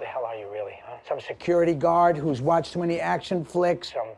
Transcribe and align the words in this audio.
the 0.00 0.06
hell 0.06 0.24
are 0.24 0.34
you 0.34 0.50
really, 0.50 0.80
huh? 0.84 0.96
Some 1.08 1.20
security 1.20 1.74
guard 1.74 2.16
who's 2.16 2.40
watched 2.40 2.72
too 2.72 2.80
many 2.80 2.98
action 2.98 3.44
flicks? 3.44 3.92
Some 3.92 4.08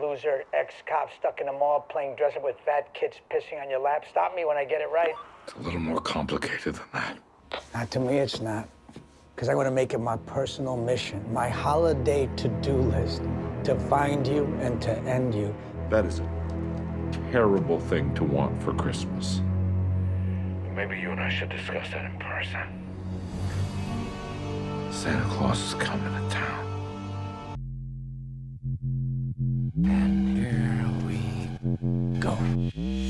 loser 0.00 0.44
ex-cop 0.52 1.10
stuck 1.18 1.40
in 1.40 1.48
a 1.48 1.52
mall 1.52 1.86
playing 1.88 2.16
dress 2.16 2.36
up 2.36 2.44
with 2.44 2.56
fat 2.64 2.92
kids 2.94 3.16
pissing 3.30 3.62
on 3.62 3.70
your 3.70 3.78
lap? 3.78 4.04
Stop 4.10 4.34
me 4.34 4.44
when 4.44 4.56
I 4.56 4.64
get 4.64 4.80
it 4.80 4.90
right. 4.90 5.14
It's 5.46 5.54
a 5.54 5.60
little 5.60 5.80
more 5.80 6.00
complicated 6.00 6.74
than 6.74 6.84
that. 6.92 7.18
Not 7.74 7.90
to 7.92 8.00
me, 8.00 8.18
it's 8.18 8.40
not. 8.40 8.68
Because 9.34 9.48
I 9.48 9.54
want 9.54 9.66
to 9.66 9.72
make 9.72 9.94
it 9.94 9.98
my 9.98 10.16
personal 10.18 10.76
mission, 10.76 11.24
my 11.32 11.48
holiday 11.48 12.28
to-do 12.36 12.74
list, 12.74 13.22
to 13.64 13.78
find 13.88 14.26
you 14.26 14.44
and 14.60 14.80
to 14.82 14.98
end 15.00 15.34
you. 15.34 15.54
That 15.88 16.04
is 16.04 16.20
a 16.20 16.28
terrible 17.30 17.78
thing 17.78 18.14
to 18.14 18.24
want 18.24 18.62
for 18.62 18.74
Christmas. 18.74 19.40
Maybe 20.74 20.98
you 20.98 21.10
and 21.10 21.20
I 21.20 21.28
should 21.28 21.50
discuss 21.50 21.90
that 21.90 22.04
in 22.10 22.18
person. 22.18 22.81
Santa 24.92 25.24
Claus 25.30 25.58
is 25.58 25.74
coming 25.74 26.12
to 26.12 26.34
town. 26.34 26.66
And 29.84 30.36
here 30.38 30.86
we 31.06 31.18
go. 32.20 32.36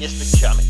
It's 0.00 0.40
the 0.40 0.46
comic, 0.46 0.64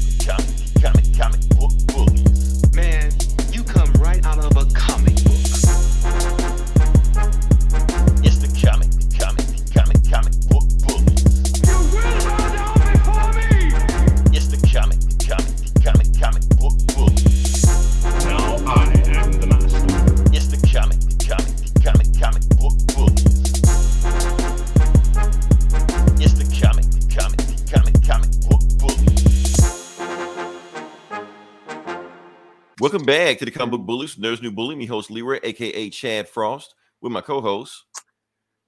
back 33.13 33.37
to 33.37 33.45
the 33.45 33.51
Comic 33.51 33.73
Book 33.73 33.83
Bullies. 33.83 34.15
There's 34.15 34.41
new 34.41 34.51
bully, 34.51 34.75
me 34.75 34.87
host 34.87 35.11
Leroy, 35.11 35.39
aka 35.43 35.91
Chad 35.91 36.27
Frost, 36.27 36.75
with 37.03 37.13
my 37.13 37.21
co-host. 37.21 37.85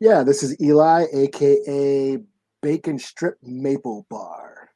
Yeah, 0.00 0.22
this 0.22 0.42
is 0.42 0.60
Eli, 0.60 1.06
aka 1.14 2.18
Bacon 2.60 2.98
Strip 2.98 3.38
Maple 3.42 4.06
Bar. 4.10 4.68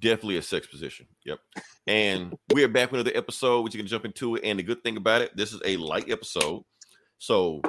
Definitely 0.00 0.38
a 0.38 0.42
sex 0.42 0.66
position. 0.66 1.06
Yep. 1.24 1.38
And 1.86 2.36
we 2.52 2.64
are 2.64 2.68
back 2.68 2.90
with 2.90 3.02
another 3.02 3.16
episode, 3.16 3.62
which 3.62 3.74
you 3.74 3.78
can 3.78 3.86
jump 3.86 4.04
into 4.04 4.34
it. 4.34 4.42
And 4.42 4.58
the 4.58 4.64
good 4.64 4.82
thing 4.82 4.96
about 4.96 5.22
it, 5.22 5.36
this 5.36 5.52
is 5.52 5.60
a 5.64 5.76
light 5.76 6.10
episode. 6.10 6.64
So 7.18 7.62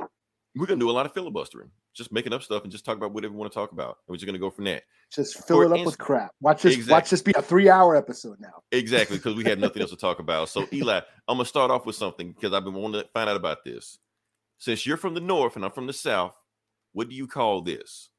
we're 0.55 0.65
gonna 0.65 0.79
do 0.79 0.89
a 0.89 0.93
lot 0.93 1.05
of 1.05 1.13
filibustering, 1.13 1.69
just 1.93 2.11
making 2.11 2.33
up 2.33 2.41
stuff 2.43 2.63
and 2.63 2.71
just 2.71 2.85
talk 2.85 2.97
about 2.97 3.13
whatever 3.13 3.33
we 3.33 3.39
want 3.39 3.51
to 3.51 3.55
talk 3.55 3.71
about. 3.71 3.97
And 4.07 4.13
we're 4.13 4.15
just 4.17 4.25
gonna 4.25 4.37
go 4.37 4.49
from 4.49 4.65
that. 4.65 4.83
Just 5.13 5.45
fill 5.45 5.57
For 5.57 5.63
it 5.63 5.67
up 5.67 5.71
instance- 5.77 5.85
with 5.85 5.97
crap. 5.99 6.31
Watch 6.39 6.61
this. 6.61 6.75
Exactly. 6.75 6.91
Watch 6.93 7.09
this 7.09 7.21
be 7.21 7.33
a 7.35 7.41
three-hour 7.41 7.95
episode 7.95 8.39
now. 8.39 8.63
Exactly, 8.71 9.17
because 9.17 9.35
we 9.35 9.43
have 9.45 9.59
nothing 9.65 9.81
else 9.81 9.91
to 9.91 9.97
talk 9.97 10.19
about. 10.19 10.49
So 10.49 10.65
Eli, 10.71 11.01
I'm 11.27 11.37
gonna 11.37 11.45
start 11.45 11.71
off 11.71 11.85
with 11.85 11.95
something 11.95 12.31
because 12.31 12.53
I've 12.53 12.63
been 12.63 12.73
wanting 12.73 13.01
to 13.01 13.07
find 13.09 13.29
out 13.29 13.35
about 13.35 13.63
this. 13.65 13.97
Since 14.57 14.85
you're 14.85 14.97
from 14.97 15.13
the 15.15 15.19
north 15.21 15.55
and 15.55 15.65
I'm 15.65 15.71
from 15.71 15.87
the 15.87 15.93
south, 15.93 16.35
what 16.93 17.09
do 17.09 17.15
you 17.15 17.27
call 17.27 17.61
this? 17.61 18.09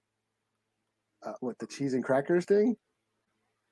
Uh, 1.25 1.33
what 1.41 1.59
the 1.59 1.67
cheese 1.67 1.95
and 1.95 2.03
crackers 2.05 2.45
thing? 2.45 2.77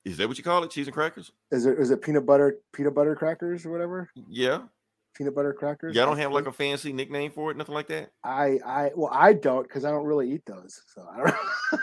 Is 0.04 0.16
that 0.16 0.28
what 0.28 0.38
you 0.38 0.44
call 0.44 0.62
it? 0.64 0.70
Cheese 0.70 0.86
and 0.86 0.94
crackers? 0.94 1.30
Is 1.50 1.66
it 1.66 1.78
is 1.78 1.90
it 1.90 2.00
peanut 2.00 2.24
butter 2.24 2.58
peanut 2.72 2.94
butter 2.94 3.14
crackers 3.16 3.66
or 3.66 3.70
whatever? 3.70 4.08
Yeah. 4.28 4.62
Peanut 5.16 5.34
butter 5.34 5.53
crackers. 5.53 5.94
Y'all 5.94 6.06
don't 6.06 6.19
have 6.19 6.33
like 6.33 6.47
a 6.47 6.53
fancy 6.53 6.92
nickname 6.92 7.30
for 7.30 7.50
it, 7.50 7.56
nothing 7.56 7.75
like 7.75 7.89
that? 7.89 8.11
I 8.25 8.58
I 8.64 8.91
well 8.94 9.11
I 9.12 9.33
don't 9.33 9.64
because 9.64 9.84
I 9.84 9.91
don't 9.91 10.05
really 10.06 10.30
eat 10.33 10.42
those. 10.47 10.80
So 10.94 11.06
I 11.12 11.17
don't. 11.19 11.34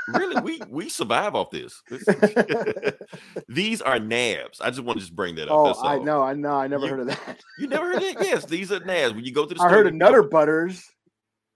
Really? 0.08 0.42
we 0.42 0.62
we 0.70 0.90
survive 0.90 1.36
off 1.36 1.52
this. 1.52 1.82
these 3.50 3.82
are 3.82 4.00
nabs. 4.00 4.62
I 4.62 4.70
just 4.70 4.82
want 4.82 4.98
to 5.00 5.06
just 5.06 5.16
bring 5.16 5.36
that 5.36 5.50
up. 5.50 5.78
oh, 5.78 5.88
I 5.88 5.98
know, 6.00 6.24
I 6.24 6.34
know, 6.34 6.56
I 6.56 6.68
never 6.68 6.86
You- 6.86 6.92
heard 6.92 7.00
of 7.02 7.08
that. 7.08 7.40
You 7.60 7.68
never 7.68 7.88
heard 7.92 8.02
that? 8.02 8.16
Yes, 8.22 8.46
these 8.46 8.72
are 8.72 8.80
nabs. 8.80 9.14
When 9.14 9.26
you 9.26 9.34
go 9.34 9.46
to 9.46 9.54
the 9.54 9.60
store, 9.60 9.70
I 9.70 9.72
heard 9.72 9.88
of 9.88 9.94
Nutter 9.94 10.24
up- 10.24 10.32
Butters. 10.32 10.84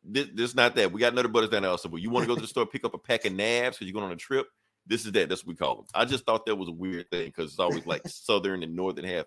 This, 0.04 0.28
this 0.34 0.50
is 0.50 0.56
not 0.56 0.76
that. 0.76 0.92
We 0.92 1.00
got 1.00 1.14
Nutter 1.14 1.28
Butters 1.28 1.50
down 1.50 1.62
there 1.62 1.72
also. 1.72 1.88
But 1.90 2.02
you 2.02 2.10
want 2.10 2.24
to 2.24 2.28
go 2.28 2.36
to 2.36 2.42
the 2.42 2.48
store, 2.48 2.66
pick 2.66 2.84
up 2.84 2.94
a 2.94 2.98
pack 2.98 3.26
of 3.26 3.34
nabs 3.34 3.78
because 3.78 3.88
you're 3.88 3.94
going 3.94 4.06
on 4.06 4.12
a 4.12 4.18
trip. 4.18 4.48
This 4.88 5.06
is 5.06 5.12
that. 5.12 5.30
That's 5.30 5.46
what 5.46 5.50
we 5.50 5.56
call 5.56 5.76
them. 5.76 5.86
I 5.94 6.06
just 6.06 6.26
thought 6.26 6.46
that 6.48 6.56
was 6.56 6.70
a 6.70 6.74
weird 6.74 7.10
thing 7.12 7.28
because 7.28 7.52
it's 7.52 7.60
always 7.60 7.86
like 7.86 8.02
southern 8.08 8.64
and 8.64 8.76
northern 8.76 9.06
have 9.06 9.26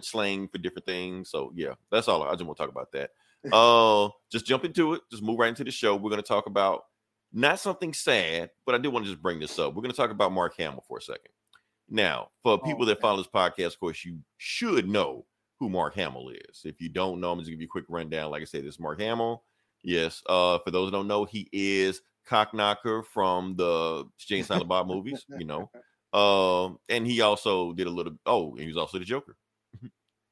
slang 0.00 0.48
for 0.48 0.58
different 0.58 0.86
things. 0.86 1.30
So 1.30 1.52
yeah, 1.54 1.74
that's 1.90 2.08
all. 2.08 2.22
I 2.22 2.32
just 2.32 2.44
want 2.44 2.56
to 2.56 2.62
talk 2.62 2.70
about 2.70 2.92
that. 2.92 3.10
Uh, 3.52 4.08
just 4.32 4.44
jump 4.44 4.64
into 4.64 4.94
it. 4.94 5.02
Just 5.08 5.22
move 5.22 5.38
right 5.38 5.50
into 5.50 5.62
the 5.62 5.70
show. 5.70 5.94
We're 5.94 6.10
going 6.10 6.20
to 6.20 6.26
talk 6.26 6.46
about 6.46 6.86
not 7.32 7.60
something 7.60 7.94
sad, 7.94 8.50
but 8.64 8.74
I 8.74 8.78
do 8.78 8.90
want 8.90 9.04
to 9.04 9.10
just 9.10 9.22
bring 9.22 9.38
this 9.38 9.56
up. 9.60 9.72
We're 9.72 9.82
going 9.82 9.92
to 9.92 9.96
talk 9.96 10.10
about 10.10 10.32
Mark 10.32 10.56
Hamill 10.56 10.82
for 10.88 10.98
a 10.98 11.00
second. 11.00 11.30
Now, 11.88 12.30
for 12.42 12.60
people 12.60 12.86
that 12.86 13.00
follow 13.00 13.18
this 13.18 13.28
podcast, 13.28 13.74
of 13.74 13.80
course, 13.80 14.04
you 14.04 14.18
should 14.38 14.88
know 14.88 15.26
who 15.58 15.68
Mark 15.68 15.94
Hamill 15.94 16.30
is. 16.30 16.62
If 16.64 16.80
you 16.80 16.88
don't 16.88 17.20
know, 17.20 17.32
I'm 17.32 17.38
just 17.38 17.48
gonna 17.48 17.56
give 17.56 17.62
you 17.62 17.66
a 17.66 17.70
quick 17.70 17.84
rundown. 17.88 18.30
Like 18.30 18.42
I 18.42 18.46
said, 18.46 18.64
this 18.64 18.74
is 18.74 18.80
Mark 18.80 19.00
Hamill. 19.00 19.44
Yes, 19.82 20.22
uh, 20.28 20.58
for 20.58 20.70
those 20.70 20.90
that 20.90 20.96
don't 20.96 21.06
know, 21.06 21.24
he 21.24 21.48
is 21.52 22.02
Cocknocker 22.28 23.04
from 23.04 23.54
the 23.56 24.04
Jay 24.18 24.38
and 24.38 24.46
Silent 24.46 24.68
Bob 24.68 24.88
movies, 24.88 25.24
you 25.38 25.46
know. 25.46 25.70
Um, 26.12 26.78
and 26.88 27.06
he 27.06 27.20
also 27.20 27.74
did 27.74 27.88
a 27.88 27.90
little 27.90 28.14
oh, 28.24 28.52
and 28.52 28.60
he 28.60 28.68
was 28.68 28.78
also 28.78 28.98
the 28.98 29.04
Joker. 29.04 29.36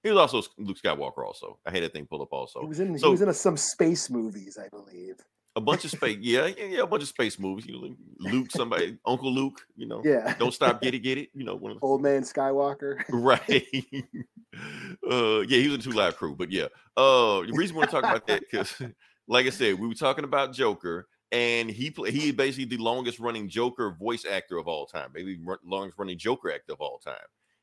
He 0.04 0.10
was 0.10 0.18
also 0.34 0.48
Luke 0.58 0.78
Skywalker, 0.80 1.24
also. 1.26 1.58
I 1.66 1.72
had 1.72 1.82
that 1.82 1.92
thing 1.92 2.06
pull 2.06 2.22
up 2.22 2.28
also. 2.32 2.60
He 2.60 2.66
was 2.68 2.78
in 2.78 2.96
So- 2.98 3.08
he 3.08 3.10
was 3.12 3.22
in 3.22 3.28
a, 3.28 3.34
some 3.34 3.56
space 3.56 4.08
movies, 4.08 4.56
I 4.56 4.68
believe. 4.68 5.16
a 5.56 5.60
bunch 5.60 5.84
of 5.84 5.90
space, 5.90 6.18
yeah, 6.22 6.46
yeah, 6.46 6.64
yeah, 6.66 6.80
a 6.82 6.86
bunch 6.86 7.02
of 7.02 7.08
space 7.08 7.38
movies. 7.38 7.66
You 7.66 7.72
know, 7.74 7.80
like 7.80 7.96
Luke, 8.20 8.50
somebody, 8.52 8.96
Uncle 9.06 9.32
Luke, 9.32 9.60
you 9.76 9.86
know, 9.86 10.00
Yeah. 10.04 10.34
don't 10.38 10.52
stop, 10.54 10.80
get 10.80 10.94
it, 10.94 11.00
get 11.00 11.18
it, 11.18 11.30
you 11.34 11.44
know, 11.44 11.56
one 11.56 11.72
of 11.72 11.80
the 11.80 11.86
Old 11.86 12.02
man 12.02 12.22
Skywalker. 12.22 13.02
right. 13.08 13.66
uh, 15.10 15.40
yeah, 15.40 15.58
he 15.60 15.68
was 15.68 15.76
in 15.76 15.80
Two 15.80 15.96
Live 15.96 16.16
Crew, 16.16 16.34
but 16.36 16.50
yeah. 16.50 16.66
Uh, 16.96 17.40
the 17.42 17.52
reason 17.54 17.74
we 17.74 17.80
want 17.80 17.90
to 17.90 18.00
talk 18.00 18.04
about 18.04 18.26
that 18.26 18.40
because, 18.40 18.80
like 19.26 19.46
I 19.46 19.50
said, 19.50 19.78
we 19.78 19.88
were 19.88 19.94
talking 19.94 20.24
about 20.24 20.52
Joker, 20.52 21.06
and 21.32 21.70
he 21.70 21.90
play, 21.90 22.10
he 22.10 22.28
is 22.28 22.32
basically 22.34 22.64
the 22.76 22.82
longest 22.82 23.18
running 23.18 23.48
Joker 23.48 23.96
voice 23.98 24.24
actor 24.24 24.58
of 24.58 24.68
all 24.68 24.86
time, 24.86 25.10
maybe 25.14 25.38
run- 25.44 25.58
longest 25.64 25.98
running 25.98 26.18
Joker 26.18 26.52
actor 26.52 26.72
of 26.72 26.80
all 26.80 26.98
time. 26.98 27.14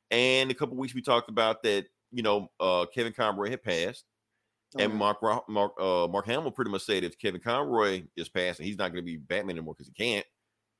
And 0.09 0.51
a 0.51 0.53
couple 0.53 0.75
weeks 0.75 0.93
we 0.93 1.01
talked 1.01 1.29
about 1.29 1.63
that, 1.63 1.85
you 2.11 2.23
know, 2.23 2.49
uh, 2.59 2.85
Kevin 2.93 3.13
Conroy 3.13 3.49
had 3.49 3.63
passed, 3.63 4.05
and 4.77 4.93
Oh, 4.93 4.95
Mark 4.95 5.21
Mark 5.49 5.73
uh, 5.79 6.07
Mark 6.07 6.25
Hamill 6.25 6.51
pretty 6.51 6.71
much 6.71 6.83
said 6.83 7.03
if 7.03 7.17
Kevin 7.17 7.41
Conroy 7.41 8.03
is 8.15 8.29
passed 8.29 8.59
and 8.59 8.67
he's 8.67 8.77
not 8.77 8.91
going 8.93 9.03
to 9.03 9.11
be 9.11 9.17
Batman 9.17 9.57
anymore 9.57 9.73
because 9.77 9.87
he 9.87 9.93
can't, 9.93 10.25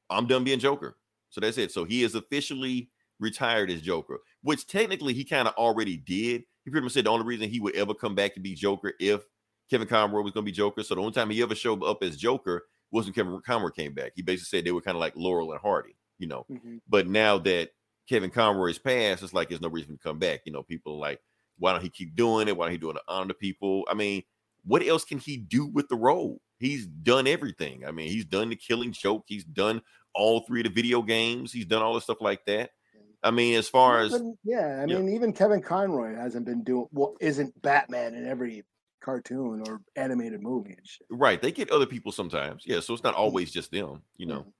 I'm 0.10 0.28
done 0.28 0.44
being 0.44 0.60
Joker. 0.60 0.98
So 1.30 1.42
that's 1.42 1.58
it. 1.58 1.72
So 1.72 1.84
he 1.86 2.04
is 2.04 2.16
officially 2.16 2.90
retired 3.20 3.70
as 3.72 3.82
Joker, 3.82 4.20
which 4.42 4.68
technically 4.68 5.14
he 5.14 5.24
kind 5.24 5.48
of 5.48 5.54
already 5.56 5.98
did. 5.98 6.44
He 6.66 6.72
pretty 6.72 6.84
much 6.84 6.94
said 6.94 7.06
the 7.06 7.10
only 7.12 7.26
reason 7.26 7.50
he 7.50 7.60
would 7.60 7.76
ever 7.76 7.94
come 7.94 8.16
back 8.16 8.34
to 8.36 8.40
be 8.40 8.54
Joker 8.56 8.94
if 9.00 9.24
Kevin 9.70 9.88
Conroy 9.88 10.22
was 10.22 10.34
going 10.34 10.46
to 10.46 10.52
be 10.52 10.56
Joker. 10.56 10.84
So 10.84 10.96
the 10.96 11.02
only 11.02 11.14
time 11.14 11.30
he 11.30 11.42
ever 11.42 11.56
showed 11.56 11.84
up 11.84 12.04
as 12.04 12.18
Joker 12.18 12.64
was 12.92 13.06
when 13.06 13.14
Kevin 13.14 13.40
Conroy 13.46 13.70
came 13.70 13.94
back. 13.94 14.12
He 14.16 14.22
basically 14.22 14.58
said 14.58 14.66
they 14.66 14.72
were 14.72 14.82
kind 14.82 14.98
of 14.98 15.00
like 15.00 15.14
Laurel 15.16 15.52
and 15.54 15.62
Hardy, 15.62 15.96
you 16.20 16.28
know. 16.28 16.46
mhm. 16.52 16.82
But 16.88 17.08
now 17.08 17.38
that 17.40 17.70
Kevin 18.12 18.30
Conroy's 18.30 18.78
passed, 18.78 19.24
it's 19.24 19.34
like 19.34 19.48
there's 19.48 19.62
no 19.62 19.70
reason 19.70 19.94
to 19.96 20.04
come 20.04 20.20
back. 20.20 20.42
You 20.46 20.52
know, 20.52 20.64
people 20.64 20.96
are 20.96 21.00
like, 21.00 21.22
why 21.58 21.72
don't 21.72 21.82
he 21.82 21.90
keep 21.90 22.14
doing 22.14 22.50
it? 22.50 22.58
Why 22.58 22.66
don't 22.66 22.74
he 22.74 22.78
doing 22.78 22.98
it 22.98 23.04
honor 23.08 23.30
the 23.30 23.34
people? 23.34 23.86
I 23.90 23.94
mean, 23.94 24.24
what 24.66 24.86
else 24.86 25.06
can 25.06 25.18
he 25.18 25.38
do 25.38 25.66
with 25.66 25.88
the 25.88 25.96
role? 25.96 26.42
He's 26.60 26.86
done 26.86 27.26
everything. 27.26 27.86
I 27.88 27.92
mean, 27.92 28.10
he's 28.10 28.26
done 28.26 28.50
the 28.50 28.58
killing 28.58 28.92
joke. 28.92 29.24
He's 29.28 29.46
done 29.46 29.82
all 30.14 30.42
three 30.42 30.60
of 30.60 30.66
the 30.66 30.74
video 30.74 31.02
games. 31.02 31.54
He's 31.54 31.66
done 31.66 31.82
all 31.82 31.94
the 31.94 32.02
stuff 32.02 32.20
like 32.20 32.46
that. 32.48 32.72
I 33.24 33.32
mean, 33.32 33.56
as 33.56 33.70
far 33.70 34.02
as 34.02 34.22
yeah, 34.44 34.82
I 34.82 34.86
mean, 34.86 35.08
even 35.08 35.32
Kevin 35.32 35.62
Conroy 35.62 36.14
hasn't 36.16 36.46
been 36.46 36.64
doing 36.64 36.88
well, 36.92 37.16
isn't 37.22 37.62
Batman 37.62 38.16
in 38.16 38.28
every 38.28 38.66
cartoon 39.00 39.64
or 39.68 39.82
animated 39.96 40.42
movie 40.42 40.74
and 40.78 40.86
shit. 40.86 41.08
right, 41.10 41.42
they 41.42 41.52
get 41.52 41.72
other 41.72 41.86
people 41.86 42.12
sometimes. 42.12 42.64
Yeah, 42.66 42.82
so 42.82 42.94
it's 42.94 43.04
not 43.04 43.16
always 43.16 43.52
just 43.52 43.72
them, 43.72 44.02
you 44.18 44.26
know. 44.26 44.42
Mhm. 44.42 44.54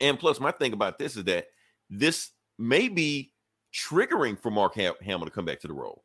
And 0.00 0.18
plus, 0.18 0.40
my 0.40 0.52
thing 0.52 0.72
about 0.72 0.98
this 0.98 1.16
is 1.16 1.24
that 1.24 1.48
this 1.90 2.30
may 2.58 2.88
be 2.88 3.32
triggering 3.72 4.38
for 4.38 4.50
Mark 4.50 4.74
Ham- 4.74 4.94
Hamill 5.02 5.26
to 5.26 5.32
come 5.32 5.44
back 5.44 5.60
to 5.60 5.68
the 5.68 5.74
role. 5.74 6.04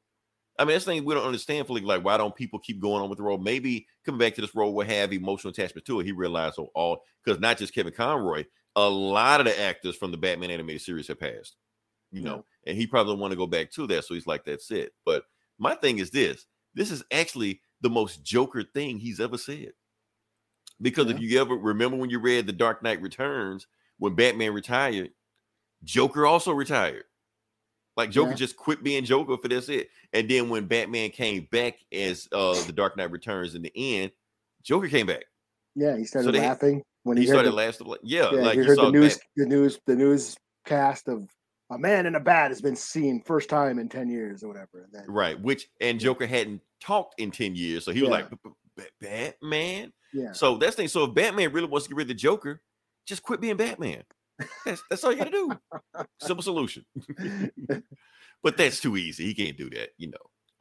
I 0.59 0.65
mean, 0.65 0.75
that's 0.75 0.85
the 0.85 0.91
thing 0.91 1.05
we 1.05 1.15
don't 1.15 1.25
understand 1.25 1.65
fully. 1.65 1.81
Like, 1.81 2.05
why 2.05 2.15
don't 2.17 2.35
people 2.35 2.59
keep 2.59 2.79
going 2.79 3.01
on 3.01 3.09
with 3.09 3.17
the 3.17 3.23
role? 3.23 3.39
Maybe 3.39 3.87
coming 4.05 4.19
back 4.19 4.35
to 4.35 4.41
this 4.41 4.53
role 4.53 4.73
will 4.73 4.85
have 4.85 5.11
emotional 5.11 5.51
attachment 5.51 5.85
to 5.85 5.99
it. 5.99 6.05
He 6.05 6.11
realized 6.11 6.55
so 6.55 6.69
all 6.75 7.01
because 7.23 7.39
not 7.39 7.57
just 7.57 7.73
Kevin 7.73 7.93
Conroy, 7.93 8.45
a 8.75 8.87
lot 8.87 9.39
of 9.39 9.47
the 9.47 9.59
actors 9.59 9.95
from 9.95 10.11
the 10.11 10.17
Batman 10.17 10.51
animated 10.51 10.81
series 10.81 11.07
have 11.07 11.19
passed, 11.19 11.55
you 12.11 12.21
know, 12.21 12.45
and 12.67 12.77
he 12.77 12.85
probably 12.85 13.15
want 13.15 13.31
to 13.31 13.37
go 13.37 13.47
back 13.47 13.71
to 13.71 13.87
that. 13.87 14.05
So 14.05 14.13
he's 14.13 14.27
like, 14.27 14.45
that's 14.45 14.69
it. 14.69 14.93
But 15.05 15.23
my 15.57 15.73
thing 15.73 15.97
is 15.97 16.11
this: 16.11 16.45
this 16.75 16.91
is 16.91 17.03
actually 17.11 17.61
the 17.81 17.89
most 17.89 18.23
Joker 18.23 18.63
thing 18.63 18.99
he's 18.99 19.19
ever 19.19 19.37
said. 19.37 19.73
Because 20.81 21.09
if 21.09 21.19
you 21.19 21.39
ever 21.39 21.55
remember 21.55 21.97
when 21.97 22.09
you 22.09 22.19
read 22.19 22.45
The 22.45 22.53
Dark 22.53 22.83
Knight 22.83 23.01
Returns, 23.01 23.67
when 23.97 24.15
Batman 24.15 24.53
retired, 24.53 25.11
Joker 25.83 26.25
also 26.25 26.51
retired. 26.51 27.03
Like 27.95 28.09
Joker 28.09 28.31
Yeah. 28.31 28.35
just 28.35 28.55
quit 28.57 28.83
being 28.83 29.05
Joker 29.05 29.37
for 29.37 29.47
this 29.47 29.69
it. 29.69 29.89
And 30.13 30.29
then 30.29 30.49
when 30.49 30.65
Batman 30.65 31.11
came 31.11 31.47
back 31.51 31.75
as 31.91 32.27
uh 32.31 32.53
the 32.65 32.73
Dark 32.73 32.97
Knight 32.97 33.11
Returns 33.11 33.55
in 33.55 33.61
the 33.61 33.71
end, 33.75 34.11
Joker 34.63 34.87
came 34.87 35.05
back. 35.07 35.25
Yeah, 35.75 35.97
he 35.97 36.05
started 36.05 36.33
they- 36.33 36.39
laughing 36.39 36.83
when 37.03 37.17
he, 37.17 37.23
He 37.23 37.27
started 37.29 37.51
the, 37.51 37.55
like 37.85 37.99
yeah, 38.03 38.31
yeah, 38.31 38.41
like 38.41 38.53
he 38.53 38.61
you 38.61 38.67
heard 38.67 38.77
the 38.77 38.91
news, 38.91 39.17
Bat- 39.17 39.23
the 39.35 39.45
news, 39.45 39.79
the 39.85 39.95
news 39.95 40.37
cast 40.65 41.07
of 41.07 41.27
a 41.69 41.77
man 41.77 42.05
in 42.05 42.15
a 42.15 42.19
bat 42.19 42.51
has 42.51 42.61
been 42.61 42.75
seen 42.75 43.21
first 43.25 43.49
time 43.49 43.77
in 43.79 43.89
ten 43.89 44.07
years 44.09 44.43
or 44.43 44.47
whatever. 44.47 44.87
Then, 44.91 45.03
right, 45.07 45.39
which 45.39 45.67
and 45.81 45.99
Joker 45.99 46.25
hadn't 46.25 46.61
talked 46.79 47.19
in 47.19 47.31
10 47.31 47.55
years. 47.55 47.85
So 47.85 47.91
he 47.93 48.01
was 48.01 48.09
Yeah. 48.09 48.15
like 48.15 48.29
"B- 48.29 48.37
b- 48.77 48.83
Batman. 48.99 49.93
yeah, 50.13 50.31
So 50.33 50.57
that's 50.57 50.75
the 50.75 50.81
thing. 50.83 50.87
So 50.89 51.05
if 51.05 51.13
Batman 51.13 51.51
really 51.53 51.67
wants 51.67 51.85
to 51.85 51.89
get 51.89 51.95
rid 51.97 52.03
of 52.03 52.07
the 52.09 52.13
Joker, 52.15 52.61
just 53.07 53.23
quit 53.23 53.39
being 53.41 53.55
Batman. 53.57 54.03
That's 54.65 54.83
that's 54.89 55.03
all 55.03 55.11
you 55.11 55.17
gotta 55.17 55.31
do. 55.31 55.51
Simple 56.19 56.43
solution. 56.43 56.85
but 58.43 58.57
that's 58.57 58.79
too 58.79 58.97
easy. 58.97 59.25
He 59.25 59.33
can't 59.33 59.57
do 59.57 59.69
that, 59.71 59.89
you 59.97 60.09
know. 60.11 60.17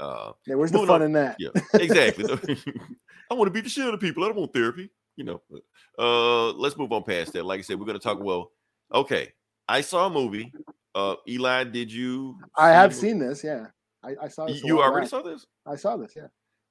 Uh 0.06 0.32
yeah. 0.46 0.54
Where's 0.54 0.72
the 0.72 0.78
fun 0.78 0.90
on- 0.90 1.02
in 1.02 1.12
that? 1.12 1.36
yeah, 1.38 1.50
exactly. 1.74 2.24
I 3.30 3.34
want 3.34 3.46
to 3.48 3.50
beat 3.52 3.64
the 3.64 3.70
shit 3.70 3.84
out 3.86 3.94
of 3.94 4.00
people. 4.00 4.24
I 4.24 4.28
don't 4.28 4.36
want 4.36 4.52
therapy, 4.52 4.90
you 5.16 5.24
know. 5.24 5.40
Uh 5.98 6.50
let's 6.52 6.76
move 6.76 6.92
on 6.92 7.02
past 7.04 7.32
that. 7.34 7.44
Like 7.46 7.58
I 7.58 7.62
said, 7.62 7.78
we're 7.80 7.86
gonna 7.86 7.98
talk. 7.98 8.20
Well, 8.20 8.50
okay. 8.92 9.32
I 9.68 9.80
saw 9.80 10.06
a 10.06 10.10
movie. 10.10 10.52
Uh 10.94 11.16
Eli, 11.28 11.64
did 11.64 11.90
you 11.92 12.38
I 12.56 12.70
have 12.70 12.94
seen 12.94 13.18
this. 13.18 13.42
Yeah, 13.42 13.66
I, 14.04 14.14
I 14.22 14.28
saw 14.28 14.46
You, 14.46 14.54
this. 14.54 14.64
you 14.64 14.82
already 14.82 15.04
back. 15.04 15.10
saw 15.10 15.22
this? 15.22 15.46
I 15.66 15.76
saw 15.76 15.96
this. 15.96 16.12
Yeah. 16.16 16.26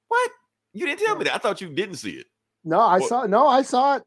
What? 0.08 0.30
You 0.72 0.86
didn't 0.86 1.00
tell 1.04 1.16
me 1.16 1.24
that. 1.24 1.34
I 1.34 1.38
thought 1.38 1.60
you 1.60 1.68
didn't 1.68 1.96
see 1.96 2.12
it. 2.12 2.26
No, 2.64 2.78
I 2.80 2.98
What- 3.00 3.08
saw. 3.08 3.26
No, 3.26 3.46
I 3.46 3.62
saw 3.62 3.96
it 3.96 4.02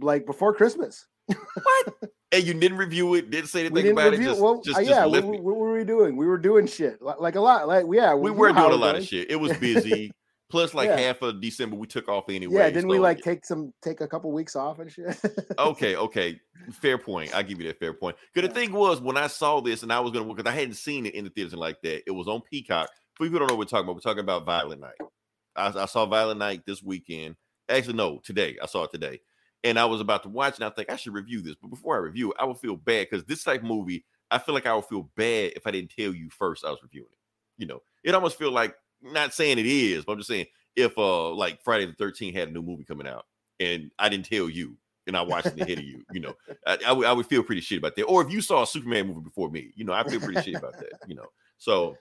like 0.00 0.24
before 0.26 0.54
Christmas. 0.54 1.06
What? 1.28 1.94
and 2.32 2.44
you 2.44 2.54
didn't 2.54 2.78
review 2.78 3.14
it, 3.14 3.30
didn't 3.30 3.48
say 3.48 3.66
anything 3.66 3.92
about 3.92 4.12
review. 4.12 4.26
it. 4.26 4.30
Just, 4.30 4.40
well, 4.40 4.60
just, 4.62 4.78
just 4.78 4.90
yeah. 4.90 5.06
What, 5.06 5.24
what, 5.24 5.56
were 5.56 5.72
we 5.72 5.84
doing? 5.84 6.16
We 6.16 6.26
were 6.26 6.38
doing 6.38 6.66
shit 6.66 7.00
like, 7.00 7.20
like 7.20 7.34
a 7.36 7.40
lot. 7.40 7.68
Like 7.68 7.84
yeah, 7.90 8.14
we 8.14 8.30
you 8.30 8.34
were 8.34 8.52
doing 8.52 8.72
a 8.72 8.76
lot 8.76 8.96
of 8.96 9.04
shit. 9.04 9.30
It 9.30 9.36
was 9.36 9.56
busy. 9.58 10.12
Plus, 10.50 10.72
like 10.72 10.88
Yeah. 10.88 10.98
half 10.98 11.20
of 11.20 11.42
December, 11.42 11.76
we 11.76 11.86
took 11.86 12.08
off 12.08 12.30
anyway. 12.30 12.54
Yeah, 12.54 12.70
didn't 12.70 12.88
we 12.88 12.98
like 12.98 13.18
yeah. 13.18 13.24
take 13.24 13.44
some 13.44 13.72
take 13.82 14.00
a 14.00 14.08
couple 14.08 14.32
weeks 14.32 14.56
off 14.56 14.78
and 14.78 14.90
shit? 14.90 15.20
okay, 15.58 15.94
okay, 15.96 16.40
fair 16.72 16.96
point. 16.96 17.34
I 17.34 17.42
give 17.42 17.60
you 17.60 17.66
that 17.68 17.78
fair 17.78 17.92
point. 17.92 18.16
Because 18.32 18.48
the 18.48 18.54
thing 18.54 18.72
was, 18.72 19.00
when 19.00 19.18
I 19.18 19.26
saw 19.26 19.60
this 19.60 19.82
and 19.82 19.92
I 19.92 20.00
was 20.00 20.12
gonna, 20.12 20.32
because 20.32 20.50
I 20.50 20.54
hadn't 20.54 20.74
seen 20.74 21.04
it 21.04 21.14
in 21.14 21.24
the 21.24 21.30
theaters 21.30 21.52
and 21.52 21.60
like 21.60 21.80
that, 21.82 22.02
it 22.06 22.12
was 22.12 22.28
on 22.28 22.40
Peacock. 22.50 22.88
For 23.14 23.24
people 23.24 23.40
don't 23.40 23.48
know 23.48 23.54
what 23.54 23.58
we're 23.58 23.64
talking 23.64 23.84
about, 23.84 23.96
we're 23.96 24.00
talking 24.00 24.20
about 24.24 24.46
Violent 24.46 24.80
Night. 24.80 25.08
I, 25.54 25.82
I 25.82 25.86
saw 25.86 26.06
Violent 26.06 26.38
Night 26.38 26.62
this 26.66 26.82
weekend. 26.82 27.36
Actually, 27.68 27.94
no, 27.94 28.18
today. 28.24 28.56
I 28.62 28.66
saw 28.66 28.84
it 28.84 28.90
today, 28.90 29.20
and 29.64 29.78
I 29.78 29.84
was 29.84 30.00
about 30.00 30.22
to 30.22 30.28
watch, 30.28 30.56
and 30.56 30.64
I 30.64 30.70
think 30.70 30.90
I 30.90 30.96
should 30.96 31.14
review 31.14 31.40
this. 31.40 31.56
But 31.60 31.70
before 31.70 31.96
I 31.96 31.98
review 31.98 32.30
it, 32.30 32.36
I 32.38 32.44
would 32.44 32.58
feel 32.58 32.76
bad 32.76 33.08
because 33.10 33.24
this 33.24 33.42
type 33.42 33.62
movie, 33.62 34.04
I 34.30 34.38
feel 34.38 34.54
like 34.54 34.66
I 34.66 34.74
would 34.74 34.84
feel 34.84 35.10
bad 35.16 35.52
if 35.56 35.66
I 35.66 35.70
didn't 35.70 35.92
tell 35.96 36.14
you 36.14 36.30
first 36.30 36.64
I 36.64 36.70
was 36.70 36.82
reviewing 36.82 37.08
it. 37.10 37.18
You 37.56 37.66
know, 37.66 37.82
it 38.04 38.14
almost 38.14 38.38
feel 38.38 38.52
like 38.52 38.74
not 39.02 39.34
saying 39.34 39.58
it 39.58 39.66
is, 39.66 40.04
but 40.04 40.12
I'm 40.12 40.18
just 40.18 40.28
saying 40.28 40.46
if 40.76 40.96
uh 40.96 41.30
like 41.30 41.62
Friday 41.62 41.86
the 41.86 41.92
13th 41.92 42.34
had 42.34 42.48
a 42.48 42.52
new 42.52 42.62
movie 42.62 42.84
coming 42.84 43.06
out 43.08 43.26
and 43.58 43.90
I 43.98 44.08
didn't 44.08 44.26
tell 44.26 44.48
you 44.48 44.76
and 45.06 45.16
I 45.16 45.22
watched 45.22 45.46
it 45.46 45.60
ahead 45.60 45.78
of 45.78 45.84
you, 45.84 46.04
you 46.12 46.20
know, 46.20 46.34
I, 46.66 46.78
I 46.86 47.12
would 47.12 47.26
feel 47.26 47.42
pretty 47.42 47.62
shit 47.62 47.78
about 47.78 47.96
that. 47.96 48.04
Or 48.04 48.22
if 48.22 48.30
you 48.30 48.40
saw 48.40 48.62
a 48.62 48.66
Superman 48.66 49.08
movie 49.08 49.22
before 49.22 49.50
me, 49.50 49.72
you 49.74 49.84
know, 49.84 49.92
I 49.92 50.04
feel 50.04 50.20
pretty 50.20 50.42
shit 50.42 50.54
about 50.54 50.74
that, 50.74 51.00
you 51.08 51.14
know. 51.14 51.26
So 51.56 51.96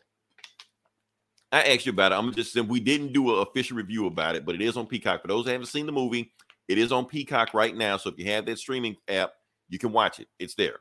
I 1.51 1.63
asked 1.63 1.86
you 1.86 1.94
about 1.94 2.12
it. 2.12 2.15
I'm 2.15 2.33
just 2.33 2.51
saying 2.51 2.68
we 2.68 2.81
didn't 2.81 3.13
do 3.13 3.33
an 3.33 3.48
official 3.48 3.77
review 3.77 4.07
about 4.07 4.36
it, 4.36 4.45
but 4.45 4.56
it 4.56 4.62
is 4.62 4.75
on 4.75 4.86
Peacock. 4.86 5.21
For 5.21 5.30
those 5.30 5.45
who 5.45 5.51
haven't 5.51 5.68
seen 5.68 5.86
the 5.86 5.92
movie, 5.94 6.31
it 6.68 6.78
is 6.78 6.92
on 6.92 7.06
Peacock 7.06 7.54
right 7.54 7.75
now. 7.75 7.98
So 7.98 8.10
if 8.10 8.18
you 8.18 8.25
have 8.31 8.46
that 8.46 8.60
streaming 8.60 8.96
app, 9.08 9.31
you 9.69 9.80
can 9.80 9.92
watch 9.92 10.19
it. 10.19 10.28
It's 10.40 10.56
there. 10.56 10.80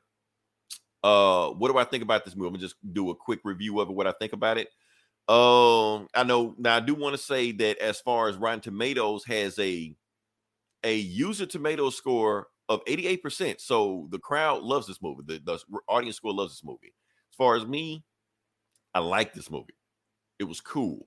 Uh, 1.03 1.51
what 1.51 1.71
do 1.71 1.79
I 1.79 1.85
think 1.85 2.03
about 2.03 2.25
this 2.25 2.35
movie? 2.35 2.49
I'm 2.49 2.55
gonna 2.55 2.63
just 2.63 2.77
do 2.93 3.11
a 3.11 3.15
quick 3.15 3.41
review 3.45 3.81
of 3.81 3.89
it. 3.89 3.95
What 3.95 4.07
I 4.07 4.13
think 4.13 4.33
about 4.33 4.59
it. 4.59 4.69
Um, 5.29 6.09
I 6.15 6.25
know 6.25 6.55
now. 6.59 6.77
I 6.77 6.81
do 6.81 6.95
want 6.95 7.15
to 7.15 7.23
say 7.23 7.53
that 7.53 7.79
as 7.79 8.01
far 8.01 8.29
as 8.29 8.37
Rotten 8.37 8.61
Tomatoes 8.61 9.25
has 9.25 9.59
a 9.59 9.95
a 10.85 10.97
user 10.97 11.47
tomato 11.47 11.91
score 11.91 12.47
of 12.69 12.85
88%. 12.85 13.61
So 13.61 14.09
the 14.11 14.19
crowd 14.19 14.63
loves 14.63 14.87
this 14.87 15.03
movie. 15.03 15.23
The, 15.27 15.41
the 15.45 15.59
audience 15.89 16.17
score 16.17 16.33
loves 16.33 16.53
this 16.53 16.65
movie. 16.65 16.95
As 17.33 17.37
far 17.37 17.57
as 17.57 17.67
me, 17.67 18.05
I 18.95 19.01
like 19.01 19.35
this 19.35 19.51
movie. 19.51 19.75
It 20.39 20.45
was 20.45 20.61
cool. 20.61 21.07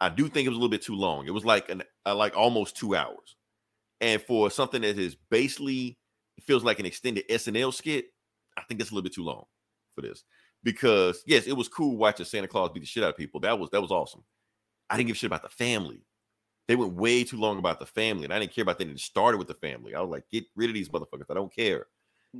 I 0.00 0.08
do 0.08 0.28
think 0.28 0.46
it 0.46 0.50
was 0.50 0.56
a 0.56 0.60
little 0.60 0.70
bit 0.70 0.82
too 0.82 0.96
long. 0.96 1.26
It 1.26 1.34
was 1.34 1.44
like 1.44 1.68
an 1.68 1.82
uh, 2.04 2.14
like 2.14 2.36
almost 2.36 2.76
two 2.76 2.94
hours. 2.94 3.36
And 4.00 4.20
for 4.22 4.50
something 4.50 4.82
that 4.82 4.98
is 4.98 5.16
basically 5.30 5.98
feels 6.42 6.64
like 6.64 6.78
an 6.78 6.86
extended 6.86 7.28
SNL 7.28 7.72
skit, 7.72 8.06
I 8.56 8.62
think 8.62 8.80
that's 8.80 8.90
a 8.90 8.94
little 8.94 9.04
bit 9.04 9.14
too 9.14 9.24
long 9.24 9.44
for 9.94 10.02
this. 10.02 10.24
Because 10.62 11.22
yes, 11.26 11.46
it 11.46 11.56
was 11.56 11.68
cool 11.68 11.96
watching 11.96 12.26
Santa 12.26 12.48
Claus 12.48 12.70
beat 12.72 12.80
the 12.80 12.86
shit 12.86 13.04
out 13.04 13.10
of 13.10 13.16
people. 13.16 13.40
That 13.40 13.58
was 13.58 13.70
that 13.70 13.82
was 13.82 13.90
awesome. 13.90 14.24
I 14.88 14.96
didn't 14.96 15.08
give 15.08 15.16
a 15.16 15.18
shit 15.18 15.28
about 15.28 15.42
the 15.42 15.48
family. 15.48 16.04
They 16.66 16.76
went 16.76 16.94
way 16.94 17.24
too 17.24 17.36
long 17.36 17.58
about 17.58 17.78
the 17.78 17.86
family, 17.86 18.24
and 18.24 18.32
I 18.32 18.38
didn't 18.38 18.54
care 18.54 18.62
about 18.62 18.78
that. 18.78 18.88
It 18.88 18.98
started 18.98 19.36
with 19.36 19.48
the 19.48 19.54
family. 19.54 19.94
I 19.94 20.00
was 20.00 20.10
like, 20.10 20.24
get 20.32 20.44
rid 20.56 20.70
of 20.70 20.74
these 20.74 20.88
motherfuckers. 20.88 21.30
I 21.30 21.34
don't 21.34 21.54
care. 21.54 21.86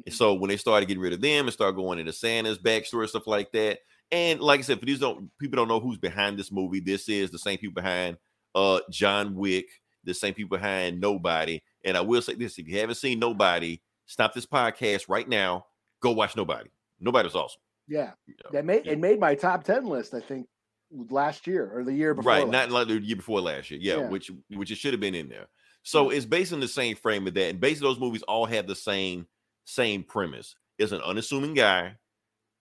And 0.06 0.14
so 0.14 0.34
when 0.34 0.48
they 0.48 0.56
started 0.56 0.86
getting 0.86 1.02
rid 1.02 1.12
of 1.12 1.20
them 1.20 1.46
and 1.46 1.52
started 1.52 1.76
going 1.76 1.98
into 1.98 2.12
Santa's 2.12 2.58
backstory, 2.58 3.08
stuff 3.08 3.26
like 3.26 3.52
that. 3.52 3.78
And 4.10 4.40
like 4.40 4.60
I 4.60 4.62
said, 4.62 4.80
for 4.80 4.86
these 4.86 4.98
don't 4.98 5.30
people 5.38 5.56
don't 5.56 5.68
know 5.68 5.80
who's 5.80 5.98
behind 5.98 6.38
this 6.38 6.50
movie. 6.50 6.80
This 6.80 7.08
is 7.08 7.30
the 7.30 7.38
same 7.38 7.58
people 7.58 7.74
behind 7.74 8.16
uh 8.54 8.80
John 8.90 9.34
Wick, 9.34 9.66
the 10.04 10.14
same 10.14 10.34
people 10.34 10.56
behind 10.56 11.00
Nobody. 11.00 11.62
And 11.84 11.96
I 11.96 12.00
will 12.00 12.22
say 12.22 12.34
this: 12.34 12.58
if 12.58 12.68
you 12.68 12.78
haven't 12.78 12.96
seen 12.96 13.18
Nobody, 13.18 13.80
stop 14.06 14.34
this 14.34 14.46
podcast 14.46 15.08
right 15.08 15.28
now. 15.28 15.66
Go 16.00 16.12
watch 16.12 16.36
Nobody. 16.36 16.70
Nobody 17.00 17.26
was 17.26 17.34
awesome. 17.34 17.60
yeah, 17.88 18.12
you 18.26 18.34
know. 18.44 18.50
that 18.52 18.64
made 18.64 18.86
yeah. 18.86 18.92
it 18.92 18.98
made 18.98 19.20
my 19.20 19.34
top 19.34 19.64
ten 19.64 19.86
list. 19.86 20.14
I 20.14 20.20
think 20.20 20.46
last 21.10 21.46
year 21.46 21.70
or 21.74 21.84
the 21.84 21.92
year 21.92 22.14
before. 22.14 22.30
right, 22.32 22.48
last. 22.48 22.70
not 22.70 22.70
like 22.70 22.88
the 22.88 23.00
year 23.00 23.16
before 23.16 23.40
last 23.40 23.70
year. 23.70 23.80
Yeah, 23.82 23.96
Yeah. 24.02 24.08
which 24.08 24.30
which 24.50 24.70
it 24.70 24.76
should 24.78 24.92
have 24.92 25.00
been 25.00 25.14
in 25.14 25.28
there. 25.28 25.46
So 25.82 26.08
it's 26.10 26.24
based 26.24 26.52
on 26.52 26.60
the 26.60 26.68
same 26.68 26.96
frame 26.96 27.26
of 27.26 27.34
that, 27.34 27.50
and 27.50 27.60
basically 27.60 27.88
those 27.88 28.00
movies 28.00 28.22
all 28.22 28.46
have 28.46 28.66
the 28.66 28.74
same 28.74 29.26
same 29.64 30.02
premise. 30.02 30.54
It's 30.78 30.92
an 30.92 31.02
unassuming 31.02 31.54
guy 31.54 31.96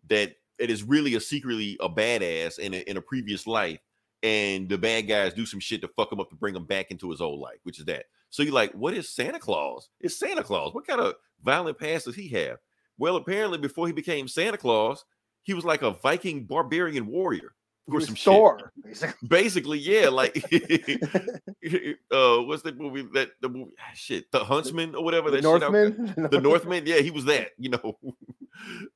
that 0.10 0.36
it 0.60 0.69
is 0.69 0.84
really 0.84 1.16
a 1.16 1.19
secretly 1.19 1.78
a 1.80 1.90
badass 1.90 2.60
in 2.60 2.74
a, 2.74 2.78
in 2.90 2.98
a 2.98 3.01
previous 3.01 3.48
life, 3.48 3.80
and 4.24 4.70
the 4.70 4.78
bad 4.78 5.02
guys 5.02 5.34
do 5.34 5.46
some 5.46 5.60
shit 5.60 5.81
to 5.81 5.88
fuck 5.90 6.12
him 6.12 6.20
up 6.22 6.30
to 6.30 6.36
bring 6.36 6.56
him 6.56 6.66
back 6.66 6.90
into 6.90 7.12
his 7.12 7.22
old 7.22 7.40
life, 7.40 7.60
which 7.64 7.78
is 7.78 7.86
that. 7.86 8.06
So 8.30 8.42
you're 8.42 8.54
like, 8.54 8.72
what 8.72 8.94
is 8.94 9.10
Santa 9.10 9.38
Claus? 9.38 9.90
It's 10.00 10.18
Santa 10.18 10.44
Claus. 10.44 10.74
What 10.74 10.88
kind 10.88 11.02
of 11.02 11.16
violent 11.44 11.78
past 11.78 12.06
does 12.06 12.16
he 12.16 12.30
have? 12.30 12.58
Well, 12.98 13.18
apparently 13.18 13.58
before 13.58 13.86
he 13.86 13.94
became 13.94 14.28
Santa 14.28 14.58
Claus, 14.58 15.04
he 15.44 15.54
was 15.54 15.66
like 15.66 15.81
a 15.81 15.92
Viking 15.92 16.46
barbarian 16.46 17.06
warrior 17.06 17.54
or 17.91 18.00
some 18.01 18.15
shit 18.15 18.33
basically. 18.83 19.27
basically 19.27 19.80
yeah 19.80 20.07
like 20.09 20.35
uh 22.12 22.38
what's 22.44 22.62
that 22.63 22.77
movie 22.77 23.07
that 23.13 23.31
the 23.41 23.49
movie 23.49 23.71
ah, 23.80 23.92
shit 23.94 24.31
the 24.31 24.40
huntsman 24.44 24.95
or 24.95 25.04
whatever 25.04 25.30
The 25.30 25.37
that 25.37 25.44
shit? 25.44 25.59
Northman. 25.61 26.30
the 26.31 26.40
northman 26.42 26.85
yeah 26.85 26.99
he 26.99 27.11
was 27.11 27.25
that 27.25 27.49
you 27.57 27.69
know 27.69 27.97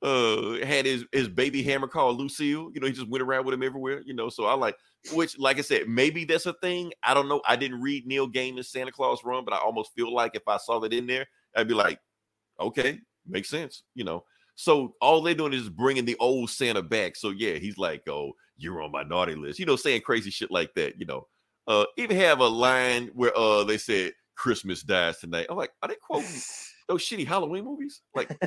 uh 0.02 0.66
had 0.66 0.86
his 0.86 1.06
his 1.12 1.28
baby 1.28 1.64
hammer 1.64 1.88
called 1.88 2.18
lucille 2.18 2.72
you 2.74 2.80
know 2.80 2.88
he 2.88 2.94
just 2.94 3.08
went 3.10 3.22
around 3.24 3.46
with 3.46 3.54
him 3.54 3.64
everywhere 3.64 4.02
you 4.06 4.14
know 4.14 4.30
so 4.30 4.46
i 4.46 4.54
like 4.54 4.78
which 5.14 5.38
like 5.40 5.58
i 5.58 5.62
said 5.62 5.88
maybe 5.88 6.24
that's 6.26 6.46
a 6.46 6.54
thing 6.54 6.92
i 7.04 7.14
don't 7.14 7.28
know 7.28 7.42
i 7.48 7.56
didn't 7.56 7.82
read 7.82 8.06
neil 8.06 8.28
gaiman's 8.28 8.70
santa 8.70 8.92
claus 8.92 9.24
run 9.24 9.44
but 9.44 9.54
i 9.54 9.58
almost 9.58 9.94
feel 9.96 10.14
like 10.14 10.36
if 10.36 10.48
i 10.48 10.58
saw 10.58 10.80
that 10.80 10.94
in 10.94 11.08
there 11.08 11.26
i'd 11.56 11.68
be 11.68 11.74
like 11.74 12.00
okay 12.60 13.00
makes 13.28 13.50
sense 13.50 13.84
you 13.96 14.04
know 14.04 14.24
so 14.60 14.96
all 15.02 15.22
they're 15.22 15.36
doing 15.36 15.54
is 15.54 15.70
bringing 15.70 16.04
the 16.04 16.16
old 16.20 16.50
Santa 16.50 16.82
back. 16.82 17.16
So 17.16 17.30
yeah, 17.30 17.60
he's 17.60 17.78
like, 17.78 18.02
"Oh, 18.10 18.32
you're 18.58 18.82
on 18.82 18.92
my 18.92 19.04
naughty 19.04 19.36
list," 19.36 19.60
you 19.60 19.66
know, 19.66 19.76
saying 19.76 20.02
crazy 20.02 20.30
shit 20.30 20.52
like 20.52 20.74
that. 20.76 21.00
You 21.00 21.06
know, 21.06 21.28
uh, 21.68 21.86
even 21.98 22.18
have 22.18 22.40
a 22.40 22.48
line 22.48 23.10
where 23.14 23.38
uh 23.38 23.64
they 23.64 23.78
said 23.78 24.14
Christmas 24.36 24.84
dies 24.84 25.20
tonight. 25.20 25.48
I'm 25.50 25.58
like, 25.58 25.72
are 25.82 25.90
they 25.90 25.96
quoting 25.96 26.30
those 26.88 27.04
shitty 27.04 27.28
Halloween 27.28 27.66
movies? 27.66 28.02
Like, 28.16 28.38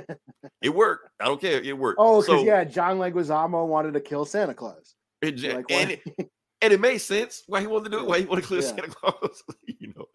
it 0.62 0.71
worked. 0.75 1.11
I 1.21 1.26
don't 1.26 1.40
care. 1.40 1.61
It 1.61 1.76
worked. 1.76 1.99
Oh, 2.00 2.21
because 2.23 2.40
So, 2.40 2.45
yeah, 2.45 2.64
John 2.64 2.99
Leguizamo 2.99 3.67
wanted 3.67 3.95
to 3.95 4.00
kill 4.00 4.25
Santa 4.25 4.55
Claus. 4.55 4.95
it, 5.21 5.43
Like, 5.43 5.67
and 5.71 5.90
it, 5.90 6.31
and 6.62 6.73
it 6.73 6.81
made 6.81 6.99
sense 6.99 7.43
why 7.47 7.61
he 7.61 7.67
wanted 7.67 7.90
to 7.90 7.90
do 7.90 7.99
it. 8.00 8.07
Why 8.07 8.21
he 8.21 8.26
wanted 8.26 8.43
to 8.43 8.49
kill 8.49 8.59
Yeah. 8.59 8.69
Santa 8.69 8.88
Claus. 8.88 9.43
you 9.67 9.93
know, 9.95 10.07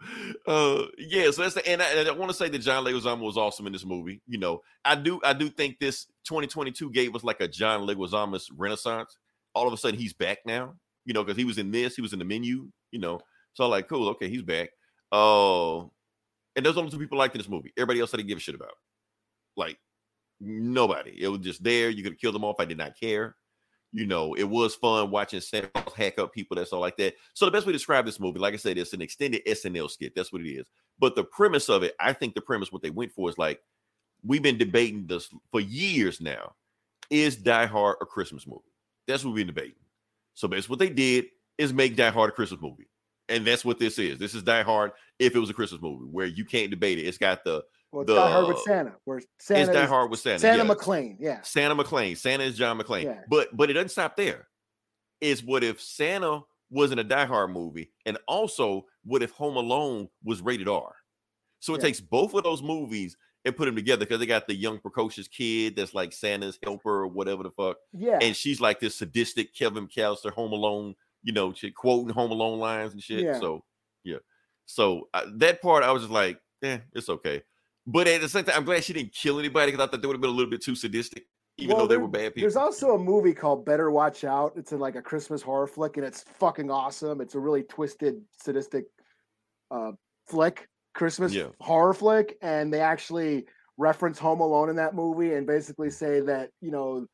uh, 0.48 0.86
yeah. 0.98 1.30
So 1.32 1.42
that's 1.42 1.56
the 1.56 1.68
and 1.68 1.82
I, 1.82 1.86
and 1.88 2.08
I 2.08 2.12
want 2.12 2.32
to 2.32 2.38
say 2.38 2.50
that 2.50 2.60
John 2.60 2.86
Leguizamo 2.86 3.22
was 3.22 3.38
awesome 3.38 3.68
in 3.68 3.74
this 3.74 3.86
movie. 3.86 4.22
You 4.28 4.38
know, 4.40 4.62
I 4.84 4.96
do 4.96 5.20
I 5.24 5.34
do 5.34 5.50
think 5.50 5.78
this 5.80 6.06
2022 6.28 6.92
gave 6.92 7.16
us 7.16 7.24
like 7.24 7.42
a 7.42 7.48
John 7.48 7.82
Leguizamo's 7.88 8.50
renaissance. 8.56 9.18
All 9.56 9.68
of 9.68 9.74
a 9.74 9.78
sudden, 9.78 10.00
he's 10.00 10.14
back 10.14 10.40
now. 10.46 10.76
You 11.06 11.14
know, 11.14 11.24
because 11.24 11.38
he 11.38 11.46
was 11.46 11.58
in 11.58 11.72
this, 11.72 11.96
he 11.96 12.02
was 12.02 12.14
in 12.14 12.20
the 12.20 12.26
menu. 12.26 12.68
You 12.92 13.00
know, 13.00 13.20
so 13.54 13.64
I'm 13.64 13.70
like, 13.70 13.88
cool, 13.88 14.10
okay, 14.10 14.30
he's 14.30 14.44
back. 14.44 14.70
Oh, 15.12 15.92
and 16.56 16.66
those 16.66 16.78
only 16.78 16.92
two 16.92 17.00
people 17.00 17.18
liked 17.18 17.36
in 17.36 17.40
this 17.40 17.50
movie. 17.50 17.74
Everybody 17.78 18.00
else 18.00 18.14
I 18.14 18.18
didn't 18.18 18.30
give 18.30 18.38
a 18.38 18.42
shit 18.42 18.56
about. 18.56 18.74
Like 19.58 19.78
nobody. 20.40 21.22
It 21.22 21.28
was 21.28 21.40
just 21.40 21.64
there. 21.64 21.90
You 21.90 22.04
could 22.04 22.20
kill 22.20 22.32
them 22.32 22.44
off. 22.44 22.58
I 22.60 22.66
did 22.66 22.78
not 22.78 23.00
care. 23.00 23.36
You 23.92 24.06
know, 24.06 24.34
it 24.34 24.44
was 24.44 24.76
fun 24.76 25.10
watching 25.10 25.40
Santa 25.40 25.70
hack 25.96 26.20
up 26.20 26.34
people. 26.34 26.56
That's 26.56 26.74
all 26.74 26.82
like 26.82 26.98
that. 26.98 27.16
So 27.34 27.46
the 27.46 27.52
best 27.52 27.66
way 27.66 27.72
to 27.72 27.78
describe 27.78 28.06
this 28.06 28.20
movie, 28.20 28.40
like 28.40 28.54
I 28.54 28.58
said, 28.58 28.78
it's 28.78 28.94
an 28.94 29.02
extended 29.02 29.46
SNL 29.46 29.90
skit. 29.90 30.14
That's 30.16 30.34
what 30.34 30.42
it 30.42 30.50
is. 30.50 30.68
But 31.00 31.16
the 31.16 31.24
premise 31.24 31.70
of 31.70 31.84
it, 31.84 31.96
I 32.00 32.12
think 32.12 32.36
the 32.36 32.42
premise 32.42 32.72
what 32.72 32.82
they 32.82 32.90
went 32.90 33.14
for 33.14 33.30
is 33.30 33.38
like 33.38 33.62
we've 34.26 34.44
been 34.44 34.58
debating 34.58 35.08
this 35.08 35.30
for 35.52 35.62
years 35.62 36.20
now. 36.20 36.56
is 37.10 37.38
Die 37.38 37.66
Hard 37.66 37.98
a 38.02 38.06
Christmas 38.06 38.48
movie? 38.48 38.64
That's 39.08 39.24
what 39.24 39.34
we're 39.34 39.46
debating. 39.46 39.76
So 40.34 40.48
that's 40.48 40.70
what 40.70 40.80
they 40.80 40.90
did 40.90 41.26
is 41.58 41.74
make 41.74 41.96
Die 41.96 42.10
Hard 42.10 42.30
a 42.30 42.34
Christmas 42.34 42.62
movie. 42.62 42.88
And 43.30 43.46
that's 43.46 43.66
what 43.66 43.80
this 43.80 43.98
is. 43.98 44.20
This 44.20 44.36
is 44.36 44.44
Die 44.44 44.62
Hard 44.64 44.92
if 45.20 45.36
it 45.36 45.40
was 45.40 45.50
a 45.50 45.54
Christmas 45.54 45.82
movie 45.82 46.06
where 46.12 46.26
you 46.28 46.46
can't 46.46 46.70
debate 46.70 47.00
it. 47.00 47.04
It's 47.04 47.18
got 47.18 47.44
the 47.44 47.64
Well, 47.92 48.04
it's 48.04 48.12
Die 48.12 48.32
Hard 48.32 48.48
with 48.48 48.58
the- 48.58 48.64
Santa, 48.64 48.94
where 49.06 49.22
Santa 49.40 49.62
it's 49.62 49.70
Die 49.72 49.84
is 49.84 49.90
Hard 49.90 50.12
with 50.12 50.20
Santa. 50.20 50.40
Santa 50.40 50.64
yeah. 50.64 50.74
McClane. 50.74 51.16
Yeah. 51.20 51.42
Santa 51.42 51.76
McClane. 51.76 52.18
Santa 52.18 52.44
is 52.44 52.58
John 52.58 52.78
McClane. 52.80 53.04
Yeah. 53.06 53.22
But 53.30 53.56
but 53.56 53.70
it 53.70 53.74
doesn't 53.74 53.90
stop 53.90 54.16
there. 54.16 54.48
It's 55.22 55.42
what 55.42 55.64
if 55.64 55.82
Santa 55.82 56.42
wasn't 56.70 57.00
a 57.00 57.04
Die 57.04 57.26
Hard 57.26 57.52
movie, 57.52 57.92
and 58.06 58.18
also 58.28 58.86
what 59.06 59.24
if 59.24 59.32
Home 59.32 59.56
Alone 59.56 60.10
was 60.24 60.42
rated 60.42 60.68
R? 60.68 60.94
So 61.62 61.74
it 61.74 61.78
Yeah. 61.78 61.84
takes 61.84 62.02
both 62.02 62.34
of 62.36 62.44
those 62.44 62.62
movies 62.62 63.16
and 63.46 63.56
put 63.56 63.66
them 63.66 63.75
together 63.75 64.06
because 64.06 64.20
they 64.20 64.25
got 64.25 64.48
the 64.48 64.56
young 64.56 64.80
precocious 64.80 65.28
kid 65.28 65.75
that's 65.75 65.94
like 65.94 66.12
Santa's 66.12 66.58
helper 66.64 67.02
or 67.04 67.08
whatever 67.08 67.44
the 67.44 67.52
fuck, 67.52 67.78
Yeah. 67.94 68.20
and 68.22 68.36
she's 68.36 68.60
like 68.60 68.80
this 68.80 68.96
sadistic 68.96 69.54
Kevin 69.56 69.88
McCallister 69.88 70.32
Home 70.32 70.52
Alone, 70.52 70.96
you 71.24 71.32
know, 71.32 71.54
she 71.54 71.72
quoting 71.72 72.10
Home 72.10 72.32
Alone 72.32 72.60
lines 72.60 72.94
and 72.94 73.02
shit. 73.04 73.22
Yeah. 73.22 73.40
So 73.40 73.64
yeah, 74.04 74.18
so 74.66 75.08
uh, 75.14 75.25
that 75.36 75.62
part 75.62 75.84
I 75.84 75.92
was 75.92 76.02
just 76.04 76.12
like, 76.12 76.40
eh, 76.64 76.80
it's 76.94 77.08
okay. 77.10 77.44
But 77.88 78.08
at 78.08 78.20
the 78.22 78.30
same 78.30 78.44
time, 78.46 78.56
I'm 78.58 78.66
glad 78.66 78.84
she 78.84 78.94
didn't 78.94 79.14
kill 79.14 79.38
anybody 79.40 79.72
because 79.72 79.88
I 79.88 79.92
thought 79.92 80.02
they 80.02 80.08
would 80.08 80.16
have 80.16 80.22
been 80.22 80.32
a 80.32 80.34
little 80.34 80.50
bit 80.50 80.64
too 80.64 80.74
sadistic, 80.75 81.25
even 81.58 81.75
Well, 81.75 81.84
though 81.84 81.88
they 81.88 81.94
there- 81.96 82.00
were 82.00 82.08
bad 82.08 82.34
people. 82.34 82.42
There's 82.42 82.56
also 82.56 82.96
a 82.96 83.00
movie 83.00 83.34
called 83.34 83.64
Better 83.64 83.92
Watch 83.92 84.24
Out. 84.24 84.54
It's 84.56 84.72
a, 84.72 84.78
like 84.78 84.96
a 84.96 85.02
Christmas 85.04 85.44
horror 85.44 85.68
flick, 85.68 85.98
and 85.98 86.06
it's 86.06 86.24
fucking 86.40 86.72
awesome. 86.72 87.22
It's 87.22 87.36
a 87.36 87.40
really 87.40 87.62
twisted, 87.62 88.22
sadistic 88.42 88.86
uh, 89.70 89.92
flick, 90.28 90.68
Christmas 90.96 91.34
Yeah. 91.34 91.50
horror 91.60 91.94
flick, 91.94 92.38
and 92.42 92.74
they 92.74 92.80
actually 92.80 93.46
reference 93.78 94.18
Home 94.20 94.40
Alone 94.40 94.70
in 94.70 94.78
that 94.78 94.96
movie 94.96 95.34
and 95.34 95.46
basically 95.46 95.90
mm. 95.90 95.94
say 95.94 96.22
that 96.22 96.50
you 96.62 96.72
know 96.72 97.06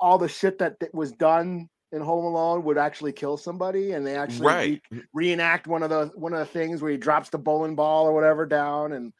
all 0.00 0.18
the 0.18 0.28
shit 0.28 0.58
that, 0.58 0.80
that 0.80 0.94
was 0.94 1.12
done 1.12 1.68
in 1.92 2.00
Home 2.00 2.24
Alone 2.24 2.64
would 2.64 2.78
actually 2.78 3.12
kill 3.12 3.36
somebody, 3.36 3.92
and 3.92 4.06
they 4.06 4.16
actually 4.16 4.46
right. 4.46 4.82
re- 4.90 5.02
reenact 5.12 5.66
one 5.66 5.82
of 5.82 5.90
the 5.90 6.10
one 6.14 6.32
of 6.32 6.38
the 6.38 6.46
things 6.46 6.80
where 6.80 6.90
he 6.90 6.96
drops 6.96 7.28
the 7.28 7.38
bowling 7.38 7.74
ball 7.74 8.06
or 8.06 8.14
whatever 8.14 8.46
down 8.46 8.92
and 8.92 9.12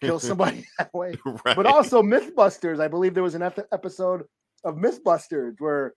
kills 0.00 0.22
somebody 0.26 0.64
that 0.78 0.92
way 0.92 1.14
right. 1.44 1.56
but 1.56 1.66
also 1.66 2.02
Mythbusters. 2.02 2.80
I 2.80 2.88
believe 2.88 3.14
there 3.14 3.22
was 3.22 3.34
an 3.34 3.42
ep- 3.42 3.68
episode 3.72 4.24
of 4.64 4.74
Mythbusters 4.74 5.54
where 5.60 5.94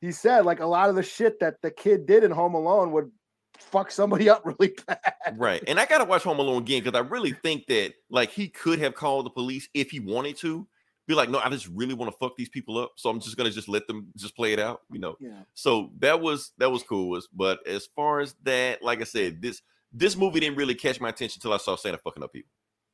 he 0.00 0.12
said 0.12 0.44
like 0.44 0.60
a 0.60 0.66
lot 0.66 0.90
of 0.90 0.94
the 0.94 1.02
shit 1.02 1.40
that 1.40 1.56
the 1.62 1.70
kid 1.70 2.06
did 2.06 2.22
in 2.22 2.30
Home 2.30 2.54
Alone 2.54 2.92
would 2.92 3.10
fuck 3.58 3.90
somebody 3.90 4.28
up 4.28 4.42
really 4.44 4.74
bad. 4.86 5.00
right. 5.36 5.62
And 5.66 5.78
I 5.78 5.86
gotta 5.86 6.04
watch 6.04 6.22
Home 6.22 6.38
Alone 6.38 6.62
again 6.62 6.82
because 6.82 6.98
I 6.98 7.02
really 7.02 7.32
think 7.32 7.66
that 7.66 7.94
like 8.10 8.30
he 8.30 8.48
could 8.48 8.78
have 8.78 8.94
called 8.94 9.26
the 9.26 9.30
police 9.30 9.68
if 9.74 9.90
he 9.90 10.00
wanted 10.00 10.36
to. 10.38 10.66
Be 11.08 11.14
like, 11.14 11.30
no, 11.30 11.38
I 11.38 11.48
just 11.50 11.68
really 11.68 11.94
want 11.94 12.10
to 12.10 12.18
fuck 12.18 12.36
these 12.36 12.48
people 12.48 12.78
up, 12.78 12.94
so 12.96 13.08
I'm 13.08 13.20
just 13.20 13.36
gonna 13.36 13.50
just 13.50 13.68
let 13.68 13.86
them 13.86 14.08
just 14.16 14.34
play 14.34 14.52
it 14.52 14.58
out, 14.58 14.82
you 14.90 14.98
know. 14.98 15.16
Yeah. 15.20 15.42
So 15.54 15.92
that 16.00 16.20
was 16.20 16.52
that 16.58 16.70
was 16.70 16.82
cool. 16.82 17.20
But 17.32 17.64
as 17.64 17.86
far 17.94 18.20
as 18.20 18.34
that, 18.42 18.82
like 18.82 19.00
I 19.00 19.04
said, 19.04 19.40
this 19.40 19.62
this 19.92 20.16
movie 20.16 20.40
didn't 20.40 20.58
really 20.58 20.74
catch 20.74 21.00
my 21.00 21.10
attention 21.10 21.38
until 21.38 21.52
I 21.52 21.58
saw 21.58 21.76
Santa 21.76 21.98
fucking 21.98 22.24
up 22.24 22.32
people. 22.32 22.50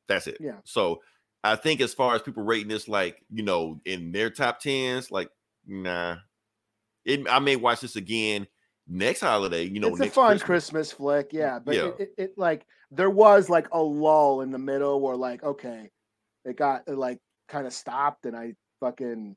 That's 0.07 0.27
it. 0.27 0.37
Yeah. 0.39 0.57
So 0.63 1.01
I 1.43 1.55
think 1.55 1.81
as 1.81 1.93
far 1.95 2.13
as 2.13 2.21
people 2.21 2.43
rating 2.43 2.67
this, 2.67 2.87
like 2.87 3.17
you 3.33 3.41
know, 3.41 3.81
in 3.85 4.11
their 4.11 4.29
top 4.29 4.59
tens, 4.59 5.09
like 5.09 5.29
nah. 5.65 6.17
It, 7.05 7.27
I 7.29 7.39
may 7.39 7.57
watch 7.57 7.81
this 7.81 7.97
again 7.97 8.47
next 8.87 9.21
holiday. 9.21 9.63
You 9.65 9.79
know, 9.79 9.89
it's 9.89 9.99
a 9.99 10.09
fun 10.09 10.31
Christmas. 10.39 10.43
Christmas, 10.43 10.91
flick, 10.91 11.33
yeah. 11.33 11.59
But 11.59 11.75
Yeah. 11.75 11.85
It, 11.87 11.95
it, 11.99 12.13
it 12.17 12.33
like 12.37 12.65
there 12.91 13.09
was 13.09 13.49
like 13.49 13.67
a 13.71 13.81
lull 13.81 14.41
in 14.41 14.51
the 14.51 14.57
middle 14.59 14.99
where 15.01 15.15
like 15.15 15.43
okay, 15.43 15.89
it 16.45 16.57
got 16.57 16.83
it, 16.87 16.97
like 16.97 17.19
kind 17.47 17.67
of 17.67 17.73
stopped, 17.73 18.25
and 18.25 18.35
I 18.35 18.55
fucking 18.79 19.35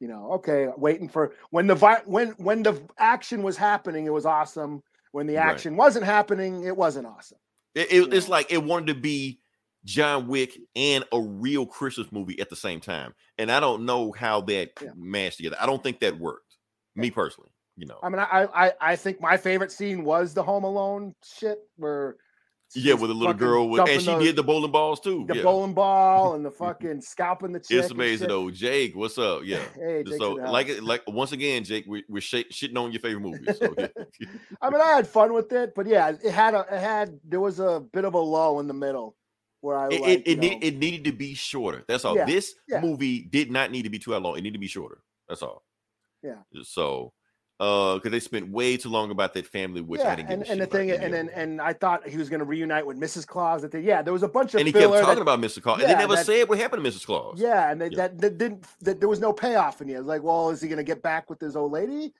you 0.00 0.08
know 0.08 0.32
okay, 0.32 0.68
waiting 0.76 1.08
for 1.08 1.32
when 1.50 1.66
the 1.66 1.74
vi- 1.74 2.02
when 2.06 2.28
when 2.32 2.62
the 2.62 2.80
action 2.98 3.42
was 3.42 3.56
happening, 3.56 4.06
it 4.06 4.12
was 4.12 4.26
awesome. 4.26 4.82
When 5.12 5.26
the 5.26 5.36
Right. 5.36 5.46
action 5.46 5.76
wasn't 5.76 6.04
happening, 6.04 6.64
it 6.64 6.76
wasn't 6.76 7.06
awesome. 7.06 7.38
It, 7.74 7.90
it- 7.92 8.12
it's 8.14 8.26
Yeah. 8.26 8.32
like 8.32 8.52
it 8.52 8.62
wanted 8.62 8.88
to 8.94 9.00
be 9.00 9.40
John 9.84 10.26
Wick 10.26 10.58
and 10.74 11.04
a 11.12 11.20
real 11.20 11.64
Christmas 11.64 12.10
movie 12.10 12.40
at 12.40 12.50
the 12.50 12.56
same 12.56 12.80
time, 12.80 13.14
and 13.38 13.50
I 13.52 13.60
don't 13.60 13.84
know 13.86 14.12
how 14.12 14.40
that 14.42 14.72
Yeah. 14.82 14.90
mashed 14.96 15.36
together. 15.38 15.56
I 15.60 15.66
don't 15.66 15.82
think 15.82 16.00
that 16.00 16.18
worked. 16.18 16.56
Me 16.96 17.10
personally, 17.10 17.50
you 17.76 17.86
know. 17.86 17.98
I 18.02 18.08
mean, 18.08 18.18
I, 18.18 18.48
I 18.54 18.72
I 18.80 18.96
think 18.96 19.20
my 19.20 19.36
favorite 19.36 19.72
scene 19.72 20.04
was 20.04 20.34
the 20.34 20.42
Home 20.42 20.64
Alone 20.64 21.14
shit 21.22 21.58
where 21.76 22.16
yeah, 22.74 22.94
with 22.94 23.10
a 23.10 23.14
little 23.14 23.32
girl, 23.32 23.68
with, 23.68 23.88
and 23.88 24.02
she 24.02 24.18
did 24.18 24.34
the 24.34 24.42
bowling 24.42 24.72
balls 24.72 24.98
too. 24.98 25.24
the 25.28 25.36
yeah. 25.36 25.42
bowling 25.42 25.72
ball 25.72 26.34
and 26.34 26.44
the 26.44 26.50
fucking 26.62 27.00
scalping 27.00 27.52
the 27.52 27.60
chick. 27.60 27.78
It's 27.78 27.90
amazing 27.90 28.28
though, 28.28 28.50
Jake. 28.50 28.96
What's 28.96 29.18
up? 29.18 29.42
Yeah. 29.44 29.60
Hey, 29.76 30.02
Jake's 30.02 30.18
so 30.18 30.32
like 30.32 30.68
it, 30.68 30.82
like 30.82 31.02
once 31.06 31.32
again, 31.32 31.62
Jake, 31.62 31.84
we, 31.86 32.02
we're 32.08 32.20
sh- 32.20 32.50
shitting 32.50 32.76
on 32.76 32.92
your 32.92 33.00
favorite 33.00 33.20
movies. 33.20 33.56
So, 33.58 33.72
yeah. 33.78 33.86
I 34.62 34.70
mean, 34.70 34.80
I 34.80 34.96
had 34.96 35.06
fun 35.06 35.32
with 35.32 35.52
it, 35.52 35.74
but 35.76 35.86
yeah, 35.86 36.08
it 36.08 36.32
had 36.32 36.54
a 36.54 36.66
it 36.70 36.80
had 36.80 37.18
there 37.24 37.40
was 37.40 37.60
a 37.60 37.80
bit 37.92 38.04
of 38.04 38.14
a 38.14 38.18
lull 38.18 38.58
in 38.60 38.66
the 38.66 38.74
middle 38.74 39.16
where 39.60 39.78
I 39.78 39.88
it, 39.88 40.00
like, 40.00 40.10
it, 40.10 40.22
it, 40.26 40.38
need, 40.38 40.64
it 40.64 40.76
needed 40.76 41.04
to 41.04 41.12
be 41.12 41.34
shorter. 41.34 41.84
That's 41.86 42.04
all. 42.04 42.16
Yeah, 42.16 42.24
This 42.24 42.54
movie 42.80 43.22
did 43.22 43.50
not 43.50 43.70
need 43.70 43.82
to 43.82 43.90
be 43.90 43.98
too 43.98 44.16
long. 44.16 44.36
It 44.36 44.42
needed 44.42 44.54
to 44.54 44.58
be 44.58 44.66
shorter. 44.66 44.98
That's 45.28 45.42
all. 45.42 45.62
Yeah. 46.22 46.38
So, 46.62 47.12
uh, 47.58 47.94
because 47.94 48.10
they 48.10 48.20
spent 48.20 48.50
way 48.50 48.76
too 48.76 48.88
long 48.90 49.10
about 49.10 49.32
that 49.34 49.46
family, 49.46 49.80
which 49.80 50.00
I 50.00 50.04
yeah, 50.04 50.16
didn't 50.16 50.28
give 50.28 50.40
and, 50.40 50.48
and 50.50 50.60
the 50.60 50.66
thing, 50.66 50.90
and 50.90 51.12
then 51.12 51.30
and 51.34 51.60
I 51.60 51.72
thought 51.72 52.06
he 52.06 52.16
was 52.16 52.28
going 52.28 52.40
to 52.40 52.44
reunite 52.44 52.86
with 52.86 52.98
Mrs. 52.98 53.26
Claus. 53.26 53.62
That 53.62 53.72
they, 53.72 53.80
yeah, 53.80 54.02
there 54.02 54.12
was 54.12 54.22
a 54.22 54.28
bunch 54.28 54.54
of 54.54 54.60
and 54.60 54.66
he 54.66 54.72
kept 54.72 54.92
talking 54.92 55.06
that- 55.06 55.22
about 55.22 55.40
Mr. 55.40 55.62
Claus, 55.62 55.80
and 55.80 55.88
Yeah, 55.88 55.94
they 55.94 56.00
never 56.00 56.16
that- 56.16 56.26
said 56.26 56.48
what 56.48 56.58
happened 56.58 56.84
to 56.84 56.90
Mrs. 56.90 57.06
Claus. 57.06 57.40
Yeah, 57.40 57.70
and 57.70 57.80
they, 57.80 57.88
Yeah. 57.88 57.96
that 57.96 58.18
that 58.18 58.38
didn't 58.38 58.66
that 58.80 59.00
there 59.00 59.08
was 59.08 59.20
no 59.20 59.32
payoff 59.32 59.80
in 59.80 59.88
it. 59.88 60.04
Like, 60.04 60.22
well, 60.22 60.50
is 60.50 60.60
he 60.60 60.68
going 60.68 60.78
to 60.78 60.84
get 60.84 61.02
back 61.02 61.30
with 61.30 61.40
his 61.40 61.56
old 61.56 61.72
lady? 61.72 62.12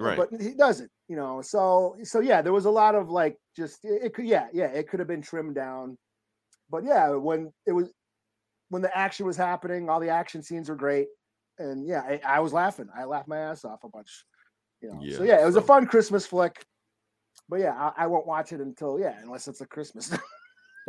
right. 0.00 0.16
but 0.16 0.40
he 0.40 0.54
doesn't 0.54 0.90
you 1.08 1.16
know 1.16 1.42
so 1.42 1.94
so 2.02 2.20
yeah 2.20 2.40
there 2.40 2.52
was 2.52 2.64
a 2.64 2.70
lot 2.70 2.94
of 2.94 3.10
like 3.10 3.36
just 3.54 3.84
it, 3.84 4.04
it 4.04 4.14
could 4.14 4.24
yeah 4.24 4.46
yeah 4.52 4.68
it 4.68 4.88
could 4.88 4.98
have 4.98 5.08
been 5.08 5.20
trimmed 5.20 5.54
down 5.54 5.98
but 6.70 6.84
yeah 6.84 7.10
when 7.10 7.52
it 7.66 7.72
was 7.72 7.92
when 8.70 8.82
the 8.82 8.96
action 8.96 9.26
was 9.26 9.36
happening 9.36 9.90
all 9.90 10.00
the 10.00 10.08
action 10.08 10.42
scenes 10.42 10.68
were 10.68 10.74
great 10.74 11.08
and 11.58 11.86
yeah 11.86 12.00
i, 12.00 12.20
I 12.26 12.40
was 12.40 12.52
laughing 12.52 12.88
i 12.96 13.04
laughed 13.04 13.28
my 13.28 13.36
ass 13.38 13.64
off 13.64 13.84
a 13.84 13.88
bunch 13.88 14.24
you 14.80 14.88
know 14.90 15.00
so 15.16 15.22
Yeah, 15.22 15.36
yeah 15.36 15.42
it 15.42 15.46
was 15.46 15.56
a 15.56 15.62
fun 15.62 15.86
christmas 15.86 16.26
flick 16.26 16.64
but 17.48 17.60
yeah 17.60 17.74
I, 17.74 18.04
I 18.04 18.06
won't 18.06 18.26
watch 18.26 18.52
it 18.52 18.60
until 18.60 18.98
yeah 18.98 19.14
unless 19.22 19.48
it's 19.48 19.60
a 19.60 19.66
christmas 19.66 20.10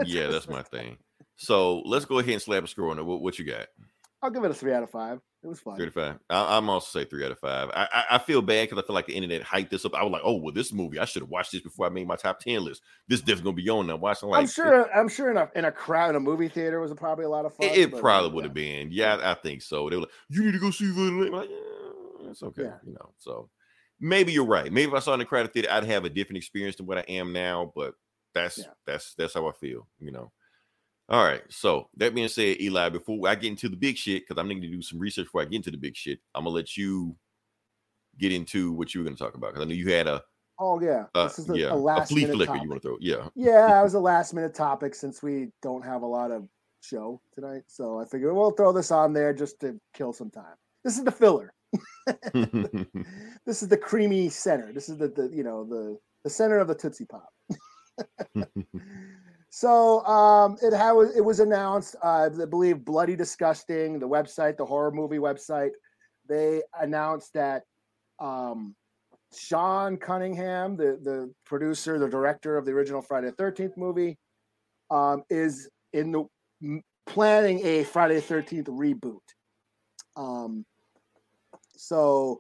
yeah, 0.06 0.28
that's 0.28 0.48
my 0.48 0.64
thing. 0.64 0.98
So 1.36 1.80
let's 1.82 2.06
go 2.06 2.20
ahead 2.20 2.34
and 2.34 2.42
slap 2.42 2.64
a 2.64 2.68
score 2.68 2.92
on 2.92 3.00
it. 3.00 3.06
What, 3.06 3.22
what 3.22 3.40
you 3.40 3.46
got? 3.46 3.68
i'll 4.24 4.30
give 4.30 4.44
it 4.44 4.52
a 4.52 4.54
three 4.54 4.72
out 4.72 4.84
of 4.84 4.90
five 4.92 5.20
it 5.44 5.48
was 5.48 5.60
fun 5.60 5.76
35. 5.76 6.20
I, 6.30 6.58
I'm 6.58 6.70
also 6.70 7.00
say 7.00 7.06
three 7.06 7.26
out 7.26 7.32
of 7.32 7.40
five. 7.40 7.72
I, 7.74 7.88
I, 7.92 8.04
I 8.12 8.18
feel 8.20 8.44
bad 8.44 8.70
because 8.70 8.84
I 8.84 8.86
feel 8.86 8.94
like 8.94 9.08
the 9.08 9.16
internet 9.16 9.42
hyped 9.42 9.72
this 9.72 9.84
up. 9.86 9.96
I 9.96 10.04
was 10.04 10.12
like, 10.12 10.22
oh, 10.24 10.36
well, 10.36 10.54
this 10.54 10.72
movie, 10.72 11.00
I 11.00 11.06
should 11.06 11.24
have 11.24 11.32
watched 11.32 11.52
this 11.52 11.62
before 11.62 11.88
I 11.88 11.90
made 11.90 12.06
my 12.06 12.16
top 12.16 12.40
10 12.40 12.64
list. 12.64 12.84
This 13.08 13.22
definitely 13.22 13.46
gonna 13.46 13.56
be 13.56 13.70
on 13.72 13.88
now. 13.88 13.96
Watching 13.96 14.30
like 14.30 14.42
i'm 14.42 14.48
sure 14.48 14.96
i'm 14.96 15.10
sure 15.10 15.32
in 15.32 15.38
a 15.38 15.50
in 15.56 15.66
a 15.66 15.72
crowd 15.72 16.12
in 16.12 16.16
a 16.16 16.20
movie 16.20 16.48
theater 16.48 16.80
was 16.80 16.94
probably 16.94 17.26
a 17.26 17.30
lot 17.30 17.46
of 17.46 17.56
fun 17.56 17.66
It, 17.66 17.76
it 17.76 18.00
probably 18.00 18.30
would 18.30 18.44
have 18.44 18.54
been. 18.54 18.90
Yeah, 18.92 19.16
I, 19.16 19.32
I 19.32 19.34
think 19.34 19.64
so. 19.64 19.90
They 19.90 19.96
were 19.96 20.04
like, 20.04 20.12
you 20.30 20.44
need 20.44 20.52
to 20.52 20.60
go 20.60 20.70
see. 20.70 20.86
Like, 20.92 21.50
yeah, 21.50 22.30
it's 22.30 22.44
okay. 22.44 22.66
Yeah. 22.66 22.74
You 22.86 22.94
know, 22.94 23.10
so 23.18 23.50
maybe 24.02 24.34
you're 24.34 24.46
right. 24.46 24.72
Maybe 24.72 24.90
if 24.90 24.94
I 24.96 25.00
saw 25.00 25.12
it 25.12 25.16
in 25.16 25.20
the 25.20 25.26
crowded 25.26 25.54
theater, 25.54 25.70
I'd 25.72 25.86
have 25.86 26.04
a 26.04 26.10
different 26.10 26.38
experience 26.38 26.76
than 26.76 26.88
what 26.88 26.98
I 26.98 27.06
am 27.08 27.32
now. 27.32 27.72
But 27.76 27.94
that's 28.34 28.58
Yeah. 28.58 28.66
that's 28.86 29.14
that's 29.16 29.34
how 29.36 29.48
I 29.48 29.52
feel, 29.54 29.88
you 30.00 30.12
know. 30.12 30.32
All 31.08 31.24
right. 31.24 31.42
So 31.50 31.90
that 31.98 32.16
being 32.16 32.28
said, 32.28 32.60
Eli, 32.62 32.90
before 32.90 33.28
I 33.28 33.36
get 33.36 33.50
into 33.50 33.70
the 33.70 33.76
big 33.76 33.98
shit, 33.98 34.24
because 34.24 34.40
I'm 34.40 34.48
going 34.48 34.62
to 34.62 34.68
do 34.68 34.82
some 34.82 35.00
research 35.00 35.26
before 35.26 35.42
I 35.42 35.46
get 35.46 35.58
into 35.58 35.72
the 35.72 35.78
big 35.78 35.96
shit, 35.96 36.20
I'm 36.34 36.44
gonna 36.46 36.56
let 36.56 36.76
you 36.78 37.16
get 38.18 38.32
into 38.32 38.72
what 38.72 38.94
you 38.94 39.02
were 39.02 39.06
gonna 39.06 39.18
talk 39.18 39.36
about. 39.36 39.54
Because 39.54 39.66
I 39.66 39.70
know 39.70 39.76
you 39.76 39.92
had 39.92 40.08
a 40.08 40.24
oh 40.60 40.80
yeah 40.82 41.06
uh, 41.16 41.24
this 41.24 41.40
is 41.40 41.50
a, 41.50 41.58
yeah 41.58 41.70
a 41.70 41.74
a 41.74 41.76
last 41.76 42.10
flea 42.10 42.22
minute 42.22 42.36
flicker 42.36 42.48
topic. 42.54 42.64
you 42.64 42.70
want 42.70 42.82
to 42.82 42.88
throw. 42.88 42.98
Yeah. 43.00 43.28
yeah, 43.36 43.80
it 43.80 43.84
was 43.84 43.94
a 43.94 44.00
last 44.00 44.34
minute 44.34 44.54
topic 44.54 44.96
since 44.96 45.22
we 45.22 45.50
don't 45.62 45.84
have 45.84 46.02
a 46.02 46.08
lot 46.08 46.32
of 46.32 46.48
show 46.82 47.22
tonight. 47.34 47.64
So 47.68 48.00
I 48.00 48.06
figured 48.06 48.34
we'll 48.34 48.52
throw 48.52 48.72
this 48.72 48.92
on 48.92 49.14
there 49.14 49.34
just 49.34 49.60
to 49.62 49.80
kill 49.94 50.14
some 50.14 50.30
time. 50.30 50.56
This 50.84 50.98
is 50.98 51.04
the 51.04 51.12
filler. 51.12 51.54
This 53.46 53.64
is 53.64 53.70
the 53.70 53.78
creamy 53.78 54.30
center. 54.30 54.72
This 54.72 54.88
is 54.88 54.98
the, 54.98 55.08
the 55.08 55.30
you 55.34 55.44
know 55.44 55.64
the 55.64 55.98
the 56.24 56.30
center 56.30 56.60
of 56.60 56.68
the 56.68 56.76
Tootsie 56.76 57.06
Pop. 57.06 57.30
so 59.50 60.06
um, 60.06 60.58
it 60.62 60.74
had 60.74 60.94
it 61.16 61.26
was 61.26 61.40
announced. 61.40 61.96
Uh, 62.04 62.30
I 62.42 62.46
believe 62.46 62.86
Bloody 62.86 63.16
Disgusting, 63.16 64.00
the 64.00 64.08
website, 64.08 64.58
the 64.58 64.66
horror 64.66 64.92
movie 64.92 65.18
website, 65.18 65.72
they 66.30 66.62
announced 66.80 67.34
that 67.34 67.64
um, 68.20 68.76
Sean 69.36 69.98
Cunningham, 69.98 70.76
the 70.78 71.00
the 71.02 71.34
producer, 71.46 71.98
the 71.98 72.10
director 72.10 72.58
of 72.58 72.66
the 72.66 72.72
original 72.72 73.02
Friday 73.02 73.28
the 73.28 73.34
Thirteenth 73.34 73.76
movie, 73.78 74.18
um, 74.90 75.24
is 75.30 75.70
in 75.94 76.12
the 76.12 76.26
m- 76.64 76.84
planning 77.08 77.66
a 77.66 77.84
Friday 77.84 78.16
the 78.16 78.22
Thirteenth 78.22 78.68
reboot. 78.68 79.20
Um, 80.16 80.66
so 81.82 82.40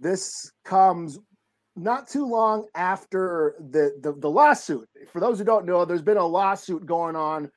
this 0.00 0.50
comes 0.64 1.20
not 1.76 2.08
too 2.08 2.26
long 2.26 2.66
after 2.74 3.54
the, 3.70 3.96
the 4.02 4.12
the 4.12 4.28
lawsuit. 4.28 4.88
For 5.12 5.20
those 5.20 5.38
who 5.38 5.44
don't 5.44 5.64
know, 5.64 5.84
there's 5.84 6.02
been 6.02 6.16
a 6.16 6.26
lawsuit 6.26 6.84
going 6.84 7.14
on 7.14 7.48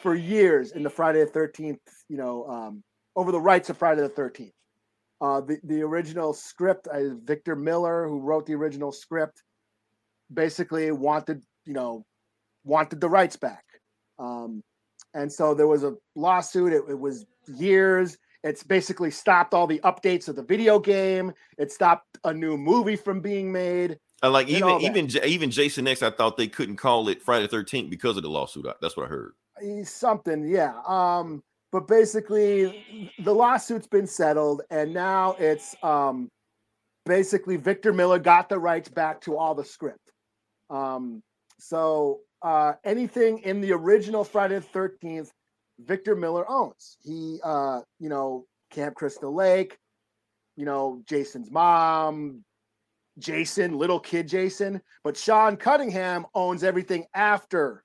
for 0.00 0.14
years 0.14 0.72
in 0.72 0.82
the 0.82 0.88
Friday 0.88 1.20
the 1.20 1.26
Thirteenth, 1.26 1.80
you 2.08 2.16
know, 2.16 2.46
um, 2.46 2.82
over 3.16 3.32
the 3.32 3.40
rights 3.40 3.68
of 3.68 3.76
Friday 3.76 4.00
the 4.00 4.08
Thirteenth. 4.08 4.54
Uh, 5.20 5.42
the 5.42 5.58
the 5.64 5.82
original 5.82 6.32
script, 6.32 6.88
uh, 6.88 7.14
Victor 7.22 7.54
Miller, 7.54 8.08
who 8.08 8.20
wrote 8.20 8.46
the 8.46 8.54
original 8.54 8.92
script, 8.92 9.42
basically 10.32 10.90
wanted 10.90 11.42
you 11.66 11.74
know 11.74 12.02
wanted 12.64 12.98
the 12.98 13.10
rights 13.10 13.36
back. 13.36 13.64
Um, 14.18 14.62
and 15.12 15.30
so 15.30 15.52
there 15.52 15.68
was 15.68 15.84
a 15.84 15.94
lawsuit. 16.14 16.72
It, 16.72 16.82
it 16.88 16.98
was 16.98 17.26
years. 17.46 18.16
It's 18.46 18.62
basically 18.62 19.10
stopped 19.10 19.54
all 19.54 19.66
the 19.66 19.80
updates 19.80 20.28
of 20.28 20.36
the 20.36 20.42
video 20.42 20.78
game. 20.78 21.32
It 21.58 21.72
stopped 21.72 22.18
a 22.24 22.32
new 22.32 22.56
movie 22.56 22.96
from 22.96 23.20
being 23.20 23.52
made. 23.52 23.98
I 24.22 24.28
like 24.28 24.48
even 24.48 24.80
even 24.80 25.10
even 25.24 25.50
Jason 25.50 25.86
X. 25.86 26.02
I 26.02 26.10
thought 26.10 26.36
they 26.36 26.48
couldn't 26.48 26.76
call 26.76 27.08
it 27.08 27.22
Friday 27.22 27.42
the 27.42 27.48
Thirteenth 27.48 27.90
because 27.90 28.16
of 28.16 28.22
the 28.22 28.30
lawsuit. 28.30 28.66
That's 28.80 28.96
what 28.96 29.06
I 29.06 29.08
heard. 29.10 29.32
Eh, 29.62 29.84
something 29.84 30.46
yeah 30.46 30.74
um 30.86 31.42
but 31.72 31.88
basically 31.88 33.10
the 33.24 33.34
lawsuit's 33.34 33.86
been 33.86 34.06
settled 34.06 34.62
and 34.70 34.92
now 34.92 35.34
it's 35.38 35.74
um 35.82 36.28
basically 37.06 37.56
victor 37.56 37.92
miller 37.92 38.18
got 38.18 38.50
the 38.50 38.58
rights 38.58 38.90
back 38.90 39.20
to 39.20 39.36
all 39.36 39.54
the 39.54 39.64
script 39.64 40.12
um 40.68 41.22
so 41.58 42.20
uh 42.42 42.74
anything 42.84 43.38
in 43.38 43.62
the 43.62 43.72
original 43.72 44.24
friday 44.24 44.58
the 44.58 44.78
13th 44.78 45.30
victor 45.78 46.16
miller 46.16 46.48
owns 46.50 46.96
he 47.04 47.38
uh 47.44 47.80
you 47.98 48.08
know 48.08 48.46
camp 48.70 48.94
crystal 48.94 49.34
lake 49.34 49.78
you 50.56 50.64
know 50.64 51.02
jason's 51.06 51.50
mom 51.50 52.42
jason 53.18 53.76
little 53.76 54.00
kid 54.00 54.26
jason 54.26 54.80
but 55.04 55.16
sean 55.16 55.56
cunningham 55.56 56.24
owns 56.34 56.64
everything 56.64 57.04
after 57.14 57.84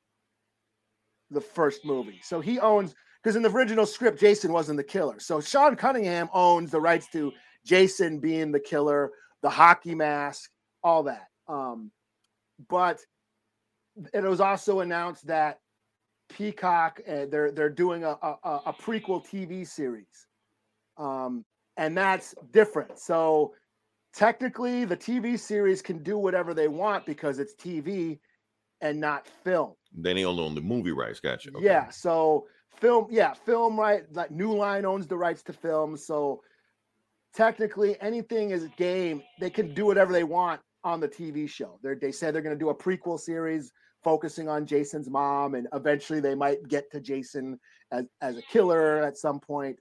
the 1.32 1.42
first 1.42 1.86
movie. 1.86 2.20
So 2.24 2.42
he 2.42 2.60
owns 2.60 2.94
because 3.24 3.36
in 3.36 3.42
the 3.42 3.50
original 3.50 3.86
script, 3.86 4.20
Jason 4.20 4.52
wasn't 4.52 4.78
the 4.78 4.84
killer. 4.84 5.20
So 5.20 5.42
Sean 5.42 5.76
Cunningham 5.76 6.30
owns 6.34 6.72
the 6.72 6.82
rights 6.82 7.08
to 7.14 7.32
Jason 7.66 8.20
being 8.20 8.52
the 8.52 8.60
killer, 8.60 9.12
the 9.42 9.50
hockey 9.50 9.96
mask, 9.96 10.50
all 10.84 11.04
that. 11.04 11.28
Um, 11.48 11.92
but 12.68 13.00
it 14.14 14.24
was 14.24 14.42
also 14.42 14.80
announced 14.80 15.28
that 15.28 15.60
Peacock 16.32 17.02
uh, 17.08 17.26
they're 17.30 17.52
they're 17.52 17.70
doing 17.70 18.04
a, 18.04 18.18
a 18.22 18.62
a 18.68 18.74
prequel 18.74 19.26
TV 19.26 19.68
series, 19.68 20.28
um, 20.98 21.46
and 21.78 21.98
that's 21.98 22.36
different. 22.52 22.98
So 23.00 23.54
technically, 24.14 24.86
the 24.86 24.98
TV 24.98 25.40
series 25.40 25.82
can 25.82 26.04
do 26.04 26.18
whatever 26.18 26.54
they 26.54 26.68
want 26.68 27.06
because 27.06 27.40
it's 27.40 27.56
TV 27.56 28.20
and 28.82 29.00
not 29.00 29.28
film. 29.44 29.74
Then 29.94 30.16
they 30.16 30.26
only 30.26 30.44
own 30.44 30.56
the 30.56 30.62
movie 30.62 30.92
rights. 30.92 31.20
Gotcha. 31.20 31.50
Okay. 31.56 31.66
Yeah. 31.66 31.90
So 31.90 32.48
film, 32.80 33.08
yeah, 33.10 33.34
film 33.34 33.80
right. 33.80 34.04
Like 34.14 34.32
New 34.32 34.54
Line 34.54 34.86
owns 34.86 35.08
the 35.08 35.18
rights 35.18 35.44
to 35.44 35.54
film. 35.54 35.98
So 35.98 36.42
technically, 37.34 38.00
anything 38.02 38.52
is 38.52 38.68
game. 38.78 39.22
They 39.40 39.50
can 39.50 39.74
do 39.74 39.86
whatever 39.86 40.12
they 40.12 40.24
want 40.24 40.62
on 40.84 41.00
the 41.00 41.08
TV 41.08 41.48
show. 41.48 41.80
They're, 41.84 41.96
they 41.96 42.12
said 42.12 42.34
they're 42.34 42.42
going 42.42 42.56
to 42.56 42.60
do 42.60 42.70
a 42.70 42.76
prequel 42.76 43.20
series 43.20 43.72
focusing 44.04 44.50
on 44.50 44.66
Jason's 44.66 45.10
mom, 45.10 45.56
and 45.56 45.68
eventually 45.74 46.20
they 46.20 46.36
might 46.36 46.68
get 46.68 46.92
to 46.92 47.00
Jason 47.00 47.60
as 47.92 48.06
as 48.22 48.38
a 48.38 48.42
killer 48.42 49.04
at 49.04 49.18
some 49.18 49.40
point. 49.40 49.78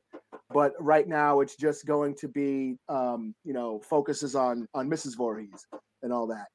But 0.52 0.72
right 0.80 1.06
now, 1.06 1.40
it's 1.40 1.56
just 1.56 1.86
going 1.86 2.16
to 2.16 2.28
be, 2.28 2.76
um, 2.88 3.34
you 3.44 3.52
know, 3.52 3.80
focuses 3.80 4.34
on 4.34 4.66
on 4.74 4.88
Mrs. 4.88 5.16
Voorhees 5.16 5.66
and 6.02 6.12
all 6.12 6.26
that. 6.28 6.46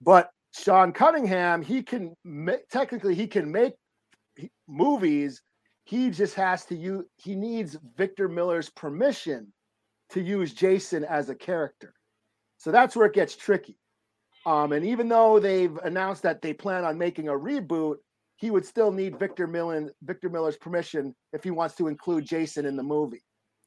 But 0.00 0.30
Sean 0.54 0.92
Cunningham, 0.92 1.62
he 1.62 1.82
can 1.82 2.14
technically 2.70 3.14
he 3.14 3.26
can 3.26 3.50
make 3.50 3.74
movies. 4.66 5.42
He 5.84 6.10
just 6.10 6.34
has 6.34 6.64
to 6.66 6.76
use. 6.76 7.04
He 7.16 7.34
needs 7.34 7.76
Victor 7.96 8.28
Miller's 8.28 8.70
permission 8.70 9.52
to 10.10 10.20
use 10.20 10.52
Jason 10.52 11.04
as 11.04 11.28
a 11.28 11.34
character. 11.34 11.94
So 12.56 12.70
that's 12.70 12.96
where 12.96 13.06
it 13.06 13.14
gets 13.14 13.36
tricky. 13.36 13.76
Um, 14.46 14.72
and 14.72 14.84
even 14.84 15.08
though 15.08 15.38
they've 15.38 15.76
announced 15.78 16.22
that 16.22 16.40
they 16.42 16.52
plan 16.52 16.84
on 16.84 16.96
making 16.96 17.28
a 17.28 17.32
reboot, 17.32 17.96
he 18.36 18.50
would 18.50 18.64
still 18.64 18.92
need 18.92 19.18
Victor 19.18 19.46
Miller 19.46 19.90
Victor 20.02 20.28
Miller's 20.28 20.56
permission 20.56 21.14
if 21.32 21.42
he 21.44 21.50
wants 21.50 21.74
to 21.76 21.88
include 21.88 22.24
Jason 22.24 22.64
in 22.66 22.76
the 22.76 22.82
movie. 22.82 23.22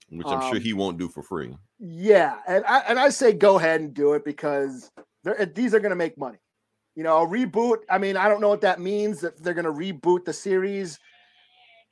Which 0.09 0.27
I'm 0.27 0.41
sure 0.41 0.57
Um, 0.57 0.61
he 0.61 0.73
won't 0.73 0.97
do 0.97 1.07
for 1.07 1.21
free. 1.23 1.55
Yeah, 1.79 2.37
and 2.47 2.65
I 2.65 2.79
and 2.79 2.99
I 2.99 3.09
say 3.09 3.33
go 3.33 3.57
ahead 3.57 3.81
and 3.81 3.93
do 3.93 4.13
it 4.13 4.25
because 4.25 4.89
they're, 5.23 5.45
these 5.45 5.73
are 5.73 5.79
going 5.79 5.91
to 5.91 5.95
make 5.95 6.17
money. 6.17 6.39
You 6.95 7.03
know, 7.03 7.21
a 7.21 7.27
reboot. 7.27 7.77
I 7.89 7.97
mean, 7.97 8.17
I 8.17 8.27
don't 8.27 8.41
know 8.41 8.49
what 8.49 8.61
that 8.61 8.79
means. 8.79 9.23
If 9.23 9.37
they're 9.37 9.53
going 9.53 9.65
to 9.65 9.71
reboot 9.71 10.25
the 10.25 10.33
series, 10.33 10.99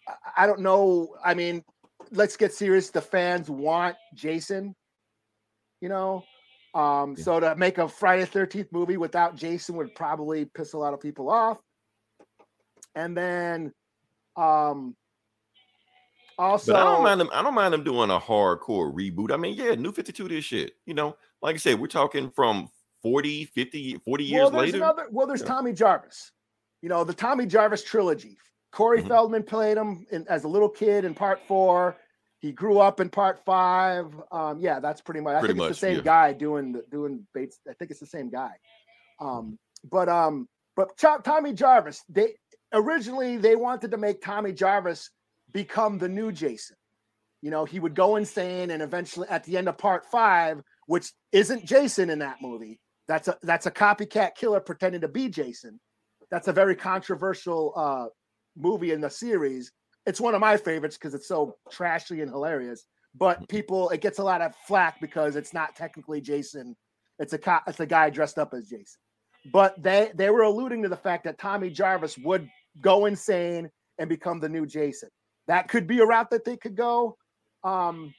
I- 0.08 0.44
I 0.44 0.48
don't 0.48 0.60
know. 0.62 1.16
I 1.24 1.34
mean, 1.34 1.64
let's 2.12 2.36
get 2.38 2.54
serious. 2.54 2.90
The 2.90 3.02
fans 3.02 3.50
want 3.50 3.96
Jason. 4.16 4.76
You 5.82 5.88
know, 5.90 6.24
um, 6.74 7.16
Yeah. 7.18 7.24
so 7.24 7.40
to 7.40 7.56
make 7.56 7.78
a 7.78 7.88
Friday 7.88 8.26
Thirteenth 8.26 8.72
movie 8.72 8.98
without 8.98 9.36
Jason 9.36 9.76
would 9.78 9.94
probably 9.96 10.46
piss 10.46 10.74
a 10.74 10.78
lot 10.78 10.94
of 10.94 11.00
people 11.00 11.30
off. 11.30 11.58
And 12.96 13.16
then, 13.16 13.74
um, 14.36 14.96
also, 16.38 16.72
But 16.74 16.82
I 16.82 16.84
don't 16.94 17.04
mind 17.04 17.20
them. 17.22 17.30
I 17.34 17.42
don't 17.42 17.54
mind 17.54 17.74
them 17.74 17.84
doing 17.84 18.10
a 18.10 18.20
hardcore 18.20 18.94
reboot. 18.94 19.32
I 19.32 19.38
mean, 19.38 19.56
yeah, 19.56 19.76
New 19.76 19.92
52 19.92 20.28
this 20.28 20.46
shit. 20.46 20.74
You 20.86 20.94
know, 20.94 21.18
like 21.42 21.56
I 21.56 21.58
said, 21.58 21.80
we're 21.80 21.88
talking 21.88 22.32
from 22.32 22.70
40, 23.02 23.46
50, 23.46 23.98
40 24.06 24.24
years 24.24 24.42
well, 24.42 24.50
there's 24.52 24.66
later. 24.74 24.78
Another, 24.78 25.08
well, 25.12 25.28
there's 25.28 25.42
Yeah. 25.42 25.48
Tommy 25.48 25.74
Jarvis. 25.74 26.32
You 26.82 26.90
know, 26.90 27.04
the 27.04 27.14
Tommy 27.14 27.46
Jarvis 27.46 27.84
trilogy. 27.84 28.38
Corey 28.72 29.02
Mhm. 29.02 29.08
Feldman 29.10 29.44
played 29.44 29.78
him 29.78 30.06
in, 30.12 30.26
as 30.28 30.44
a 30.46 30.48
little 30.48 30.70
kid 30.70 31.04
in 31.04 31.14
part 31.14 31.42
four. 31.48 31.98
He 32.40 32.54
grew 32.54 32.80
up 32.80 33.00
in 33.00 33.10
part 33.10 33.44
five. 33.46 34.08
Um, 34.32 34.60
yeah, 34.60 34.80
that's 34.80 35.02
pretty 35.02 35.20
much. 35.20 35.36
I 35.36 35.40
Pretty 35.40 35.54
think 35.54 35.64
it's 35.64 35.70
much, 35.70 35.80
the 35.82 35.88
same 35.88 35.98
yeah. 35.98 36.04
guy 36.04 36.34
doing 36.34 36.72
the, 36.72 36.84
doing 36.90 37.28
Bates. 37.34 37.60
I 37.70 37.74
think 37.74 37.92
it's 37.92 38.00
the 38.00 38.06
same 38.06 38.30
guy. 38.30 38.52
Um, 39.20 39.60
but 39.84 40.08
um, 40.08 40.48
but 40.76 40.98
Tommy 40.98 41.54
Jarvis. 41.54 42.02
They 42.08 42.36
originally 42.74 43.38
they 43.38 43.56
wanted 43.56 43.92
to 43.92 43.98
make 43.98 44.22
Tommy 44.22 44.54
Jarvis 44.54 45.10
become 45.52 45.98
the 45.98 46.08
new 46.08 46.32
Jason. 46.32 46.78
You 47.42 47.52
know, 47.52 47.66
he 47.66 47.80
would 47.80 47.96
go 47.96 48.16
insane, 48.16 48.72
and 48.72 48.82
eventually, 48.82 49.28
at 49.30 49.44
the 49.44 49.58
end 49.58 49.68
of 49.70 49.78
part 49.78 50.06
five, 50.06 50.62
which 50.88 51.12
isn't 51.32 51.66
Jason 51.66 52.10
in 52.10 52.20
that 52.20 52.38
movie, 52.42 52.80
that's 53.08 53.28
a 53.28 53.38
that's 53.44 53.66
a 53.66 53.72
copycat 53.72 54.36
killer 54.36 54.60
pretending 54.60 55.02
to 55.02 55.08
be 55.08 55.30
Jason. 55.30 55.80
That's 56.32 56.48
a 56.48 56.54
very 56.54 56.76
controversial 56.76 57.74
uh, 57.76 58.08
movie 58.56 58.92
in 58.92 59.02
the 59.02 59.10
series. 59.10 59.72
It's 60.10 60.20
one 60.20 60.34
of 60.34 60.42
my 60.42 60.58
favorites 60.58 60.98
because 60.98 61.14
it's 61.14 61.28
so 61.28 61.56
trashy 61.70 62.22
and 62.22 62.32
hilarious. 62.32 62.88
But 63.14 63.48
people, 63.48 63.92
it 63.92 64.02
gets 64.02 64.18
a 64.18 64.24
lot 64.24 64.42
of 64.42 64.56
flack 64.66 65.00
because 65.00 65.36
it's 65.36 65.54
not 65.54 65.76
technically 65.76 66.20
Jason. 66.20 66.76
It's 67.20 67.34
a 67.34 67.38
co- 67.38 67.60
it's 67.68 67.80
a 67.80 67.86
guy 67.86 68.10
dressed 68.10 68.40
up 68.40 68.56
as 68.56 68.68
Jason. 68.68 69.00
But 69.54 69.82
they 69.84 70.12
they 70.16 70.32
were 70.32 70.42
alluding 70.42 70.82
to 70.82 70.90
the 70.90 70.98
fact 70.98 71.26
that 71.26 71.38
Tommy 71.38 71.70
Jarvis 71.70 72.18
would 72.18 72.50
go 72.82 73.06
insane 73.06 73.70
and 74.00 74.10
become 74.10 74.40
the 74.40 74.50
new 74.50 74.66
Jason. 74.66 75.10
That 75.48 75.68
could 75.68 75.86
be 75.86 76.00
a 76.00 76.06
route 76.08 76.32
that 76.32 76.44
they 76.44 76.58
could 76.58 76.76
go. 76.76 77.16
Um, 77.64 78.12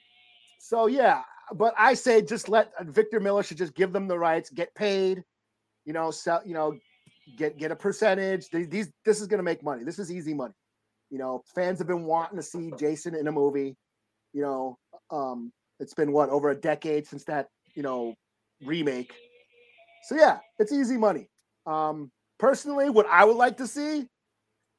so 0.59 0.87
yeah, 0.87 1.23
but 1.53 1.73
I 1.77 1.93
say 1.93 2.21
just 2.21 2.47
let 2.47 2.71
Victor 2.85 3.19
Miller 3.19 3.43
should 3.43 3.57
just 3.57 3.75
give 3.75 3.91
them 3.91 4.07
the 4.07 4.17
rights, 4.17 4.49
get 4.49 4.73
paid, 4.75 5.25
you 5.83 5.91
know, 5.91 6.09
sell, 6.09 6.41
you 6.45 6.53
know, 6.53 6.73
get 7.35 7.57
get 7.57 7.71
a 7.71 7.75
percentage. 7.75 8.47
These, 8.49 8.93
this 9.03 9.19
is 9.19 9.27
gonna 9.27 9.43
make 9.43 9.61
money. 9.61 9.83
This 9.83 9.99
is 9.99 10.09
easy 10.09 10.33
money. 10.33 10.53
You 11.11 11.17
know, 11.17 11.43
fans 11.53 11.77
have 11.79 11.87
been 11.87 12.05
wanting 12.05 12.37
to 12.37 12.43
see 12.43 12.71
Jason 12.79 13.13
in 13.15 13.27
a 13.27 13.31
movie. 13.31 13.75
You 14.33 14.41
know, 14.41 14.77
um, 15.11 15.51
it's 15.79 15.93
been 15.93 16.11
what 16.13 16.29
over 16.29 16.49
a 16.49 16.55
decade 16.55 17.05
since 17.05 17.25
that 17.25 17.49
you 17.75 17.83
know 17.83 18.15
remake. 18.65 19.13
So 20.03 20.15
yeah, 20.15 20.39
it's 20.57 20.71
easy 20.71 20.97
money. 20.97 21.29
Um, 21.67 22.11
personally, 22.39 22.89
what 22.89 23.05
I 23.07 23.25
would 23.25 23.35
like 23.35 23.57
to 23.57 23.67
see 23.67 24.07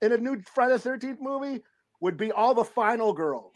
in 0.01 0.12
a 0.12 0.16
new 0.16 0.42
Friday 0.55 0.73
the 0.73 0.79
Thirteenth 0.79 1.21
movie 1.21 1.62
would 2.01 2.16
be 2.16 2.33
all 2.33 2.55
the 2.55 2.64
final 2.64 3.12
girls 3.12 3.55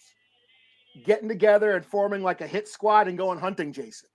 getting 1.05 1.29
together 1.29 1.75
and 1.77 1.85
forming 1.85 2.23
like 2.23 2.43
a 2.43 2.47
hit 2.47 2.69
squad 2.69 3.09
and 3.09 3.19
going 3.19 3.39
hunting 3.39 3.73
Jason. 3.73 4.09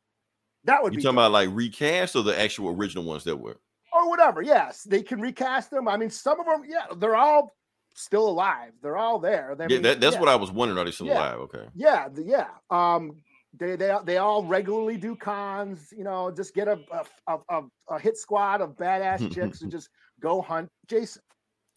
That 0.65 0.82
would 0.84 0.93
You 0.93 0.97
be 0.97 1.04
talking 1.04 1.15
dope. 1.15 1.26
about 1.26 1.32
like 1.32 1.50
recast 1.52 2.15
or 2.15 2.21
the 2.24 2.39
actual 2.39 2.69
original 2.69 3.04
ones 3.04 3.24
that 3.24 3.36
were? 3.36 3.60
or 3.93 4.08
whatever. 4.08 4.41
Yes, 4.41 4.84
they 4.84 5.02
can 5.04 5.19
recast 5.19 5.69
them. 5.69 5.88
I 5.88 5.97
mean, 5.97 6.10
some 6.10 6.39
of 6.39 6.45
them, 6.45 6.63
yeah, 6.65 6.86
they're 6.97 7.17
all 7.17 7.52
still 7.95 8.27
alive. 8.27 8.71
They're 8.82 8.97
all 8.97 9.19
there. 9.19 9.56
They, 9.58 9.67
yeah, 9.69 9.80
that, 9.80 10.01
that's 10.01 10.17
what 10.17 10.30
I 10.30 10.36
was 10.36 10.51
wondering. 10.51 10.80
Are 10.80 10.86
they 10.86 10.91
still 10.91 11.08
Yeah. 11.08 11.17
alive? 11.19 11.39
Okay. 11.41 11.65
Yeah, 11.75 12.08
yeah. 12.15 12.47
Um, 12.69 13.12
they 13.58 13.75
they 13.75 13.95
they 14.06 14.17
all 14.17 14.43
regularly 14.45 14.97
do 14.97 15.15
cons. 15.15 15.93
You 15.95 16.04
know, 16.04 16.32
just 16.32 16.54
get 16.54 16.67
a 16.67 16.80
a, 17.27 17.38
a, 17.49 17.62
a 17.89 17.99
hit 17.99 18.17
squad 18.17 18.62
of 18.62 18.75
badass 18.77 19.34
chicks 19.34 19.62
and 19.62 19.71
just 19.77 19.89
go 20.21 20.41
hunt 20.41 20.69
Jason. 20.88 21.21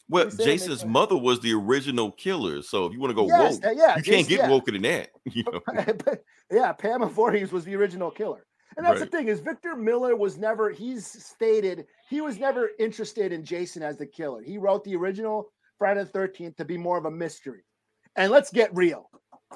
Well, 0.09 0.27
They 0.27 0.31
say 0.31 0.43
it 0.43 0.47
makes 0.47 0.63
Jason's 0.65 0.85
mother 0.85 1.17
was 1.17 1.41
the 1.41 1.55
original 1.55 2.13
killer. 2.13 2.61
So 2.63 2.85
if 2.87 2.93
you 2.93 3.01
want 3.01 3.11
to 3.11 3.15
go 3.15 3.27
yes, 3.27 3.55
woke, 3.55 3.65
uh, 3.65 3.71
yeah, 3.71 3.97
you 3.97 4.03
can't 4.03 4.29
get 4.29 4.41
yeah. 4.41 4.49
woker 4.51 4.73
than 4.73 4.83
that. 4.83 5.09
You 5.33 5.45
know? 5.45 5.61
yeah, 6.51 6.73
Pam 6.75 7.09
Voorhees 7.09 7.51
was 7.53 7.65
the 7.65 7.75
original 7.75 8.11
killer. 8.11 8.45
And 8.77 8.85
that's 8.85 9.01
Right. 9.01 9.11
the 9.11 9.17
thing 9.17 9.29
is 9.29 9.41
Victor 9.41 9.77
Miller 9.77 10.15
was 10.15 10.37
never 10.37 10.69
he's 10.71 11.07
stated 11.07 11.87
he 12.11 12.21
was 12.21 12.39
never 12.39 12.71
interested 12.79 13.33
in 13.33 13.45
Jason 13.45 13.83
as 13.83 13.97
the 13.97 14.05
killer. 14.07 14.43
He 14.43 14.59
wrote 14.59 14.85
the 14.85 14.95
original 14.95 15.51
Friday 15.79 16.05
the 16.05 16.19
13th 16.19 16.57
to 16.57 16.65
be 16.65 16.77
more 16.77 16.99
of 16.99 17.05
a 17.05 17.11
mystery. 17.11 17.65
And 18.17 18.31
let's 18.31 18.51
get 18.51 18.75
real. 18.75 19.11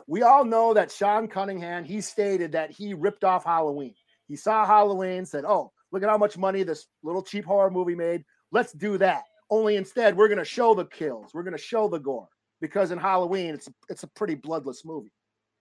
we 0.07 0.22
all 0.22 0.44
know 0.44 0.74
that 0.74 0.90
Sean 0.90 1.28
Cunningham, 1.28 1.85
he 1.85 2.00
stated 2.00 2.52
that 2.52 2.70
he 2.70 2.94
ripped 2.94 3.24
off 3.24 3.44
Halloween. 3.44 3.94
He 4.26 4.37
saw 4.37 4.66
Halloween, 4.66 5.24
said, 5.24 5.44
Oh, 5.44 5.72
look 5.92 6.02
at 6.02 6.09
how 6.09 6.18
much 6.18 6.37
money 6.37 6.62
this 6.62 6.87
little 7.02 7.22
cheap 7.22 7.44
horror 7.44 7.70
movie 7.70 7.94
made. 7.94 8.24
Let's 8.52 8.72
do 8.72 8.98
that. 8.98 9.24
Only 9.50 9.76
instead, 9.76 10.16
we're 10.16 10.28
gonna 10.28 10.44
show 10.44 10.74
the 10.74 10.85
kills, 10.85 11.31
we're 11.33 11.42
gonna 11.42 11.59
show 11.59 11.88
the 11.88 11.98
gore. 11.98 12.28
Because 12.61 12.90
in 12.90 12.98
Halloween, 12.98 13.54
it's 13.54 13.68
it's 13.88 14.02
a 14.02 14.09
pretty 14.09 14.35
bloodless 14.35 14.85
movie. 14.85 15.12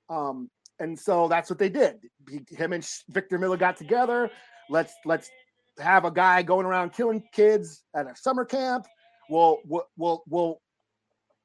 Um, 0.10 0.50
and 0.80 0.98
so 0.98 1.28
that's 1.28 1.50
what 1.50 1.60
they 1.60 1.70
did. 1.70 2.00
He, 2.30 2.42
him 2.50 2.74
and 2.74 2.88
Victor 3.10 3.38
Miller 3.38 3.58
got 3.58 3.78
together. 3.78 4.30
Let's 4.70 4.94
let's 5.06 5.30
have 5.80 6.06
a 6.06 6.12
guy 6.12 6.42
going 6.42 6.66
around 6.66 6.94
killing 6.94 7.24
kids 7.32 7.84
at 7.96 8.08
a 8.08 8.16
summer 8.16 8.46
camp. 8.46 8.88
We'll 9.30 9.60
we'll, 9.98 10.24
we'll 10.28 10.62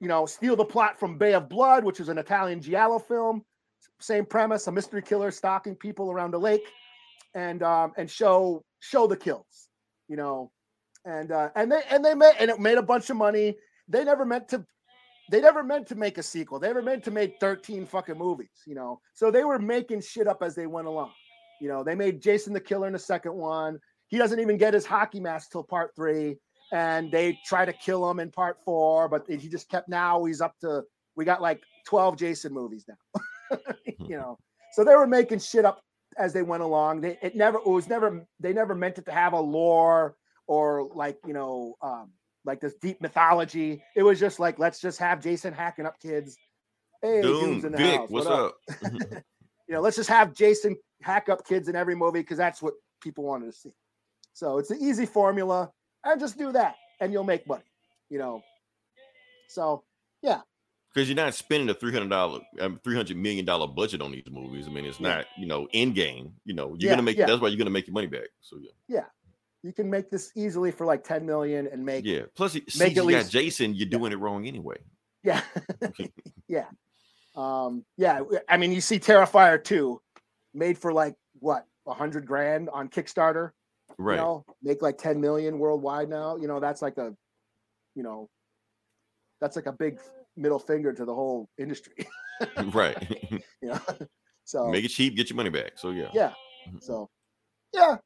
you 0.00 0.08
know 0.08 0.26
steal 0.26 0.56
the 0.56 0.64
plot 0.64 0.98
from 0.98 1.18
Bay 1.18 1.34
of 1.34 1.48
Blood, 1.48 1.84
which 1.84 2.00
is 2.00 2.08
an 2.08 2.18
Italian 2.18 2.60
giallo 2.60 2.98
film. 2.98 3.44
Same 4.00 4.24
premise: 4.24 4.66
a 4.66 4.72
mystery 4.72 5.02
killer 5.02 5.30
stalking 5.30 5.76
people 5.76 6.10
around 6.10 6.34
a 6.34 6.38
lake, 6.38 6.66
and 7.34 7.62
um, 7.62 7.92
and 7.96 8.10
show 8.10 8.64
show 8.80 9.06
the 9.06 9.16
kills. 9.16 9.68
You 10.08 10.16
know, 10.16 10.50
and 11.04 11.30
uh, 11.30 11.50
and 11.54 11.70
they 11.70 11.82
and 11.90 12.04
they 12.04 12.14
made 12.14 12.34
and 12.38 12.50
it 12.50 12.60
made 12.60 12.78
a 12.78 12.82
bunch 12.82 13.10
of 13.10 13.16
money. 13.16 13.56
They 13.88 14.04
never 14.04 14.24
meant 14.24 14.48
to 14.48 14.64
they 15.30 15.40
never 15.40 15.62
meant 15.62 15.86
to 15.88 15.94
make 15.94 16.18
a 16.18 16.22
sequel. 16.22 16.58
They 16.58 16.68
never 16.68 16.82
meant 16.82 17.04
to 17.04 17.10
make 17.10 17.38
13 17.40 17.86
fucking 17.86 18.18
movies, 18.18 18.50
you 18.66 18.74
know. 18.74 19.00
So 19.14 19.30
they 19.30 19.44
were 19.44 19.58
making 19.58 20.02
shit 20.02 20.26
up 20.26 20.42
as 20.42 20.54
they 20.54 20.66
went 20.66 20.88
along. 20.88 21.12
You 21.60 21.68
know, 21.68 21.84
they 21.84 21.94
made 21.94 22.20
Jason 22.20 22.52
the 22.52 22.60
Killer 22.60 22.86
in 22.86 22.92
the 22.92 22.98
second 22.98 23.34
one. 23.34 23.78
He 24.08 24.18
doesn't 24.18 24.40
even 24.40 24.58
get 24.58 24.74
his 24.74 24.84
hockey 24.84 25.20
mask 25.20 25.52
till 25.52 25.62
part 25.62 25.92
three. 25.96 26.36
And 26.72 27.10
they 27.12 27.38
try 27.44 27.64
to 27.64 27.72
kill 27.72 28.08
him 28.10 28.18
in 28.18 28.30
part 28.30 28.56
four, 28.64 29.08
but 29.08 29.26
he 29.28 29.48
just 29.48 29.68
kept 29.68 29.88
now 29.88 30.24
he's 30.24 30.40
up 30.40 30.58
to 30.60 30.82
we 31.14 31.24
got 31.24 31.42
like 31.42 31.60
12 31.86 32.16
Jason 32.16 32.52
movies 32.52 32.86
now. 32.88 33.58
you 33.84 34.16
know. 34.16 34.38
So 34.72 34.84
they 34.84 34.94
were 34.94 35.06
making 35.06 35.40
shit 35.40 35.66
up 35.66 35.82
as 36.18 36.32
they 36.32 36.42
went 36.42 36.62
along. 36.62 37.02
They 37.02 37.18
it 37.22 37.36
never 37.36 37.58
it 37.58 37.68
was 37.68 37.88
never 37.88 38.26
they 38.40 38.52
never 38.52 38.74
meant 38.74 38.98
it 38.98 39.04
to 39.06 39.12
have 39.12 39.34
a 39.34 39.40
lore 39.40 40.16
or 40.46 40.88
like, 40.94 41.18
you 41.26 41.34
know, 41.34 41.74
um 41.82 42.10
like 42.44 42.60
this 42.60 42.74
deep 42.80 43.00
mythology. 43.00 43.82
It 43.94 44.02
was 44.02 44.18
just 44.18 44.40
like, 44.40 44.58
let's 44.58 44.80
just 44.80 44.98
have 44.98 45.22
Jason 45.22 45.52
hacking 45.52 45.86
up 45.86 46.00
kids. 46.00 46.36
Hey, 47.02 47.20
Doom, 47.20 47.40
Doom's 47.40 47.64
in 47.64 47.72
the 47.72 47.78
Vic, 47.78 47.96
house. 47.96 48.10
what's 48.10 48.26
What 48.26 48.40
up? 48.40 48.56
You 49.68 49.76
know, 49.76 49.80
let's 49.80 49.96
just 49.96 50.10
have 50.10 50.34
Jason 50.34 50.76
hack 51.00 51.28
up 51.30 51.46
kids 51.46 51.68
in 51.68 51.76
every 51.76 51.94
movie 51.94 52.20
because 52.20 52.36
that's 52.36 52.60
what 52.60 52.74
people 53.00 53.24
wanted 53.24 53.46
to 53.46 53.52
see. 53.52 53.72
So 54.34 54.58
it's 54.58 54.70
an 54.70 54.78
easy 54.82 55.06
formula, 55.06 55.70
and 56.04 56.20
just 56.20 56.38
do 56.38 56.52
that, 56.52 56.76
and 57.00 57.12
you'll 57.12 57.24
make 57.24 57.46
money. 57.46 57.64
You 58.10 58.18
know. 58.18 58.42
So 59.48 59.84
yeah. 60.22 60.40
because 60.94 61.08
you're 61.08 61.16
not 61.16 61.34
spending 61.34 61.68
a 61.68 61.74
three 61.74 61.92
hundred 61.92 62.10
dollar, 62.10 62.40
three 62.82 62.94
hundred 62.96 63.16
million 63.16 63.44
dollar 63.44 63.66
budget 63.66 64.00
on 64.00 64.12
these 64.12 64.24
movies. 64.30 64.66
I 64.66 64.70
mean, 64.70 64.84
it's 64.86 65.00
Yeah. 65.00 65.16
not 65.16 65.26
you 65.38 65.46
know 65.46 65.68
in 65.72 65.92
game. 65.92 66.32
You 66.44 66.54
know, 66.54 66.68
you're 66.78 66.88
Yeah, 66.90 66.92
gonna 66.92 67.02
make 67.02 67.16
yeah. 67.18 67.26
that's 67.26 67.40
why 67.40 67.48
you're 67.48 67.58
gonna 67.58 67.70
make 67.70 67.86
your 67.86 67.94
money 67.94 68.06
back. 68.06 68.28
So 68.40 68.56
yeah, 68.60 68.70
Yeah, 68.88 69.04
you 69.62 69.72
can 69.72 69.90
make 69.90 70.10
this 70.10 70.32
easily 70.34 70.70
for 70.70 70.86
like 70.86 71.04
10 71.04 71.26
million 71.26 71.66
and 71.66 71.84
make 71.84 72.04
yeah. 72.04 72.22
Plus, 72.34 72.54
Make 72.54 72.70
since 72.70 72.94
you 72.96 73.10
got 73.10 73.28
Jason, 73.28 73.74
you're 73.74 73.88
doing 73.88 74.12
it 74.12 74.18
wrong 74.18 74.46
anyway. 74.46 74.78
yeah. 75.22 75.42
yeah. 76.48 76.66
Um, 77.36 77.84
yeah. 77.96 78.20
I 78.48 78.56
mean, 78.56 78.72
you 78.72 78.80
see 78.80 78.98
Terrifier 78.98 79.62
2 79.62 80.00
made 80.54 80.78
for 80.78 80.92
like 80.92 81.14
what 81.40 81.66
a 81.86 81.94
hundred 81.94 82.26
grand 82.26 82.68
on 82.70 82.88
Kickstarter. 82.88 83.50
Right, 83.98 84.16
you 84.16 84.20
know, 84.20 84.44
make 84.62 84.82
like 84.82 84.98
10 84.98 85.20
million 85.20 85.58
worldwide 85.58 86.08
now. 86.08 86.36
You 86.36 86.48
know, 86.48 86.60
that's 86.60 86.82
like 86.82 86.98
a, 86.98 87.14
you 87.94 88.02
know, 88.02 88.28
that's 89.40 89.56
like 89.56 89.66
a 89.66 89.72
big 89.72 89.98
middle 90.36 90.58
finger 90.58 90.92
to 90.92 91.04
the 91.04 91.14
whole 91.14 91.48
industry. 91.58 92.06
right. 92.72 92.96
you 93.30 93.42
know, 93.62 93.80
so 94.44 94.68
Make 94.68 94.84
it 94.84 94.88
cheap, 94.88 95.16
get 95.16 95.30
your 95.30 95.36
money 95.36 95.50
back. 95.50 95.72
So 95.76 95.90
yeah, 95.90 96.08
yeah, 96.12 96.32
mm-hmm. 96.68 96.78
so 96.80 97.08
yeah, 97.72 97.96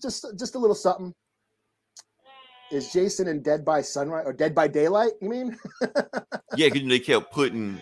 just 0.00 0.26
just 0.38 0.54
a 0.54 0.58
little 0.58 0.74
something. 0.74 1.12
Is 2.72 2.92
Jason 2.92 3.28
in 3.28 3.42
Dead 3.42 3.64
by 3.64 3.82
Sunrise 3.82 4.24
or 4.26 4.32
Dead 4.32 4.54
by 4.54 4.66
Daylight? 4.66 5.12
You 5.20 5.28
mean 5.28 5.58
yeah. 6.56 6.68
Because 6.68 6.88
they 6.88 6.98
kept 6.98 7.32
putting 7.32 7.80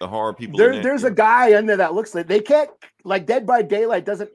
the 0.00 0.06
horror 0.06 0.34
people. 0.34 0.58
there. 0.58 0.80
there's 0.82 1.04
a 1.04 1.10
guy 1.10 1.56
under 1.56 1.76
that 1.76 1.94
looks 1.94 2.14
like 2.14 2.28
they 2.28 2.40
can't 2.40 2.70
like 3.04 3.26
Dead 3.26 3.46
by 3.46 3.62
Daylight 3.62 4.04
doesn't 4.04 4.30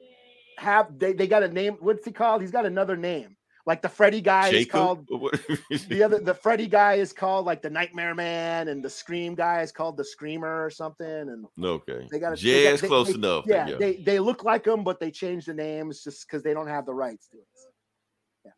have 0.58 0.98
they, 0.98 1.12
they 1.12 1.26
got 1.26 1.42
a 1.42 1.48
name. 1.48 1.76
What's 1.80 2.04
he 2.04 2.12
called? 2.12 2.40
He's 2.42 2.50
got 2.50 2.66
another 2.66 2.96
name. 2.96 3.36
Like 3.66 3.80
the 3.80 3.88
Freddy 3.88 4.20
guy 4.20 4.48
is 4.48 4.66
called 4.66 5.06
the 5.08 6.02
other 6.04 6.18
the 6.18 6.34
Freddy 6.34 6.66
guy 6.66 6.94
is 6.94 7.14
called 7.14 7.46
like 7.46 7.62
the 7.62 7.70
Nightmare 7.70 8.14
Man, 8.14 8.68
and 8.68 8.84
the 8.84 8.90
Scream 8.90 9.34
guy 9.34 9.62
is 9.62 9.72
called 9.72 9.96
the 9.96 10.04
Screamer 10.04 10.64
or 10.64 10.68
something. 10.68 11.06
And 11.06 11.46
okay, 11.62 12.06
they 12.10 12.18
got 12.18 12.36
just 12.36 12.82
they- 12.82 12.88
close 12.88 13.08
they- 13.08 13.14
enough. 13.14 13.44
Yeah, 13.46 13.66
yeah. 13.68 13.76
they 13.78 13.96
they 13.96 14.18
look 14.18 14.44
like 14.44 14.64
them, 14.64 14.84
but 14.84 15.00
they 15.00 15.10
changed 15.10 15.48
the 15.48 15.54
names 15.54 16.04
just 16.04 16.26
because 16.26 16.42
they 16.42 16.52
don't 16.52 16.66
have 16.68 16.84
the 16.84 16.94
rights 16.94 17.28
to 17.28 17.38
it. 17.38 18.52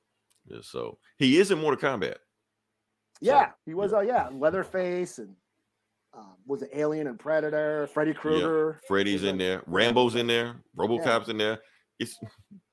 Yeah, 0.49 0.59
so 0.63 0.99
he 1.19 1.39
is 1.39 1.51
in 1.51 1.59
Mortal 1.59 1.81
Kombat. 1.81 2.17
Yeah, 3.21 3.51
he 3.65 3.75
was. 3.75 3.93
Uh, 3.93 4.01
yeah, 4.01 4.29
Leatherface 4.33 5.19
and 5.19 5.35
um, 6.17 6.35
was 6.47 6.63
it 6.63 6.71
Alien 6.75 7.07
and 7.07 7.19
Predator? 7.19 7.89
Freddy 7.93 8.15
Krueger, 8.15 8.81
Freddy's 8.89 9.25
in 9.25 9.39
there, 9.39 9.63
Rambo's 9.67 10.15
in 10.15 10.27
there, 10.27 10.57
RoboCop's 10.77 11.29
in 11.29 11.39
there. 11.39 11.59
It's 11.99 12.19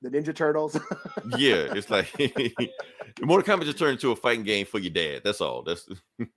the 0.02 0.10
Ninja 0.10 0.34
Turtles. 0.34 0.74
yeah, 1.38 1.72
it's 1.74 1.88
like 1.88 2.08
Mortal 3.22 3.56
Kombat 3.56 3.64
just 3.64 3.78
turned 3.78 3.92
into 3.92 4.12
a 4.12 4.16
fighting 4.16 4.44
game 4.44 4.66
for 4.66 4.78
your 4.78 4.92
dad. 4.92 5.22
That's 5.24 5.40
all. 5.40 5.62
That's 5.62 5.88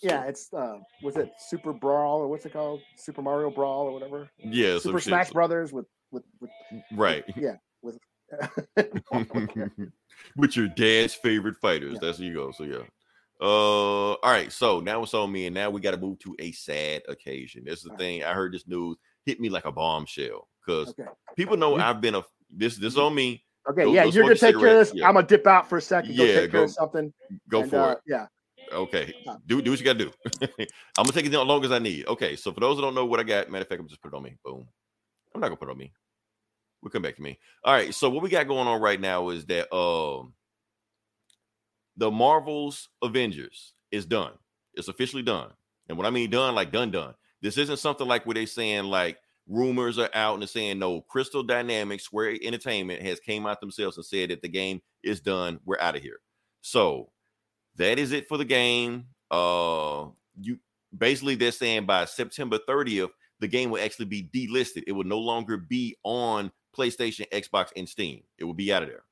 yeah, 0.00 0.24
it's 0.24 0.52
uh, 0.52 0.78
was 1.02 1.16
it 1.16 1.32
Super 1.38 1.72
Brawl 1.72 2.20
or 2.20 2.28
what's 2.28 2.46
it 2.46 2.52
called? 2.52 2.82
Super 2.96 3.22
Mario 3.22 3.50
Brawl 3.50 3.86
or 3.86 3.92
whatever. 3.92 4.28
yeah, 4.38 4.78
Super 4.78 4.98
shit. 4.98 5.08
Smash 5.08 5.30
Brothers 5.30 5.72
with 5.72 5.86
with 6.12 6.22
with 6.40 6.50
right 6.92 7.24
yeah 7.36 7.56
with. 7.82 7.98
with 10.36 10.56
your 10.56 10.68
dad's 10.68 11.14
favorite 11.14 11.56
fighters. 11.56 11.94
Yeah. 11.94 11.98
That's 12.02 12.18
you 12.20 12.34
go. 12.34 12.52
So 12.52 12.64
yeah. 12.64 12.82
Uh, 13.40 14.12
all 14.14 14.18
right. 14.24 14.52
So 14.52 14.80
now 14.80 15.02
it's 15.02 15.14
on 15.14 15.30
me, 15.32 15.46
and 15.46 15.54
now 15.54 15.70
we 15.70 15.80
got 15.80 15.90
to 15.92 15.96
move 15.96 16.18
to 16.20 16.34
a 16.38 16.52
sad 16.52 17.02
occasion. 17.08 17.64
This 17.64 17.78
is 17.78 17.82
the 17.84 17.90
All 17.90 17.96
right. 17.96 18.00
thing. 18.00 18.24
I 18.24 18.32
heard 18.32 18.52
this 18.52 18.66
news 18.66 18.96
hit 19.24 19.40
me 19.40 19.48
like 19.48 19.64
a 19.64 19.72
bombshell 19.72 20.48
because 20.66 20.88
okay. 20.90 21.08
people 21.36 21.56
know 21.56 21.76
I've 21.76 22.00
been 22.00 22.14
a 22.14 22.22
this 22.50 22.76
this 22.76 22.96
on 22.96 23.14
me. 23.14 23.42
Okay. 23.68 23.84
Go- 23.84 23.92
yeah, 23.92 24.04
go 24.04 24.10
you're 24.10 24.24
gonna 24.24 24.34
take 24.34 24.58
care 24.58 24.80
of 24.80 24.86
this. 24.86 24.94
Yeah. 24.94 25.08
I'm 25.08 25.14
gonna 25.14 25.26
dip 25.26 25.46
out 25.46 25.68
for 25.68 25.78
a 25.78 25.82
second. 25.82 26.16
Go 26.16 26.24
Yeah, 26.24 26.40
take 26.40 26.50
care 26.50 26.62
of 26.62 26.68
go- 26.68 26.72
something. 26.72 27.12
Go 27.48 27.62
and, 27.62 27.70
for 27.70 27.76
uh, 27.76 27.92
it. 27.92 27.98
Yeah. 28.06 28.26
Okay. 28.72 29.14
Do 29.46 29.62
do 29.62 29.70
what 29.70 29.78
you 29.78 29.84
gotta 29.84 29.98
do. 29.98 30.12
I'm 30.98 31.04
gonna 31.04 31.12
take 31.12 31.26
it 31.26 31.34
as 31.34 31.46
long 31.46 31.64
as 31.64 31.72
I 31.72 31.78
need. 31.78 32.06
Okay. 32.06 32.36
So 32.36 32.52
for 32.52 32.60
those 32.60 32.76
that 32.76 32.82
don't 32.82 32.94
know 32.94 33.06
what 33.06 33.20
I 33.20 33.22
got, 33.22 33.50
matter 33.50 33.62
of 33.62 33.68
fact, 33.68 33.80
I'm 33.80 33.88
just 33.88 34.02
put 34.02 34.12
it 34.12 34.16
on 34.16 34.22
me. 34.22 34.36
Boom. 34.44 34.66
I'm 35.34 35.40
not 35.40 35.48
gonna 35.48 35.56
put 35.56 35.68
it 35.68 35.72
on 35.72 35.78
me. 35.78 35.92
We'll 36.82 36.90
come 36.90 37.02
back 37.02 37.16
to 37.16 37.22
me. 37.22 37.38
All 37.64 37.72
right. 37.72 37.94
So 37.94 38.10
what 38.10 38.22
we 38.22 38.28
got 38.28 38.48
going 38.48 38.68
on 38.68 38.80
right 38.80 39.00
now 39.00 39.30
is 39.30 39.44
that 39.46 39.74
um 39.74 40.34
the 41.96 42.10
Marvel's 42.10 42.88
Avengers 43.02 43.72
is 43.90 44.04
done. 44.04 44.32
It's 44.74 44.88
officially 44.88 45.22
done. 45.22 45.50
And 45.88 45.96
what 45.96 46.06
I 46.06 46.10
mean 46.10 46.30
done, 46.30 46.54
like 46.54 46.72
done, 46.72 46.90
done. 46.90 47.14
This 47.40 47.58
isn't 47.58 47.78
something 47.78 48.06
like 48.06 48.26
where 48.26 48.34
they 48.34 48.46
saying 48.46 48.84
like 48.84 49.18
rumors 49.48 49.98
are 49.98 50.10
out 50.14 50.34
and 50.34 50.42
they're 50.42 50.48
saying 50.48 50.78
no. 50.78 51.00
Crystal 51.02 51.42
Dynamics, 51.42 52.04
Square 52.04 52.38
Entertainment 52.42 53.02
has 53.02 53.20
came 53.20 53.46
out 53.46 53.60
themselves 53.60 53.96
and 53.96 54.06
said 54.06 54.30
that 54.30 54.42
the 54.42 54.48
game 54.48 54.82
is 55.02 55.20
done. 55.20 55.60
We're 55.64 55.80
out 55.80 55.96
of 55.96 56.02
here. 56.02 56.20
So 56.62 57.10
that 57.76 57.98
is 57.98 58.12
it 58.12 58.28
for 58.28 58.38
the 58.38 58.44
game. 58.44 59.06
Uh, 59.30 60.06
you 60.40 60.58
basically 60.96 61.34
they're 61.34 61.52
saying 61.52 61.86
by 61.86 62.04
September 62.04 62.58
30th, 62.68 63.10
the 63.40 63.48
game 63.48 63.70
will 63.70 63.82
actually 63.82 64.06
be 64.06 64.28
delisted. 64.34 64.84
It 64.86 64.92
will 64.92 65.04
no 65.04 65.18
longer 65.18 65.56
be 65.56 65.96
on 66.02 66.50
PlayStation, 66.76 67.28
Xbox, 67.30 67.68
and 67.76 67.88
Steam. 67.88 68.22
It 68.38 68.44
will 68.44 68.54
be 68.54 68.72
out 68.72 68.82
of 68.82 68.88
there. 68.88 69.04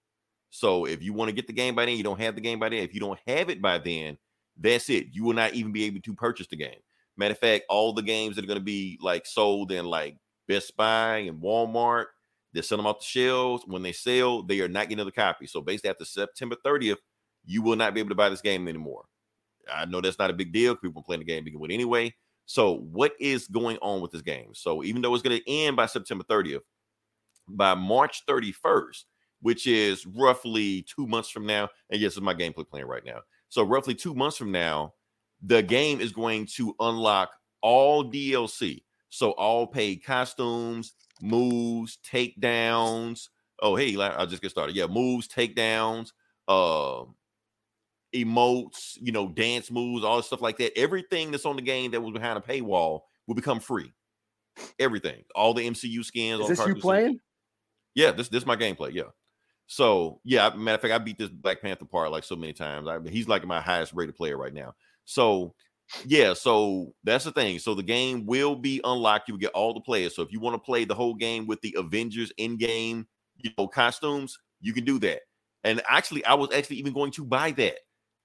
So 0.51 0.85
if 0.85 1.03
you 1.03 1.12
want 1.12 1.29
to 1.29 1.35
get 1.35 1.47
the 1.47 1.53
game 1.53 1.75
by 1.75 1.87
then, 1.87 1.97
you 1.97 2.05
don't 2.05 2.20
have 2.20 2.35
the 2.35 2.40
game 2.40 2.59
by 2.59 2.68
then. 2.68 2.81
If 2.81 2.94
you 2.94 3.01
don't 3.01 3.18
have 3.27 3.51
it 3.51 3.61
by 3.61 3.79
then, 3.79 4.18
that's 4.59 4.88
it. 4.88 5.09
You 5.12 5.25
will 5.25 5.35
not 5.35 5.55
even 5.55 5.73
be 5.73 5.85
able 5.85 6.01
to 6.01 6.14
purchase 6.14 6.47
the 6.47 6.57
game. 6.57 6.79
Matter 7.16 7.33
of 7.33 7.38
fact, 7.38 7.64
all 7.68 7.92
the 7.92 8.03
games 8.03 8.37
that 8.37 8.44
are 8.44 8.49
going 8.49 8.59
to 8.59 8.64
be 8.64 8.99
like 9.03 9.27
sold 9.27 9.73
in 9.73 9.85
like 9.85 10.16
Best 10.46 10.76
Buy 10.76 11.18
and 11.18 11.40
Walmart, 11.40 12.07
they're 12.52 12.62
selling 12.62 12.85
them 12.85 12.90
off 12.90 13.00
the 13.00 13.04
shelves. 13.04 13.64
When 13.66 13.83
they 13.83 13.92
sell, 13.92 14.42
they 14.42 14.61
are 14.61 14.68
not 14.68 14.85
getting 14.85 15.00
another 15.00 15.11
copy. 15.11 15.46
So 15.46 15.61
basically, 15.61 15.90
after 15.90 16.04
September 16.04 16.57
30th, 16.64 16.98
you 17.44 17.62
will 17.62 17.76
not 17.76 17.94
be 17.94 18.00
able 18.00 18.11
to 18.11 18.14
buy 18.14 18.28
this 18.28 18.40
game 18.40 18.68
anymore. 18.68 19.04
I 19.72 19.85
know 19.87 20.00
that's 20.00 20.18
not 20.18 20.30
a 20.30 20.35
big 20.35 20.52
deal. 20.52 20.76
People 20.76 21.02
playing 21.02 21.20
the 21.20 21.26
game 21.26 21.44
begin 21.44 21.61
with 21.61 21.70
anyway. 21.70 22.14
So 22.46 22.76
what 22.92 23.14
is 23.18 23.48
going 23.48 23.78
on 23.78 24.00
with 24.00 24.12
this 24.12 24.22
game? 24.22 24.50
So 24.54 24.85
even 24.85 25.02
though 25.02 25.14
it's 25.14 25.22
going 25.22 25.38
to 25.38 25.50
end 25.50 25.76
by 25.76 25.87
September 25.87 26.24
30th, 26.24 26.61
by 27.48 27.74
March 27.74 28.24
31st, 28.26 29.04
which 29.40 29.66
is 29.66 30.07
roughly 30.07 30.83
two 30.83 31.07
months 31.07 31.28
from 31.28 31.46
now, 31.46 31.68
and 31.90 32.00
yes, 32.00 32.12
it's 32.12 32.20
my 32.20 32.35
gameplay 32.35 32.68
plan 32.68 32.87
right 32.87 33.04
now. 33.04 33.20
So 33.48 33.62
roughly 33.62 33.94
two 33.94 34.14
months 34.14 34.37
from 34.37 34.52
now, 34.52 34.94
the 35.42 35.62
game 35.62 36.00
is 36.00 36.12
going 36.12 36.46
to 36.57 36.74
unlock 36.80 37.30
all 37.61 38.04
DLC. 38.04 38.83
So 39.14 39.31
all 39.33 39.68
paid 39.68 40.05
costumes, 40.05 40.94
moves, 41.22 41.98
takedowns. 42.05 43.29
Oh, 43.62 43.77
hey, 43.77 43.96
I'll 43.96 44.27
just 44.27 44.42
get 44.42 44.50
started. 44.50 44.74
Yeah, 44.74 44.88
moves, 44.88 45.29
takedowns, 45.29 46.11
uh, 46.48 47.05
emotes, 48.14 48.96
you 49.00 49.12
know, 49.12 49.29
dance 49.29 49.70
moves, 49.70 50.05
all 50.05 50.16
this 50.16 50.27
stuff 50.27 50.40
like 50.40 50.59
that. 50.59 50.77
Everything 50.79 51.31
that's 51.31 51.46
on 51.46 51.57
the 51.57 51.62
game 51.62 51.90
that 51.92 52.00
was 52.00 52.12
behind 52.12 52.38
a 52.38 52.40
paywall 52.40 53.00
will 53.27 53.35
become 53.35 53.61
free. 53.61 53.92
everything, 54.79 55.24
all 55.35 55.55
the 55.55 55.66
MCU 55.66 56.05
skins. 56.05 56.40
all 56.40 56.50
Is 56.50 56.59
the 56.59 56.62
this 56.62 56.66
you 56.66 56.72
skins. 56.72 56.83
playing? 56.83 57.20
Yeah, 57.94 58.12
this 58.12 58.29
this 58.29 58.42
is 58.42 58.46
my 58.46 58.57
gameplay. 58.57 58.92
Yeah. 58.92 59.11
So 59.66 60.20
yeah, 60.24 60.50
matter 60.55 60.77
of 60.77 60.81
fact, 60.83 60.94
I 60.94 60.98
beat 60.98 61.18
this 61.18 61.31
Black 61.31 61.62
Panther 61.62 61.87
part 61.87 62.11
like 62.11 62.24
so 62.24 62.37
many 62.37 62.53
times. 62.53 62.88
I, 62.88 63.00
he's 63.09 63.29
like 63.29 63.44
my 63.46 63.61
highest 63.61 63.94
rated 63.94 64.16
player 64.16 64.37
right 64.37 64.55
now. 64.55 64.74
So 65.05 65.55
yeah, 66.07 66.35
so 66.35 66.94
that's 67.05 67.25
the 67.25 67.33
thing. 67.33 67.59
So 67.59 67.75
the 67.75 67.83
game 67.83 68.27
will 68.27 68.57
be 68.57 68.81
unlocked. 68.85 69.29
You 69.29 69.35
will 69.35 69.40
get 69.40 69.53
all 69.53 69.75
the 69.75 69.81
players. 69.81 70.14
So 70.16 70.23
if 70.23 70.33
you 70.33 70.40
want 70.40 70.55
to 70.55 70.59
play 70.59 70.85
the 70.85 70.94
whole 70.94 71.14
game 71.14 71.47
with 71.47 71.61
the 71.61 71.75
Avengers 71.79 72.33
in-game, 72.37 73.07
you 73.37 73.51
know, 73.57 73.68
costumes, 73.68 74.38
you 74.61 74.73
can 74.73 74.85
do 74.85 74.99
that. 75.01 75.20
And 75.62 75.83
actually, 75.88 76.25
I 76.25 76.35
was 76.35 76.51
actually 76.53 76.77
even 76.77 76.92
going 76.92 77.12
to 77.12 77.25
buy 77.25 77.53
that. 77.53 77.77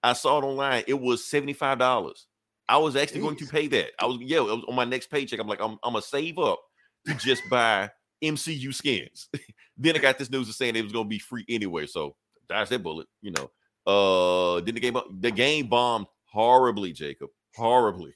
I 0.04 0.14
saw 0.14 0.40
it 0.40 0.46
online. 0.46 0.84
It 0.88 1.00
was 1.00 1.26
seventy-five 1.26 1.78
dollars. 1.80 2.28
I 2.68 2.78
was 2.78 2.96
actually 2.96 3.22
going 3.22 3.36
to 3.38 3.46
pay 3.48 3.68
that. 3.68 3.92
I 4.00 4.06
was 4.06 4.18
yeah, 4.22 4.38
it 4.38 4.44
was 4.44 4.64
on 4.68 4.76
my 4.76 4.86
next 4.86 5.08
paycheck. 5.08 5.40
I'm 5.40 5.48
like, 5.48 5.62
I'm, 5.62 5.78
I'm 5.84 5.94
gonna 5.94 6.02
save 6.02 6.38
up 6.38 6.60
to 7.08 7.16
just 7.16 7.42
buy 7.50 7.90
MCU 8.24 8.74
skins. 8.74 9.30
then 9.78 9.96
I 9.96 10.00
got 10.00 10.18
this 10.18 10.30
news 10.30 10.50
of 10.50 10.56
saying 10.56 10.76
it 10.76 10.84
was 10.84 10.92
gonna 10.94 11.08
be 11.10 11.20
free 11.20 11.46
anyway. 11.50 11.88
So 11.88 12.16
dodge 12.48 12.70
that 12.70 12.84
bullet, 12.84 13.08
you 13.22 13.32
know. 13.32 13.50
Uh 13.88 14.62
then 14.62 14.76
the 14.76 14.82
game 14.82 14.98
the 15.20 15.32
game 15.32 15.68
bombed 15.68 16.08
horribly, 16.26 16.94
Jacob. 16.94 17.30
Horribly. 17.60 18.16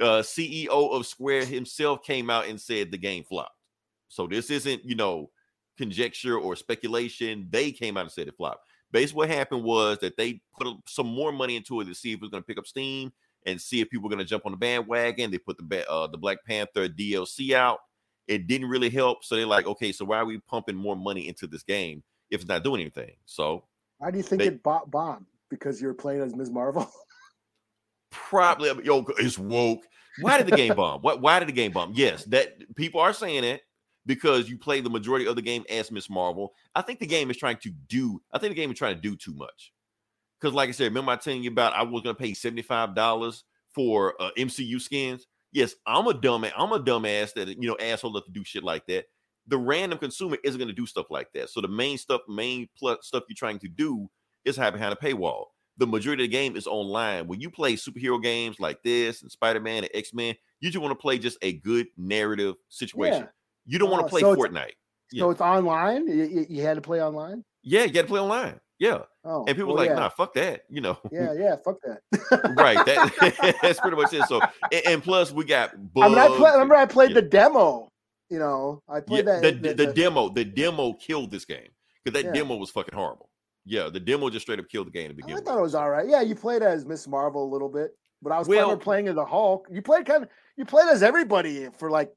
Uh 0.00 0.22
CEO 0.22 0.68
of 0.92 1.06
Square 1.06 1.44
himself 1.46 2.02
came 2.02 2.28
out 2.28 2.46
and 2.48 2.60
said 2.60 2.90
the 2.90 2.98
game 2.98 3.24
flopped. 3.24 3.56
So 4.08 4.26
this 4.26 4.50
isn't, 4.50 4.84
you 4.84 4.96
know, 4.96 5.30
conjecture 5.78 6.38
or 6.38 6.56
speculation. 6.56 7.48
They 7.50 7.70
came 7.72 7.96
out 7.96 8.02
and 8.02 8.10
said 8.12 8.28
it 8.28 8.36
flopped. 8.36 8.66
Basically, 8.92 9.18
what 9.18 9.30
happened 9.30 9.64
was 9.64 9.98
that 9.98 10.16
they 10.16 10.40
put 10.58 10.68
some 10.86 11.06
more 11.06 11.32
money 11.32 11.56
into 11.56 11.80
it 11.80 11.86
to 11.86 11.94
see 11.94 12.12
if 12.12 12.16
it 12.16 12.20
was 12.22 12.30
going 12.30 12.42
to 12.42 12.46
pick 12.46 12.58
up 12.58 12.66
steam 12.66 13.12
and 13.46 13.60
see 13.60 13.80
if 13.80 13.90
people 13.90 14.04
were 14.04 14.14
going 14.14 14.24
to 14.24 14.24
jump 14.24 14.46
on 14.46 14.52
the 14.52 14.58
bandwagon. 14.58 15.30
They 15.30 15.38
put 15.38 15.58
the 15.58 15.90
uh, 15.90 16.06
the 16.06 16.18
Black 16.18 16.38
Panther 16.46 16.88
DLC 16.88 17.52
out. 17.52 17.78
It 18.26 18.46
didn't 18.46 18.68
really 18.68 18.88
help, 18.90 19.22
so 19.24 19.36
they're 19.36 19.46
like, 19.46 19.66
okay, 19.66 19.92
so 19.92 20.04
why 20.04 20.18
are 20.18 20.24
we 20.24 20.38
pumping 20.38 20.76
more 20.76 20.96
money 20.96 21.28
into 21.28 21.46
this 21.46 21.62
game 21.62 22.02
if 22.30 22.40
it's 22.40 22.48
not 22.48 22.64
doing 22.64 22.80
anything? 22.80 23.12
So 23.26 23.64
Why 23.98 24.10
do 24.10 24.16
you 24.16 24.22
think 24.22 24.40
They- 24.40 24.48
it 24.48 24.62
bought 24.62 24.90
bombed? 24.90 25.26
Because 25.50 25.80
you're 25.80 25.94
playing 25.94 26.22
as 26.22 26.34
Ms. 26.34 26.50
Marvel? 26.50 26.90
probably 28.14 28.70
yo, 28.84 29.04
it's 29.18 29.38
woke. 29.38 29.84
Why 30.20 30.38
did 30.38 30.46
the 30.46 30.56
game 30.56 30.74
bomb? 30.74 31.00
What? 31.02 31.20
Why 31.20 31.38
did 31.38 31.48
the 31.48 31.52
game 31.52 31.72
bomb? 31.72 31.92
Yes, 31.94 32.24
that 32.26 32.74
people 32.76 33.00
are 33.00 33.12
saying 33.12 33.44
it 33.44 33.62
because 34.06 34.48
you 34.48 34.56
play 34.56 34.80
the 34.80 34.90
majority 34.90 35.26
of 35.26 35.36
the 35.36 35.42
game 35.42 35.64
as 35.68 35.90
Miss 35.90 36.08
Marvel. 36.08 36.54
I 36.74 36.82
think 36.82 37.00
the 37.00 37.06
game 37.06 37.30
is 37.30 37.36
trying 37.36 37.56
to 37.58 37.70
do. 37.88 38.22
I 38.32 38.38
think 38.38 38.52
the 38.52 38.60
game 38.60 38.70
is 38.70 38.78
trying 38.78 38.94
to 38.94 39.00
do 39.00 39.16
too 39.16 39.34
much. 39.34 39.72
Because, 40.40 40.54
like 40.54 40.68
I 40.68 40.72
said, 40.72 40.84
remember 40.84 41.12
I 41.12 41.16
telling 41.16 41.42
you 41.42 41.50
about 41.50 41.74
I 41.74 41.82
was 41.82 42.02
going 42.02 42.14
to 42.14 42.22
pay 42.22 42.34
seventy 42.34 42.62
five 42.62 42.94
dollars 42.94 43.44
for 43.74 44.20
uh, 44.22 44.30
MCU 44.38 44.80
skins. 44.80 45.26
Yes, 45.52 45.74
I'm 45.86 46.06
a 46.06 46.14
dumb. 46.14 46.44
I'm 46.56 46.72
a 46.72 46.80
dumbass 46.80 47.34
that 47.34 47.48
you 47.48 47.68
know 47.68 47.76
asshole 47.80 48.14
to 48.14 48.22
do 48.32 48.44
shit 48.44 48.62
like 48.62 48.86
that. 48.86 49.06
The 49.46 49.58
random 49.58 49.98
consumer 49.98 50.38
isn't 50.42 50.58
going 50.58 50.68
to 50.68 50.74
do 50.74 50.86
stuff 50.86 51.06
like 51.10 51.28
that. 51.34 51.50
So 51.50 51.60
the 51.60 51.68
main 51.68 51.98
stuff, 51.98 52.22
main 52.28 52.68
plus 52.78 52.98
stuff 53.02 53.24
you're 53.28 53.36
trying 53.36 53.58
to 53.58 53.68
do 53.68 54.08
is 54.44 54.56
hide 54.56 54.72
behind 54.72 54.92
a 54.92 54.96
paywall 54.96 55.46
the 55.76 55.86
majority 55.86 56.24
of 56.24 56.30
the 56.30 56.32
game 56.36 56.56
is 56.56 56.66
online. 56.66 57.26
When 57.26 57.40
you 57.40 57.50
play 57.50 57.74
superhero 57.74 58.22
games 58.22 58.60
like 58.60 58.82
this 58.82 59.22
and 59.22 59.30
Spider 59.30 59.60
Man 59.60 59.84
and 59.84 59.90
X 59.94 60.14
Men, 60.14 60.34
you 60.60 60.70
just 60.70 60.80
want 60.82 60.92
to 60.92 61.00
play 61.00 61.18
just 61.18 61.38
a 61.42 61.52
good 61.54 61.86
narrative 61.96 62.54
situation. 62.68 63.22
Yeah. 63.22 63.28
You 63.66 63.78
don't 63.78 63.90
want 63.90 64.02
Oh, 64.02 64.04
uh, 64.04 64.08
to 64.08 64.10
play 64.10 64.20
so 64.20 64.32
it's- 64.32 64.46
Fortnite. 64.46 64.72
So 65.10 65.26
Yeah. 65.26 65.30
it's 65.30 65.40
online. 65.40 66.06
You, 66.08 66.46
you- 66.48 66.62
had 66.62 66.74
to 66.74 66.80
play 66.80 67.02
online. 67.02 67.44
Yeah, 67.62 67.84
you 67.84 67.92
got 67.92 68.02
to 68.02 68.08
play 68.08 68.20
online. 68.20 68.60
Yeah, 68.78 69.02
Oh, 69.24 69.44
and 69.46 69.56
people 69.56 69.68
well, 69.68 69.76
like, 69.76 69.90
yeah. 69.90 69.94
nah, 69.94 70.08
fuck 70.08 70.34
that. 70.34 70.62
You 70.68 70.80
know, 70.80 70.98
Yeah, 71.12 71.32
yeah, 71.32 71.56
fuck 71.64 71.76
that. 71.84 72.00
right? 72.58 72.84
That 72.84 73.56
that's 73.62 73.78
pretty 73.80 73.96
much 73.96 74.12
it. 74.12 74.24
So, 74.28 74.40
and, 74.72 74.82
and 74.86 75.02
plus 75.02 75.30
we 75.32 75.44
got. 75.44 75.70
I 75.96 76.08
mean, 76.08 76.18
I 76.18 76.26
play, 76.26 76.50
remember 76.50 76.74
I 76.74 76.84
played 76.86 77.14
the 77.14 77.22
demo. 77.22 77.88
You 78.30 78.40
know, 78.40 78.80
I 78.88 79.00
played 79.00 79.26
that. 79.26 79.42
the, 79.42 79.52
the- 79.52 79.74
the, 79.74 79.86
the- 79.86 79.92
demo. 79.92 80.28
The 80.28 80.44
demo 80.44 80.92
killed 80.94 81.30
this 81.30 81.44
game 81.44 81.68
because 82.04 82.20
that 82.20 82.34
demo 82.34 82.56
was 82.56 82.70
fucking 82.70 82.94
horrible. 82.94 83.28
Yeah, 83.66 83.88
the 83.90 84.00
demo 84.00 84.28
just 84.30 84.44
straight 84.44 84.58
up 84.58 84.68
killed 84.68 84.88
the 84.88 84.90
game 84.90 85.08
to 85.08 85.14
oh, 85.14 85.14
I 85.14 85.16
begin 85.16 85.34
with. 85.36 85.44
thought 85.44 85.58
it 85.58 85.62
was 85.62 85.74
all 85.74 85.90
right. 85.90 86.06
Yeah, 86.08 86.20
you 86.20 86.34
played 86.34 86.62
as 86.62 86.84
Miss 86.84 87.08
Marvel 87.08 87.44
a 87.44 87.50
little 87.50 87.68
bit, 87.70 87.96
but 88.22 88.32
I 88.32 88.38
was 88.38 88.46
Well- 88.48 88.76
playing 88.76 89.08
as 89.08 89.14
the 89.14 89.24
Hulk. 89.24 89.66
You 89.70 89.80
played 89.82 90.06
kind 90.06 90.24
of. 90.24 90.28
You 90.56 90.64
played 90.64 90.88
as 90.88 91.02
everybody 91.02 91.68
for 91.78 91.90
like. 91.90 92.12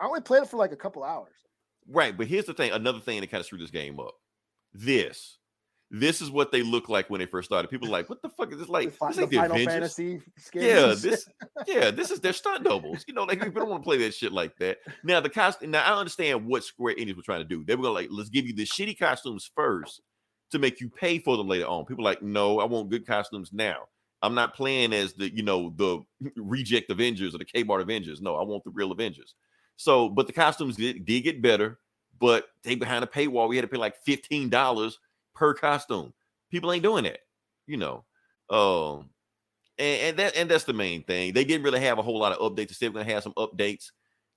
I 0.00 0.06
only 0.06 0.20
played 0.20 0.42
it 0.42 0.48
for 0.48 0.56
like 0.56 0.72
a 0.72 0.76
couple 0.76 1.02
hours. 1.04 1.32
Right, 1.88 2.16
but 2.16 2.26
here's 2.26 2.46
the 2.46 2.54
thing. 2.54 2.72
Another 2.72 3.00
thing 3.00 3.20
that 3.20 3.30
kind 3.30 3.40
of 3.40 3.46
screwed 3.46 3.60
this 3.60 3.70
game 3.70 4.00
up. 4.00 4.14
This, 4.72 5.38
this 5.90 6.20
is 6.22 6.30
what 6.30 6.50
they 6.50 6.62
look 6.62 6.88
like 6.88 7.10
when 7.10 7.20
they 7.20 7.26
first 7.26 7.46
started. 7.48 7.68
People 7.68 7.88
are 7.88 7.92
like, 7.92 8.08
what 8.08 8.22
the 8.22 8.30
fuck 8.30 8.50
is 8.52 8.58
this 8.58 8.68
like? 8.68 8.98
the, 8.98 9.06
This 9.06 9.16
the 9.16 9.22
ain't 9.22 9.30
the 9.30 9.36
Final 9.36 9.52
Avengers. 9.56 9.72
Fantasy. 9.94 10.20
Skins. 10.38 10.64
Yeah, 10.64 10.94
this, 11.10 11.28
yeah, 11.66 11.90
this 11.90 12.10
is 12.10 12.20
their 12.20 12.32
stunt 12.32 12.64
doubles. 12.64 13.04
You 13.06 13.14
know, 13.14 13.24
like 13.24 13.38
people 13.40 13.60
don't 13.60 13.70
want 13.70 13.82
to 13.82 13.86
play 13.86 13.98
that 13.98 14.14
shit 14.14 14.32
like 14.32 14.56
that. 14.58 14.78
Now 15.04 15.20
the 15.20 15.28
costume. 15.28 15.70
Now 15.72 15.84
I 15.84 15.98
understand 15.98 16.46
what 16.46 16.64
Square 16.64 16.94
Enix 16.96 17.16
were 17.16 17.22
trying 17.22 17.42
to 17.42 17.44
do. 17.48 17.62
They 17.64 17.76
were 17.76 17.82
gonna 17.82 17.94
like, 17.94 18.08
let's 18.10 18.30
give 18.30 18.46
you 18.46 18.54
the 18.54 18.64
shitty 18.64 18.98
costumes 18.98 19.50
first 19.54 20.00
to 20.54 20.58
make 20.58 20.80
you 20.80 20.88
pay 20.88 21.18
for 21.18 21.36
them 21.36 21.48
later 21.48 21.66
on. 21.66 21.84
People 21.84 22.04
like, 22.04 22.22
no, 22.22 22.60
I 22.60 22.64
want 22.64 22.90
good 22.90 23.06
costumes 23.06 23.52
now. 23.52 23.88
I'm 24.22 24.34
not 24.34 24.54
playing 24.54 24.94
as 24.94 25.12
the 25.12 25.28
you 25.34 25.42
know 25.42 25.74
the 25.76 26.02
reject 26.36 26.90
Avengers 26.90 27.34
or 27.34 27.38
the 27.38 27.44
Kmart 27.44 27.82
Avengers. 27.82 28.22
No, 28.22 28.36
I 28.36 28.42
want 28.42 28.64
the 28.64 28.70
real 28.70 28.90
Avengers. 28.90 29.34
So, 29.76 30.08
but 30.08 30.26
the 30.26 30.32
costumes 30.32 30.76
did, 30.76 31.04
did 31.04 31.22
get 31.22 31.42
better, 31.42 31.78
but 32.18 32.46
they 32.62 32.74
behind 32.74 33.04
a 33.04 33.08
paywall. 33.08 33.48
We 33.48 33.56
had 33.56 33.62
to 33.62 33.68
pay 33.68 33.76
like 33.76 34.02
fifteen 34.02 34.48
dollars 34.48 34.98
per 35.34 35.52
costume. 35.52 36.14
People 36.50 36.72
ain't 36.72 36.82
doing 36.82 37.04
that, 37.04 37.18
you 37.66 37.76
know. 37.76 38.04
Um, 38.48 39.10
and, 39.78 40.00
and 40.00 40.16
that 40.18 40.36
and 40.36 40.50
that's 40.50 40.64
the 40.64 40.72
main 40.72 41.02
thing. 41.02 41.34
They 41.34 41.44
didn't 41.44 41.64
really 41.64 41.80
have 41.80 41.98
a 41.98 42.02
whole 42.02 42.18
lot 42.18 42.32
of 42.32 42.38
updates. 42.38 42.68
They 42.68 42.74
still 42.74 42.92
gonna 42.92 43.04
have 43.04 43.22
some 43.22 43.34
updates. 43.34 43.90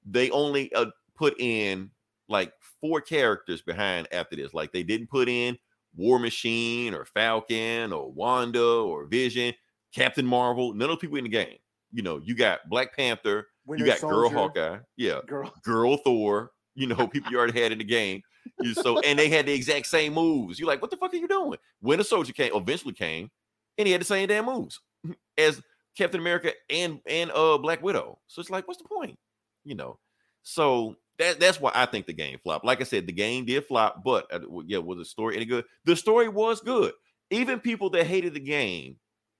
They 0.06 0.30
only 0.32 0.73
uh, 0.73 0.88
put 1.15 1.39
in 1.39 1.91
like 2.27 2.51
four 2.82 2.99
characters 2.99 3.62
behind 3.62 4.08
after 4.12 4.36
this. 4.36 4.53
Like 4.53 4.73
they 4.73 4.84
didn't 4.84 5.08
put 5.08 5.30
in 5.30 5.58
War 5.98 6.20
Machine 6.20 6.94
or 6.94 7.06
Falcon 7.06 7.92
or 7.92 8.12
Wanda 8.12 8.64
or 8.64 9.06
Vision, 9.06 9.54
Captain 9.94 10.26
Marvel. 10.26 10.74
None 10.74 10.90
of 10.90 10.96
those 10.96 11.02
people 11.02 11.18
in 11.18 11.24
the 11.24 11.30
game. 11.30 11.58
You 11.92 12.04
know, 12.04 12.22
you 12.24 12.36
got 12.36 12.60
Black 12.70 12.96
Panther, 12.96 13.48
Winter 13.66 13.86
you 13.86 13.92
got 13.92 14.02
Girl 14.02 14.30
Hawkeye, 14.30 14.78
yeah, 14.96 15.20
Girl. 15.28 15.54
Girl 15.64 15.98
Thor. 15.98 16.52
You 16.76 16.88
know, 16.88 17.08
people 17.08 17.32
you 17.32 17.38
already 17.38 17.60
had 17.60 17.72
in 17.72 17.80
the 17.80 17.84
game. 17.84 18.22
You 18.62 18.74
so 18.74 19.00
and 19.00 19.18
they 19.18 19.30
had 19.30 19.46
the 19.46 19.54
exact 19.54 19.88
same 19.88 20.14
moves. 20.14 20.60
You're 20.60 20.68
like, 20.68 20.82
what 20.82 20.92
the 20.92 20.98
fuck 20.98 21.14
are 21.14 21.18
you 21.18 21.28
doing? 21.28 21.50
When 21.50 21.60
Winter 21.82 22.04
Soldier 22.04 22.34
came, 22.34 22.52
eventually 22.54 22.94
came, 22.94 23.30
and 23.78 23.88
he 23.88 23.92
had 23.92 24.02
the 24.02 24.06
same 24.06 24.28
damn 24.28 24.46
moves 24.46 24.80
as 25.38 25.62
Captain 25.98 26.20
America 26.20 26.54
and 26.70 27.00
and 27.08 27.32
uh 27.32 27.58
Black 27.58 27.82
Widow. 27.82 28.20
So 28.28 28.40
it's 28.40 28.50
like, 28.50 28.68
what's 28.68 28.82
the 28.82 28.88
point? 28.88 29.18
You 29.64 29.76
know. 29.76 29.98
So 30.44 30.96
that 31.19 31.39
that's 31.39 31.60
why 31.60 31.71
I 31.73 31.86
think 31.86 32.06
the 32.06 32.13
game 32.13 32.38
flopped. 32.43 32.65
Like 32.65 32.82
I 32.82 32.84
said, 32.84 33.08
the 33.08 33.13
game 33.13 33.45
did 33.45 33.65
flop, 33.65 34.03
but 34.03 34.27
uh, 34.32 34.39
yeah, 34.65 34.77
was 34.80 34.97
the 34.99 35.06
story 35.06 35.36
any 35.36 35.45
good? 35.45 35.65
The 35.86 35.95
story 35.95 36.30
was 36.30 36.62
good. 36.62 36.93
Even 37.32 37.60
people 37.60 37.89
that 37.91 38.06
hated 38.08 38.34
the 38.34 38.39
game 38.39 38.97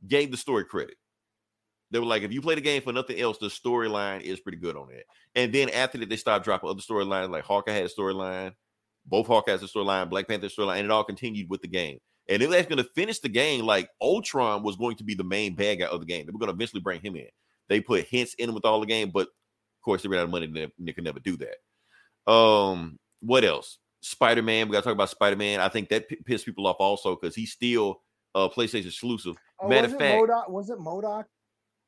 gave 0.07 0.31
the 0.31 0.37
story 0.37 0.65
credit. 0.65 0.95
They 1.91 1.99
were 1.99 2.05
like, 2.05 2.23
if 2.23 2.33
you 2.33 2.41
play 2.41 2.55
the 2.55 2.61
game 2.61 2.81
for 2.81 2.91
nothing 2.91 3.19
else, 3.19 3.37
the 3.37 3.47
storyline 3.47 4.21
is 4.21 4.41
pretty 4.41 4.57
good 4.57 4.75
on 4.75 4.91
it. 4.91 5.05
And 5.35 5.53
then 5.53 5.69
after 5.69 5.97
that, 5.99 6.09
they 6.09 6.17
stopped 6.17 6.43
dropping 6.43 6.69
other 6.69 6.81
storylines. 6.81 7.29
Like 7.29 7.45
Hawkeye 7.45 7.71
had 7.71 7.85
a 7.85 7.89
storyline, 7.89 8.53
both 9.05 9.27
Hawkeye 9.27 9.51
has 9.51 9.63
a 9.63 9.67
storyline, 9.67 10.09
Black 10.09 10.27
Panther 10.27 10.47
storyline, 10.47 10.77
and 10.77 10.85
it 10.85 10.91
all 10.91 11.03
continued 11.03 11.49
with 11.49 11.61
the 11.61 11.67
game. 11.67 11.99
And 12.29 12.41
if 12.43 12.49
they're 12.49 12.63
going 12.63 12.77
to 12.77 12.89
finish 12.95 13.19
the 13.19 13.29
game, 13.29 13.65
like 13.65 13.89
Ultron 14.01 14.63
was 14.63 14.75
going 14.75 14.97
to 14.97 15.03
be 15.03 15.15
the 15.15 15.23
main 15.23 15.55
bad 15.55 15.79
guy 15.79 15.85
of 15.85 16.01
the 16.01 16.05
game. 16.05 16.25
They 16.25 16.31
were 16.31 16.39
going 16.39 16.49
to 16.49 16.55
eventually 16.55 16.81
bring 16.81 16.99
him 16.99 17.15
in. 17.15 17.27
They 17.69 17.79
put 17.79 18.05
hints 18.05 18.33
in 18.37 18.53
with 18.53 18.65
all 18.65 18.81
the 18.81 18.85
game, 18.85 19.11
but 19.11 19.27
of 19.27 19.83
course 19.83 20.03
they 20.03 20.09
ran 20.09 20.19
out 20.19 20.25
of 20.25 20.29
money. 20.31 20.45
and 20.45 20.71
they 20.79 20.91
could 20.91 21.05
never 21.05 21.19
do 21.19 21.37
that. 21.37 21.55
Um, 22.27 22.99
what 23.21 23.43
else? 23.43 23.79
Spider 24.01 24.41
Man. 24.43 24.67
We 24.67 24.73
got 24.73 24.79
to 24.79 24.83
talk 24.85 24.93
about 24.93 25.09
Spider 25.09 25.35
Man. 25.35 25.59
I 25.59 25.69
think 25.69 25.89
that 25.89 26.07
p- 26.07 26.17
pissed 26.25 26.45
people 26.45 26.67
off 26.67 26.77
also 26.79 27.15
because 27.15 27.35
he's 27.35 27.51
still 27.51 28.01
a 28.35 28.49
PlayStation 28.49 28.87
exclusive. 28.87 29.35
Oh, 29.59 29.67
Matter 29.67 29.87
of 29.87 29.97
fact, 29.97 30.21
MODOK? 30.21 30.49
Was 30.49 30.69
it 30.69 30.79
MODOK? 30.79 31.25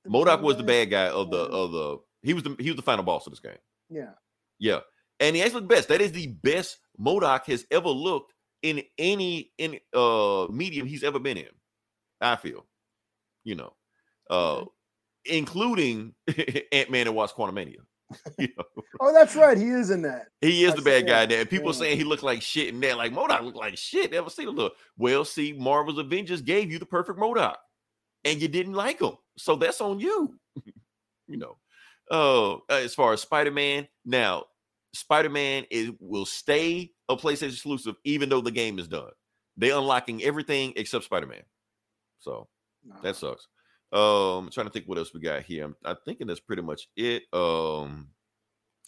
MODOK 0.07 0.41
was 0.41 0.57
the 0.57 0.63
bad 0.63 0.89
guy 0.89 1.07
of 1.07 1.29
the 1.29 1.37
of 1.37 1.71
the. 1.71 1.97
He 2.23 2.33
was 2.33 2.43
the 2.43 2.55
he 2.59 2.69
was 2.69 2.75
the 2.77 2.81
final 2.81 3.03
boss 3.03 3.27
of 3.27 3.31
this 3.31 3.39
game. 3.39 3.57
Yeah. 3.89 4.11
Yeah, 4.59 4.79
and 5.19 5.35
he 5.35 5.41
actually 5.41 5.61
looked 5.61 5.69
best. 5.69 5.87
That 5.87 6.01
is 6.01 6.11
the 6.11 6.27
best 6.27 6.79
MODOK 6.99 7.45
has 7.45 7.65
ever 7.71 7.89
looked 7.89 8.33
in 8.61 8.81
any 8.97 9.51
in 9.57 9.79
uh 9.93 10.47
medium 10.49 10.85
he's 10.85 11.03
ever 11.03 11.19
been 11.19 11.37
in. 11.37 11.47
I 12.19 12.35
feel, 12.35 12.65
you 13.45 13.55
know, 13.55 13.73
uh, 14.29 14.65
including 15.23 16.13
Ant 16.71 16.91
Man 16.91 17.07
and 17.07 17.15
Wasp 17.15 17.35
Quantumania. 17.37 17.77
you 18.37 18.49
know, 18.57 18.83
Oh, 18.99 19.13
that's 19.13 19.35
right. 19.35 19.57
He 19.57 19.69
is 19.69 19.89
in 19.91 20.01
that. 20.01 20.27
he 20.41 20.63
is 20.63 20.73
I 20.73 20.75
the 20.77 20.81
bad 20.81 21.07
guy 21.07 21.25
there. 21.25 21.45
People 21.45 21.71
yeah. 21.71 21.79
saying 21.79 21.97
he 21.97 22.03
looked 22.03 22.23
like 22.23 22.41
shit 22.41 22.69
in 22.69 22.79
that. 22.81 22.97
Like 22.97 23.13
MODOK 23.13 23.43
looked 23.43 23.57
like 23.57 23.77
shit. 23.77 24.11
Never 24.11 24.29
seen 24.29 24.47
a 24.47 24.51
look. 24.51 24.73
Well, 24.97 25.23
see, 25.23 25.53
Marvel's 25.53 25.99
Avengers 25.99 26.41
gave 26.41 26.71
you 26.71 26.79
the 26.79 26.85
perfect 26.85 27.19
MODOK, 27.19 27.55
and 28.25 28.41
you 28.41 28.47
didn't 28.47 28.73
like 28.73 28.99
him, 28.99 29.13
so 29.37 29.55
that's 29.55 29.81
on 29.81 29.99
you. 29.99 30.37
you 31.27 31.37
know. 31.37 31.57
Uh, 32.11 32.57
as 32.69 32.95
far 32.95 33.13
as 33.13 33.21
Spider 33.21 33.51
Man, 33.51 33.87
now 34.03 34.45
Spider 34.93 35.29
Man 35.29 35.65
is 35.69 35.91
will 35.99 36.25
stay 36.25 36.91
a 37.07 37.15
PlayStation 37.15 37.51
exclusive 37.51 37.95
even 38.03 38.29
though 38.29 38.41
the 38.41 38.51
game 38.51 38.79
is 38.79 38.87
done. 38.87 39.11
They 39.57 39.71
unlocking 39.71 40.23
everything 40.23 40.73
except 40.75 41.05
Spider 41.05 41.27
Man. 41.27 41.43
So 42.19 42.47
that 43.03 43.15
sucks. 43.15 43.47
Um, 43.91 44.45
I'm 44.45 44.51
trying 44.51 44.67
to 44.67 44.71
think 44.71 44.85
what 44.87 44.97
else 44.97 45.13
we 45.13 45.19
got 45.19 45.41
here. 45.43 45.65
I'm, 45.65 45.75
I'm 45.83 45.97
thinking 46.05 46.27
that's 46.27 46.39
pretty 46.39 46.61
much 46.61 46.87
it. 46.95 47.23
Um, 47.33 48.09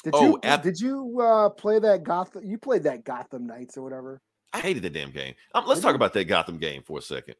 Did 0.03 0.13
Oh, 0.15 0.23
you 0.27 0.39
at- 0.43 0.63
did 0.63 0.79
you 0.79 1.19
uh, 1.21 1.49
play 1.49 1.79
that 1.79 2.03
Gotham? 2.03 2.43
You 2.45 2.57
played 2.57 2.83
that 2.83 3.03
Gotham 3.03 3.47
Knights 3.47 3.77
or 3.77 3.81
whatever. 3.83 4.21
I 4.53 4.59
hated 4.59 4.83
that 4.83 4.93
damn 4.93 5.11
game. 5.11 5.33
Um, 5.55 5.65
let's 5.65 5.79
Did 5.79 5.83
talk 5.85 5.91
you? 5.93 5.95
about 5.95 6.13
that 6.13 6.25
Gotham 6.25 6.57
game 6.57 6.83
for 6.85 6.99
a 6.99 7.01
second. 7.01 7.35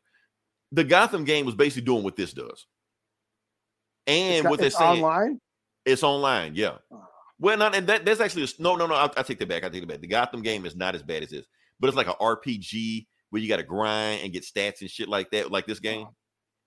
The 0.72 0.84
Gotham 0.84 1.24
game 1.26 1.46
was 1.46 1.56
basically 1.56 1.82
doing 1.86 2.04
what 2.04 2.16
this 2.16 2.34
does. 2.34 2.66
It's 4.08 4.08
And 4.08 4.44
got- 4.44 4.50
what 4.50 4.60
they're 4.60 4.70
saying, 4.70 5.04
online. 5.04 5.40
it's 5.86 6.04
online. 6.04 6.56
Yeah. 6.56 6.78
Oh. 6.92 7.04
Well, 7.40 7.58
not 7.58 7.76
and 7.76 7.88
that, 7.88 8.06
that's 8.06 8.22
actually 8.22 8.44
a, 8.44 8.48
no, 8.60 8.76
no, 8.76 8.86
no. 8.88 8.94
I, 8.96 9.10
I 9.18 9.24
take 9.24 9.40
that 9.40 9.50
back. 9.50 9.64
I 9.64 9.70
take 9.70 9.84
it 9.84 9.90
back. 9.90 10.00
The 10.02 10.08
Gotham 10.08 10.42
game 10.44 10.66
is 10.66 10.76
not 10.76 10.94
as 10.96 11.02
bad 11.04 11.24
as 11.24 11.30
this, 11.32 11.46
but 11.80 11.88
it's 11.88 11.98
like 11.98 12.08
an 12.08 12.14
RPG 12.22 13.08
where 13.32 13.42
you 13.42 13.48
got 13.48 13.58
to 13.58 13.64
grind 13.64 14.22
and 14.24 14.32
get 14.32 14.44
stats 14.44 14.82
and 14.82 14.90
shit 14.90 15.10
like 15.10 15.32
that, 15.32 15.52
like 15.52 15.66
this 15.66 15.80
game. 15.80 16.06
Oh. 16.08 16.14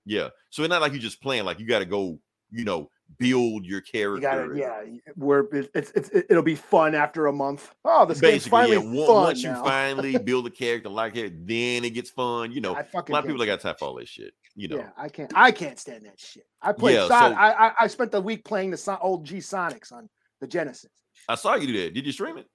Yeah. 0.04 0.28
So 0.50 0.62
it's 0.62 0.70
not 0.70 0.80
like 0.82 0.92
you're 0.92 1.00
just 1.00 1.22
playing. 1.22 1.44
Like 1.44 1.58
you 1.60 1.66
got 1.66 1.80
to 1.80 1.84
go, 1.86 2.18
you 2.50 2.64
know, 2.64 2.90
build 3.18 3.64
your 3.64 3.80
character. 3.80 4.16
You 4.16 4.20
got 4.22 4.38
it. 4.38 4.50
and- 4.50 4.58
Yeah, 4.58 4.82
where 5.16 5.40
it- 5.52 5.70
it's, 5.74 5.90
it's 5.92 6.10
it'll 6.12 6.42
be 6.42 6.54
fun 6.54 6.94
after 6.94 7.26
a 7.26 7.32
month. 7.32 7.74
Oh, 7.84 8.04
this 8.06 8.20
Basically, 8.20 8.50
finally 8.50 8.98
yeah. 8.98 9.06
Once 9.08 9.42
you 9.42 9.54
finally 9.54 10.18
build 10.24 10.46
a 10.46 10.50
character 10.50 10.88
like 10.88 11.16
it, 11.16 11.46
then 11.46 11.84
it 11.84 11.90
gets 11.90 12.10
fun. 12.10 12.52
You 12.52 12.60
know, 12.60 12.72
a 12.74 12.86
lot 13.08 13.20
of 13.20 13.24
people 13.24 13.38
that 13.38 13.46
got 13.46 13.60
time 13.60 13.74
all 13.82 13.94
this 13.96 14.08
shit. 14.08 14.32
You 14.56 14.68
know, 14.68 14.76
Yeah, 14.76 14.90
I 14.96 15.08
can't. 15.08 15.32
I 15.34 15.50
can't 15.50 15.78
stand 15.80 16.06
that 16.06 16.18
shit. 16.20 16.44
I 16.62 16.72
played. 16.72 16.94
Yeah, 16.94 17.08
Son- 17.08 17.32
so- 17.32 17.38
I, 17.38 17.68
I 17.68 17.72
I 17.80 17.86
spent 17.88 18.12
the 18.12 18.20
week 18.20 18.44
playing 18.44 18.70
the 18.70 18.76
Son- 18.76 18.98
old 19.00 19.24
G 19.24 19.38
Sonics 19.38 19.90
on 19.92 20.08
the 20.40 20.46
Genesis. 20.46 20.90
I 21.28 21.34
saw 21.34 21.54
you 21.56 21.66
do 21.66 21.72
that. 21.82 21.94
Did 21.94 22.06
you 22.06 22.12
stream 22.12 22.38
it? 22.38 22.46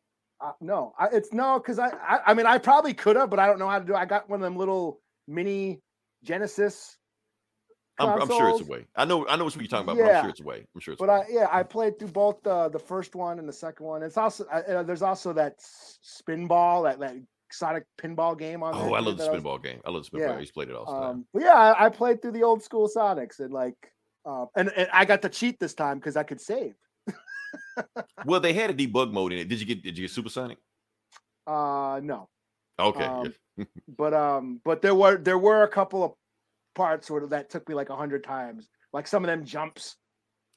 Uh, 0.42 0.52
no, 0.62 0.94
I, 0.98 1.08
it's 1.12 1.34
no 1.34 1.60
because 1.60 1.78
I, 1.80 1.90
I 1.90 2.20
I 2.28 2.34
mean 2.34 2.46
I 2.46 2.58
probably 2.58 2.94
could 2.94 3.18
have, 3.18 3.30
but 3.30 3.40
I 3.40 3.46
don't 3.48 3.60
know 3.60 3.68
how 3.68 3.80
to 3.80 3.86
do. 3.86 3.94
it. 3.94 3.98
I 3.98 4.06
got 4.06 4.30
one 4.30 4.40
of 4.40 4.44
them 4.44 4.56
little 4.56 5.02
mini 5.28 5.82
Genesis. 6.24 6.96
I'm, 8.00 8.22
I'm 8.22 8.28
sure 8.28 8.50
it's 8.50 8.62
a 8.62 8.66
way. 8.66 8.86
I 8.96 9.06
know. 9.06 9.28
I 9.28 9.36
know 9.36 9.46
what 9.46 9.56
you're 9.56 9.68
talking 9.68 9.84
about, 9.84 9.98
but 9.98 10.10
I'm 10.16 10.24
sure 10.24 10.30
it's 10.30 10.40
a 10.40 10.44
way. 10.44 10.66
I'm 10.74 10.82
sure 10.82 10.94
it's. 10.94 11.00
But 11.00 11.10
a 11.10 11.14
I 11.14 11.26
yeah 11.30 11.48
I 11.52 11.64
played 11.64 12.00
through 12.00 12.10
both 12.10 12.42
the 12.44 12.70
the 12.70 12.80
first 12.80 13.16
one 13.16 13.40
and 13.40 13.48
the 13.48 13.54
second 13.54 13.86
one. 13.86 14.04
It's 14.04 14.18
also 14.18 14.46
uh, 14.52 14.62
uh, 14.68 14.84
there's 14.84 15.02
also 15.02 15.34
that 15.34 15.54
s- 15.60 16.00
spinball 16.04 16.84
that 16.84 17.00
that 17.00 17.16
Sonic 17.52 17.84
pinball 18.00 18.38
game 18.38 18.62
on. 18.64 18.74
Oh, 18.76 18.94
I 18.94 19.00
love 19.00 19.18
the 19.18 19.24
that 19.24 19.34
was- 19.34 19.42
spinball 19.44 19.62
game. 19.62 19.82
I 19.86 19.90
love 19.90 20.04
the 20.04 20.10
spinball. 20.10 20.22
Yeah. 20.22 20.28
game. 20.28 20.38
I 20.38 20.40
used 20.40 20.52
to 20.52 20.54
play 20.54 20.66
it 20.66 20.72
all 20.76 20.86
the 20.86 20.92
time. 20.92 21.04
Um, 21.04 21.26
but 21.34 21.42
yeah, 21.44 21.56
I, 21.56 21.86
I 21.86 21.90
played 21.90 22.22
through 22.22 22.34
the 22.34 22.44
old 22.44 22.62
school 22.64 22.90
Sonics 22.96 23.40
and 23.40 23.52
like, 23.52 23.76
uh, 24.26 24.46
and, 24.56 24.70
and 24.76 24.88
I 24.94 25.06
got 25.06 25.22
to 25.24 25.30
cheat 25.30 25.60
this 25.60 25.74
time 25.74 25.98
because 25.98 26.16
I 26.16 26.24
could 26.24 26.40
save. 26.42 26.76
Well, 28.26 28.40
they 28.42 28.54
had 28.54 28.70
a 28.70 28.74
debug 28.74 29.12
mode 29.12 29.32
in 29.34 29.40
it. 29.40 29.48
Did 29.48 29.60
you 29.60 29.66
get? 29.66 29.82
Did 29.82 29.98
you 29.98 30.04
get 30.04 30.12
Supersonic? 30.12 30.58
Uh, 31.48 32.00
no, 32.04 32.30
Okay. 32.80 33.04
Um, 33.04 33.34
but 33.98 34.14
um, 34.14 34.62
but 34.64 34.82
there 34.82 34.94
were 34.96 35.18
there 35.18 35.38
were 35.38 35.64
a 35.64 35.68
couple 35.68 36.04
of 36.04 36.14
parts 36.80 37.08
sort 37.08 37.24
of 37.24 37.30
that 37.32 37.50
took 37.50 37.68
me 37.68 37.76
like 37.76 37.90
a 37.90 37.96
hundred 37.96 38.24
times. 38.24 38.70
Like 38.94 39.06
some 39.08 39.24
of 39.24 39.28
them 39.28 39.44
jumps. 39.46 39.98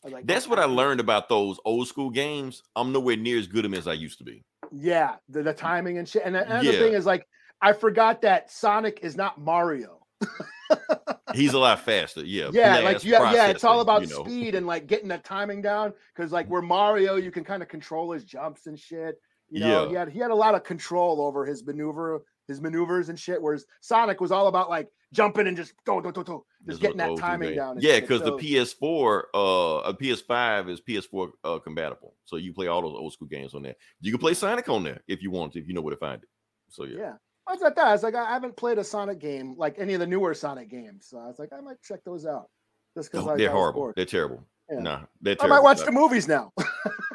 Like, 0.04 0.26
That's 0.26 0.46
"Oh, 0.46 0.50
what 0.50 0.58
I 0.58 0.64
learned 0.64 1.00
about 1.00 1.28
those 1.28 1.58
old 1.64 1.88
school 1.88 2.10
games. 2.10 2.62
I'm 2.76 2.92
nowhere 2.92 3.16
near 3.16 3.38
as 3.38 3.46
good 3.48 3.64
at 3.64 3.70
them 3.70 3.74
as 3.78 3.86
I 3.88 3.92
used 3.94 4.18
to 4.18 4.24
be. 4.24 4.44
Yeah, 4.70 5.16
the, 5.28 5.42
the 5.42 5.52
timing 5.52 5.98
and 5.98 6.08
shit. 6.08 6.22
And 6.24 6.34
the 6.34 6.46
Yeah. 6.62 6.72
thing 6.72 6.92
is 6.94 7.04
like, 7.06 7.26
I 7.60 7.72
forgot 7.72 8.22
that 8.22 8.50
Sonic 8.50 9.00
is 9.02 9.16
not 9.16 9.40
Mario. 9.40 9.98
He's 11.34 11.54
a 11.54 11.58
lot 11.58 11.80
faster. 11.80 12.24
Yeah. 12.24 12.50
yeah, 12.52 12.78
like 12.80 13.04
yeah, 13.04 13.32
yeah, 13.32 13.46
it's 13.48 13.64
all 13.64 13.80
about 13.80 14.02
you 14.02 14.08
know. 14.08 14.24
speed 14.24 14.54
and 14.54 14.66
like 14.66 14.86
getting 14.86 15.08
the 15.08 15.18
timing 15.18 15.62
down. 15.62 15.92
Because 16.14 16.30
like 16.32 16.46
where 16.48 16.62
Mario, 16.62 17.16
you 17.16 17.30
can 17.30 17.44
kind 17.44 17.62
of 17.62 17.68
control 17.68 18.12
his 18.12 18.24
jumps 18.24 18.66
and 18.66 18.78
shit. 18.78 19.16
You 19.50 19.60
know, 19.60 19.82
Yeah. 19.84 19.88
he 19.88 19.94
had 19.94 20.08
he 20.10 20.18
had 20.18 20.30
a 20.30 20.34
lot 20.34 20.54
of 20.54 20.62
control 20.64 21.20
over 21.20 21.44
his 21.46 21.64
maneuver, 21.64 22.22
his 22.48 22.60
maneuvers 22.60 23.08
and 23.08 23.18
shit. 23.18 23.40
Whereas 23.40 23.64
Sonic 23.80 24.20
was 24.20 24.32
all 24.32 24.46
about 24.48 24.68
like 24.70 24.88
jumping 25.12 25.46
and 25.46 25.56
just 25.56 25.74
go, 25.84 26.00
go, 26.00 26.10
go, 26.10 26.22
go, 26.22 26.44
This 26.64 26.78
just 26.78 26.82
getting 26.82 26.98
that 26.98 27.16
timing 27.16 27.56
down. 27.56 27.78
Yeah, 27.80 28.00
because 28.00 28.22
the 28.22 28.32
PS4, 28.32 29.22
uh, 29.34 29.88
a 29.88 29.94
PS5 29.94 30.70
is 30.70 30.80
PS4 30.80 31.30
uh, 31.44 31.58
compatible, 31.58 32.14
so 32.24 32.36
you 32.36 32.52
play 32.52 32.66
all 32.66 32.82
those 32.82 32.94
old 32.94 33.12
school 33.12 33.28
games 33.28 33.54
on 33.54 33.62
there. 33.62 33.74
You 34.00 34.10
can 34.10 34.20
play 34.20 34.34
Sonic 34.34 34.68
on 34.68 34.82
there 34.82 35.02
if 35.06 35.22
you 35.22 35.30
want 35.30 35.52
to, 35.52 35.60
if 35.60 35.68
you 35.68 35.74
know 35.74 35.82
where 35.82 35.94
to 35.94 36.00
find 36.00 36.22
it. 36.22 36.28
So 36.68 36.84
yeah, 36.84 36.98
yeah. 36.98 37.12
I 37.46 37.52
was 37.52 37.60
like 37.60 37.74
that. 37.76 37.86
I 37.86 37.92
was 37.92 38.02
like, 38.02 38.14
I 38.14 38.32
haven't 38.32 38.56
played 38.56 38.78
a 38.78 38.84
Sonic 38.84 39.18
game 39.18 39.54
like 39.56 39.78
any 39.78 39.94
of 39.94 40.00
the 40.00 40.06
newer 40.06 40.34
Sonic 40.34 40.70
games. 40.70 41.06
So 41.08 41.18
I 41.18 41.26
was 41.26 41.38
like, 41.38 41.52
I 41.52 41.60
might 41.60 41.82
check 41.82 42.00
those 42.04 42.24
out. 42.24 42.48
Just 42.96 43.10
because 43.10 43.26
No, 43.26 43.36
they're 43.36 43.50
horrible. 43.50 43.92
They're 43.96 44.04
terrible. 44.04 44.46
Yeah. 44.70 44.80
Nah, 44.80 45.00
they're 45.20 45.34
terrible. 45.34 45.54
I 45.54 45.58
might 45.58 45.64
watch 45.64 45.80
the 45.84 45.92
movies 45.92 46.28
now. 46.28 46.52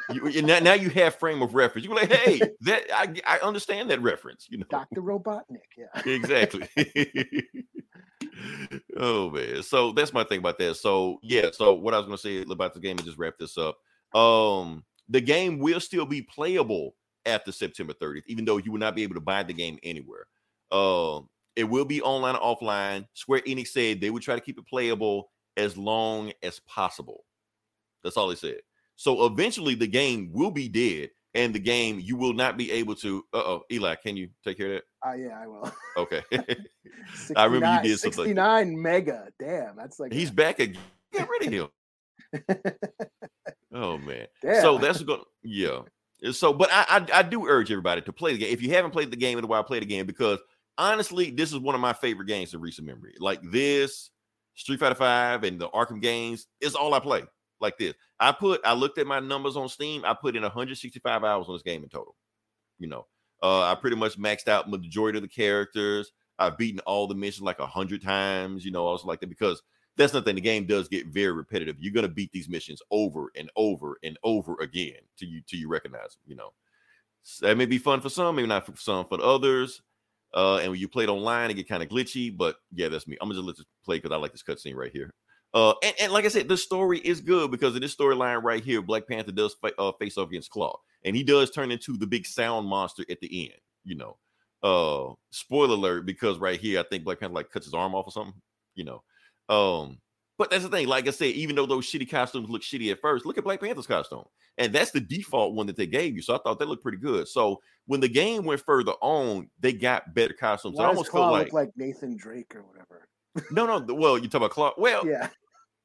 You, 0.09 0.41
now, 0.41 0.59
now 0.59 0.73
you 0.73 0.89
have 0.91 1.15
frame 1.15 1.41
of 1.41 1.53
reference. 1.53 1.85
You're 1.85 1.95
like, 1.95 2.11
hey, 2.11 2.39
that 2.61 2.83
I, 2.93 3.13
I 3.25 3.39
understand 3.39 3.89
that 3.89 4.01
reference. 4.01 4.47
You 4.49 4.59
know 4.59 4.65
Dr. 4.69 5.01
Robotnik. 5.01 5.59
Yeah. 5.77 6.01
exactly. 6.05 6.67
oh 8.97 9.29
man, 9.29 9.63
so 9.63 9.91
that's 9.91 10.13
my 10.13 10.23
thing 10.23 10.39
about 10.39 10.57
that. 10.59 10.75
So 10.75 11.19
yeah, 11.21 11.49
so 11.51 11.73
what 11.73 11.93
I 11.93 11.97
was 11.97 12.05
gonna 12.05 12.17
say 12.17 12.41
about 12.49 12.73
the 12.73 12.79
game 12.79 12.97
and 12.97 13.05
just 13.05 13.17
wrap 13.17 13.35
this 13.37 13.57
up. 13.57 13.77
Um, 14.17 14.83
the 15.09 15.21
game 15.21 15.59
will 15.59 15.79
still 15.79 16.05
be 16.05 16.21
playable 16.21 16.95
after 17.25 17.51
September 17.51 17.93
30th, 17.93 18.23
even 18.27 18.45
though 18.45 18.57
you 18.57 18.71
will 18.71 18.79
not 18.79 18.95
be 18.95 19.03
able 19.03 19.15
to 19.15 19.21
buy 19.21 19.43
the 19.43 19.53
game 19.53 19.77
anywhere. 19.83 20.25
Um, 20.71 21.29
it 21.55 21.65
will 21.65 21.85
be 21.85 22.01
online 22.01 22.35
or 22.35 22.55
offline. 22.55 23.05
Square 23.13 23.41
Enix 23.41 23.69
said 23.69 23.99
they 23.99 24.09
would 24.09 24.23
try 24.23 24.35
to 24.35 24.41
keep 24.41 24.57
it 24.57 24.67
playable 24.67 25.31
as 25.57 25.75
long 25.75 26.31
as 26.43 26.59
possible. 26.61 27.25
That's 28.03 28.15
all 28.15 28.27
they 28.27 28.35
said. 28.35 28.59
So 28.97 29.25
eventually 29.25 29.75
the 29.75 29.87
game 29.87 30.31
will 30.33 30.51
be 30.51 30.67
dead, 30.67 31.11
and 31.33 31.53
the 31.53 31.59
game 31.59 31.99
you 32.03 32.17
will 32.17 32.33
not 32.33 32.57
be 32.57 32.71
able 32.71 32.95
to. 32.95 33.23
Uh 33.33 33.37
oh, 33.37 33.63
Eli, 33.71 33.95
can 33.95 34.17
you 34.17 34.29
take 34.43 34.57
care 34.57 34.75
of 34.75 34.81
that? 34.81 35.09
Uh, 35.09 35.13
yeah, 35.13 35.39
I 35.39 35.47
will. 35.47 35.71
Okay. 35.97 36.21
I 37.35 37.45
remember 37.45 37.83
you 37.83 37.91
did 37.91 37.99
something 37.99 38.17
like 38.17 38.27
69 38.27 38.81
mega. 38.81 39.27
Damn, 39.39 39.75
that's 39.75 39.99
like 39.99 40.11
He's 40.11 40.31
back 40.31 40.59
again. 40.59 40.81
Get 41.13 41.29
rid 41.29 41.47
of 41.47 41.53
him. 41.53 42.67
oh 43.73 43.97
man. 43.97 44.27
Damn. 44.41 44.61
So 44.61 44.77
that's 44.79 45.01
gonna 45.03 45.23
yeah. 45.43 45.81
So, 46.31 46.51
but 46.51 46.69
I, 46.71 46.85
I 46.89 47.19
I 47.19 47.21
do 47.21 47.47
urge 47.47 47.71
everybody 47.71 48.01
to 48.01 48.11
play 48.11 48.33
the 48.33 48.39
game. 48.39 48.51
If 48.51 48.63
you 48.63 48.71
haven't 48.71 48.91
played 48.91 49.11
the 49.11 49.17
game 49.17 49.37
in 49.37 49.43
a 49.43 49.47
while, 49.47 49.63
play 49.63 49.79
the 49.79 49.85
game 49.85 50.07
because 50.07 50.39
honestly, 50.77 51.29
this 51.29 51.51
is 51.51 51.59
one 51.59 51.75
of 51.75 51.81
my 51.81 51.93
favorite 51.93 52.25
games 52.25 52.53
in 52.55 52.61
recent 52.61 52.87
memory. 52.87 53.13
Like 53.19 53.41
this, 53.43 54.09
Street 54.55 54.79
Fighter 54.79 54.95
Five, 54.95 55.43
and 55.43 55.61
the 55.61 55.69
Arkham 55.69 56.01
games 56.01 56.47
is 56.59 56.73
all 56.73 56.95
I 56.95 56.99
play. 56.99 57.23
Like 57.59 57.77
this, 57.77 57.93
I 58.19 58.31
put 58.31 58.61
I 58.65 58.73
looked 58.73 58.97
at 58.99 59.07
my 59.07 59.19
numbers 59.19 59.55
on 59.57 59.69
Steam. 59.69 60.05
I 60.05 60.13
put 60.13 60.35
in 60.35 60.43
165 60.43 61.23
hours 61.23 61.47
on 61.47 61.55
this 61.55 61.63
game 61.63 61.83
in 61.83 61.89
total. 61.89 62.15
You 62.79 62.87
know, 62.87 63.07
uh, 63.41 63.63
I 63.63 63.75
pretty 63.75 63.95
much 63.95 64.17
maxed 64.19 64.47
out 64.47 64.69
majority 64.69 65.17
of 65.17 65.23
the 65.23 65.27
characters. 65.27 66.11
I've 66.39 66.57
beaten 66.57 66.79
all 66.81 67.07
the 67.07 67.15
missions 67.15 67.43
like 67.45 67.59
a 67.59 67.65
hundred 67.65 68.03
times. 68.03 68.63
You 68.65 68.71
know, 68.71 68.85
also 68.85 69.07
like 69.07 69.19
that 69.21 69.29
because 69.29 69.61
that's 69.97 70.13
nothing. 70.13 70.35
The 70.35 70.41
game 70.41 70.65
does 70.65 70.87
get 70.87 71.07
very 71.07 71.31
repetitive. 71.31 71.77
You're 71.79 71.93
gonna 71.93 72.07
beat 72.07 72.31
these 72.31 72.49
missions 72.49 72.81
over 72.91 73.31
and 73.35 73.49
over 73.55 73.97
and 74.03 74.17
over 74.23 74.55
again 74.61 74.97
till 75.17 75.29
you 75.29 75.41
till 75.47 75.59
you 75.59 75.67
recognize 75.69 76.13
them. 76.15 76.21
You 76.27 76.35
know, 76.35 76.53
So 77.23 77.47
that 77.47 77.57
may 77.57 77.65
be 77.65 77.77
fun 77.77 78.01
for 78.01 78.09
some, 78.09 78.35
maybe 78.35 78.47
not 78.47 78.65
for 78.65 78.75
some. 78.77 79.05
For 79.07 79.21
others, 79.21 79.81
uh, 80.33 80.57
and 80.57 80.71
when 80.71 80.79
you 80.79 80.87
play 80.87 81.05
it 81.05 81.09
online, 81.09 81.49
it 81.51 81.55
get 81.55 81.67
kind 81.69 81.83
of 81.83 81.89
glitchy. 81.89 82.35
But 82.35 82.57
yeah, 82.73 82.89
that's 82.89 83.07
me. 83.07 83.17
I'm 83.21 83.29
gonna 83.29 83.39
just 83.39 83.47
let 83.47 83.57
this 83.57 83.65
play 83.85 83.97
because 83.97 84.11
I 84.11 84.17
like 84.17 84.31
this 84.31 84.43
cutscene 84.43 84.75
right 84.75 84.91
here. 84.91 85.13
Uh, 85.53 85.73
and, 85.83 85.93
and 86.01 86.11
like 86.13 86.25
I 86.25 86.29
said, 86.29 86.47
the 86.47 86.57
story 86.57 86.99
is 86.99 87.21
good 87.21 87.51
because 87.51 87.75
in 87.75 87.81
this 87.81 87.95
storyline 87.95 88.43
right 88.43 88.63
here, 88.63 88.81
Black 88.81 89.07
Panther 89.07 89.31
does 89.31 89.55
fa- 89.55 89.79
uh, 89.79 89.91
face 89.93 90.17
off 90.17 90.29
against 90.29 90.51
Klaw, 90.51 90.77
and 91.03 91.15
he 91.15 91.23
does 91.23 91.51
turn 91.51 91.71
into 91.71 91.97
the 91.97 92.07
big 92.07 92.25
sound 92.25 92.67
monster 92.67 93.03
at 93.09 93.19
the 93.21 93.49
end. 93.49 93.59
You 93.83 93.95
know, 93.95 94.17
uh, 94.61 95.13
spoiler 95.31 95.75
alert 95.75 96.05
because 96.05 96.37
right 96.37 96.59
here, 96.59 96.79
I 96.79 96.83
think 96.83 97.03
Black 97.03 97.19
Panther 97.19 97.35
like 97.35 97.49
cuts 97.49 97.65
his 97.65 97.73
arm 97.73 97.95
off 97.95 98.07
or 98.07 98.11
something. 98.11 98.41
You 98.75 98.83
know, 98.83 99.03
um, 99.49 99.99
but 100.37 100.51
that's 100.51 100.63
the 100.63 100.69
thing. 100.69 100.87
Like 100.87 101.07
I 101.07 101.11
said, 101.11 101.31
even 101.31 101.55
though 101.55 101.65
those 101.65 101.85
shitty 101.85 102.09
costumes 102.09 102.49
look 102.49 102.61
shitty 102.61 102.91
at 102.91 103.01
first, 103.01 103.25
look 103.25 103.37
at 103.37 103.43
Black 103.43 103.61
Panther's 103.61 103.87
costume, 103.87 104.25
and 104.57 104.73
that's 104.73 104.91
the 104.91 104.99
default 104.99 105.55
one 105.55 105.65
that 105.67 105.77
they 105.77 105.87
gave 105.87 106.15
you. 106.15 106.21
So 106.21 106.35
I 106.35 106.39
thought 106.39 106.59
that 106.59 106.67
looked 106.67 106.83
pretty 106.83 106.99
good. 106.99 107.27
So 107.27 107.61
when 107.85 108.01
the 108.01 108.09
game 108.09 108.43
went 108.43 108.61
further 108.61 108.93
on, 109.01 109.49
they 109.59 109.73
got 109.73 110.13
better 110.13 110.33
costumes. 110.33 110.77
Why 110.77 110.85
I 110.85 110.87
almost 110.89 111.09
Klaw 111.09 111.29
feel 111.29 111.31
like, 111.31 111.53
like 111.53 111.71
Nathan 111.77 112.17
Drake 112.17 112.53
or 112.53 112.63
whatever? 112.63 113.07
No, 113.51 113.65
no. 113.79 113.93
Well, 113.93 114.17
you 114.17 114.27
talk 114.27 114.39
about 114.39 114.51
Klaw. 114.51 114.73
Well, 114.77 115.05
Yeah. 115.07 115.29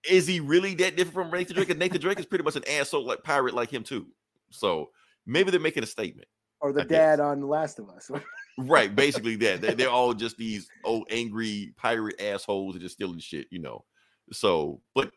is 0.08 0.26
he 0.26 0.40
really 0.40 0.74
that 0.76 0.96
different 0.96 1.30
from 1.30 1.38
Nathan 1.38 1.54
Drake? 1.54 1.68
'Cause 1.68 1.76
Nathan 1.76 2.00
Drake 2.00 2.18
is 2.20 2.26
pretty 2.26 2.44
much 2.44 2.56
an 2.56 2.64
asshole 2.68 3.04
like 3.04 3.22
pirate 3.22 3.54
like 3.54 3.70
him 3.72 3.82
too. 3.82 4.06
So 4.50 4.90
maybe 5.26 5.50
they're 5.50 5.60
making 5.60 5.82
a 5.82 5.86
statement. 5.86 6.28
Or 6.60 6.72
the 6.72 6.82
I 6.82 6.84
guess. 6.84 6.90
dad 6.90 7.20
on 7.20 7.40
The 7.40 7.46
Last 7.46 7.78
of 7.78 7.88
Us. 7.90 8.10
Right, 8.58 8.94
basically 8.94 9.36
that. 9.36 9.62
They, 9.62 9.72
they're 9.72 9.88
all 9.88 10.12
just 10.12 10.36
these 10.36 10.68
old 10.84 11.06
angry 11.10 11.72
pirate 11.78 12.20
assholes 12.20 12.74
that 12.74 12.80
just 12.80 12.96
stealing 12.96 13.18
shit, 13.18 13.46
you 13.50 13.58
know. 13.58 13.86
So, 14.30 14.82
but 14.94 15.10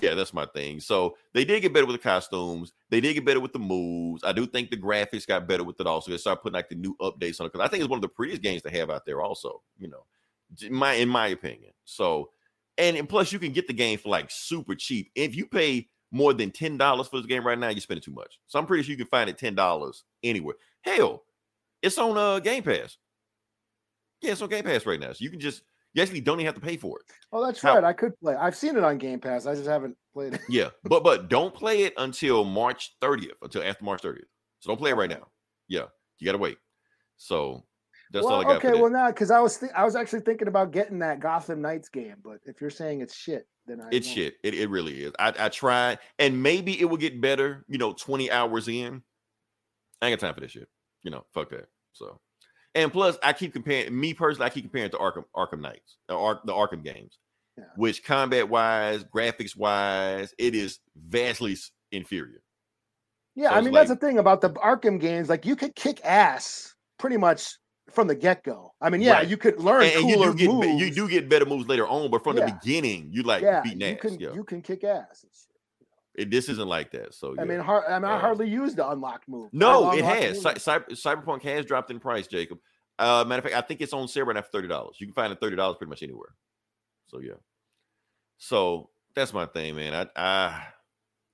yeah, 0.00 0.14
that's 0.14 0.34
my 0.34 0.46
thing. 0.46 0.80
So 0.80 1.16
they 1.32 1.44
did 1.44 1.60
get 1.62 1.72
better 1.72 1.86
with 1.86 1.94
the 1.94 2.02
costumes. 2.02 2.72
They 2.90 3.00
did 3.00 3.14
get 3.14 3.24
better 3.24 3.38
with 3.38 3.52
the 3.52 3.60
moves. 3.60 4.24
I 4.24 4.32
do 4.32 4.46
think 4.46 4.70
the 4.70 4.76
graphics 4.76 5.28
got 5.28 5.46
better 5.46 5.62
with 5.62 5.78
it 5.78 5.86
also. 5.86 6.10
They 6.10 6.16
started 6.16 6.42
putting 6.42 6.54
like 6.54 6.68
the 6.70 6.74
new 6.74 6.96
updates 7.00 7.40
on 7.40 7.46
it 7.46 7.52
because 7.52 7.64
I 7.64 7.68
think 7.68 7.82
it's 7.84 7.88
one 7.90 7.98
of 7.98 8.02
the 8.02 8.08
prettiest 8.08 8.42
games 8.42 8.62
to 8.62 8.70
have 8.70 8.90
out 8.90 9.06
there. 9.06 9.22
Also, 9.22 9.62
you 9.78 9.86
know, 9.88 10.04
my 10.70 10.94
in 10.94 11.08
my 11.08 11.28
opinion. 11.28 11.72
So, 11.84 12.30
and, 12.78 12.96
and 12.96 13.08
plus 13.08 13.32
you 13.32 13.38
can 13.38 13.52
get 13.52 13.66
the 13.66 13.72
game 13.72 13.98
for 13.98 14.08
like 14.08 14.30
super 14.30 14.74
cheap. 14.74 15.10
If 15.14 15.34
you 15.36 15.46
pay 15.46 15.88
more 16.10 16.32
than 16.32 16.50
ten 16.50 16.76
dollars 16.76 17.08
for 17.08 17.16
this 17.18 17.26
game 17.26 17.46
right 17.46 17.58
now, 17.58 17.68
you're 17.68 17.80
spending 17.80 18.02
too 18.02 18.12
much. 18.12 18.38
So 18.46 18.58
I'm 18.58 18.66
pretty 18.66 18.82
sure 18.82 18.90
you 18.92 18.96
can 18.98 19.06
find 19.06 19.28
it 19.30 19.38
ten 19.38 19.54
dollars 19.54 20.04
anywhere. 20.22 20.56
Hell, 20.82 21.24
it's 21.82 21.98
on 21.98 22.16
uh 22.16 22.38
Game 22.38 22.62
Pass. 22.62 22.98
Yeah, 24.20 24.32
it's 24.32 24.42
on 24.42 24.48
Game 24.48 24.64
Pass 24.64 24.86
right 24.86 25.00
now. 25.00 25.12
So 25.12 25.18
you 25.24 25.30
can 25.30 25.40
just 25.40 25.62
you 25.94 26.02
actually 26.02 26.20
don't 26.20 26.36
even 26.40 26.46
have 26.46 26.54
to 26.54 26.60
pay 26.60 26.76
for 26.76 26.98
it. 27.00 27.04
Oh, 27.32 27.44
that's 27.44 27.60
How- 27.60 27.74
right. 27.74 27.84
I 27.84 27.92
could 27.92 28.18
play. 28.20 28.34
I've 28.34 28.56
seen 28.56 28.76
it 28.76 28.84
on 28.84 28.98
Game 28.98 29.20
Pass. 29.20 29.46
I 29.46 29.54
just 29.54 29.68
haven't 29.68 29.96
played 30.14 30.34
it. 30.34 30.40
Yeah, 30.48 30.70
but 30.84 31.02
but 31.04 31.28
don't 31.28 31.54
play 31.54 31.82
it 31.82 31.94
until 31.98 32.44
March 32.44 32.94
30th, 33.02 33.32
until 33.42 33.62
after 33.62 33.84
March 33.84 34.02
30th. 34.02 34.24
So 34.60 34.68
don't 34.68 34.78
play 34.78 34.90
it 34.90 34.96
right 34.96 35.10
now. 35.10 35.28
Yeah, 35.68 35.86
you 36.18 36.24
gotta 36.26 36.38
wait. 36.38 36.58
So 37.16 37.64
that's 38.12 38.24
well, 38.24 38.34
all 38.34 38.40
I 38.40 38.44
got. 38.44 38.64
okay, 38.64 38.80
well 38.80 38.90
now 38.90 39.08
because 39.08 39.30
I 39.30 39.40
was 39.40 39.56
thi- 39.58 39.70
I 39.74 39.84
was 39.84 39.96
actually 39.96 40.20
thinking 40.20 40.48
about 40.48 40.70
getting 40.72 40.98
that 41.00 41.20
Gotham 41.20 41.60
Knights 41.62 41.88
game, 41.88 42.16
but 42.22 42.38
if 42.44 42.60
you're 42.60 42.70
saying 42.70 43.00
it's 43.00 43.16
shit, 43.16 43.46
then 43.66 43.80
I 43.80 43.88
It's 43.90 44.06
won't. 44.06 44.16
shit. 44.16 44.34
It, 44.42 44.54
it 44.54 44.68
really 44.70 45.02
is. 45.04 45.12
I, 45.18 45.32
I 45.38 45.48
tried, 45.48 45.98
and 46.18 46.42
maybe 46.42 46.80
it 46.80 46.84
will 46.84 46.96
get 46.96 47.20
better, 47.20 47.64
you 47.68 47.78
know, 47.78 47.92
20 47.92 48.30
hours 48.30 48.68
in. 48.68 49.02
I 50.00 50.08
ain't 50.08 50.20
got 50.20 50.26
time 50.26 50.34
for 50.34 50.40
this 50.40 50.50
shit. 50.52 50.68
You 51.02 51.10
know, 51.10 51.24
fuck 51.32 51.50
that. 51.50 51.68
So, 51.92 52.20
and 52.74 52.92
plus, 52.92 53.18
I 53.22 53.32
keep 53.32 53.52
comparing 53.52 53.98
me 53.98 54.14
personally, 54.14 54.46
I 54.46 54.50
keep 54.50 54.64
comparing 54.64 54.90
to 54.90 54.96
Arkham 54.96 55.24
Arkham 55.34 55.60
Knights, 55.60 55.96
the, 56.08 56.16
Ark, 56.16 56.40
the 56.44 56.52
Arkham 56.52 56.82
games, 56.84 57.18
Yeah. 57.56 57.64
which 57.76 58.04
combat 58.04 58.48
wise, 58.48 59.04
graphics 59.04 59.56
wise, 59.56 60.34
it 60.38 60.54
is 60.54 60.80
vastly 60.96 61.56
inferior. 61.92 62.42
Yeah, 63.34 63.50
So 63.50 63.54
I 63.56 63.60
mean 63.62 63.72
that's 63.72 63.88
the 63.88 63.96
thing 63.96 64.18
about 64.18 64.40
the 64.42 64.50
Arkham 64.50 65.00
games. 65.00 65.28
Like 65.28 65.46
you 65.46 65.56
could 65.56 65.74
kick 65.74 66.04
ass 66.04 66.74
pretty 66.98 67.16
much 67.16 67.56
from 67.94 68.08
the 68.08 68.14
get 68.14 68.42
go. 68.44 68.72
I 68.80 68.90
mean, 68.90 69.00
yeah, 69.02 69.14
Right. 69.14 69.28
you 69.28 69.36
could 69.36 69.58
learn 69.60 69.82
And, 69.84 69.92
and 70.00 70.08
you 70.08 70.16
cooler 70.16 70.32
do 70.32 70.36
get 70.38 70.50
moves. 70.50 70.80
you 70.82 70.90
do 70.94 71.08
get 71.08 71.28
better 71.28 71.44
moves 71.46 71.68
later 71.68 71.86
on, 71.86 72.10
but 72.10 72.22
from 72.24 72.36
Yeah. 72.36 72.46
the 72.46 72.52
beginning, 72.52 73.08
you 73.12 73.22
like 73.22 73.42
yeah, 73.42 73.60
beating 73.62 73.80
you 73.80 73.86
ass. 73.94 74.00
can 74.00 74.18
yeah, 74.20 74.32
you 74.34 74.44
can 74.44 74.62
kick 74.62 74.84
ass. 74.84 75.24
It- 76.14 76.30
this 76.30 76.48
isn't 76.50 76.68
like 76.68 76.90
that. 76.92 77.14
So 77.14 77.34
I 77.38 77.44
mean, 77.44 77.58
har- 77.60 77.88
I 77.88 77.98
mean, 77.98 78.10
I 78.10 78.18
hardly 78.18 78.48
used 78.48 78.76
the 78.76 78.88
unlocked 78.90 79.28
move. 79.28 79.48
No, 79.52 79.92
it 79.92 80.04
has. 80.04 80.40
Cy- 80.42 80.54
Cyberpunk 80.54 81.42
has 81.42 81.64
dropped 81.64 81.90
in 81.90 81.98
price, 82.00 82.26
Jacob. 82.26 82.58
Uh, 82.98 83.24
matter 83.26 83.38
of 83.38 83.44
fact, 83.50 83.56
I 83.56 83.66
think 83.66 83.80
it's 83.80 83.92
on 83.94 84.06
sale 84.08 84.26
right 84.26 84.34
now 84.34 84.42
for 84.42 84.50
thirty 84.50 84.68
dollars. 84.68 84.96
You 85.00 85.06
can 85.06 85.14
find 85.14 85.32
it 85.32 85.40
thirty 85.40 85.56
dollars 85.56 85.76
pretty 85.78 85.88
much 85.90 86.02
anywhere. 86.02 86.34
So 87.06 87.18
yeah. 87.20 87.34
So 88.38 88.90
that's 89.14 89.32
my 89.32 89.46
thing, 89.46 89.76
man. 89.76 89.94
I, 89.94 90.20
I 90.50 90.66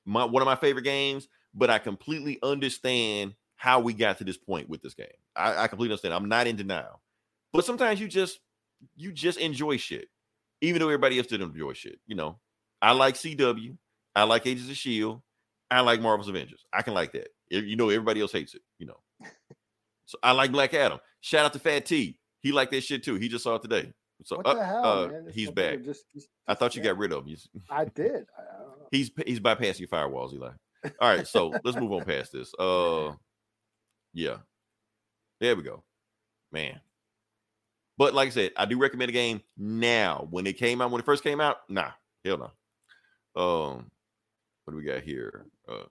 my 0.05 0.25
one 0.25 0.43
of 0.43 0.47
my 0.47 0.57
favorite 0.57 0.83
games, 0.83 1.29
but 1.55 1.71
I 1.71 1.79
completely 1.79 2.39
understand 2.43 3.35
how 3.59 3.81
we 3.81 3.93
got 3.93 4.19
to 4.19 4.25
this 4.25 4.39
point 4.39 4.69
with 4.69 4.81
this 4.81 4.95
game. 4.95 5.07
I, 5.37 5.65
I 5.65 5.69
completely 5.69 5.93
understand. 5.93 6.15
I'm 6.15 6.29
not 6.29 6.47
in 6.47 6.57
denial, 6.57 7.03
but 7.53 7.65
sometimes 7.65 8.01
you 8.01 8.09
just 8.09 8.41
you 8.97 9.13
just 9.13 9.39
enjoy 9.39 9.77
shit, 9.77 10.09
even 10.61 10.81
though 10.81 10.89
everybody 10.89 11.19
else 11.19 11.27
didn't 11.27 11.51
enjoy 11.51 11.75
shit. 11.75 11.99
You 12.07 12.15
know, 12.17 12.39
I 12.81 12.93
like 12.93 13.15
CW, 13.15 13.77
I 14.17 14.23
like 14.23 14.47
Agents 14.47 14.71
of 14.71 14.77
Shield, 14.77 15.21
I 15.71 15.81
like 15.81 16.01
Marvel's 16.01 16.29
Avengers. 16.29 16.65
I 16.73 16.83
can 16.83 16.95
like 16.95 17.13
that. 17.13 17.29
You 17.51 17.77
know, 17.77 17.91
everybody 17.91 18.21
else 18.21 18.33
hates 18.33 18.55
it. 18.55 18.63
You 18.79 18.87
know, 18.87 19.01
so 20.07 20.19
I 20.23 20.33
like 20.33 20.53
Black 20.53 20.73
Adam. 20.73 21.01
Shout 21.21 21.45
out 21.45 21.53
to 21.53 21.59
Fat 21.59 21.85
T. 21.85 22.19
He 22.41 22.53
liked 22.53 22.71
that 22.71 22.83
shit 22.83 23.03
too. 23.03 23.17
He 23.17 23.29
just 23.29 23.45
saw 23.45 23.57
it 23.57 23.63
today. 23.63 23.93
So 24.25 24.37
What 24.37 24.47
uh, 24.47 24.63
hell, 24.65 24.85
uh, 24.85 25.09
man? 25.09 25.29
He's 25.33 25.51
back. 25.51 25.83
Just, 25.85 26.05
just- 26.15 26.29
I 26.47 26.55
thought 26.55 26.75
you 26.75 26.83
yeah, 26.83 26.91
got 26.91 26.99
rid 26.99 27.13
of 27.13 27.27
him. 27.27 27.37
I 27.71 27.85
did. 27.85 28.27
I, 28.37 28.43
I 28.43 28.59
don't 28.61 28.79
know. 28.79 28.89
He's 28.91 29.11
he's 29.27 29.41
bypassing 29.41 29.81
your 29.81 29.89
firewalls, 29.89 30.33
Eli. 30.33 30.51
All 31.01 31.15
right, 31.15 31.27
so 31.27 31.53
let's 31.65 31.77
move 31.77 31.93
on 31.93 32.05
past 32.05 32.33
this. 32.33 32.53
Uh, 32.59 33.13
yeah, 34.19 34.39
there 35.41 35.55
we 35.55 35.63
go, 35.63 35.85
man. 36.51 36.81
But 37.97 38.15
like 38.15 38.27
I 38.27 38.31
said, 38.31 38.53
I 38.57 38.65
do 38.65 38.77
recommend 38.77 39.11
the 39.11 39.13
game 39.13 39.43
now. 39.57 40.27
When 40.31 40.45
it 40.47 40.59
came 40.59 40.81
out, 40.81 40.91
when 40.91 41.01
it 41.01 41.05
first 41.05 41.23
came 41.23 41.41
out, 41.41 41.59
nah, 41.69 41.91
hell 42.25 42.51
no. 43.37 43.41
Um, 43.41 43.91
what 44.65 44.73
do 44.73 44.77
we 44.77 44.83
got 44.83 45.03
here? 45.03 45.47
Uh, 45.69 45.85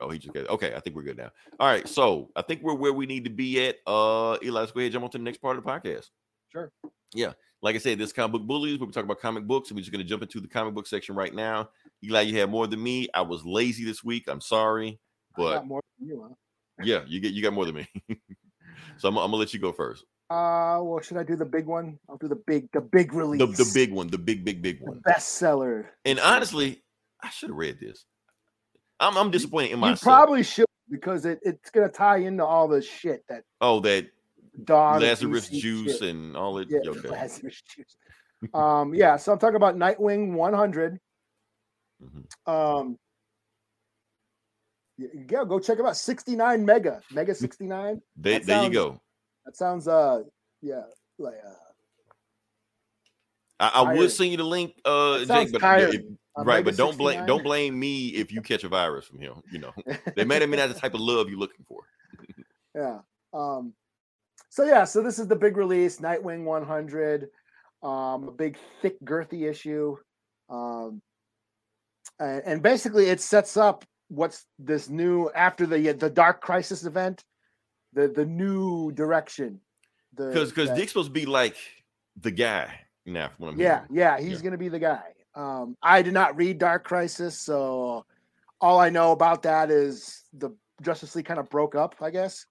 oh, 0.00 0.10
he 0.10 0.18
just 0.18 0.34
got 0.34 0.48
okay. 0.48 0.74
I 0.74 0.80
think 0.80 0.96
we're 0.96 1.04
good 1.04 1.16
now. 1.16 1.30
All 1.60 1.68
right, 1.68 1.88
so 1.88 2.30
I 2.34 2.42
think 2.42 2.62
we're 2.62 2.74
where 2.74 2.92
we 2.92 3.06
need 3.06 3.22
to 3.22 3.30
be 3.30 3.68
at. 3.68 3.76
Uh, 3.86 4.36
Eli, 4.42 4.60
let's 4.60 4.72
go 4.72 4.80
ahead 4.80 4.86
and 4.86 4.92
jump 4.94 5.04
on 5.04 5.10
to 5.10 5.18
the 5.18 5.24
next 5.24 5.38
part 5.38 5.56
of 5.56 5.64
the 5.64 5.70
podcast. 5.70 6.10
Sure. 6.50 6.72
Yeah, 7.14 7.34
like 7.62 7.76
I 7.76 7.78
said, 7.78 7.98
this 7.98 8.08
is 8.08 8.12
comic 8.12 8.32
book 8.32 8.42
bullies. 8.42 8.80
We're 8.80 8.86
talking 8.86 9.04
about 9.04 9.20
comic 9.20 9.46
books, 9.46 9.70
and 9.70 9.76
we're 9.76 9.82
just 9.82 9.92
going 9.92 10.02
to 10.02 10.08
jump 10.08 10.22
into 10.22 10.40
the 10.40 10.48
comic 10.48 10.74
book 10.74 10.88
section 10.88 11.14
right 11.14 11.32
now. 11.32 11.70
Eli, 12.04 12.22
you 12.22 12.40
had 12.40 12.50
more 12.50 12.66
than 12.66 12.82
me. 12.82 13.06
I 13.14 13.20
was 13.20 13.44
lazy 13.44 13.84
this 13.84 14.02
week. 14.02 14.24
I'm 14.26 14.40
sorry, 14.40 14.98
but 15.36 15.58
got 15.58 15.66
more 15.68 15.82
than 16.00 16.08
you, 16.08 16.26
huh? 16.28 16.34
Yeah, 16.84 17.02
you 17.06 17.20
get 17.20 17.32
you 17.32 17.42
got 17.42 17.52
more 17.52 17.64
than 17.64 17.74
me. 17.76 17.88
so 18.98 19.08
I'm, 19.08 19.16
I'm 19.16 19.26
gonna 19.26 19.36
let 19.36 19.52
you 19.54 19.60
go 19.60 19.72
first. 19.72 20.04
Uh, 20.30 20.80
well, 20.82 21.00
should 21.00 21.18
I 21.18 21.24
do 21.24 21.36
the 21.36 21.44
big 21.44 21.66
one? 21.66 21.98
I'll 22.08 22.16
do 22.16 22.28
the 22.28 22.40
big, 22.46 22.70
the 22.72 22.80
big 22.80 23.12
release, 23.12 23.38
The 23.40 23.46
the 23.64 23.70
big 23.74 23.92
one, 23.92 24.08
the 24.08 24.16
big 24.18 24.44
big 24.44 24.62
big 24.62 24.78
the 24.78 24.86
one. 24.86 25.00
bestseller. 25.06 25.86
And 26.06 26.18
honestly, 26.20 26.82
I 27.22 27.28
should 27.28 27.50
have 27.50 27.58
read 27.58 27.78
this. 27.80 28.06
I'm 28.98 29.16
I'm 29.18 29.30
disappointed 29.30 29.72
in 29.72 29.82
You 29.82 29.96
probably 29.96 30.42
should 30.42 30.66
because 30.90 31.26
it, 31.26 31.40
it's 31.42 31.70
gonna 31.70 31.88
tie 31.88 32.18
into 32.18 32.44
all 32.44 32.68
the 32.68 32.80
shit 32.80 33.24
that 33.28 33.42
oh, 33.60 33.80
that 33.80 34.06
and 34.54 35.02
Lazarus 35.02 35.48
juice 35.48 35.98
shit. 35.98 36.10
and 36.10 36.36
all 36.36 36.58
it. 36.58 36.68
yeah, 36.70 36.80
okay. 36.86 37.08
Lazarus 37.08 37.62
juice. 37.74 37.96
um, 38.54 38.94
yeah. 38.94 39.16
So 39.16 39.32
I'm 39.32 39.38
talking 39.38 39.56
about 39.56 39.76
Nightwing 39.76 40.32
100. 40.34 40.98
Mhm. 42.02 42.50
Um, 42.50 42.98
yeah, 44.98 45.44
go 45.44 45.58
check 45.58 45.78
it 45.78 45.84
out. 45.84 45.96
69 45.96 46.64
mega, 46.64 47.00
mega 47.10 47.34
69. 47.34 48.00
There, 48.16 48.38
That 48.38 48.46
there 48.46 48.64
you 48.64 48.70
go. 48.70 49.00
That 49.44 49.56
sounds 49.56 49.88
uh, 49.88 50.22
yeah, 50.60 50.82
like 51.18 51.34
uh, 51.44 51.54
I, 53.58 53.68
I 53.68 53.94
would 53.94 54.10
send 54.10 54.30
you 54.30 54.36
the 54.36 54.44
link, 54.44 54.74
uh, 54.84 55.24
Jake, 55.24 55.52
but 55.52 55.62
if- 55.62 56.02
right, 56.36 56.64
but 56.64 56.76
don't 56.76 56.96
blame 56.96 57.26
don't 57.26 57.42
blame 57.42 57.78
me 57.78 58.08
if 58.08 58.32
you 58.32 58.42
catch 58.42 58.64
a 58.64 58.68
virus 58.68 59.06
from 59.06 59.20
him. 59.20 59.42
You 59.50 59.60
know, 59.60 59.72
they 60.16 60.24
may 60.24 60.40
have 60.40 60.50
been 60.50 60.58
not 60.58 60.68
the 60.68 60.78
type 60.78 60.94
of 60.94 61.00
love 61.00 61.28
you're 61.28 61.38
looking 61.38 61.64
for. 61.66 61.82
Yeah. 62.74 63.00
Um, 63.34 63.74
so 64.48 64.64
yeah, 64.64 64.84
so 64.84 65.02
this 65.02 65.18
is 65.18 65.26
the 65.26 65.36
big 65.36 65.58
release, 65.58 65.98
Nightwing 65.98 66.44
100, 66.44 67.28
um, 67.82 68.28
a 68.28 68.30
big 68.30 68.56
thick 68.80 68.98
girthy 69.04 69.42
issue. 69.42 69.96
Um, 70.48 71.02
and, 72.18 72.42
and 72.46 72.62
basically 72.62 73.06
it 73.06 73.20
sets 73.20 73.58
up 73.58 73.84
what's 74.12 74.44
this 74.58 74.88
new 74.90 75.30
after 75.30 75.66
the 75.66 75.92
the 75.92 76.10
Dark 76.10 76.40
Crisis 76.42 76.84
event, 76.84 77.24
the 77.92 78.08
the 78.08 78.26
new 78.26 78.92
direction. 78.92 79.60
Because 80.14 80.50
because 80.50 80.70
Dick's 80.70 80.92
supposed 80.92 81.08
to 81.08 81.12
be 81.12 81.26
like 81.26 81.56
the 82.20 82.30
guy 82.30 82.80
now. 83.06 83.28
From 83.28 83.46
what 83.46 83.54
I'm 83.54 83.60
yeah, 83.60 83.78
hearing. 83.80 83.88
yeah, 83.92 84.20
he's 84.20 84.38
Yeah. 84.38 84.44
gonna 84.44 84.58
be 84.58 84.68
the 84.68 84.78
guy. 84.78 85.02
Um, 85.34 85.76
I 85.82 86.02
did 86.02 86.12
not 86.12 86.36
read 86.36 86.58
Dark 86.58 86.84
Crisis, 86.84 87.38
so 87.38 88.04
all 88.60 88.78
I 88.78 88.90
know 88.90 89.12
about 89.12 89.42
that 89.42 89.70
is 89.70 90.22
the 90.34 90.50
Justice 90.82 91.16
League 91.16 91.24
kind 91.24 91.40
of 91.40 91.48
broke 91.48 91.74
up, 91.74 91.96
I 92.02 92.10
guess. 92.10 92.46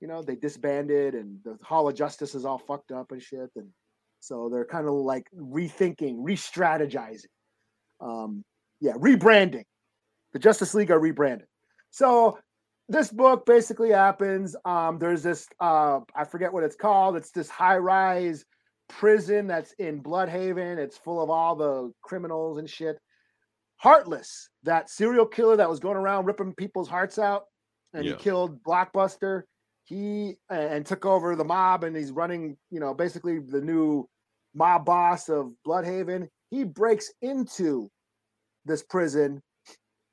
You 0.00 0.08
know, 0.08 0.22
they 0.22 0.36
disbanded 0.36 1.14
and 1.14 1.38
the 1.44 1.58
Hall 1.62 1.88
of 1.88 1.94
Justice 1.94 2.34
is 2.34 2.44
all 2.44 2.58
fucked 2.58 2.92
up 2.92 3.12
and 3.12 3.22
shit. 3.22 3.50
And 3.56 3.68
so 4.20 4.50
they're 4.50 4.64
kind 4.66 4.86
of 4.86 4.94
like 4.94 5.26
rethinking, 5.34 6.16
re-strategizing. 6.18 7.26
Um, 8.00 8.44
yeah, 8.80 8.92
rebranding. 8.92 9.64
The 10.32 10.38
Justice 10.38 10.74
League 10.74 10.90
are 10.90 10.98
rebranded. 10.98 11.46
So 11.90 12.38
this 12.88 13.10
book 13.10 13.46
basically 13.46 13.90
happens. 13.90 14.56
Um, 14.64 14.98
there's 14.98 15.22
this 15.22 15.46
uh, 15.60 16.00
I 16.14 16.24
forget 16.24 16.52
what 16.52 16.64
it's 16.64 16.76
called. 16.76 17.16
It's 17.16 17.30
this 17.30 17.48
high-rise 17.48 18.44
prison 18.88 19.46
that's 19.46 19.72
in 19.78 20.02
Blüdhaven. 20.02 20.78
It's 20.78 20.96
full 20.98 21.22
of 21.22 21.30
all 21.30 21.56
the 21.56 21.92
criminals 22.02 22.58
and 22.58 22.68
shit. 22.68 22.98
Heartless, 23.76 24.48
that 24.62 24.90
serial 24.90 25.26
killer 25.26 25.56
that 25.56 25.68
was 25.68 25.80
going 25.80 25.96
around 25.96 26.26
ripping 26.26 26.54
people's 26.54 26.88
hearts 26.88 27.18
out, 27.18 27.44
and 27.92 28.04
Yeah. 28.04 28.12
he 28.12 28.18
killed 28.18 28.62
Blockbuster. 28.62 29.42
He 29.84 30.36
and 30.48 30.86
took 30.86 31.04
over 31.04 31.34
the 31.34 31.44
mob, 31.44 31.82
and 31.82 31.96
he's 31.96 32.12
running, 32.12 32.56
you 32.70 32.78
know, 32.80 32.94
basically 32.94 33.40
the 33.40 33.60
new 33.60 34.08
mob 34.54 34.84
boss 34.84 35.28
of 35.28 35.52
Blüdhaven. 35.66 36.28
He 36.50 36.64
breaks 36.64 37.10
into 37.20 37.90
this 38.64 38.82
prison 38.82 39.42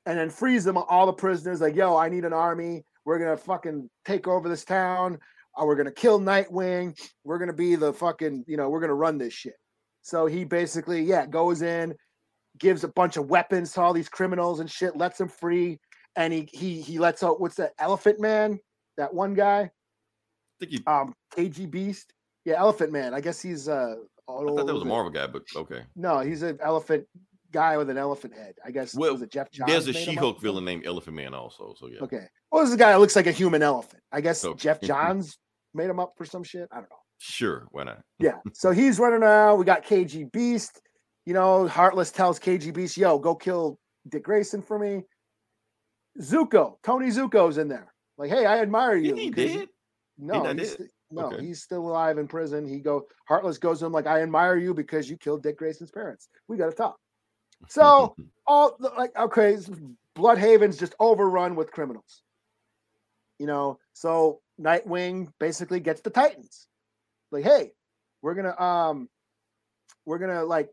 and 0.09 0.17
then 0.17 0.31
frees 0.31 0.63
them 0.63 0.75
all 0.75 1.05
the 1.05 1.13
prisoners. 1.13 1.61
Like, 1.61 1.75
yo, 1.75 1.95
I 1.95 2.09
need 2.09 2.25
an 2.25 2.33
army. 2.33 2.83
We're 3.05 3.19
gonna 3.19 3.37
fucking 3.37 3.87
take 4.05 4.27
over 4.27 4.49
this 4.49 4.65
town. 4.65 5.19
Uh, 5.55 5.65
we're 5.65 5.75
gonna 5.75 5.91
kill 5.91 6.19
Nightwing. 6.19 6.99
We're 7.23 7.37
gonna 7.37 7.53
be 7.53 7.75
the 7.75 7.93
fucking, 7.93 8.43
you 8.47 8.57
know, 8.57 8.69
we're 8.69 8.79
gonna 8.79 8.95
run 8.95 9.19
this 9.19 9.33
shit. 9.33 9.53
So 10.01 10.25
he 10.25 10.45
basically, 10.45 11.03
yeah, 11.03 11.27
goes 11.27 11.61
in, 11.61 11.93
gives 12.57 12.83
a 12.83 12.87
bunch 12.87 13.17
of 13.17 13.29
weapons 13.29 13.71
to 13.73 13.81
all 13.81 13.93
these 13.93 14.09
criminals 14.09 14.61
and 14.61 14.69
shit, 14.69 14.97
lets 14.97 15.19
them 15.19 15.29
free, 15.29 15.79
and 16.15 16.33
he 16.33 16.49
he 16.51 16.81
he 16.81 16.97
lets 16.97 17.21
out 17.21 17.39
what's 17.39 17.55
that 17.55 17.73
Elephant 17.77 18.19
Man, 18.19 18.59
that 18.97 19.13
one 19.13 19.35
guy, 19.35 19.61
I 19.61 19.69
think 20.59 20.71
you. 20.71 20.79
um, 20.87 21.13
KG 21.37 21.69
Beast, 21.69 22.13
yeah, 22.45 22.55
Elephant 22.57 22.91
Man. 22.91 23.13
I 23.13 23.21
guess 23.21 23.39
he's 23.39 23.69
uh, 23.69 23.93
I 24.27 24.31
thought 24.31 24.65
that 24.65 24.73
was 24.73 24.81
a. 24.81 24.85
Marvel 24.85 25.11
guy, 25.11 25.27
but 25.27 25.43
okay. 25.55 25.83
No, 25.95 26.19
he's 26.21 26.41
an 26.41 26.57
elephant 26.63 27.05
guy 27.51 27.77
with 27.77 27.89
an 27.89 27.97
elephant 27.97 28.33
head. 28.33 28.55
I 28.65 28.71
guess 28.71 28.93
Well, 28.95 29.13
was 29.13 29.21
it 29.21 29.31
Geoff 29.31 29.51
Johns? 29.51 29.71
There's 29.71 29.87
a 29.87 29.93
made 29.93 30.03
him 30.03 30.09
up 30.09 30.13
She-Hulk 30.13 30.41
villain 30.41 30.65
named 30.65 30.85
Elephant 30.85 31.15
Man 31.15 31.33
also. 31.33 31.73
So 31.77 31.87
yeah. 31.87 31.99
Okay. 32.01 32.27
Well, 32.51 32.63
this 32.63 32.69
is 32.69 32.75
a 32.75 32.77
guy 32.77 32.91
that 32.91 32.99
looks 32.99 33.15
like 33.15 33.27
a 33.27 33.31
human 33.31 33.61
elephant. 33.63 34.01
I 34.11 34.21
guess 34.21 34.43
Oh. 34.45 34.53
Jeff 34.53 34.81
Johns 34.83 35.37
made 35.73 35.89
him 35.89 35.99
up 35.99 36.13
for 36.17 36.25
some 36.25 36.43
shit. 36.43 36.67
I 36.71 36.75
don't 36.75 36.89
know. 36.89 36.95
Sure, 37.19 37.67
why 37.71 37.83
not? 37.83 38.01
Yeah. 38.19 38.37
So 38.53 38.71
he's 38.71 38.99
running 38.99 39.23
around. 39.23 39.59
We 39.59 39.65
got 39.65 39.83
KG 39.85 40.31
Beast. 40.31 40.81
You 41.25 41.33
know, 41.33 41.67
Heartless 41.67 42.11
tells 42.11 42.39
KG 42.39 42.73
Beast, 42.73 42.97
yo, 42.97 43.19
go 43.19 43.35
kill 43.35 43.77
Dick 44.07 44.23
Grayson 44.23 44.61
for 44.61 44.79
me. 44.79 45.03
Zucco, 46.21 46.75
Tony 46.83 47.07
Zucco's 47.07 47.57
in 47.57 47.67
there. 47.67 47.93
Like, 48.17 48.29
hey, 48.29 48.45
I 48.45 48.59
admire 48.59 48.95
you. 48.95 49.15
He 49.15 49.29
did. 49.29 49.69
No, 50.17 50.43
not 50.43 50.59
he's 50.59 50.73
st- 50.73 50.89
no, 51.11 51.27
Okay. 51.27 51.45
he's 51.45 51.61
still 51.63 51.87
alive 51.87 52.17
in 52.17 52.27
prison. 52.27 52.67
He 52.67 52.79
go 52.79 53.05
Heartless 53.27 53.57
goes 53.57 53.79
to 53.79 53.85
him 53.85 53.91
like, 53.93 54.05
I 54.07 54.21
admire 54.21 54.57
you 54.57 54.73
because 54.73 55.09
you 55.09 55.17
killed 55.17 55.43
Dick 55.43 55.57
Grayson's 55.57 55.91
parents. 55.91 56.27
We 56.47 56.57
got 56.57 56.67
to 56.69 56.75
talk. 56.75 56.97
So 57.67 58.15
all 58.47 58.77
like 58.97 59.15
okay, 59.17 59.57
Blüdhaven's 60.17 60.77
just 60.77 60.95
overrun 60.99 61.55
with 61.55 61.71
criminals. 61.71 62.23
You 63.37 63.47
know, 63.47 63.79
so 63.93 64.41
Nightwing 64.59 65.31
basically 65.39 65.79
gets 65.79 66.01
the 66.01 66.09
Titans. 66.09 66.67
Like, 67.31 67.43
hey, 67.43 67.71
we're 68.21 68.35
gonna 68.35 68.59
um 68.59 69.09
we're 70.05 70.19
gonna 70.19 70.43
like 70.43 70.69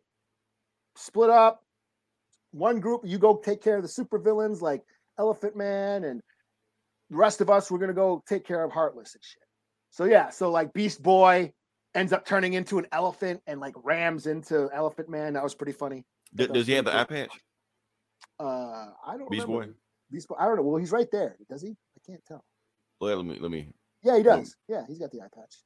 split 0.96 1.30
up. 1.30 1.62
One 2.52 2.80
group, 2.80 3.02
you 3.04 3.18
go 3.18 3.36
take 3.36 3.62
care 3.62 3.76
of 3.76 3.82
the 3.82 3.88
supervillains 3.88 4.62
like 4.62 4.82
Elephant 5.18 5.56
Man, 5.56 6.04
and 6.04 6.22
the 7.10 7.16
rest 7.16 7.40
of 7.40 7.50
us, 7.50 7.70
we're 7.70 7.78
gonna 7.78 7.92
go 7.92 8.22
take 8.28 8.46
care 8.46 8.64
of 8.64 8.72
Heartless 8.72 9.14
and 9.14 9.22
shit. 9.22 9.42
So 9.90 10.04
yeah, 10.04 10.30
so 10.30 10.50
like 10.50 10.72
Beast 10.72 11.02
Boy 11.02 11.52
ends 11.94 12.12
up 12.12 12.26
turning 12.26 12.54
into 12.54 12.78
an 12.78 12.86
elephant 12.92 13.40
and 13.46 13.60
like 13.60 13.74
rams 13.82 14.26
into 14.26 14.68
Elephant 14.72 15.08
Man. 15.08 15.34
That 15.34 15.42
was 15.42 15.54
pretty 15.54 15.72
funny. 15.72 16.04
D- 16.34 16.46
does 16.48 16.66
he 16.66 16.74
have 16.74 16.84
the 16.84 16.96
eye 16.96 17.04
patch? 17.04 17.30
Uh, 18.38 18.90
I 19.06 19.16
don't 19.16 19.30
Beast 19.30 19.46
remember. 19.46 19.66
Boy. 19.66 19.72
Beast 20.10 20.28
Boy. 20.28 20.36
I 20.38 20.44
don't 20.46 20.56
know. 20.56 20.62
Well, 20.62 20.76
he's 20.76 20.92
right 20.92 21.08
there. 21.10 21.36
Does 21.48 21.62
he? 21.62 21.70
I 21.70 22.00
can't 22.06 22.24
tell. 22.26 22.44
Well, 23.00 23.16
let 23.16 23.24
me 23.26 23.38
let 23.40 23.50
me. 23.50 23.72
Yeah, 24.02 24.16
he 24.16 24.22
does. 24.22 24.56
Yeah, 24.68 24.82
he's 24.86 24.98
got 24.98 25.10
the 25.10 25.20
eye 25.20 25.28
patch. 25.34 25.56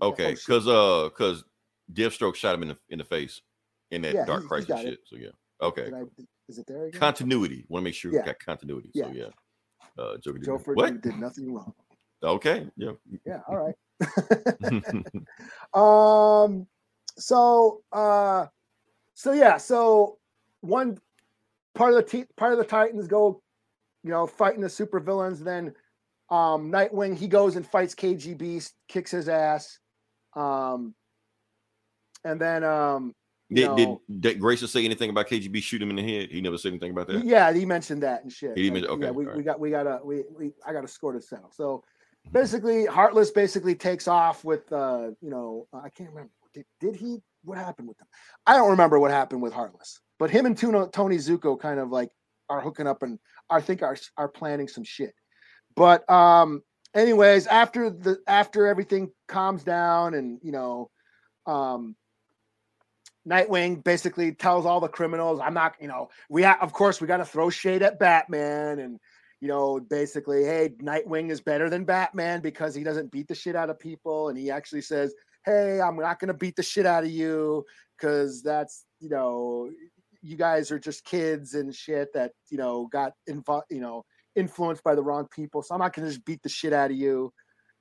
Yeah, 0.00 0.08
Okay, 0.08 0.26
oh, 0.32 0.34
because 0.34 0.68
uh, 0.68 1.08
because 1.08 1.44
Deathstroke 1.92 2.34
shot 2.34 2.54
him 2.54 2.62
in 2.62 2.68
the 2.68 2.78
in 2.90 2.98
the 2.98 3.04
face 3.04 3.40
in 3.90 4.02
that 4.02 4.14
Yeah, 4.14 4.24
Dark 4.24 4.42
he's- 4.42 4.56
he's 4.58 4.66
Crisis 4.66 4.84
it. 4.84 4.88
shit. 4.90 4.98
So 5.06 5.16
yeah. 5.16 5.28
Okay. 5.60 5.90
I, 5.94 6.02
is 6.48 6.58
it 6.58 6.66
there 6.66 6.86
again? 6.86 7.00
Continuity. 7.00 7.64
Want 7.68 7.82
to 7.82 7.84
make 7.84 7.94
sure 7.94 8.12
we 8.12 8.18
got 8.18 8.38
continuity. 8.38 8.90
Yeah. 8.94 9.04
So 9.04 9.10
yeah. 9.12 9.24
Uh, 9.98 10.16
Joker. 10.18 10.38
did- 10.38 10.44
Joe 10.46 10.58
Ford 10.58 10.76
what? 10.76 11.00
did 11.00 11.16
nothing 11.18 11.52
wrong. 11.52 11.72
Okay. 12.22 12.68
Yeah. 12.76 12.92
Yeah, 13.26 13.40
all 13.48 13.56
right. 13.56 13.74
um 15.74 16.66
so 17.16 17.82
uh 17.92 18.46
so 19.18 19.32
yeah 19.32 19.56
so 19.56 20.16
one 20.60 20.96
part 21.74 21.92
of 21.92 21.96
the 21.96 22.02
te- 22.04 22.32
part 22.36 22.52
of 22.52 22.58
the 22.58 22.64
titans 22.64 23.08
go 23.08 23.42
you 24.04 24.10
know 24.10 24.28
fighting 24.28 24.60
the 24.60 24.68
super 24.68 25.00
villains 25.00 25.40
then 25.42 25.74
um 26.30 26.70
nightwing 26.70 27.16
he 27.16 27.26
goes 27.26 27.56
and 27.56 27.66
fights 27.66 27.96
kg 27.96 28.38
beast 28.38 28.74
kicks 28.88 29.10
his 29.10 29.28
ass 29.28 29.80
um 30.36 30.94
and 32.24 32.40
then 32.40 32.62
um 32.62 33.12
did, 33.52 33.74
did 33.76 33.88
know, 33.88 34.02
did 34.20 34.38
Grayson 34.38 34.68
say 34.68 34.84
anything 34.84 35.08
about 35.08 35.26
KGB 35.26 35.62
shoot 35.62 35.80
him 35.80 35.88
in 35.88 35.96
the 35.96 36.02
head? 36.02 36.28
He 36.30 36.42
never 36.42 36.58
said 36.58 36.68
anything 36.68 36.90
about 36.90 37.06
that. 37.06 37.24
yeah 37.24 37.50
he 37.52 37.64
mentioned 37.64 38.02
that 38.02 38.22
and 38.22 38.30
shit 38.30 38.56
He 38.56 38.64
did 38.64 38.74
mention- 38.74 39.00
yeah 39.00 39.08
okay, 39.08 39.16
we, 39.16 39.26
all 39.26 39.36
we 39.36 39.42
got 39.42 39.58
we 39.58 39.70
got 39.70 39.86
a 39.86 40.00
we, 40.04 40.22
we 40.38 40.52
i 40.66 40.72
got 40.72 40.84
a 40.84 40.88
score 40.88 41.12
to 41.12 41.20
settle 41.20 41.50
so 41.50 41.82
basically 42.30 42.84
heartless 42.86 43.30
basically 43.32 43.74
takes 43.74 44.06
off 44.06 44.44
with 44.44 44.70
uh 44.72 45.10
you 45.20 45.30
know 45.30 45.66
i 45.72 45.88
can't 45.88 46.10
remember 46.10 46.30
did, 46.54 46.66
did 46.78 46.94
he 46.94 47.18
what 47.44 47.58
happened 47.58 47.88
with 47.88 47.98
them 47.98 48.08
i 48.46 48.54
don't 48.54 48.70
remember 48.70 48.98
what 48.98 49.10
happened 49.10 49.42
with 49.42 49.52
heartless 49.52 50.00
but 50.18 50.30
him 50.30 50.46
and 50.46 50.56
Tuno, 50.56 50.86
tony 50.88 51.16
zucco 51.16 51.58
kind 51.58 51.78
of 51.80 51.90
like 51.90 52.10
are 52.48 52.60
hooking 52.60 52.86
up 52.86 53.02
and 53.02 53.18
i 53.50 53.60
think 53.60 53.82
are 53.82 53.96
are 54.16 54.28
planning 54.28 54.68
some 54.68 54.84
shit. 54.84 55.14
But 55.76 56.08
um 56.10 56.62
anyways 56.94 57.46
after 57.46 57.90
the 57.90 58.18
after 58.26 58.66
everything 58.66 59.10
calms 59.28 59.62
down 59.64 60.14
and 60.14 60.40
you 60.42 60.52
know 60.52 60.90
um 61.46 61.94
Nightwing 63.28 63.84
basically 63.84 64.32
tells 64.32 64.64
all 64.64 64.80
the 64.80 64.88
criminals, 64.88 65.38
"I'm 65.38 65.52
not, 65.52 65.74
you 65.80 65.88
know, 65.88 66.08
we 66.30 66.42
ha- 66.42 66.58
of 66.62 66.72
course 66.72 67.00
we 67.00 67.06
got 67.06 67.18
to 67.18 67.26
throw 67.26 67.50
shade 67.50 67.82
at 67.82 67.98
Batman, 67.98 68.78
and 68.78 68.98
you 69.40 69.48
know, 69.48 69.78
basically, 69.80 70.44
hey, 70.44 70.70
Nightwing 70.82 71.30
is 71.30 71.40
better 71.40 71.68
than 71.68 71.84
Batman 71.84 72.40
because 72.40 72.74
he 72.74 72.82
doesn't 72.82 73.12
beat 73.12 73.28
the 73.28 73.34
shit 73.34 73.54
out 73.54 73.70
of 73.70 73.78
people, 73.78 74.30
and 74.30 74.38
he 74.38 74.50
actually 74.50 74.80
says, 74.80 75.14
hey, 75.44 75.80
I'm 75.80 75.96
not 75.96 76.18
gonna 76.18 76.34
beat 76.34 76.56
the 76.56 76.62
shit 76.62 76.86
out 76.86 77.04
of 77.04 77.10
you 77.10 77.64
because 77.96 78.42
that's, 78.42 78.84
you 79.00 79.08
know, 79.08 79.70
you 80.22 80.36
guys 80.36 80.70
are 80.70 80.78
just 80.78 81.04
kids 81.04 81.54
and 81.54 81.74
shit 81.74 82.12
that 82.14 82.32
you 82.50 82.58
know 82.58 82.88
got 82.92 83.12
involved, 83.26 83.66
you 83.70 83.80
know, 83.80 84.04
influenced 84.36 84.82
by 84.82 84.94
the 84.94 85.02
wrong 85.02 85.26
people, 85.34 85.62
so 85.62 85.74
I'm 85.74 85.80
not 85.80 85.94
gonna 85.94 86.08
just 86.08 86.24
beat 86.24 86.42
the 86.42 86.48
shit 86.48 86.72
out 86.72 86.90
of 86.90 86.96
you, 86.96 87.32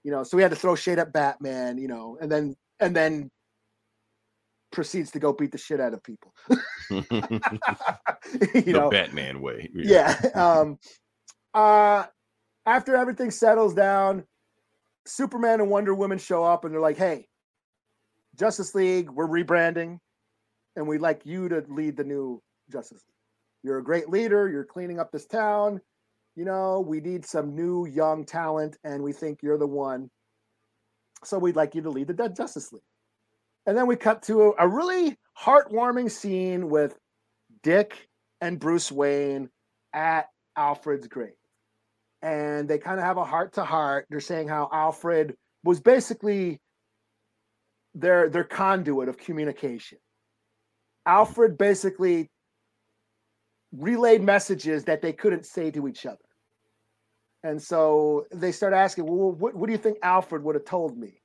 you 0.04 0.12
know. 0.12 0.24
So 0.24 0.38
we 0.38 0.44
had 0.44 0.52
to 0.52 0.58
throw 0.58 0.76
shade 0.76 1.00
at 1.00 1.14
Batman, 1.14 1.78
you 1.78 1.88
know, 1.88 2.18
and 2.22 2.32
then 2.32 2.56
and 2.80 2.96
then 2.96 3.32
proceeds 4.72 5.12
to 5.12 5.20
go 5.20 5.34
beat 5.34 5.52
the 5.52 5.58
shit 5.58 5.80
out 5.80 5.94
of 5.94 6.04
people. 6.04 6.34
you 6.90 7.02
the 7.10 8.64
know, 8.68 8.90
Batman 8.90 9.42
way. 9.42 9.70
yeah. 9.74 10.16
Um, 10.36 10.78
uh, 11.54 12.06
after 12.66 12.96
everything 12.96 13.32
settles 13.32 13.74
down, 13.74 14.26
Superman 15.06 15.62
and 15.62 15.70
Wonder 15.70 15.96
Woman 15.96 16.18
show 16.18 16.44
up 16.44 16.66
and 16.66 16.74
they're 16.74 16.82
like, 16.82 16.98
"Hey, 16.98 17.28
Justice 18.38 18.76
League, 18.76 19.10
we're 19.10 19.28
rebranding, 19.28 20.00
and 20.76 20.88
we'd 20.88 21.02
like 21.02 21.26
you 21.26 21.50
to 21.50 21.64
lead 21.70 21.98
the 21.98 22.04
new 22.04 22.42
Justice 22.72 23.04
League. 23.08 23.64
You're 23.64 23.80
a 23.80 23.84
great 23.84 24.10
leader. 24.10 24.48
You're 24.48 24.64
cleaning 24.64 25.00
up 25.00 25.12
this 25.12 25.26
town. 25.26 25.82
You 26.36 26.46
know, 26.46 26.80
we 26.80 27.02
need 27.02 27.26
some 27.26 27.56
new 27.56 27.88
young 27.88 28.26
talent, 28.26 28.78
and 28.84 29.02
we 29.02 29.12
think 29.12 29.40
you're 29.42 29.58
the 29.58 29.68
one. 29.68 30.10
So 31.24 31.40
we'd 31.40 31.56
like 31.56 31.74
you 31.74 31.82
to 31.82 31.90
lead 31.90 32.08
the 32.08 32.14
Dead 32.14 32.36
Justice 32.36 32.72
League." 32.72 32.84
And 33.66 33.76
then 33.76 33.88
we 33.88 33.96
cut 33.96 34.22
to 34.24 34.44
a, 34.44 34.66
a 34.66 34.68
really 34.68 35.18
heartwarming 35.38 36.12
scene 36.12 36.70
with 36.70 36.96
Dick 37.64 38.08
and 38.40 38.60
Bruce 38.60 38.92
Wayne 38.92 39.50
at 39.94 40.30
Alfred's 40.56 41.08
grave. 41.08 41.34
And 42.22 42.70
they 42.70 42.78
kind 42.78 43.00
of 43.00 43.06
have 43.06 43.18
a 43.18 43.26
heart 43.26 43.54
to 43.54 43.66
heart. 43.66 44.06
They're 44.10 44.20
saying 44.20 44.48
how 44.48 44.70
Alfred 44.72 45.36
was 45.64 45.80
basically 45.80 46.62
their 48.00 48.30
their 48.30 48.44
conduit 48.44 49.10
of 49.10 49.18
communication. 49.18 49.98
Alfred 51.06 51.58
basically 51.58 52.30
relayed 53.72 54.22
messages 54.22 54.84
that 54.86 55.02
they 55.02 55.14
couldn't 55.14 55.46
say 55.46 55.72
to 55.72 55.88
each 55.88 56.06
other. 56.06 56.18
And 57.44 57.62
so 57.62 58.26
they 58.32 58.52
start 58.52 58.74
asking, 58.74 59.06
well, 59.06 59.32
what, 59.32 59.56
what 59.56 59.68
do 59.68 59.72
you 59.72 59.78
think 59.78 59.98
Alfred 60.04 60.44
would 60.44 60.56
have 60.56 60.66
told 60.66 60.98
me? 60.98 61.22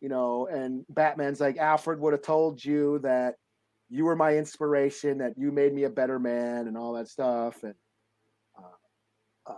You 0.00 0.08
know, 0.08 0.48
and 0.48 0.84
Batman's 0.88 1.40
like, 1.40 1.56
Alfred 1.58 2.00
would 2.00 2.12
have 2.12 2.22
told 2.22 2.64
you 2.64 2.98
that 3.00 3.36
you 3.88 4.04
were 4.04 4.16
my 4.16 4.36
inspiration, 4.36 5.18
that 5.18 5.34
you 5.36 5.52
made 5.52 5.72
me 5.72 5.84
a 5.84 5.90
better 5.90 6.18
man, 6.18 6.66
and 6.66 6.76
all 6.76 6.94
that 6.94 7.08
stuff. 7.08 7.62
And 7.62 7.74
uh, 8.58 9.52
uh, 9.52 9.54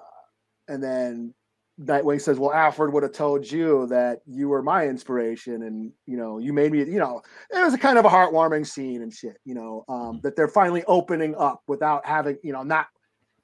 and 0.68 0.82
then 0.82 1.34
Nightwing 1.80 2.20
says, 2.20 2.38
"Well, 2.38 2.52
Alfred 2.52 2.92
would 2.92 3.02
have 3.02 3.12
told 3.12 3.50
you 3.50 3.86
that 3.88 4.20
you 4.26 4.48
were 4.48 4.62
my 4.62 4.86
inspiration, 4.86 5.64
and 5.64 5.92
you 6.06 6.16
know, 6.16 6.38
you 6.38 6.52
made 6.52 6.70
me. 6.70 6.78
You 6.78 7.00
know, 7.00 7.20
it 7.50 7.64
was 7.64 7.74
a 7.74 7.78
kind 7.78 7.98
of 7.98 8.04
a 8.04 8.08
heartwarming 8.08 8.64
scene 8.64 9.02
and 9.02 9.12
shit. 9.12 9.38
You 9.44 9.54
know, 9.54 9.84
um, 9.88 10.20
that 10.22 10.36
they're 10.36 10.46
finally 10.46 10.84
opening 10.84 11.34
up 11.34 11.62
without 11.66 12.06
having, 12.06 12.38
you 12.44 12.52
know, 12.52 12.62
not 12.62 12.86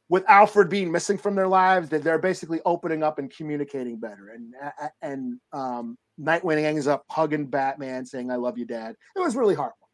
with 0.08 0.24
Alfred 0.28 0.68
being 0.68 0.92
missing 0.92 1.18
from 1.18 1.34
their 1.34 1.48
lives. 1.48 1.88
That 1.88 2.04
they're 2.04 2.20
basically 2.20 2.60
opening 2.64 3.02
up 3.02 3.18
and 3.18 3.34
communicating 3.34 3.98
better. 3.98 4.28
And 4.32 4.54
and 5.02 5.40
um, 5.52 5.98
Nightwing 6.20 6.62
ends 6.62 6.86
up 6.86 7.04
hugging 7.10 7.46
Batman, 7.46 8.06
saying, 8.06 8.30
"I 8.30 8.36
love 8.36 8.58
you, 8.58 8.64
Dad." 8.64 8.94
It 9.16 9.20
was 9.20 9.34
really 9.34 9.56
heartwarming, 9.56 9.90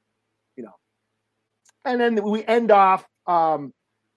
you 0.56 0.64
know. 0.64 0.74
And 1.86 1.98
then 1.98 2.22
we 2.22 2.44
end 2.44 2.70
off. 2.70 3.06
Um, 3.26 3.72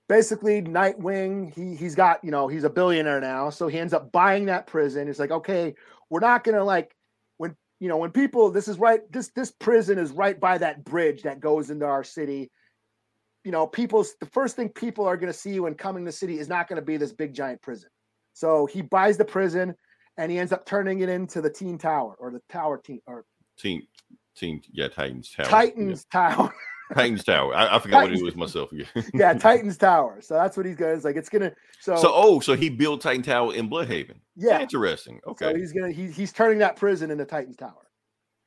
basically 0.10 0.62
Nightwing, 0.62 1.54
he 1.54 1.76
he's 1.76 1.96
got, 1.96 2.22
you 2.24 2.32
know, 2.32 2.48
he's 2.50 2.66
a 2.66 2.70
billionaire 2.70 3.22
now, 3.22 3.50
so 3.50 3.68
he 3.68 3.80
ends 3.80 3.94
up 3.94 4.12
buying 4.12 4.46
that 4.46 4.68
prison. 4.68 5.08
It's 5.08 5.20
like, 5.20 5.32
okay, 5.32 5.76
we're 6.10 6.20
not 6.20 6.44
gonna 6.44 6.64
like 6.64 6.94
when 7.38 7.56
you 7.80 7.88
know 7.88 7.98
when 7.98 8.12
people 8.12 8.52
this 8.52 8.68
is 8.68 8.78
right, 8.78 9.10
this 9.12 9.30
this 9.30 9.52
prison 9.52 9.98
is 9.98 10.12
right 10.12 10.38
by 10.38 10.58
that 10.58 10.84
bridge 10.84 11.22
that 11.24 11.40
goes 11.40 11.70
into 11.70 11.86
our 11.86 12.04
city. 12.04 12.52
You 13.46 13.52
know, 13.52 13.68
people's 13.68 14.16
the 14.20 14.26
first 14.26 14.58
thing 14.58 14.70
people 14.70 15.06
are 15.06 15.16
gonna 15.16 15.32
see 15.32 15.62
when 15.62 15.76
coming 15.76 16.04
to 16.04 16.10
the 16.10 16.18
city 16.18 16.40
is 16.40 16.50
not 16.50 16.68
gonna 16.68 16.82
be 16.82 16.98
this 16.98 17.14
big 17.14 17.34
giant 17.34 17.62
prison. 17.62 17.90
So 18.34 18.66
he 18.66 18.82
buys 18.82 19.18
the 19.18 19.26
prison 19.26 19.76
and 20.18 20.32
he 20.32 20.40
ends 20.40 20.52
up 20.52 20.66
turning 20.66 21.00
it 21.00 21.10
into 21.10 21.40
the 21.42 21.50
teen 21.50 21.78
tower 21.78 22.16
or 22.20 22.32
the 22.32 22.42
tower 22.50 22.78
team 22.78 23.00
or 23.06 23.26
Team, 23.60 23.84
team, 24.38 24.62
yeah, 24.72 24.88
Titans 24.88 25.32
Tower. 25.32 25.46
Titans 25.46 26.06
Tower. 26.06 26.54
Titans 26.94 27.24
Tower. 27.24 27.54
I, 27.54 27.76
I 27.76 27.80
forgot 27.80 28.02
what 28.02 28.14
it 28.14 28.24
was 28.24 28.36
myself. 28.36 28.70
Yeah. 28.72 28.86
yeah, 29.14 29.34
Titans 29.34 29.78
Tower. 29.80 30.22
So 30.22 30.34
that's 30.34 30.58
what 30.58 30.66
he's 30.66 30.76
gonna. 30.76 30.94
It's 30.94 31.06
like 31.06 31.16
it's 31.16 31.30
gonna. 31.30 31.54
So, 31.82 31.96
So, 31.96 32.12
oh, 32.14 32.40
so 32.40 32.56
he 32.56 32.70
built 32.70 33.02
Titan 33.02 33.22
Tower 33.24 33.54
in 33.54 33.70
Blüdhaven. 33.70 34.20
yeah, 34.36 34.62
Interesting. 34.62 35.20
So 35.24 35.32
Okay. 35.32 35.58
he's 35.58 35.72
gonna 35.72 35.92
he, 35.92 36.08
he's 36.08 36.34
turning 36.34 36.58
that 36.60 36.76
prison 36.76 37.12
into 37.12 37.26
Titans 37.26 37.56
Tower, 37.56 37.90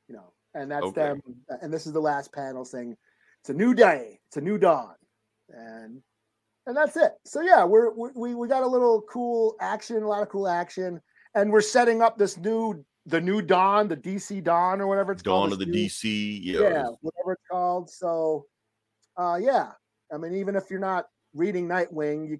you 0.07 0.15
know, 0.15 0.33
and 0.53 0.69
that's 0.69 0.85
Okay. 0.85 1.01
them. 1.01 1.21
And 1.61 1.73
this 1.73 1.87
is 1.87 1.93
the 1.93 2.01
last 2.01 2.33
panel 2.33 2.65
saying 2.65 2.95
it's 3.41 3.49
a 3.49 3.53
new 3.53 3.73
day, 3.73 4.19
it's 4.27 4.37
a 4.37 4.41
new 4.41 4.57
dawn, 4.57 4.95
and 5.49 6.01
and 6.65 6.77
that's 6.77 6.97
it. 6.97 7.13
So 7.25 7.41
yeah, 7.41 7.63
we're 7.63 7.91
we 7.93 8.09
we, 8.15 8.35
we 8.35 8.47
got 8.47 8.63
a 8.63 8.67
little 8.67 9.01
cool 9.09 9.55
action, 9.61 10.03
a 10.03 10.07
lot 10.07 10.21
of 10.21 10.29
cool 10.29 10.47
action, 10.47 11.01
and 11.35 11.51
we're 11.51 11.61
setting 11.61 12.01
up 12.01 12.17
this 12.17 12.37
new 12.37 12.83
the 13.05 13.19
new 13.19 13.41
dawn, 13.41 13.87
the 13.87 13.97
DC 13.97 14.43
dawn 14.43 14.79
or 14.81 14.87
whatever 14.87 15.11
it's 15.11 15.21
called. 15.21 15.49
Dawn 15.49 15.53
of 15.53 15.59
the 15.59 15.65
new- 15.65 15.85
DC. 15.87 16.39
Yeah. 16.43 16.59
yeah, 16.61 16.85
whatever 17.01 17.33
it's 17.33 17.43
called. 17.51 17.89
So, 17.89 18.45
uh, 19.17 19.37
yeah, 19.41 19.71
I 20.11 20.17
mean, 20.17 20.33
even 20.35 20.55
if 20.55 20.69
you're 20.69 20.79
not 20.79 21.07
reading 21.33 21.67
Nightwing, 21.67 22.29
you, 22.29 22.39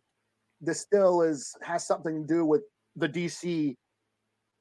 this 0.62 0.80
still 0.80 1.22
is 1.22 1.54
has 1.62 1.86
something 1.86 2.22
to 2.22 2.34
do 2.34 2.46
with 2.46 2.62
the 2.96 3.10
DC 3.10 3.76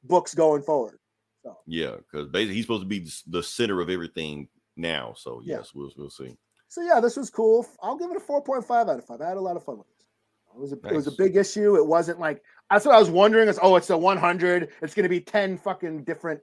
books 0.04 0.34
going 0.34 0.62
forward. 0.62 0.98
So. 1.44 1.56
Yeah, 1.66 1.96
because 1.96 2.28
basically 2.28 2.54
he's 2.54 2.64
supposed 2.64 2.82
to 2.82 2.88
be 2.88 3.08
the- 3.28 3.42
center 3.42 3.80
of 3.80 3.90
everything 3.90 4.48
now. 4.76 5.14
So 5.16 5.40
Yeah. 5.44 5.58
yes, 5.58 5.74
we'll 5.74 5.92
we'll 5.96 6.10
see. 6.10 6.36
So 6.68 6.80
yeah, 6.82 7.00
this 7.00 7.16
was 7.16 7.30
cool. 7.30 7.66
I'll 7.82 7.96
give 7.96 8.10
it 8.10 8.16
a 8.16 8.20
four 8.20 8.42
point 8.42 8.64
five 8.64 8.88
out 8.88 8.98
of 8.98 9.04
five. 9.04 9.20
I 9.20 9.28
had 9.28 9.36
a 9.36 9.40
lot 9.40 9.56
of 9.56 9.64
fun 9.64 9.78
with 9.78 9.86
this. 9.88 10.01
It 10.54 10.60
was 10.60 10.72
a 10.72 10.76
it 10.76 10.94
was 10.94 11.06
a 11.06 11.12
big 11.12 11.36
issue. 11.36 11.76
It 11.76 11.86
wasn't 11.86 12.20
like 12.20 12.42
that's 12.70 12.84
what 12.86 12.94
I 12.94 12.98
was 12.98 13.10
wondering. 13.10 13.48
Is 13.48 13.58
oh, 13.62 13.76
it's 13.76 13.90
a 13.90 13.96
one 13.96 14.16
hundred. 14.18 14.70
It's 14.82 14.94
going 14.94 15.04
to 15.04 15.08
be 15.08 15.20
ten 15.20 15.56
fucking 15.58 16.04
different 16.04 16.40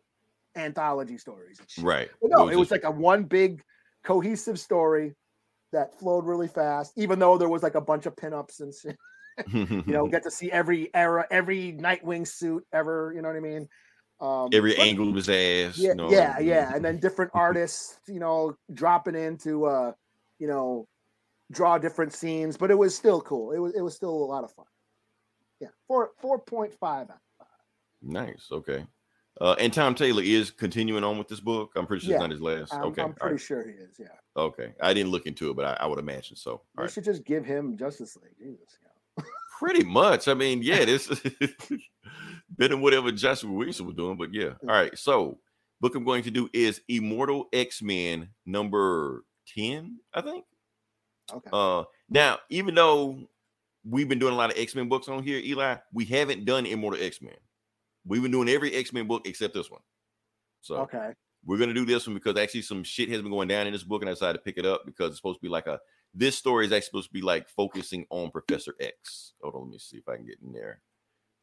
anthology 0.55 1.17
stories. 1.17 1.59
Right. 1.79 2.09
But 2.21 2.31
no, 2.31 2.47
It 2.47 2.53
it 2.53 2.55
was 2.57 2.65
was 2.65 2.71
like 2.71 2.83
a 2.83 2.91
one 2.91 3.23
big 3.23 3.61
cohesive 4.03 4.59
story 4.59 5.15
that 5.71 5.97
flowed 5.99 6.25
really 6.25 6.47
fast. 6.47 6.93
Even 6.97 7.19
though 7.19 7.37
there 7.37 7.49
was 7.49 7.63
like 7.63 7.75
a 7.75 7.81
bunch 7.81 8.05
of 8.05 8.15
pinups 8.15 8.59
and 8.61 8.73
shit. 8.73 8.97
You 9.53 9.83
know, 9.87 10.05
get 10.07 10.23
to 10.23 10.31
see 10.31 10.51
every 10.51 10.93
era, 10.93 11.25
every 11.31 11.71
Nightwing 11.71 12.27
suit 12.27 12.65
ever. 12.73 13.13
You 13.15 13.21
know 13.21 13.29
what 13.29 13.37
I 13.37 13.39
mean? 13.39 13.69
Um, 14.19 14.49
every 14.51 14.75
but- 14.75 14.81
angle 14.85 15.13
was 15.13 15.29
ass. 15.29 15.77
yeah, 15.77 15.89
you 15.89 15.95
know, 15.95 16.11
yeah, 16.11 16.39
yeah, 16.39 16.75
and 16.75 16.83
then 16.83 16.99
different 16.99 17.31
artists, 17.35 17.99
you 18.07 18.19
know, 18.19 18.57
dropping 18.73 19.15
into, 19.15 19.63
uh, 19.65 19.93
you 20.39 20.47
know, 20.47 20.87
draw 21.51 21.77
different 21.77 22.13
scenes, 22.13 22.57
but 22.57 22.71
it 22.71 22.77
was 22.77 22.95
still 22.95 23.21
cool. 23.21 23.51
It 23.51 23.59
was 23.59 23.73
it 23.75 23.81
was 23.81 23.95
still 23.95 24.11
a 24.11 24.29
lot 24.29 24.43
of 24.43 24.51
fun. 24.51 24.65
Yeah, 25.59 25.69
four 25.87 26.11
four 26.19 26.39
point 26.39 26.73
five. 26.73 27.07
Nice. 28.01 28.47
Okay. 28.51 28.85
Uh, 29.41 29.55
and 29.59 29.71
Tom 29.71 29.95
Taylor 29.95 30.21
is 30.21 30.51
continuing 30.51 31.03
on 31.03 31.17
with 31.17 31.27
this 31.29 31.39
book. 31.39 31.71
I'm 31.75 31.87
pretty 31.87 32.05
sure 32.05 32.11
Yeah, 32.11 32.17
it's 32.17 32.21
not 32.21 32.31
his 32.31 32.41
last. 32.41 32.73
I'm, 32.73 32.83
okay. 32.85 33.03
I'm 33.03 33.13
pretty 33.13 33.35
right. 33.35 33.41
sure 33.41 33.63
he 33.65 33.71
is. 33.71 33.97
Yeah, 33.97 34.07
Okay. 34.35 34.73
I 34.81 34.93
didn't 34.93 35.11
look 35.11 35.27
into 35.27 35.49
it, 35.49 35.55
but 35.55 35.65
I, 35.65 35.83
I 35.83 35.87
would 35.87 35.99
imagine 35.99 36.35
so. 36.35 36.51
All 36.51 36.63
we 36.77 36.83
right. 36.83 36.91
should 36.91 37.05
just 37.05 37.23
give 37.23 37.45
him 37.45 37.77
Justice 37.77 38.17
League. 38.17 38.35
Jesus, 38.37 38.77
yeah. 38.83 39.23
Pretty 39.59 39.85
much. 39.85 40.27
I 40.27 40.33
mean, 40.33 40.61
yeah, 40.61 40.83
this 40.83 41.07
better 42.49 42.75
than 42.75 42.81
whatever 42.81 43.11
Joshua 43.11 43.51
Wilson 43.51 43.85
was 43.85 43.95
doing, 43.95 44.17
but 44.17 44.33
yeah. 44.33 44.53
All 44.63 44.69
right. 44.75 44.97
So, 44.97 45.39
book 45.79 45.95
I'm 45.95 46.03
going 46.03 46.23
to 46.23 46.31
do 46.31 46.49
is 46.53 46.81
Immortal 46.89 47.47
X 47.53 47.81
Men 47.81 48.29
number 48.45 49.23
10, 49.55 49.99
I 50.13 50.21
think. 50.21 50.43
Okay. 51.33 51.49
Uh, 51.51 51.83
now, 52.09 52.39
even 52.49 52.75
though 52.75 53.17
we've 53.83 54.09
been 54.09 54.19
doing 54.19 54.33
a 54.33 54.37
lot 54.37 54.51
of 54.51 54.57
X 54.57 54.75
Men 54.75 54.89
books 54.89 55.07
on 55.07 55.23
here, 55.23 55.39
Eli, 55.39 55.77
we 55.93 56.05
haven't 56.05 56.45
done 56.45 56.65
Immortal 56.65 57.03
X 57.03 57.21
Men. 57.21 57.35
We've 58.05 58.21
been 58.21 58.31
doing 58.31 58.49
every 58.49 58.73
X 58.73 58.93
Men 58.93 59.07
book 59.07 59.27
except 59.27 59.53
this 59.53 59.69
one. 59.69 59.81
So, 60.61 60.77
okay. 60.77 61.11
we're 61.45 61.57
gonna 61.57 61.73
do 61.73 61.85
this 61.85 62.07
one 62.07 62.15
because 62.15 62.37
actually 62.37 62.63
some 62.63 62.83
shit 62.83 63.09
has 63.09 63.21
been 63.21 63.31
going 63.31 63.47
down 63.47 63.67
in 63.67 63.73
this 63.73 63.83
book, 63.83 64.01
and 64.01 64.09
I 64.09 64.13
decided 64.13 64.39
to 64.39 64.43
pick 64.43 64.57
it 64.57 64.65
up 64.65 64.85
because 64.85 65.09
it's 65.09 65.17
supposed 65.17 65.39
to 65.39 65.43
be 65.43 65.49
like 65.49 65.67
a 65.67 65.79
this 66.13 66.35
story 66.35 66.65
is 66.65 66.71
actually 66.71 66.85
supposed 66.85 67.09
to 67.09 67.13
be 67.13 67.21
like 67.21 67.47
focusing 67.49 68.05
on 68.09 68.31
Professor 68.31 68.73
X. 68.79 69.33
Hold 69.41 69.55
on, 69.55 69.61
let 69.61 69.71
me 69.71 69.77
see 69.79 69.97
if 69.97 70.07
I 70.07 70.15
can 70.15 70.25
get 70.25 70.39
in 70.43 70.51
there. 70.51 70.81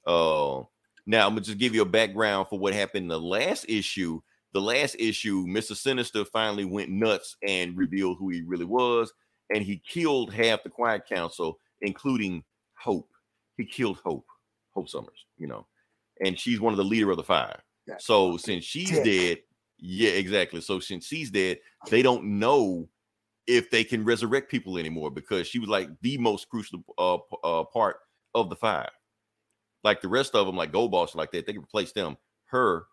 Uh 0.07 0.63
now 1.07 1.27
I'm 1.27 1.33
gonna 1.33 1.43
just 1.43 1.59
give 1.59 1.75
you 1.75 1.83
a 1.83 1.87
background 1.87 2.49
for 2.49 2.59
what 2.59 2.75
happened 2.75 3.05
in 3.05 3.09
the 3.09 3.21
last 3.21 3.67
issue. 3.69 4.21
The 4.53 4.61
last 4.61 4.97
issue, 4.99 5.47
Mr. 5.47 5.77
Sinister 5.77 6.25
finally 6.25 6.65
went 6.65 6.91
nuts 6.91 7.37
and 7.47 7.77
revealed 7.77 8.17
who 8.19 8.31
he 8.31 8.43
really 8.43 8.65
was, 8.65 9.13
and 9.55 9.63
he 9.63 9.83
killed 9.89 10.33
half 10.33 10.63
the 10.63 10.71
Quiet 10.71 11.03
Council, 11.09 11.59
including 11.83 12.43
Hope. 12.75 13.09
He 13.57 13.65
killed 13.65 13.99
Hope, 14.05 14.27
Hope 14.75 14.89
Summers, 14.89 15.27
you 15.39 15.47
know, 15.47 15.67
and 16.25 16.39
she's 16.39 16.61
one 16.61 16.73
of 16.73 16.77
the 16.77 16.85
leader 16.85 17.11
of 17.11 17.17
the 17.17 17.23
five. 17.23 17.61
That 17.87 18.03
So 18.03 18.37
since 18.37 18.65
she's 18.65 18.91
dick. 18.91 19.05
dead, 19.05 19.39
yeah, 19.79 20.11
exactly. 20.11 20.61
So 20.61 20.81
since 20.81 21.07
she's 21.07 21.31
dead, 21.31 21.59
they 21.91 22.03
don't 22.03 22.25
know 22.39 22.89
if 23.47 23.71
they 23.71 23.85
can 23.85 24.05
resurrect 24.05 24.51
people 24.51 24.77
anymore 24.77 25.11
because 25.11 25.47
she 25.47 25.59
was 25.59 25.69
like 25.69 25.89
the 26.03 26.19
most 26.19 26.49
crucial 26.49 26.83
uh, 26.99 27.19
uh 27.45 27.65
part 27.65 27.99
of 28.35 28.51
the 28.51 28.57
five. 28.57 28.91
Like 29.85 30.01
the 30.01 30.09
rest 30.09 30.35
of 30.35 30.47
them, 30.47 30.57
like 30.57 30.73
Goldballs, 30.73 31.15
like 31.15 31.31
that, 31.31 31.47
they 31.47 31.53
can 31.53 31.63
replace 31.63 31.93
them. 31.93 32.17
Her 32.47 32.87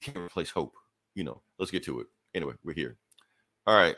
can't 0.00 0.16
replace 0.16 0.50
Hope. 0.50 0.74
You 1.14 1.24
know. 1.24 1.42
Let's 1.58 1.70
get 1.70 1.84
to 1.84 2.00
it. 2.00 2.06
Anyway, 2.34 2.54
we're 2.64 2.72
here. 2.72 2.96
All 3.66 3.76
right. 3.76 3.96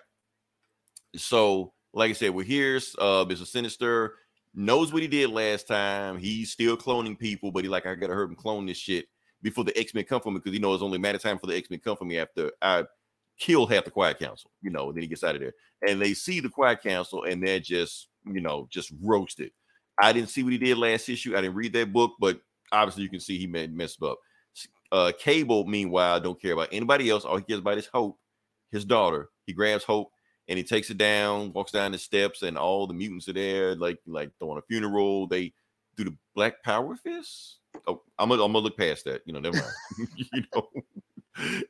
So, 1.14 1.72
like 1.94 2.10
I 2.10 2.14
said, 2.14 2.30
we're 2.30 2.44
here. 2.44 2.76
Uh, 2.98 3.24
Mr. 3.24 3.46
Sinister 3.46 4.14
knows 4.54 4.92
what 4.92 5.02
he 5.02 5.08
did 5.08 5.30
last 5.30 5.66
time. 5.66 6.18
He's 6.18 6.52
still 6.52 6.76
cloning 6.76 7.18
people, 7.18 7.50
but 7.52 7.64
he 7.64 7.70
like, 7.70 7.86
I 7.86 7.94
gotta 7.94 8.14
hurt 8.14 8.30
him 8.30 8.36
clone 8.36 8.66
this 8.66 8.78
shit 8.78 9.06
before 9.42 9.64
the 9.64 9.76
X 9.78 9.94
Men 9.94 10.04
come 10.04 10.20
for 10.20 10.30
me 10.30 10.38
because 10.38 10.52
he 10.52 10.58
knows 10.58 10.76
it's 10.76 10.82
only 10.82 10.96
a 10.96 11.00
matter 11.00 11.16
of 11.16 11.22
time 11.22 11.38
for 11.38 11.46
the 11.46 11.56
X 11.56 11.70
Men 11.70 11.80
come 11.80 11.96
for 11.96 12.04
me 12.04 12.18
after 12.18 12.50
I 12.60 12.84
kill 13.38 13.66
half 13.66 13.84
the 13.84 13.90
Quiet 13.90 14.18
Council. 14.18 14.50
You 14.62 14.70
know, 14.70 14.88
and 14.88 14.96
then 14.96 15.02
he 15.02 15.08
gets 15.08 15.24
out 15.24 15.34
of 15.34 15.40
there, 15.40 15.54
and 15.86 16.00
they 16.00 16.14
see 16.14 16.40
the 16.40 16.48
Quiet 16.48 16.82
Council, 16.82 17.24
and 17.24 17.46
they're 17.46 17.60
just, 17.60 18.08
you 18.24 18.40
know, 18.40 18.68
just 18.70 18.92
roasted. 19.02 19.50
I 20.00 20.12
didn't 20.12 20.30
see 20.30 20.42
what 20.42 20.52
he 20.52 20.58
did 20.58 20.78
last 20.78 21.08
issue. 21.08 21.36
I 21.36 21.42
didn't 21.42 21.56
read 21.56 21.74
that 21.74 21.92
book, 21.92 22.14
but 22.18 22.40
obviously 22.72 23.02
you 23.02 23.10
can 23.10 23.20
see 23.20 23.38
he 23.38 23.46
made 23.46 23.74
messed 23.74 24.02
up. 24.02 24.18
Uh, 24.90 25.12
Cable, 25.18 25.66
meanwhile, 25.66 26.20
don't 26.20 26.40
care 26.40 26.52
about 26.52 26.68
anybody 26.72 27.08
else. 27.08 27.24
All 27.24 27.36
he 27.36 27.42
cares 27.42 27.60
about 27.60 27.78
is 27.78 27.88
Hope, 27.92 28.18
his 28.70 28.84
daughter. 28.84 29.30
He 29.46 29.52
grabs 29.52 29.84
Hope 29.84 30.10
and 30.52 30.58
he 30.58 30.64
takes 30.64 30.90
it 30.90 30.98
down, 30.98 31.50
walks 31.54 31.72
down 31.72 31.92
the 31.92 31.98
steps, 31.98 32.42
and 32.42 32.58
all 32.58 32.86
the 32.86 32.92
mutants 32.92 33.26
are 33.26 33.32
there, 33.32 33.74
like 33.74 33.98
like 34.06 34.32
throwing 34.38 34.58
a 34.58 34.62
funeral. 34.62 35.26
They 35.26 35.54
do 35.96 36.04
the 36.04 36.14
Black 36.34 36.62
Power 36.62 36.94
fist. 36.94 37.56
Oh, 37.86 38.02
I'm 38.18 38.28
gonna 38.28 38.44
I'm 38.44 38.52
gonna 38.52 38.62
look 38.62 38.76
past 38.76 39.06
that. 39.06 39.22
You 39.24 39.32
know, 39.32 39.40
never 39.40 39.56
mind. 39.56 39.72
you 40.34 40.42
know, 40.54 40.68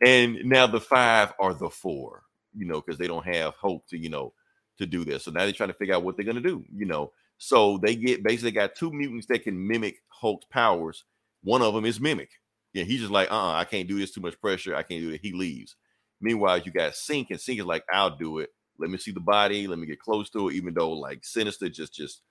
and 0.04 0.44
now 0.44 0.66
the 0.66 0.80
five 0.80 1.32
are 1.38 1.54
the 1.54 1.70
four. 1.70 2.24
You 2.56 2.66
know, 2.66 2.80
because 2.80 2.98
they 2.98 3.06
don't 3.06 3.24
have 3.24 3.54
hope 3.54 3.86
to 3.90 3.96
you 3.96 4.08
know 4.08 4.32
to 4.78 4.86
do 4.86 5.04
this. 5.04 5.22
So 5.22 5.30
now 5.30 5.44
they're 5.44 5.52
trying 5.52 5.68
to 5.70 5.76
figure 5.76 5.94
out 5.94 6.02
what 6.02 6.16
they're 6.16 6.26
gonna 6.26 6.40
do. 6.40 6.64
You 6.74 6.86
know, 6.86 7.12
so 7.38 7.78
they 7.78 7.94
get 7.94 8.24
basically 8.24 8.50
got 8.50 8.74
two 8.74 8.90
mutants 8.90 9.26
that 9.26 9.44
can 9.44 9.64
mimic 9.64 10.02
Hulk's 10.08 10.46
powers. 10.46 11.04
One 11.44 11.62
of 11.62 11.72
them 11.72 11.84
is 11.84 12.00
mimic. 12.00 12.30
Yeah, 12.72 12.82
he's 12.82 12.98
just 12.98 13.12
like, 13.12 13.30
uh, 13.30 13.34
uh, 13.34 13.52
I 13.52 13.64
can't 13.64 13.86
do 13.86 14.00
this. 14.00 14.10
Too 14.10 14.22
much 14.22 14.40
pressure. 14.40 14.74
I 14.74 14.82
can't 14.82 15.02
do 15.02 15.10
it. 15.10 15.20
He 15.22 15.32
leaves. 15.32 15.76
Meanwhile, 16.20 16.58
you 16.58 16.72
got 16.72 16.94
Synch, 16.94 17.30
and 17.30 17.38
Synch 17.38 17.60
is 17.60 17.66
like, 17.66 17.84
I'll 17.92 18.16
do 18.16 18.38
it. 18.38 18.50
Let 18.78 18.90
me 18.90 18.98
see 18.98 19.12
the 19.12 19.20
body. 19.20 19.66
Let 19.66 19.78
me 19.78 19.86
get 19.86 20.00
close 20.00 20.30
to 20.30 20.48
it. 20.48 20.54
Even 20.54 20.74
though 20.74 20.92
like 20.92 21.24
Sinister 21.24 21.68
just 21.68 21.94
just 21.94 22.22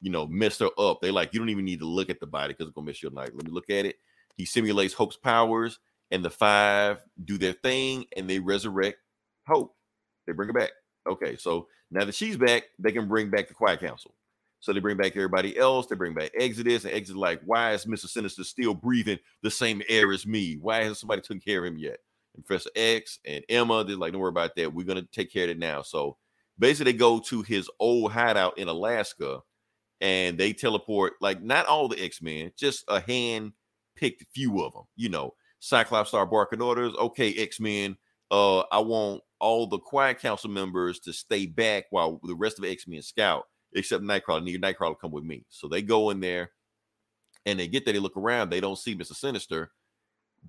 you 0.00 0.10
know 0.10 0.26
messed 0.26 0.60
her 0.60 0.70
up. 0.78 1.00
They 1.00 1.10
like 1.10 1.32
you 1.32 1.38
don't 1.38 1.48
even 1.48 1.64
need 1.64 1.80
to 1.80 1.86
look 1.86 2.10
at 2.10 2.20
the 2.20 2.26
body 2.26 2.54
because 2.54 2.66
it's 2.68 2.74
gonna 2.74 2.86
miss 2.86 3.02
your 3.02 3.12
night. 3.12 3.34
Let 3.34 3.46
me 3.46 3.52
look 3.52 3.70
at 3.70 3.86
it. 3.86 3.96
He 4.36 4.44
simulates 4.44 4.94
Hope's 4.94 5.16
powers, 5.16 5.78
and 6.10 6.24
the 6.24 6.30
five 6.30 6.98
do 7.24 7.38
their 7.38 7.52
thing, 7.52 8.06
and 8.16 8.28
they 8.28 8.38
resurrect 8.38 8.98
Hope. 9.46 9.74
They 10.26 10.32
bring 10.32 10.48
her 10.48 10.54
back. 10.54 10.70
Okay, 11.06 11.36
so 11.36 11.68
now 11.90 12.04
that 12.04 12.14
she's 12.14 12.36
back, 12.36 12.64
they 12.78 12.92
can 12.92 13.08
bring 13.08 13.30
back 13.30 13.48
the 13.48 13.54
Quiet 13.54 13.80
Council. 13.80 14.14
So 14.60 14.72
they 14.72 14.78
bring 14.80 14.96
back 14.96 15.16
everybody 15.16 15.58
else. 15.58 15.86
They 15.86 15.96
bring 15.96 16.14
back 16.14 16.30
Exodus, 16.38 16.84
and 16.84 16.94
Exodus 16.94 17.18
like, 17.18 17.40
why 17.44 17.72
is 17.72 17.86
Mister 17.86 18.08
Sinister 18.08 18.44
still 18.44 18.74
breathing 18.74 19.18
the 19.42 19.50
same 19.50 19.82
air 19.88 20.12
as 20.12 20.24
me? 20.24 20.56
Why 20.60 20.78
hasn't 20.78 20.98
somebody 20.98 21.20
taken 21.20 21.40
care 21.40 21.58
of 21.58 21.72
him 21.72 21.78
yet? 21.78 21.98
And 22.34 22.44
Professor 22.44 22.70
X 22.74 23.18
and 23.26 23.44
Emma, 23.48 23.84
they're 23.84 23.96
like, 23.96 24.12
don't 24.12 24.20
worry 24.20 24.30
about 24.30 24.56
that. 24.56 24.72
We're 24.72 24.86
gonna 24.86 25.06
take 25.12 25.32
care 25.32 25.44
of 25.44 25.50
it 25.50 25.58
now. 25.58 25.82
So 25.82 26.16
basically, 26.58 26.92
they 26.92 26.98
go 26.98 27.18
to 27.20 27.42
his 27.42 27.68
old 27.78 28.12
hideout 28.12 28.58
in 28.58 28.68
Alaska, 28.68 29.40
and 30.00 30.38
they 30.38 30.52
teleport 30.52 31.14
like 31.20 31.42
not 31.42 31.66
all 31.66 31.88
the 31.88 32.02
X 32.02 32.22
Men, 32.22 32.52
just 32.56 32.84
a 32.88 33.00
hand 33.00 33.52
picked 33.94 34.24
few 34.34 34.62
of 34.62 34.72
them. 34.72 34.84
You 34.96 35.10
know, 35.10 35.34
Cyclops 35.60 36.08
start 36.08 36.30
barking 36.30 36.62
orders. 36.62 36.94
Okay, 36.94 37.34
X 37.34 37.60
Men, 37.60 37.96
uh, 38.30 38.60
I 38.72 38.78
want 38.78 39.22
all 39.38 39.66
the 39.66 39.78
Quiet 39.78 40.18
Council 40.18 40.48
members 40.50 41.00
to 41.00 41.12
stay 41.12 41.46
back 41.46 41.84
while 41.90 42.18
the 42.24 42.34
rest 42.34 42.58
of 42.58 42.64
X 42.64 42.88
Men 42.88 43.02
scout, 43.02 43.44
except 43.74 44.02
Nightcrawler. 44.02 44.42
Need 44.42 44.62
Nightcrawler 44.62 44.98
come 44.98 45.10
with 45.10 45.24
me. 45.24 45.44
So 45.50 45.68
they 45.68 45.82
go 45.82 46.10
in 46.10 46.20
there, 46.20 46.50
and 47.44 47.60
they 47.60 47.68
get 47.68 47.84
there. 47.84 47.92
They 47.92 48.00
look 48.00 48.16
around. 48.16 48.48
They 48.48 48.60
don't 48.60 48.78
see 48.78 48.94
Mister 48.94 49.14
Sinister, 49.14 49.70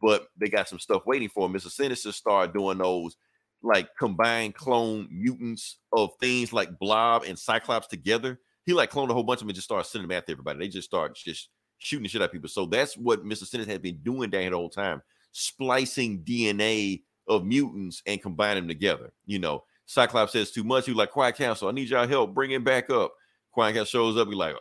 but 0.02 0.28
they 0.38 0.50
got 0.50 0.68
some 0.68 0.80
stuff 0.80 1.04
waiting 1.06 1.30
for 1.30 1.46
him. 1.46 1.52
Mister 1.54 1.70
Sinister 1.70 2.12
start 2.12 2.54
doing 2.54 2.78
those 2.78 3.16
like 3.62 3.90
combined 3.98 4.56
clone 4.56 5.08
mutants 5.10 5.78
of 5.94 6.12
things 6.20 6.52
like 6.52 6.78
Blob 6.80 7.24
and 7.24 7.40
Cyclops 7.40 7.88
together. 7.88 8.40
He 8.66 8.74
like 8.74 8.92
cloned 8.92 9.10
a 9.10 9.14
whole 9.14 9.24
bunch 9.24 9.38
of 9.38 9.42
them 9.42 9.50
and 9.50 9.56
just 9.56 9.66
started 9.66 9.88
sending 9.88 10.08
them 10.08 10.18
after 10.18 10.32
everybody. 10.32 10.60
They 10.60 10.68
just 10.68 10.88
start 10.88 11.16
just 11.16 11.50
shooting 11.78 12.08
shit 12.08 12.22
at 12.22 12.32
people. 12.32 12.50
So 12.50 12.66
that's 12.66 12.98
what 12.98 13.26
Mr. 13.26 13.46
Sinister 13.46 13.72
has 13.72 13.80
been 13.80 14.00
doing 14.04 14.30
down 14.30 14.42
here 14.42 14.52
the 14.52 14.58
whole 14.58 14.70
time, 14.70 15.02
splicing 15.32 16.24
DNA 16.24 17.04
of 17.28 17.46
mutants 17.46 18.02
and 18.06 18.22
combine 18.22 18.56
them 18.56 18.68
together. 18.68 19.12
You 19.26 19.40
know, 19.40 19.64
Cyclops 19.86 20.34
says 20.34 20.52
too 20.52 20.64
much. 20.64 20.86
He's 20.86 20.96
like, 20.96 21.12
Quiet 21.12 21.36
Council, 21.36 21.68
I 21.68 21.72
need 21.72 21.90
y'all 21.90 22.08
help. 22.08 22.34
Bring 22.34 22.52
him 22.52 22.64
back 22.64 22.90
up. 22.90 23.14
Quiet 23.52 23.76
Council 23.76 23.86
shows 23.86 24.18
up. 24.18 24.28
He 24.28 24.36
like, 24.36 24.56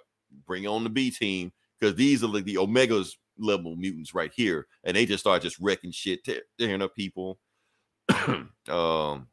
bring 0.46 0.66
on 0.66 0.84
the 0.84 0.90
B 0.90 1.10
team 1.10 1.52
because 1.78 1.94
these 1.96 2.22
are 2.22 2.28
like 2.28 2.44
the 2.44 2.56
Omegas 2.56 3.14
level 3.38 3.76
mutants 3.76 4.14
right 4.14 4.32
here, 4.34 4.66
and 4.84 4.96
they 4.96 5.06
just 5.06 5.22
start 5.22 5.42
just 5.42 5.58
wrecking 5.60 5.92
shit, 5.92 6.24
te- 6.24 6.42
tearing 6.58 6.82
up 6.82 6.94
people, 6.94 7.38
um, 8.68 9.26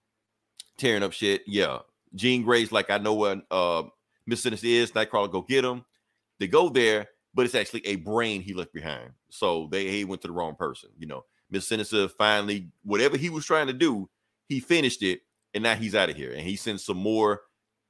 tearing 0.77 1.03
up 1.03 1.13
shit. 1.13 1.43
Yeah, 1.47 1.79
Jean 2.15 2.43
Grey's 2.43 2.71
like, 2.71 2.89
I 2.89 2.97
know 2.97 3.13
what 3.13 3.41
uh 3.51 3.83
Miss 4.25 4.41
Sinister 4.41 4.67
is. 4.67 4.91
Nightcrawler, 4.91 5.31
go 5.31 5.41
get 5.41 5.65
him. 5.65 5.83
They 6.39 6.47
go 6.47 6.69
there, 6.69 7.09
but 7.33 7.45
it's 7.45 7.55
actually 7.55 7.85
a 7.85 7.97
brain 7.97 8.41
he 8.41 8.53
left 8.53 8.73
behind. 8.73 9.11
So 9.29 9.67
they 9.71 9.87
he 9.89 10.05
went 10.05 10.21
to 10.21 10.27
the 10.27 10.33
wrong 10.33 10.55
person. 10.55 10.89
You 10.97 11.07
know, 11.07 11.25
Miss 11.49 11.67
Sinister 11.67 12.07
finally, 12.07 12.71
whatever 12.83 13.17
he 13.17 13.29
was 13.29 13.45
trying 13.45 13.67
to 13.67 13.73
do, 13.73 14.09
he 14.47 14.59
finished 14.59 15.03
it, 15.03 15.21
and 15.53 15.63
now 15.63 15.75
he's 15.75 15.95
out 15.95 16.09
of 16.09 16.15
here. 16.15 16.31
And 16.31 16.41
he 16.41 16.55
sends 16.55 16.85
some 16.85 16.97
more, 16.97 17.41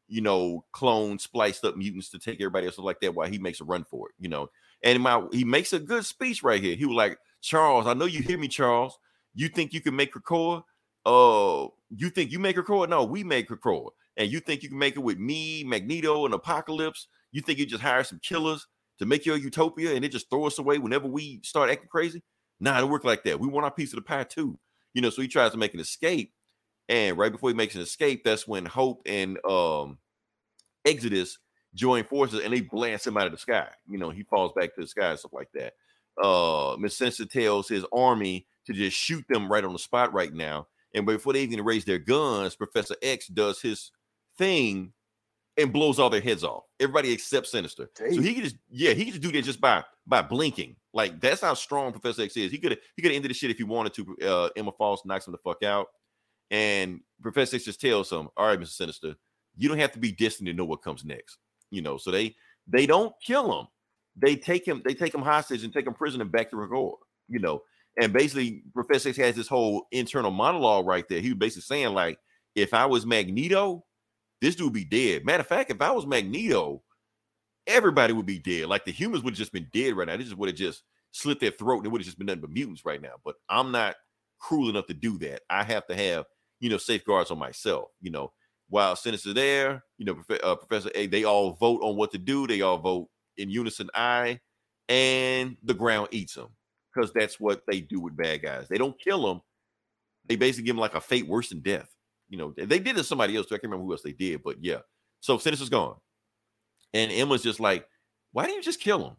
you 0.08 0.22
know, 0.22 0.66
clone 0.72 1.20
spliced 1.20 1.64
up 1.66 1.78
mutants 1.78 2.10
to 2.10 2.20
take 2.20 2.42
everybody 2.42 2.68
else 2.68 2.78
like 2.78 3.00
that 3.02 3.16
while 3.16 3.30
he 3.30 3.38
makes 3.38 3.62
a 3.62 3.66
run 3.66 3.84
for 3.84 4.10
it. 4.10 4.16
You 4.20 4.30
know, 4.30 4.50
and 4.84 5.02
my 5.02 5.24
he 5.32 5.44
makes 5.44 5.74
a 5.74 5.80
good 5.80 6.06
speech 6.06 6.44
right 6.44 6.62
here. 6.62 6.76
He 6.76 6.86
was 6.86 6.96
like, 6.96 7.18
Charles, 7.42 7.88
I 7.88 7.94
know 7.94 8.06
you 8.06 8.22
hear 8.22 8.38
me, 8.38 8.48
Charles. 8.48 8.98
You 9.34 9.48
think 9.48 9.74
you 9.74 9.82
can 9.82 9.96
make 9.96 10.14
Krakoa? 10.14 10.64
Uh, 11.06 11.68
you 11.96 12.10
think 12.10 12.32
you 12.32 12.40
make 12.40 12.58
Krakoa? 12.58 12.90
No, 12.90 13.04
we 13.04 13.24
make 13.24 13.50
Krakoa. 13.50 13.90
and 14.18 14.30
you 14.32 14.40
think 14.40 14.64
you 14.64 14.70
can 14.70 14.78
make 14.78 14.96
it 14.96 15.00
with 15.00 15.18
me, 15.18 15.64
Magneto, 15.64 16.26
and 16.26 16.34
Apocalypse. 16.34 17.08
You 17.32 17.42
think 17.42 17.58
you 17.60 17.66
just 17.66 17.82
hire 17.84 18.04
some 18.04 18.20
killers 18.22 18.68
to 19.00 19.06
make 19.06 19.26
your 19.26 19.38
utopia 19.38 19.94
and 19.94 20.04
they 20.04 20.10
just 20.10 20.30
throw 20.30 20.46
us 20.46 20.60
away 20.60 20.78
whenever 20.78 21.08
we 21.08 21.40
start 21.44 21.70
acting 21.70 21.88
crazy? 21.90 22.22
Nah, 22.60 22.80
it 22.80 22.90
work 22.90 23.06
like 23.06 23.24
that. 23.24 23.40
We 23.40 23.48
want 23.48 23.64
our 23.64 23.72
piece 23.72 23.94
of 23.94 23.98
the 23.98 24.02
pie 24.02 24.26
too. 24.26 24.60
You 24.94 25.02
know, 25.02 25.10
so 25.10 25.22
he 25.22 25.28
tries 25.28 25.52
to 25.52 25.58
make 25.58 25.74
an 25.74 25.80
escape. 25.80 26.34
And 26.90 27.18
right 27.18 27.32
before 27.32 27.50
he 27.50 27.56
makes 27.56 27.76
an 27.76 27.82
escape, 27.82 28.24
that's 28.24 28.48
when 28.48 28.66
Hope 28.66 29.02
and 29.06 29.38
um 29.46 30.00
Exodus 30.86 31.38
join 31.74 32.04
forces 32.04 32.42
and 32.44 32.54
they 32.54 32.62
blast 32.62 33.08
him 33.08 33.18
out 33.18 33.28
of 33.28 33.32
the 33.32 33.38
sky. 33.38 33.68
You 33.90 33.98
know, 33.98 34.10
he 34.10 34.24
falls 34.24 34.52
back 34.56 34.76
to 34.76 34.82
the 34.82 34.88
sky 34.88 35.12
and 35.12 35.20
stuff 35.20 35.34
like 35.34 35.50
that. 35.54 35.74
Uh 36.22 36.76
Miss 36.78 36.98
Sinister 36.98 37.26
tells 37.26 37.68
his 37.68 37.86
army 37.94 38.48
to 38.66 38.74
just 38.74 38.98
shoot 38.98 39.24
them 39.30 39.52
right 39.52 39.64
on 39.64 39.74
the 39.74 39.80
spot 39.80 40.14
right 40.14 40.34
now. 40.34 40.68
And 40.94 41.06
before 41.06 41.34
they 41.34 41.44
even 41.44 41.64
raise 41.64 41.86
their 41.86 42.00
guns, 42.00 42.56
Professor 42.56 42.96
X 43.02 43.28
does 43.28 43.62
his 43.62 43.92
thing 44.38 44.94
and 45.58 45.74
blows 45.74 46.00
all 46.00 46.10
their 46.10 46.22
heads 46.22 46.44
off. 46.44 46.64
Everybody 46.80 47.12
except 47.12 47.48
Sinister. 47.48 47.90
So 48.16 48.22
he 48.22 48.34
can 48.34 48.44
just, 48.44 48.56
yeah, 48.70 48.94
he 48.94 49.04
can 49.04 49.14
just 49.14 49.22
do 49.22 49.32
that 49.32 49.44
just 49.44 49.62
by 49.62 49.84
by 50.08 50.22
blinking. 50.22 50.76
Like 50.94 51.20
that's 51.20 51.42
how 51.42 51.54
strong 51.54 51.92
Professor 51.92 52.24
X 52.24 52.36
is. 52.38 52.52
He 52.52 52.58
could 52.58 52.72
have 52.72 52.80
he 52.96 53.02
could 53.02 53.12
have 53.12 53.18
ended 53.18 53.30
the 53.30 53.36
shit 53.36 53.52
if 53.52 53.58
he 53.58 53.64
wanted 53.64 53.94
to. 53.94 54.18
Uh, 54.26 54.50
Emma 54.56 54.72
Frost 54.76 55.06
knocks 55.06 55.28
him 55.28 55.34
the 55.34 55.38
fuck 55.38 55.64
out, 55.64 55.88
and 56.50 57.02
Professor 57.22 57.58
X 57.58 57.66
just 57.66 57.82
tells 57.82 58.12
him, 58.12 58.30
"All 58.36 58.48
right, 58.48 58.60
Mr. 58.60 58.70
Sinister, 58.70 59.16
you 59.56 59.70
don't 59.70 59.78
have 59.78 59.92
to 59.92 60.00
be 60.00 60.12
distant 60.12 60.48
to 60.48 60.54
know 60.54 60.66
what 60.66 60.82
comes 60.82 61.06
next." 61.06 61.38
You 61.72 61.82
know, 61.82 61.98
so 61.98 62.12
they 62.12 62.36
they 62.68 62.86
don't 62.86 63.14
kill 63.24 63.60
him. 63.60 63.68
They 64.16 64.36
take 64.36 64.68
him 64.68 64.82
they 64.86 64.94
take 64.94 65.14
him 65.14 65.22
hostage 65.22 65.64
and 65.64 65.74
take 65.74 65.88
him 65.88 65.94
prisoner 65.94 66.26
back 66.26 66.50
to 66.50 66.58
Rigor. 66.58 66.92
You 67.28 67.40
know, 67.40 67.62
and 68.02 68.14
basically 68.14 68.64
Professor 68.74 69.10
X 69.10 69.18
has 69.18 69.36
this 69.36 69.48
whole 69.48 69.88
internal 69.92 70.32
monologue 70.32 70.88
right 70.88 71.08
there. 71.08 71.22
He 71.22 71.30
was 71.30 71.38
basically 71.38 71.62
saying 71.64 71.94
like, 71.94 72.18
if 72.56 72.74
I 72.74 72.86
was 72.86 73.06
Magneto, 73.06 73.86
this 74.42 74.56
dude 74.56 74.66
would 74.66 74.74
be 74.74 74.86
dead. 74.86 75.26
Matter 75.26 75.42
of 75.42 75.48
fact, 75.48 75.72
if 75.72 75.82
I 75.82 75.92
was 75.92 76.06
Magneto, 76.06 76.82
everybody 77.68 78.14
would 78.14 78.26
be 78.26 78.40
dead. 78.40 78.68
Like 78.68 78.86
the 78.86 78.92
humans 78.92 79.24
would 79.24 79.34
have 79.34 79.38
just 79.40 79.54
been 79.54 79.68
dead 79.74 79.96
right 79.96 80.08
now. 80.08 80.18
They 80.18 80.24
just 80.24 80.38
would 80.38 80.50
have 80.50 80.58
just 80.58 80.84
slit 81.12 81.40
their 81.40 81.52
throat 81.52 81.78
and 81.78 81.88
it 81.88 81.90
would 81.90 82.02
have 82.02 82.06
just 82.06 82.18
been 82.18 82.28
nothing 82.28 82.42
but 82.42 82.52
mutants 82.52 82.86
right 82.86 83.02
now. 83.02 83.14
But 83.24 83.36
I'm 83.50 83.72
not 83.72 83.96
cruel 84.40 84.70
enough 84.70 84.88
to 84.88 84.94
do 84.94 85.18
that. 85.20 85.42
I 85.50 85.64
have 85.64 85.86
to 85.88 85.96
have, 85.96 86.26
you 86.60 86.70
know, 86.70 86.78
safeguards 86.78 87.32
on 87.32 87.38
myself. 87.38 87.90
You 88.02 88.12
know, 88.12 88.32
while 88.70 88.96
Sinister 88.96 89.34
there, 89.34 89.84
you 89.98 90.06
know, 90.06 90.18
uh, 90.44 90.56
Professor 90.56 90.92
A, 90.96 91.08
they 91.08 91.24
all 91.24 91.54
vote 91.54 91.82
on 91.82 91.98
what 91.98 92.12
to 92.12 92.18
do. 92.18 92.48
They 92.48 92.62
all 92.62 92.78
vote 92.78 93.10
in 93.38 93.50
unison, 93.50 93.90
I, 93.94 94.40
and 94.88 95.58
the 95.64 95.74
ground 95.74 96.10
eats 96.12 96.36
them 96.36 96.50
because 96.94 97.12
that's 97.14 97.40
what 97.40 97.64
they 97.68 97.82
do 97.82 98.00
with 98.00 98.16
bad 98.16 98.42
guys. 98.42 98.68
They 98.70 98.78
don't 98.78 99.00
kill 99.00 99.28
them. 99.28 99.42
They 100.28 100.36
basically 100.36 100.66
give 100.66 100.76
them 100.76 100.82
like 100.82 100.96
a 100.96 101.02
fate 101.02 101.28
worse 101.28 101.50
than 101.50 101.62
death. 101.62 101.90
You 102.30 102.38
know, 102.38 102.54
they 102.56 102.80
did 102.80 102.90
it 102.90 102.94
to 103.00 103.04
somebody 103.04 103.36
else 103.36 103.48
too. 103.48 103.56
I 103.56 103.58
can't 103.58 103.72
remember 103.72 103.86
who 103.86 103.94
else 103.94 104.04
they 104.04 104.12
did, 104.12 104.44
but 104.44 104.58
yeah. 104.62 104.80
So 105.22 105.40
Sinister's 105.40 105.70
gone. 105.70 105.96
And 106.94 107.12
Emma's 107.12 107.44
just 107.44 107.60
like, 107.60 107.88
why 108.32 108.46
didn't 108.46 108.58
you 108.58 108.64
just 108.64 108.80
kill 108.82 109.06
him? 109.06 109.16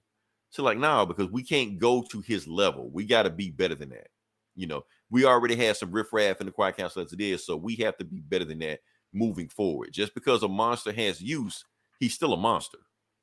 So 0.51 0.63
like, 0.63 0.79
no, 0.79 1.07
because 1.07 1.29
we 1.31 1.43
can't 1.43 1.79
go 1.79 2.03
to 2.11 2.21
his 2.21 2.47
level. 2.47 2.91
We 2.91 3.05
got 3.05 3.25
to 3.25 3.31
be 3.31 3.51
better 3.51 3.75
than 3.75 3.91
that. 3.91 4.09
You 4.55 4.69
know, 4.69 4.85
we 5.11 5.25
already 5.25 5.57
had 5.57 5.77
some 5.77 5.91
riffraff 5.91 6.41
in 6.41 6.47
the 6.47 6.53
Quiet 6.53 6.77
Council 6.77 7.03
as 7.03 7.13
it 7.13 7.21
is, 7.21 7.45
so 7.45 7.57
we 7.57 7.75
have 7.77 7.97
to 7.99 8.05
be 8.05 8.21
better 8.21 8.45
than 8.45 8.61
that 8.61 8.81
moving 9.13 9.49
forward. 9.49 9.93
Just 9.93 10.15
because 10.15 10.43
a 10.43 10.49
monster 10.49 10.93
has 10.93 11.21
use, 11.21 11.65
he's 11.99 12.15
still 12.15 12.33
a 12.33 12.37
monster. 12.37 12.79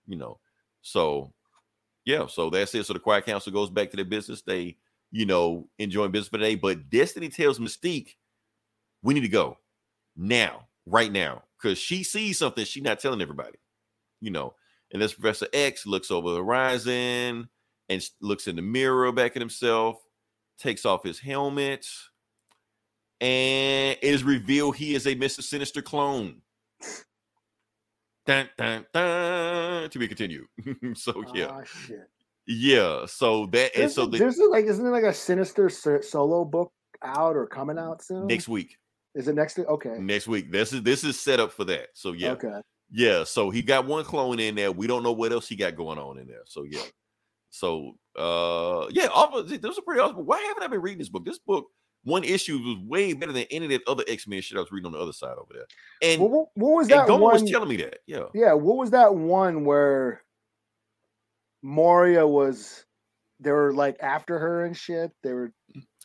You 0.05 0.15
know, 0.15 0.39
so 0.81 1.33
yeah, 2.05 2.27
so 2.27 2.49
that's 2.49 2.73
it. 2.73 2.85
So 2.85 2.93
the 2.93 2.99
Quiet 2.99 3.25
Council 3.25 3.51
goes 3.51 3.69
back 3.69 3.91
to 3.91 3.97
their 3.97 4.05
business. 4.05 4.41
They, 4.41 4.77
you 5.11 5.25
know, 5.25 5.67
enjoying 5.77 6.11
business 6.11 6.29
for 6.29 6.37
the 6.37 6.45
day. 6.45 6.55
But 6.55 6.89
Destiny 6.89 7.29
tells 7.29 7.59
Mystique, 7.59 8.15
we 9.03 9.13
need 9.13 9.21
to 9.21 9.27
go 9.27 9.57
now, 10.15 10.67
right 10.85 11.11
now, 11.11 11.43
because 11.61 11.77
she 11.77 12.03
sees 12.03 12.39
something 12.39 12.63
she's 12.65 12.83
not 12.83 12.99
telling 12.99 13.21
everybody. 13.21 13.57
You 14.21 14.31
know, 14.31 14.55
and 14.91 15.01
this 15.01 15.13
Professor 15.13 15.47
X 15.53 15.85
looks 15.85 16.09
over 16.09 16.31
the 16.31 16.37
horizon 16.37 17.49
and 17.89 18.09
looks 18.21 18.47
in 18.47 18.55
the 18.55 18.61
mirror 18.61 19.11
back 19.11 19.35
at 19.35 19.41
himself, 19.41 20.01
takes 20.57 20.85
off 20.85 21.03
his 21.03 21.19
helmet, 21.19 21.85
and 23.21 23.97
it 24.01 24.03
is 24.03 24.23
revealed 24.23 24.75
he 24.75 24.95
is 24.95 25.05
a 25.07 25.15
Mr. 25.15 25.41
Sinister 25.41 25.81
clone. 25.81 26.41
Dun, 28.25 28.49
dun, 28.57 28.85
dun, 28.93 29.89
to 29.89 29.99
be 29.99 30.07
continued. 30.07 30.45
so 30.95 31.23
yeah, 31.33 31.47
Ah, 31.49 31.63
shit. 31.63 32.09
yeah. 32.45 33.05
So 33.05 33.45
that 33.47 33.71
and 33.77 33.89
so 33.89 34.05
the 34.05 34.17
there's 34.17 34.37
like 34.37 34.65
isn't 34.65 34.83
there 34.83 34.91
like 34.91 35.03
a 35.05 35.13
sinister 35.13 35.69
solo 35.69 36.43
book 36.43 36.73
out 37.01 37.37
or 37.37 37.47
coming 37.47 37.77
out 37.77 38.03
soon? 38.03 38.27
next 38.27 38.49
week, 38.49 38.77
is 39.15 39.29
it 39.29 39.35
next? 39.35 39.57
Okay. 39.59 39.95
next 39.99 40.27
week. 40.27 40.51
This 40.51 40.73
is 40.73 40.83
this 40.83 41.05
is 41.05 41.17
set 41.17 41.39
up 41.39 41.53
for 41.53 41.63
that. 41.65 41.87
So 41.93 42.11
yeah, 42.11 42.31
Okay. 42.31 42.59
yeah. 42.91 43.23
So 43.23 43.49
he 43.49 43.61
got 43.61 43.85
one 43.85 44.03
clone 44.03 44.41
in 44.41 44.55
there. 44.55 44.73
We 44.73 44.87
don't 44.87 45.03
know 45.03 45.13
what 45.13 45.31
else 45.31 45.47
he 45.47 45.55
got 45.55 45.77
going 45.77 45.97
on 45.97 46.19
in 46.19 46.27
there. 46.27 46.43
So 46.47 46.63
yeah. 46.63 46.81
So 47.49 47.93
uh 48.19 48.87
yeah, 48.91 49.07
this 49.57 49.77
a 49.77 49.81
pretty 49.83 50.01
awesome. 50.01 50.25
Why 50.25 50.41
haven't 50.41 50.63
I 50.63 50.67
been 50.67 50.81
reading 50.81 50.99
this 50.99 51.07
book? 51.07 51.23
This 51.23 51.39
book, 51.39 51.67
one 52.03 52.23
issue 52.23 52.57
was 52.57 52.77
way 52.87 53.13
better 53.13 53.33
than 53.33 53.45
any 53.51 53.65
of 53.65 53.71
that 53.71 53.87
other 53.87 54.03
X-Men 54.07 54.41
shit 54.41 54.57
I 54.57 54.61
was 54.61 54.71
reading 54.71 54.85
on 54.87 54.91
the 54.93 54.99
other 54.99 55.11
side 55.13 55.35
over 55.37 55.53
there. 55.53 55.65
And, 56.01 56.21
What, 56.21 56.47
what, 56.55 56.75
was 56.75 56.87
that 56.87 57.07
Goma 57.07 57.19
was 57.33 57.49
telling 57.49 57.69
me 57.69 57.77
that. 57.77 57.99
Yeah. 58.07 58.25
yeah. 58.33 58.53
What 58.53 58.77
was 58.77 58.91
that 58.91 59.13
one 59.15 59.65
where 59.65 60.23
Moria 61.61 62.25
was? 62.25 62.85
They 63.39 63.51
were 63.51 63.73
like 63.73 63.97
after 64.01 64.39
her 64.39 64.65
and 64.65 64.75
shit. 64.75 65.11
They 65.21 65.33
were 65.33 65.51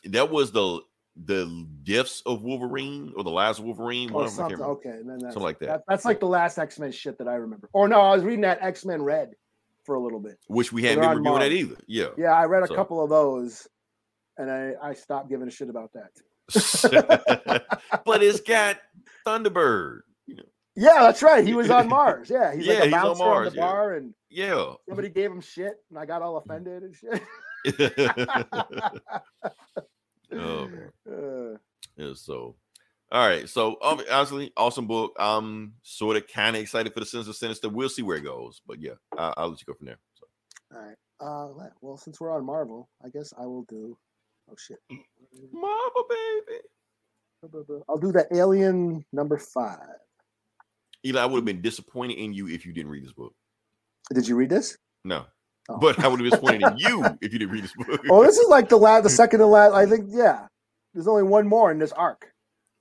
That 0.05 0.29
was 0.29 0.51
the 0.51 0.81
the 1.15 1.67
gifts 1.83 2.21
of 2.25 2.41
Wolverine 2.41 3.13
or 3.15 3.23
the 3.23 3.31
of 3.31 3.59
Wolverine. 3.59 4.09
or 4.09 4.13
one 4.13 4.25
of 4.25 4.35
them, 4.35 4.45
I 4.45 4.49
can't 4.49 4.59
something. 4.59 4.75
Okay, 4.77 4.89
and 4.89 5.09
then 5.09 5.19
that's, 5.19 5.33
Something 5.35 5.43
like 5.43 5.59
that. 5.59 5.83
That's 5.87 6.05
like 6.05 6.19
the 6.19 6.27
last 6.27 6.57
X 6.57 6.79
Men 6.79 6.91
shit 6.91 7.17
that 7.19 7.27
I 7.27 7.35
remember. 7.35 7.69
Or 7.73 7.87
no, 7.87 8.01
I 8.01 8.15
was 8.15 8.23
reading 8.23 8.41
that 8.41 8.59
X 8.61 8.85
Men 8.85 9.01
Red 9.01 9.33
for 9.83 9.95
a 9.95 9.99
little 9.99 10.19
bit. 10.19 10.37
Which 10.47 10.71
we 10.73 10.83
hadn't 10.83 11.01
been 11.01 11.17
reviewing 11.17 11.39
that 11.39 11.51
either. 11.51 11.75
Yeah. 11.87 12.07
Yeah, 12.17 12.31
I 12.33 12.45
read 12.45 12.63
a 12.63 12.67
So- 12.67 12.75
couple 12.75 13.03
of 13.03 13.09
those, 13.09 13.67
and 14.37 14.51
I 14.51 14.73
I 14.81 14.93
stopped 14.93 15.29
giving 15.29 15.47
a 15.47 15.51
shit 15.51 15.69
about 15.69 15.91
that. 15.93 16.11
but 18.05 18.23
it's 18.23 18.41
got 18.41 18.77
Thunderbird. 19.25 20.01
You 20.27 20.35
know, 20.35 20.43
Yeah, 20.75 21.01
that's 21.01 21.21
right. 21.23 21.45
He 21.45 21.53
was 21.53 21.69
on 21.69 21.87
Mars. 21.89 22.29
Yeah, 22.29 22.53
he's 22.53 22.65
Yeah, 22.65 22.73
like 22.75 22.83
a 22.83 22.85
he's 22.85 22.93
on 22.93 23.01
bouncer 23.01 23.23
Mars, 23.23 23.51
the 23.51 23.57
yeah. 23.57 23.65
bar, 23.65 23.93
and 23.93 24.13
yeah. 24.29 24.73
somebody 24.87 25.09
gave 25.09 25.31
him 25.31 25.41
shit, 25.41 25.75
and 25.89 25.97
I 25.99 26.05
got 26.05 26.21
all 26.21 26.37
offended 26.37 26.83
and 26.83 26.95
shit. 26.95 27.21
oh 30.33 30.67
man. 30.67 30.91
Uh, 31.09 31.57
Yeah, 31.95 32.13
so 32.15 32.55
all 33.11 33.27
right. 33.27 33.47
So 33.47 33.77
obviously, 33.81 34.51
awesome 34.57 34.87
book. 34.87 35.13
I'm 35.19 35.73
sort 35.83 36.17
of 36.17 36.27
kind 36.27 36.55
of 36.55 36.61
excited 36.61 36.93
for 36.93 36.99
the 36.99 37.05
Sins 37.05 37.27
of 37.27 37.35
Sinister. 37.35 37.69
We'll 37.69 37.89
see 37.89 38.01
where 38.01 38.17
it 38.17 38.23
goes. 38.23 38.61
But 38.67 38.81
yeah, 38.81 38.93
I, 39.17 39.33
I'll 39.37 39.49
let 39.49 39.61
you 39.61 39.65
go 39.65 39.75
from 39.75 39.85
there. 39.87 39.99
So 40.15 40.25
all 40.75 40.81
right. 40.81 40.95
Uh, 41.21 41.69
well, 41.81 41.95
since 41.95 42.19
we're 42.19 42.35
on 42.35 42.45
Marvel, 42.45 42.89
I 43.05 43.09
guess 43.09 43.31
I 43.37 43.45
will 43.45 43.63
do. 43.69 43.97
Oh 44.51 44.55
shit! 44.57 44.77
Mama 45.51 46.03
baby. 46.09 46.59
I'll 47.89 47.97
do 47.97 48.11
the 48.11 48.25
Alien 48.33 49.03
number 49.11 49.37
five. 49.37 49.79
Eli, 51.05 51.21
I 51.21 51.25
would 51.25 51.37
have 51.39 51.45
been 51.45 51.61
disappointed 51.61 52.17
in 52.17 52.33
you 52.33 52.47
if 52.47 52.65
you 52.65 52.71
didn't 52.71 52.91
read 52.91 53.03
this 53.03 53.11
book. 53.11 53.33
Did 54.13 54.27
you 54.27 54.35
read 54.37 54.49
this? 54.49 54.77
No. 55.03 55.25
Oh. 55.69 55.77
But 55.77 55.99
I 55.99 56.07
would 56.07 56.19
have 56.19 56.23
been 56.23 56.29
disappointed 56.29 56.61
in 56.71 56.77
you 56.77 57.03
if 57.21 57.33
you 57.33 57.39
didn't 57.39 57.51
read 57.51 57.63
this 57.65 57.73
book. 57.77 58.01
Oh, 58.09 58.23
this 58.23 58.37
is 58.37 58.47
like 58.49 58.69
the 58.69 58.77
last, 58.77 59.03
the 59.03 59.09
second 59.21 59.39
to 59.39 59.45
last. 59.45 59.73
I 59.73 59.85
think. 59.85 60.07
Yeah, 60.09 60.47
there's 60.93 61.07
only 61.07 61.23
one 61.23 61.47
more 61.47 61.71
in 61.71 61.79
this 61.79 61.91
arc. 61.91 62.31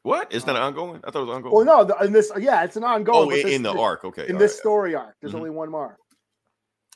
What? 0.04 0.32
It's 0.32 0.46
not 0.46 0.56
ongoing? 0.56 1.00
I 1.04 1.10
thought 1.10 1.22
it 1.22 1.26
was 1.26 1.36
ongoing. 1.36 1.54
Well, 1.54 1.64
no, 1.64 1.84
the, 1.84 1.96
in 2.04 2.12
this, 2.12 2.30
yeah, 2.38 2.64
it's 2.64 2.76
an 2.76 2.82
ongoing. 2.84 3.18
oh, 3.18 3.30
in, 3.30 3.42
this- 3.46 3.54
in 3.54 3.62
the 3.62 3.72
arc. 3.72 4.04
Okay. 4.04 4.26
in 4.26 4.32
all 4.34 4.38
this 4.40 4.52
right. 4.52 4.58
story 4.58 4.94
arc, 4.96 5.14
there's 5.20 5.32
Mhm. 5.32 5.36
only 5.38 5.50
one 5.50 5.70
more. 5.70 5.96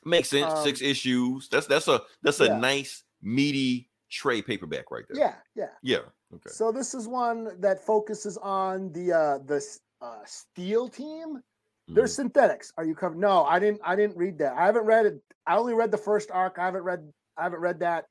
Makes 0.04 0.28
sense. 0.28 0.52
um, 0.52 0.62
Six 0.64 0.82
issues. 0.82 1.48
That's 1.48 1.66
that's 1.66 1.88
a 1.88 2.02
that's 2.22 2.40
a 2.40 2.46
Yeah. 2.46 2.58
nice 2.58 3.02
meaty 3.22 3.88
trade 4.10 4.46
paperback 4.46 4.90
right 4.90 5.04
there. 5.08 5.18
Yeah, 5.18 5.34
yeah. 5.54 5.68
Yeah. 5.82 5.98
Okay. 6.34 6.50
So 6.50 6.72
this 6.72 6.94
is 6.94 7.06
one 7.08 7.60
that 7.60 7.84
focuses 7.84 8.36
on 8.38 8.92
the 8.92 9.12
uh 9.12 9.38
the 9.38 9.64
uh, 10.00 10.18
Steel 10.24 10.88
team. 10.88 11.40
They're 11.88 12.04
Mhm. 12.04 12.08
synthetics. 12.10 12.72
Are 12.76 12.84
you 12.84 12.94
covered? 12.94 13.18
No, 13.18 13.44
I 13.44 13.58
didn't. 13.58 13.80
I 13.84 13.94
didn't 13.94 14.16
read 14.16 14.38
that. 14.38 14.54
I 14.56 14.66
haven't 14.66 14.86
read 14.86 15.06
it. 15.06 15.22
I 15.46 15.56
only 15.56 15.74
read 15.74 15.90
the 15.90 15.98
first 15.98 16.30
arc. 16.32 16.58
I 16.58 16.64
haven't 16.64 16.82
read. 16.82 17.12
I 17.36 17.44
haven't 17.44 17.60
read 17.60 17.80
that 17.80 18.06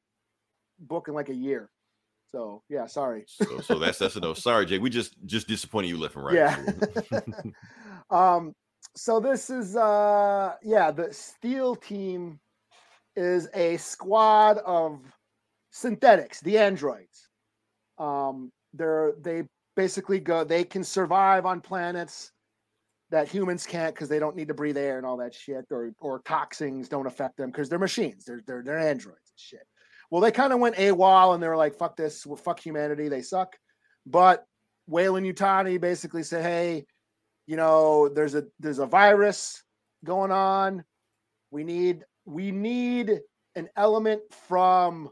book 0.80 1.08
in 1.08 1.14
like 1.14 1.30
a 1.30 1.36
year. 1.36 1.70
So 2.32 2.64
yeah, 2.70 2.86
sorry. 2.86 3.26
So, 3.28 3.60
so 3.60 3.80
that's 3.80 3.98
that's 3.98 4.16
a 4.16 4.20
no. 4.22 4.34
Sorry, 4.34 4.66
Jay. 4.66 4.78
We 4.80 4.90
just 4.90 5.16
just 5.26 5.48
disappointed 5.48 5.90
you 5.90 5.98
left 5.98 6.16
and 6.16 6.26
right. 6.26 6.36
Yeah. 6.36 7.20
um. 8.10 8.54
So 8.96 9.20
this 9.20 9.50
is 9.50 9.76
uh 9.76 10.56
yeah 10.64 10.92
the 10.92 11.14
Steel 11.14 11.76
team 11.76 12.40
is 13.16 13.50
a 13.54 13.78
squad 13.78 14.58
of 14.60 15.02
synthetics, 15.76 16.40
the 16.40 16.58
androids. 16.58 17.30
Um, 17.98 18.52
they're 18.74 19.14
they 19.22 19.44
basically 19.76 20.20
go. 20.20 20.44
They 20.44 20.64
can 20.64 20.84
survive 20.84 21.46
on 21.46 21.62
planets 21.62 22.32
that 23.12 23.28
humans 23.28 23.66
can't 23.66 23.94
because 23.94 24.10
they 24.10 24.20
don't 24.20 24.36
need 24.36 24.48
to 24.48 24.54
breathe 24.54 24.78
air 24.78 24.98
and 24.98 25.06
all 25.06 25.18
that 25.18 25.34
shit, 25.34 25.66
or 25.70 25.92
or 26.00 26.20
toxins 26.20 26.90
don't 26.90 27.08
affect 27.08 27.38
them 27.38 27.52
because 27.52 27.70
they're 27.70 27.80
machines. 27.80 28.26
They're 28.26 28.42
they're 28.48 28.64
they're 28.64 28.80
androids 28.80 29.32
and 29.32 29.40
shit. 29.40 29.68
Well, 30.10 30.22
they 30.22 30.32
kind 30.32 30.54
of 30.54 30.60
went 30.60 30.76
AWOL 30.76 31.34
and 31.34 31.44
they 31.44 31.48
were 31.48 31.58
like, 31.58 31.76
"Fuck 31.76 31.98
this, 31.98 32.26
well, 32.26 32.36
fuck 32.38 32.60
humanity, 32.60 33.10
they 33.10 33.22
suck." 33.22 33.56
But 34.06 34.46
Weyland-Yutani 34.88 35.80
basically 35.82 36.24
said, 36.24 36.44
"Hey, 36.44 36.86
you 37.48 37.58
know, 37.58 38.10
there's 38.10 38.36
a 38.36 38.46
there's 38.60 38.80
a 38.80 38.86
virus 38.86 39.64
going 40.04 40.32
on. 40.32 40.84
We 41.52 41.64
need 41.64 42.04
we 42.26 42.52
need 42.52 43.20
an 43.56 43.70
element 43.76 44.22
from 44.48 45.10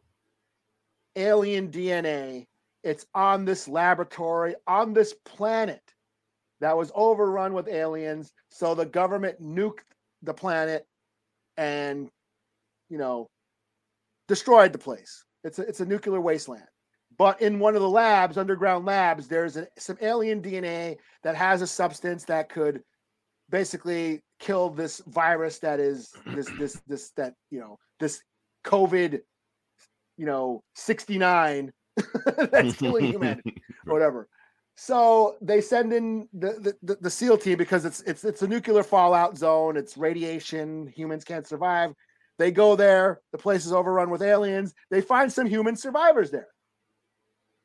alien 1.15 1.69
DNA. 1.69 2.47
It's 2.83 3.05
on 3.13 3.45
this 3.45 3.67
laboratory 3.67 4.55
on 4.67 4.93
this 4.93 5.13
planet 5.25 5.81
that 6.59 6.77
was 6.77 6.91
overrun 6.95 7.53
with 7.53 7.67
aliens. 7.67 8.33
So 8.49 8.75
the 8.75 8.85
government 8.85 9.41
nuked 9.41 9.79
the 10.21 10.33
planet 10.33 10.87
and 11.57 12.09
you 12.89 12.97
know 12.97 13.29
destroyed 14.27 14.73
the 14.73 14.79
place. 14.79 15.25
It's 15.43 15.59
a, 15.59 15.63
it's 15.63 15.81
a 15.81 15.85
nuclear 15.85 16.21
wasteland. 16.21 16.67
But 17.17 17.41
in 17.41 17.59
one 17.59 17.75
of 17.75 17.81
the 17.81 17.89
labs, 17.89 18.37
underground 18.37 18.85
labs, 18.85 19.27
there's 19.27 19.55
a, 19.55 19.67
some 19.77 19.97
alien 20.01 20.41
DNA 20.41 20.97
that 21.23 21.35
has 21.35 21.61
a 21.61 21.67
substance 21.67 22.25
that 22.25 22.49
could 22.49 22.81
basically 23.49 24.21
kill 24.39 24.69
this 24.69 25.01
virus 25.07 25.59
that 25.59 25.79
is 25.79 26.11
this 26.27 26.49
this 26.57 26.81
this 26.87 27.11
that 27.11 27.35
you 27.51 27.59
know 27.59 27.77
this 27.99 28.21
COVID, 28.63 29.21
you 30.17 30.25
know, 30.25 30.63
69 30.75 31.71
that's 32.51 32.77
killing 32.77 33.05
humanity, 33.05 33.61
or 33.87 33.93
whatever. 33.93 34.27
So 34.75 35.35
they 35.41 35.61
send 35.61 35.93
in 35.93 36.27
the, 36.33 36.53
the 36.59 36.73
the 36.81 36.97
the 37.01 37.09
SEAL 37.09 37.37
team 37.37 37.57
because 37.57 37.85
it's 37.85 38.01
it's 38.01 38.23
it's 38.23 38.41
a 38.41 38.47
nuclear 38.47 38.83
fallout 38.83 39.37
zone. 39.37 39.77
It's 39.77 39.97
radiation. 39.97 40.91
Humans 40.95 41.23
can't 41.23 41.47
survive. 41.47 41.93
They 42.39 42.51
go 42.51 42.75
there. 42.75 43.21
The 43.31 43.37
place 43.37 43.65
is 43.65 43.73
overrun 43.73 44.09
with 44.09 44.23
aliens. 44.23 44.73
They 44.89 45.01
find 45.01 45.31
some 45.31 45.45
human 45.45 45.75
survivors 45.75 46.31
there. 46.31 46.47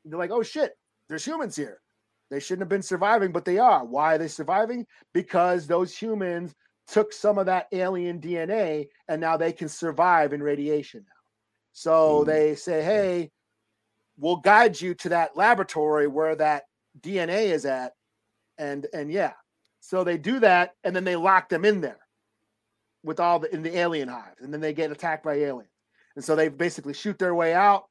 They're 0.05 0.19
like, 0.19 0.31
oh 0.31 0.43
shit, 0.43 0.73
there's 1.07 1.25
humans 1.25 1.55
here. 1.55 1.81
They 2.29 2.39
shouldn't 2.39 2.61
have 2.61 2.69
been 2.69 2.83
surviving, 2.83 3.31
but 3.31 3.45
they 3.45 3.57
are. 3.57 3.83
Why 3.83 4.15
are 4.15 4.17
they 4.19 4.27
surviving? 4.27 4.85
Because 5.13 5.65
those 5.65 5.97
humans 5.97 6.53
took 6.87 7.11
some 7.11 7.37
of 7.37 7.47
that 7.47 7.67
alien 7.71 8.19
DNA 8.19 8.87
and 9.07 9.19
now 9.19 9.37
they 9.37 9.51
can 9.51 9.67
survive 9.67 10.33
in 10.33 10.41
radiation 10.43 11.05
now. 11.07 11.18
So 11.71 12.23
Mm. 12.23 12.25
they 12.25 12.55
say, 12.55 12.83
hey, 12.83 13.31
we'll 14.17 14.37
guide 14.37 14.79
you 14.79 14.93
to 14.95 15.09
that 15.09 15.37
laboratory 15.37 16.07
where 16.07 16.35
that 16.35 16.63
DNA 16.99 17.51
is 17.51 17.65
at. 17.65 17.93
And 18.57 18.87
and 18.93 19.11
yeah. 19.11 19.33
So 19.79 20.03
they 20.03 20.17
do 20.17 20.39
that 20.39 20.75
and 20.83 20.95
then 20.95 21.03
they 21.05 21.15
lock 21.15 21.49
them 21.49 21.63
in 21.65 21.81
there 21.81 21.99
with 23.03 23.19
all 23.19 23.39
the 23.39 23.53
in 23.53 23.61
the 23.63 23.77
alien 23.77 24.09
hives, 24.09 24.41
and 24.41 24.53
then 24.53 24.59
they 24.61 24.73
get 24.73 24.91
attacked 24.91 25.23
by 25.23 25.35
aliens. 25.35 25.71
And 26.15 26.25
so 26.25 26.35
they 26.35 26.49
basically 26.49 26.93
shoot 26.93 27.17
their 27.17 27.33
way 27.33 27.53
out. 27.53 27.85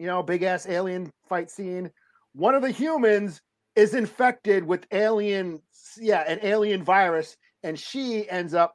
You 0.00 0.06
know, 0.06 0.22
big 0.22 0.42
ass 0.42 0.66
alien 0.66 1.10
fight 1.28 1.50
scene. 1.50 1.90
One 2.32 2.54
of 2.54 2.62
the 2.62 2.70
humans 2.70 3.40
is 3.76 3.94
infected 3.94 4.64
with 4.64 4.86
alien, 4.90 5.62
yeah, 5.96 6.24
an 6.26 6.40
alien 6.42 6.82
virus, 6.82 7.36
and 7.62 7.78
she 7.78 8.28
ends 8.28 8.52
up 8.54 8.74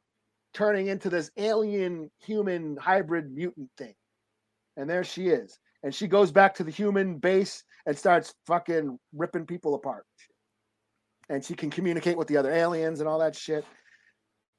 turning 0.55 0.87
into 0.87 1.09
this 1.09 1.29
alien 1.37 2.09
human 2.25 2.77
hybrid 2.77 3.29
mutant 3.29 3.69
thing. 3.77 3.93
And 4.77 4.89
there 4.89 5.03
she 5.03 5.27
is. 5.27 5.59
And 5.83 5.93
she 5.93 6.07
goes 6.07 6.31
back 6.31 6.55
to 6.55 6.63
the 6.63 6.71
human 6.71 7.17
base 7.17 7.63
and 7.85 7.95
starts 7.95 8.33
fucking 8.47 8.97
ripping 9.13 9.45
people 9.45 9.75
apart. 9.75 10.05
And 11.29 11.43
she 11.43 11.55
can 11.55 11.69
communicate 11.69 12.17
with 12.17 12.27
the 12.27 12.37
other 12.37 12.51
aliens 12.51 13.01
and 13.01 13.09
all 13.09 13.19
that 13.19 13.35
shit. 13.35 13.65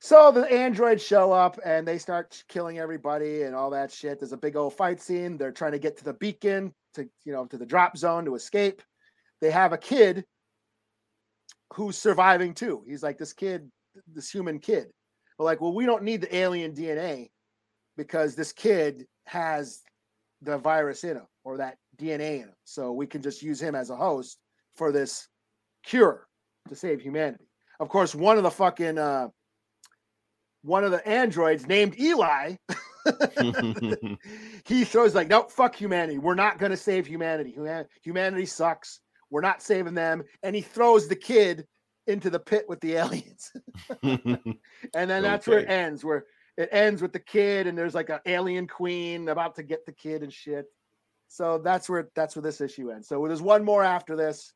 So 0.00 0.30
the 0.30 0.44
androids 0.52 1.02
show 1.02 1.32
up 1.32 1.58
and 1.64 1.88
they 1.88 1.96
start 1.96 2.44
killing 2.48 2.78
everybody 2.78 3.42
and 3.42 3.54
all 3.54 3.70
that 3.70 3.90
shit. 3.90 4.20
There's 4.20 4.32
a 4.32 4.36
big 4.36 4.54
old 4.54 4.74
fight 4.74 5.00
scene. 5.00 5.38
They're 5.38 5.50
trying 5.50 5.72
to 5.72 5.78
get 5.78 5.96
to 5.96 6.04
the 6.04 6.12
beacon 6.12 6.74
to, 6.94 7.08
you 7.24 7.32
know, 7.32 7.46
to 7.46 7.56
the 7.56 7.66
drop 7.66 7.96
zone 7.96 8.26
to 8.26 8.34
escape. 8.34 8.82
They 9.40 9.50
have 9.50 9.72
a 9.72 9.78
kid 9.78 10.24
who's 11.72 11.96
surviving 11.96 12.52
too. 12.52 12.84
He's 12.86 13.02
like 13.02 13.16
this 13.16 13.32
kid, 13.32 13.70
this 14.12 14.30
human 14.30 14.58
kid. 14.58 14.88
But 15.38 15.44
like, 15.44 15.60
well, 15.60 15.72
we 15.72 15.86
don't 15.86 16.02
need 16.02 16.20
the 16.22 16.34
alien 16.34 16.74
DNA 16.74 17.30
because 17.96 18.34
this 18.34 18.52
kid 18.52 19.06
has 19.24 19.82
the 20.42 20.58
virus 20.58 21.04
in 21.04 21.16
him 21.16 21.26
or 21.44 21.56
that 21.58 21.78
DNA 21.98 22.36
in 22.36 22.48
him. 22.48 22.54
So 22.64 22.92
we 22.92 23.06
can 23.06 23.22
just 23.22 23.42
use 23.42 23.60
him 23.60 23.74
as 23.74 23.90
a 23.90 23.96
host 23.96 24.38
for 24.76 24.92
this 24.92 25.28
cure 25.82 26.26
to 26.68 26.74
save 26.76 27.00
humanity. 27.00 27.48
Of 27.80 27.88
course, 27.88 28.14
one 28.14 28.36
of 28.36 28.42
the 28.42 28.50
fucking 28.50 28.98
uh 28.98 29.28
one 30.62 30.82
of 30.84 30.90
the 30.90 31.06
androids 31.06 31.68
named 31.68 31.98
Eli, 32.00 32.56
he 34.64 34.84
throws 34.84 35.14
like, 35.14 35.28
nope, 35.28 35.50
fuck 35.52 35.76
humanity. 35.76 36.18
We're 36.18 36.34
not 36.34 36.58
gonna 36.58 36.76
save 36.76 37.06
humanity. 37.06 37.52
Human- 37.52 37.86
Humanity 38.02 38.46
sucks. 38.46 39.00
We're 39.30 39.42
not 39.42 39.62
saving 39.62 39.94
them. 39.94 40.22
And 40.42 40.56
he 40.56 40.62
throws 40.62 41.08
the 41.08 41.16
kid 41.16 41.66
into 42.06 42.30
the 42.30 42.38
pit 42.38 42.66
with 42.68 42.80
the 42.80 42.94
aliens. 42.94 43.52
and 44.02 44.30
then 44.92 45.22
that's 45.22 45.46
where 45.46 45.60
it 45.60 45.70
ends, 45.70 46.04
where 46.04 46.24
it 46.56 46.68
ends 46.72 47.02
with 47.02 47.12
the 47.12 47.20
kid, 47.20 47.66
and 47.66 47.76
there's 47.76 47.94
like 47.94 48.08
an 48.08 48.20
alien 48.26 48.66
queen 48.66 49.28
about 49.28 49.54
to 49.56 49.62
get 49.62 49.84
the 49.86 49.92
kid 49.92 50.22
and 50.22 50.32
shit. 50.32 50.66
So 51.28 51.58
that's 51.58 51.88
where 51.88 52.08
that's 52.14 52.36
where 52.36 52.42
this 52.42 52.60
issue 52.60 52.90
ends. 52.90 53.08
So 53.08 53.26
there's 53.26 53.42
one 53.42 53.64
more 53.64 53.82
after 53.82 54.16
this. 54.16 54.52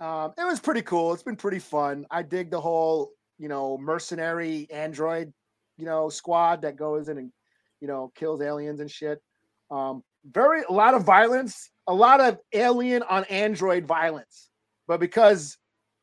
Um, 0.00 0.32
it 0.36 0.44
was 0.44 0.60
pretty 0.60 0.82
cool. 0.82 1.12
It's 1.12 1.22
been 1.22 1.36
pretty 1.36 1.60
fun. 1.60 2.06
I 2.10 2.22
dig 2.22 2.50
the 2.50 2.60
whole, 2.60 3.12
you 3.38 3.48
know, 3.48 3.78
mercenary 3.78 4.66
android, 4.70 5.32
you 5.76 5.84
know, 5.84 6.08
squad 6.08 6.62
that 6.62 6.76
goes 6.76 7.08
in 7.08 7.18
and, 7.18 7.32
you 7.80 7.86
know, 7.86 8.10
kills 8.16 8.42
aliens 8.42 8.80
and 8.80 8.90
shit. 8.90 9.22
Um, 9.70 10.02
very 10.24 10.62
a 10.68 10.72
lot 10.72 10.94
of 10.94 11.04
violence, 11.04 11.70
a 11.86 11.94
lot 11.94 12.20
of 12.20 12.38
alien 12.52 13.02
on 13.04 13.24
android 13.24 13.86
violence. 13.86 14.50
But 14.88 14.98
because 14.98 15.56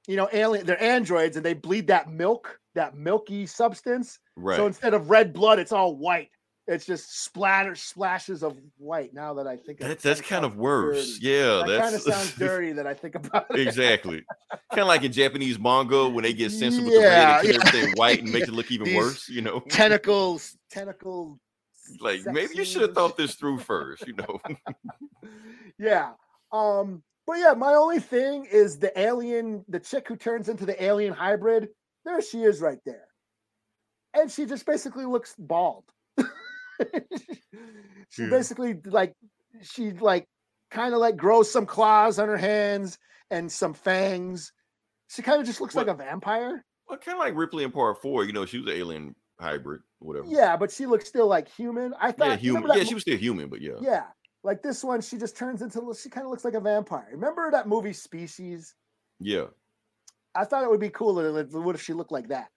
you 0.10 0.16
know, 0.18 0.28
alien 0.34 0.66
they're 0.66 0.82
androids 0.82 1.38
and 1.38 1.46
they 1.46 1.54
bleed 1.54 1.86
that 1.88 2.10
milk, 2.10 2.60
that 2.74 2.98
milky 2.98 3.46
substance. 3.46 4.18
right. 4.36 4.58
So 4.58 4.66
instead 4.66 4.96
of 4.96 5.10
red 5.12 5.34
blood, 5.34 5.60
it's 5.60 5.72
all 5.72 5.96
white. 5.96 6.30
It's 6.66 6.86
just 6.86 7.24
splatter 7.24 7.76
splashes 7.76 8.44
of 8.44 8.58
white. 8.78 9.14
Now 9.14 9.36
that 9.36 9.46
I 9.48 9.56
think 9.56 9.82
of 9.82 9.88
That, 9.88 9.92
it, 9.94 10.00
that's 10.02 10.22
kind 10.22 10.46
of 10.46 10.56
worse. 10.56 11.18
dirty. 11.20 11.28
Yeah, 11.28 11.64
That 11.68 11.82
kind 11.82 11.96
of 11.96 12.02
sounds 12.02 12.36
dirty 12.38 12.72
that 12.74 12.88
I 12.88 12.94
think 12.96 13.16
about 13.16 13.48
it. 13.52 13.60
exactly. 13.68 14.24
kind 14.72 14.82
of 14.82 14.88
like 14.88 15.04
in 15.04 15.12
Japanese 15.12 15.60
manga 15.60 16.10
when 16.10 16.24
they 16.24 16.34
get 16.34 16.52
censored 16.52 16.86
with 16.86 16.94
Yeah, 16.96 17.00
the 17.00 17.06
red, 17.08 17.44
they 17.44 17.50
yeah. 17.54 17.60
everything 17.68 17.94
white 17.96 18.20
and 18.22 18.32
make 18.32 18.44
it 18.44 18.52
look 18.52 18.72
even 18.72 18.86
These 18.86 18.96
worse. 18.98 19.30
You 19.30 19.42
know, 19.44 19.60
Tentacles, 19.70 20.58
tentacle. 20.72 21.40
like 22.00 22.22
sex 22.22 22.34
maybe 22.34 22.54
you 22.56 22.66
should 22.66 22.82
have 22.82 22.94
thought 22.94 23.16
this 23.18 23.36
through 23.36 23.60
first. 23.60 24.08
You 24.08 24.14
know, 24.14 24.40
yeah. 25.80 26.12
Um, 26.52 27.04
but 27.30 27.38
yeah, 27.40 27.54
my 27.54 27.76
only 27.76 28.00
thing 28.00 28.46
is 28.52 28.80
the 28.80 28.98
alien, 29.00 29.64
the 29.70 29.80
chick 29.80 30.08
who 30.08 30.16
turns 30.16 30.50
into 30.50 30.66
the 30.66 30.82
alien 30.84 31.14
hybrid. 31.14 31.70
There 32.06 32.22
she 32.22 32.42
is 32.42 32.60
right 32.60 32.80
there. 32.86 33.06
And 34.16 34.32
she 34.32 34.46
just 34.48 34.66
basically 34.66 35.06
looks 35.06 35.36
bald. 35.38 35.84
she 38.10 38.24
Yeah. 38.24 38.30
basically 38.30 38.80
like 38.86 39.14
she 39.62 39.92
like 39.92 40.28
kind 40.72 40.94
of 40.94 41.00
like 41.00 41.18
grows 41.18 41.52
some 41.52 41.66
claws 41.66 42.20
on 42.20 42.28
her 42.28 42.38
hands 42.38 42.98
and 43.30 43.52
some 43.52 43.74
fangs. 43.74 44.52
She 45.10 45.22
kind 45.22 45.40
of 45.40 45.46
just 45.46 45.62
looks 45.62 45.76
like 45.76 45.88
a 45.88 45.94
vampire. 45.94 46.64
well, 46.88 46.98
kind 46.98 47.16
of 47.16 47.20
like 47.20 47.36
Ripley 47.36 47.64
in 47.64 47.72
Part 47.72 48.02
Four. 48.02 48.24
You 48.26 48.34
know, 48.34 48.46
she 48.46 48.58
was 48.60 48.68
an 48.68 48.74
alien 48.80 49.16
hybrid, 49.40 49.82
whatever. 50.00 50.26
Yeah, 50.28 50.58
but 50.58 50.72
she 50.72 50.86
looks 50.86 51.08
still 51.08 51.28
like 51.28 51.48
human. 51.48 51.94
I 52.00 52.12
thought 52.12 52.30
yeah, 52.30 52.36
human. 52.38 52.64
Yeah, 52.68 52.76
mo- 52.78 52.84
she 52.84 52.94
was 52.94 53.04
still 53.04 53.18
human, 53.18 53.50
but 53.50 53.62
yeah, 53.62 53.74
Yeah, 53.82 54.04
like 54.44 54.62
this 54.62 54.84
one, 54.84 55.02
she 55.02 55.18
just 55.18 55.38
turns 55.38 55.62
into. 55.62 55.94
She 56.02 56.10
kind 56.10 56.26
of 56.26 56.32
looks 56.32 56.46
like 56.46 56.54
a 56.54 56.60
vampire. 56.60 57.08
Remember 57.12 57.50
that 57.52 57.68
movie 57.68 57.94
Species? 57.94 58.76
yeah. 59.20 59.46
I 60.36 60.46
thought 60.46 60.64
it 60.64 60.70
would 60.70 60.80
be 60.80 60.90
cooler. 60.90 61.44
What 61.46 61.76
if 61.76 61.82
she 61.82 61.92
looked 61.94 62.12
like 62.12 62.28
that? 62.30 62.50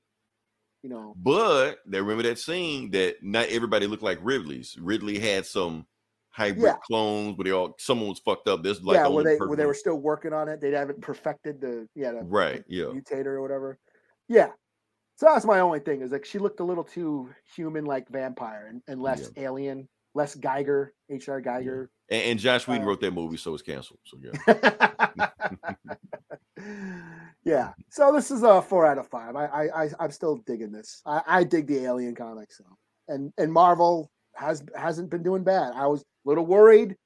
You 0.82 0.90
know? 0.90 1.14
But 1.16 1.78
they 1.86 2.00
remember 2.00 2.22
that 2.24 2.38
scene 2.38 2.90
that 2.90 3.22
not 3.22 3.48
everybody 3.48 3.86
looked 3.86 4.02
like 4.02 4.18
Ripley's. 4.20 4.76
Ridley 4.78 5.18
had 5.18 5.46
some 5.46 5.86
hybrid 6.28 6.62
Yeah. 6.64 6.76
clones, 6.86 7.34
but 7.36 7.44
they 7.44 7.50
all 7.52 7.74
someone 7.78 8.10
was 8.10 8.18
fucked 8.18 8.46
up. 8.46 8.62
This 8.62 8.82
like 8.82 8.96
yeah, 8.96 9.04
the 9.04 9.10
where 9.10 9.24
they 9.24 9.36
where 9.36 9.56
they 9.56 9.64
were 9.66 9.74
still 9.74 9.96
working 9.98 10.32
on 10.34 10.48
it. 10.48 10.60
They 10.60 10.70
haven't 10.70 11.00
perfected 11.00 11.60
the 11.62 11.88
yeah 11.94 12.12
the, 12.12 12.22
right. 12.24 12.62
the 12.68 12.74
Yeah, 12.76 12.84
mutator 12.84 13.26
or 13.26 13.42
whatever. 13.42 13.78
Yeah. 14.28 14.50
So 15.16 15.26
that's 15.26 15.44
my 15.46 15.60
only 15.60 15.80
thing 15.80 16.02
is 16.02 16.12
like 16.12 16.24
she 16.26 16.38
looked 16.38 16.60
a 16.60 16.64
little 16.64 16.84
too 16.84 17.30
human 17.56 17.86
like 17.86 18.08
vampire 18.10 18.66
and, 18.68 18.82
and 18.86 19.00
less 19.00 19.30
alien, 19.36 19.88
less 20.14 20.34
Giger, 20.36 20.88
HR 21.08 21.40
Giger. 21.40 21.88
and, 22.10 22.22
and 22.22 22.38
Joss 22.38 22.66
Whedon 22.66 22.84
Uh, 22.84 22.86
wrote 22.88 23.00
that 23.00 23.12
movie, 23.12 23.36
so 23.36 23.54
it's 23.54 23.62
canceled. 23.62 24.00
So 24.04 24.18
yeah. 24.20 25.30
yeah. 27.44 27.72
So 27.90 28.12
this 28.12 28.30
is 28.30 28.42
a 28.42 28.62
four 28.62 28.86
out 28.86 28.98
of 28.98 29.08
five. 29.08 29.36
I 29.36 29.46
I, 29.46 29.84
I 29.84 29.90
I'm 30.00 30.10
still 30.10 30.36
digging 30.46 30.72
this. 30.72 31.02
I, 31.06 31.22
I 31.26 31.44
dig 31.44 31.66
the 31.66 31.84
Alien 31.84 32.14
comics. 32.14 32.58
So. 32.58 32.64
And 33.08 33.32
and 33.38 33.52
Marvel 33.52 34.10
has 34.34 34.62
hasn't 34.76 35.10
been 35.10 35.22
doing 35.22 35.42
bad. 35.42 35.72
I 35.74 35.86
was 35.86 36.02
a 36.02 36.04
little 36.28 36.46
worried 36.46 36.96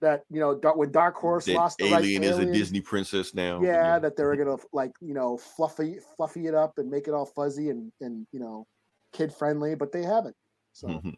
that 0.00 0.22
you 0.30 0.40
know 0.40 0.54
when 0.74 0.90
Dark 0.92 1.16
Horse 1.16 1.46
that 1.46 1.54
lost 1.54 1.78
the 1.78 1.86
Alien 1.86 2.22
is 2.24 2.38
a 2.38 2.46
Disney 2.46 2.80
princess 2.80 3.34
now. 3.34 3.62
Yeah, 3.62 3.98
that 3.98 4.16
they 4.16 4.24
were 4.24 4.36
gonna 4.36 4.56
like 4.72 4.92
you 5.00 5.14
know 5.14 5.38
fluffy 5.38 5.98
fluffy 6.16 6.46
it 6.46 6.54
up 6.54 6.78
and 6.78 6.90
make 6.90 7.08
it 7.08 7.14
all 7.14 7.26
fuzzy 7.26 7.70
and 7.70 7.92
and 8.00 8.26
you 8.32 8.40
know 8.40 8.66
kid 9.12 9.32
friendly, 9.32 9.74
but 9.74 9.92
they 9.92 10.02
haven't. 10.02 10.36
So 10.72 10.88
Mhm. 10.88 11.14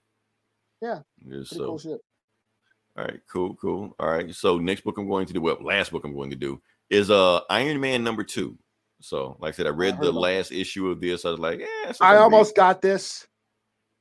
Yeah, 0.80 1.00
Yeah, 1.26 1.42
so 1.44 1.66
cool 1.66 1.78
shit. 1.78 2.00
all 2.96 3.04
right, 3.04 3.20
cool, 3.28 3.54
cool. 3.56 3.94
All 3.98 4.08
right. 4.08 4.34
So 4.34 4.58
next 4.58 4.82
book 4.82 4.98
I'm 4.98 5.08
going 5.08 5.26
to 5.26 5.32
do, 5.32 5.40
well, 5.40 5.58
last 5.60 5.92
book 5.92 6.04
I'm 6.04 6.14
going 6.14 6.30
to 6.30 6.36
do 6.36 6.60
is 6.88 7.10
uh 7.10 7.40
Iron 7.50 7.80
Man 7.80 8.02
number 8.02 8.24
two. 8.24 8.58
So, 9.02 9.36
like 9.40 9.54
I 9.54 9.56
said, 9.56 9.66
I 9.66 9.70
read 9.70 9.94
heard 9.94 10.04
the 10.04 10.12
last 10.12 10.52
issue 10.52 10.88
of 10.88 11.00
this. 11.00 11.24
I 11.24 11.30
was 11.30 11.38
like, 11.38 11.60
yeah, 11.60 11.92
I 12.00 12.16
almost 12.16 12.54
got 12.54 12.82
this 12.82 13.26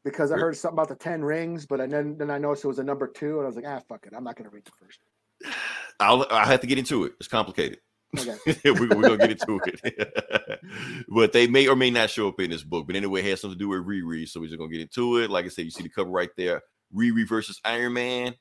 because 0.03 0.31
I 0.31 0.37
heard 0.37 0.57
something 0.57 0.75
about 0.75 0.89
the 0.89 0.95
ten 0.95 1.23
rings, 1.23 1.65
but 1.65 1.79
I 1.81 1.87
then 1.87 2.17
then 2.17 2.29
I 2.29 2.37
noticed 2.37 2.65
it 2.65 2.69
was 2.69 2.79
a 2.79 2.83
number 2.83 3.07
two, 3.07 3.37
and 3.37 3.43
I 3.43 3.47
was 3.47 3.55
like, 3.55 3.65
ah, 3.67 3.81
fuck 3.87 4.05
it, 4.05 4.13
I'm 4.15 4.23
not 4.23 4.35
gonna 4.35 4.49
read 4.49 4.65
the 4.65 4.71
first. 4.79 4.99
I'll 5.99 6.25
I 6.31 6.45
have 6.45 6.61
to 6.61 6.67
get 6.67 6.77
into 6.77 7.05
it. 7.05 7.13
It's 7.19 7.27
complicated. 7.27 7.79
Okay. 8.17 8.37
we, 8.65 8.71
we're 8.71 8.87
gonna 8.87 9.17
get 9.17 9.31
into 9.31 9.59
it. 9.65 10.59
but 11.09 11.31
they 11.31 11.47
may 11.47 11.67
or 11.67 11.75
may 11.75 11.91
not 11.91 12.09
show 12.09 12.27
up 12.27 12.39
in 12.39 12.49
this 12.49 12.63
book. 12.63 12.87
But 12.87 12.95
anyway, 12.95 13.21
it 13.21 13.29
has 13.29 13.41
something 13.41 13.57
to 13.57 13.63
do 13.63 13.69
with 13.69 13.85
Riri. 13.85 14.27
So 14.27 14.39
we're 14.39 14.47
just 14.47 14.57
gonna 14.57 14.71
get 14.71 14.81
into 14.81 15.17
it. 15.17 15.29
Like 15.29 15.45
I 15.45 15.49
said, 15.49 15.65
you 15.65 15.71
see 15.71 15.83
the 15.83 15.89
cover 15.89 16.09
right 16.09 16.29
there. 16.37 16.61
Riri 16.95 17.27
versus 17.27 17.59
Iron 17.63 17.93
Man. 17.93 18.35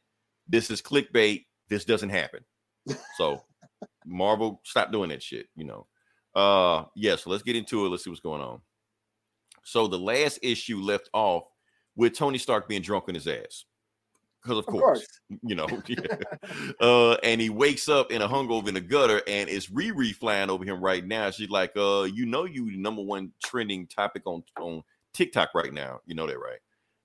This 0.48 0.70
is 0.70 0.80
clickbait. 0.80 1.44
This 1.68 1.84
doesn't 1.84 2.08
happen. 2.08 2.40
So 3.16 3.42
Marvel, 4.06 4.60
stop 4.64 4.90
doing 4.90 5.10
that 5.10 5.22
shit, 5.22 5.46
you 5.54 5.64
know. 5.64 5.86
Uh 6.34 6.84
yeah, 6.94 7.16
so 7.16 7.30
let's 7.30 7.42
get 7.42 7.56
into 7.56 7.84
it. 7.84 7.88
Let's 7.90 8.04
see 8.04 8.10
what's 8.10 8.20
going 8.20 8.40
on. 8.40 8.60
So 9.64 9.86
the 9.86 9.98
last 9.98 10.38
issue 10.42 10.80
left 10.80 11.10
off 11.12 11.44
with 11.94 12.16
Tony 12.16 12.38
Stark 12.38 12.68
being 12.68 12.80
drunk 12.80 13.04
on 13.08 13.14
his 13.14 13.26
ass. 13.26 13.64
Because 14.48 14.60
of, 14.60 14.66
Of 14.66 14.72
course, 14.72 15.06
course. 15.06 15.20
you 15.42 15.54
know. 15.54 15.66
uh, 16.80 17.14
and 17.22 17.38
he 17.38 17.50
wakes 17.50 17.86
up 17.86 18.10
in 18.10 18.22
a 18.22 18.28
hungover 18.28 18.68
in 18.68 18.72
the 18.72 18.80
gutter, 18.80 19.20
and 19.28 19.50
it's 19.50 19.66
Riri 19.66 20.14
flying 20.14 20.48
over 20.48 20.64
him 20.64 20.80
right 20.80 21.04
now. 21.04 21.30
She's 21.30 21.50
like, 21.50 21.72
uh, 21.76 22.04
you 22.04 22.24
know, 22.24 22.46
you 22.46 22.70
the 22.70 22.78
number 22.78 23.02
one 23.02 23.32
trending 23.44 23.86
topic 23.86 24.22
on 24.24 24.42
on 24.58 24.82
TikTok 25.12 25.50
right 25.54 25.72
now. 25.72 26.00
You 26.06 26.14
know 26.14 26.26
that, 26.26 26.38
right? 26.38 26.60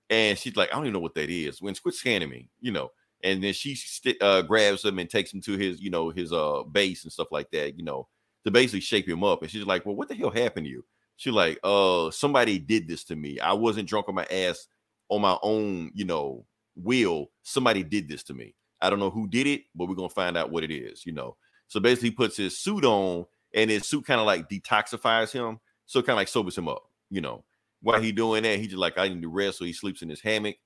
And 0.08 0.38
she's 0.38 0.56
like, 0.56 0.70
I 0.72 0.76
don't 0.76 0.84
even 0.84 0.94
know 0.94 1.00
what 1.00 1.14
that 1.16 1.28
is. 1.28 1.60
When 1.60 1.74
quit 1.74 1.94
scanning 1.94 2.30
me, 2.30 2.48
you 2.60 2.72
know. 2.72 2.92
And 3.22 3.42
then 3.44 3.52
she 3.52 3.74
st- 3.74 4.22
uh, 4.22 4.42
grabs 4.42 4.84
him 4.84 4.98
and 4.98 5.08
takes 5.10 5.32
him 5.32 5.42
to 5.42 5.58
his, 5.58 5.80
you 5.82 5.90
know, 5.90 6.08
his 6.08 6.32
uh 6.32 6.62
base 6.62 7.04
and 7.04 7.12
stuff 7.12 7.28
like 7.30 7.50
that, 7.50 7.76
you 7.76 7.84
know, 7.84 8.08
to 8.44 8.50
basically 8.50 8.80
shape 8.80 9.06
him 9.06 9.22
up. 9.22 9.42
And 9.42 9.50
she's 9.50 9.66
like, 9.66 9.84
Well, 9.84 9.96
what 9.96 10.08
the 10.08 10.14
hell 10.14 10.30
happened 10.30 10.64
to 10.64 10.70
you? 10.70 10.84
She's 11.16 11.34
like, 11.34 11.58
uh, 11.62 12.10
somebody 12.10 12.58
did 12.58 12.88
this 12.88 13.04
to 13.04 13.16
me. 13.16 13.38
I 13.38 13.52
wasn't 13.52 13.88
drunk 13.88 14.08
on 14.08 14.14
my 14.14 14.26
ass 14.30 14.66
on 15.10 15.20
my 15.20 15.36
own, 15.42 15.90
you 15.94 16.04
know, 16.06 16.46
will. 16.76 17.30
Somebody 17.42 17.82
did 17.82 18.08
this 18.08 18.22
to 18.24 18.34
me. 18.34 18.54
I 18.80 18.90
don't 18.90 18.98
know 18.98 19.10
who 19.10 19.28
did 19.28 19.46
it, 19.46 19.62
but 19.74 19.88
we're 19.88 19.94
gonna 19.94 20.08
find 20.08 20.36
out 20.36 20.50
what 20.50 20.64
it 20.64 20.72
is, 20.72 21.06
you 21.06 21.12
know. 21.12 21.36
So 21.68 21.80
basically, 21.80 22.10
he 22.10 22.14
puts 22.14 22.36
his 22.36 22.58
suit 22.58 22.84
on, 22.84 23.26
and 23.54 23.70
his 23.70 23.86
suit 23.86 24.04
kind 24.04 24.20
of 24.20 24.26
like 24.26 24.48
detoxifies 24.48 25.32
him, 25.32 25.60
so 25.86 26.00
kind 26.02 26.10
of 26.10 26.16
like 26.16 26.28
sobers 26.28 26.58
him 26.58 26.68
up, 26.68 26.84
you 27.10 27.20
know. 27.20 27.44
While 27.80 28.00
he 28.00 28.12
doing 28.12 28.42
that, 28.42 28.58
he 28.58 28.66
just 28.66 28.78
like 28.78 28.98
I 28.98 29.08
need 29.08 29.22
to 29.22 29.28
rest, 29.28 29.58
so 29.58 29.64
he 29.64 29.72
sleeps 29.72 30.02
in 30.02 30.08
his 30.08 30.20
hammock, 30.20 30.56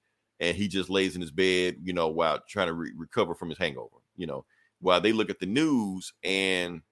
and 0.40 0.56
he 0.56 0.68
just 0.68 0.90
lays 0.90 1.14
in 1.14 1.20
his 1.20 1.30
bed, 1.30 1.76
you 1.82 1.92
know, 1.92 2.08
while 2.08 2.40
trying 2.48 2.68
to 2.68 2.74
re- 2.74 2.92
recover 2.96 3.34
from 3.34 3.48
his 3.48 3.58
hangover, 3.58 3.96
you 4.16 4.26
know. 4.26 4.44
While 4.80 5.00
they 5.00 5.12
look 5.12 5.30
at 5.30 5.40
the 5.40 5.46
news, 5.46 6.12
and 6.22 6.82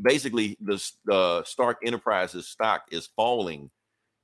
basically 0.00 0.56
the 0.60 0.82
uh, 1.10 1.42
Stark 1.44 1.78
Enterprises 1.84 2.48
stock 2.48 2.82
is 2.90 3.08
falling, 3.16 3.70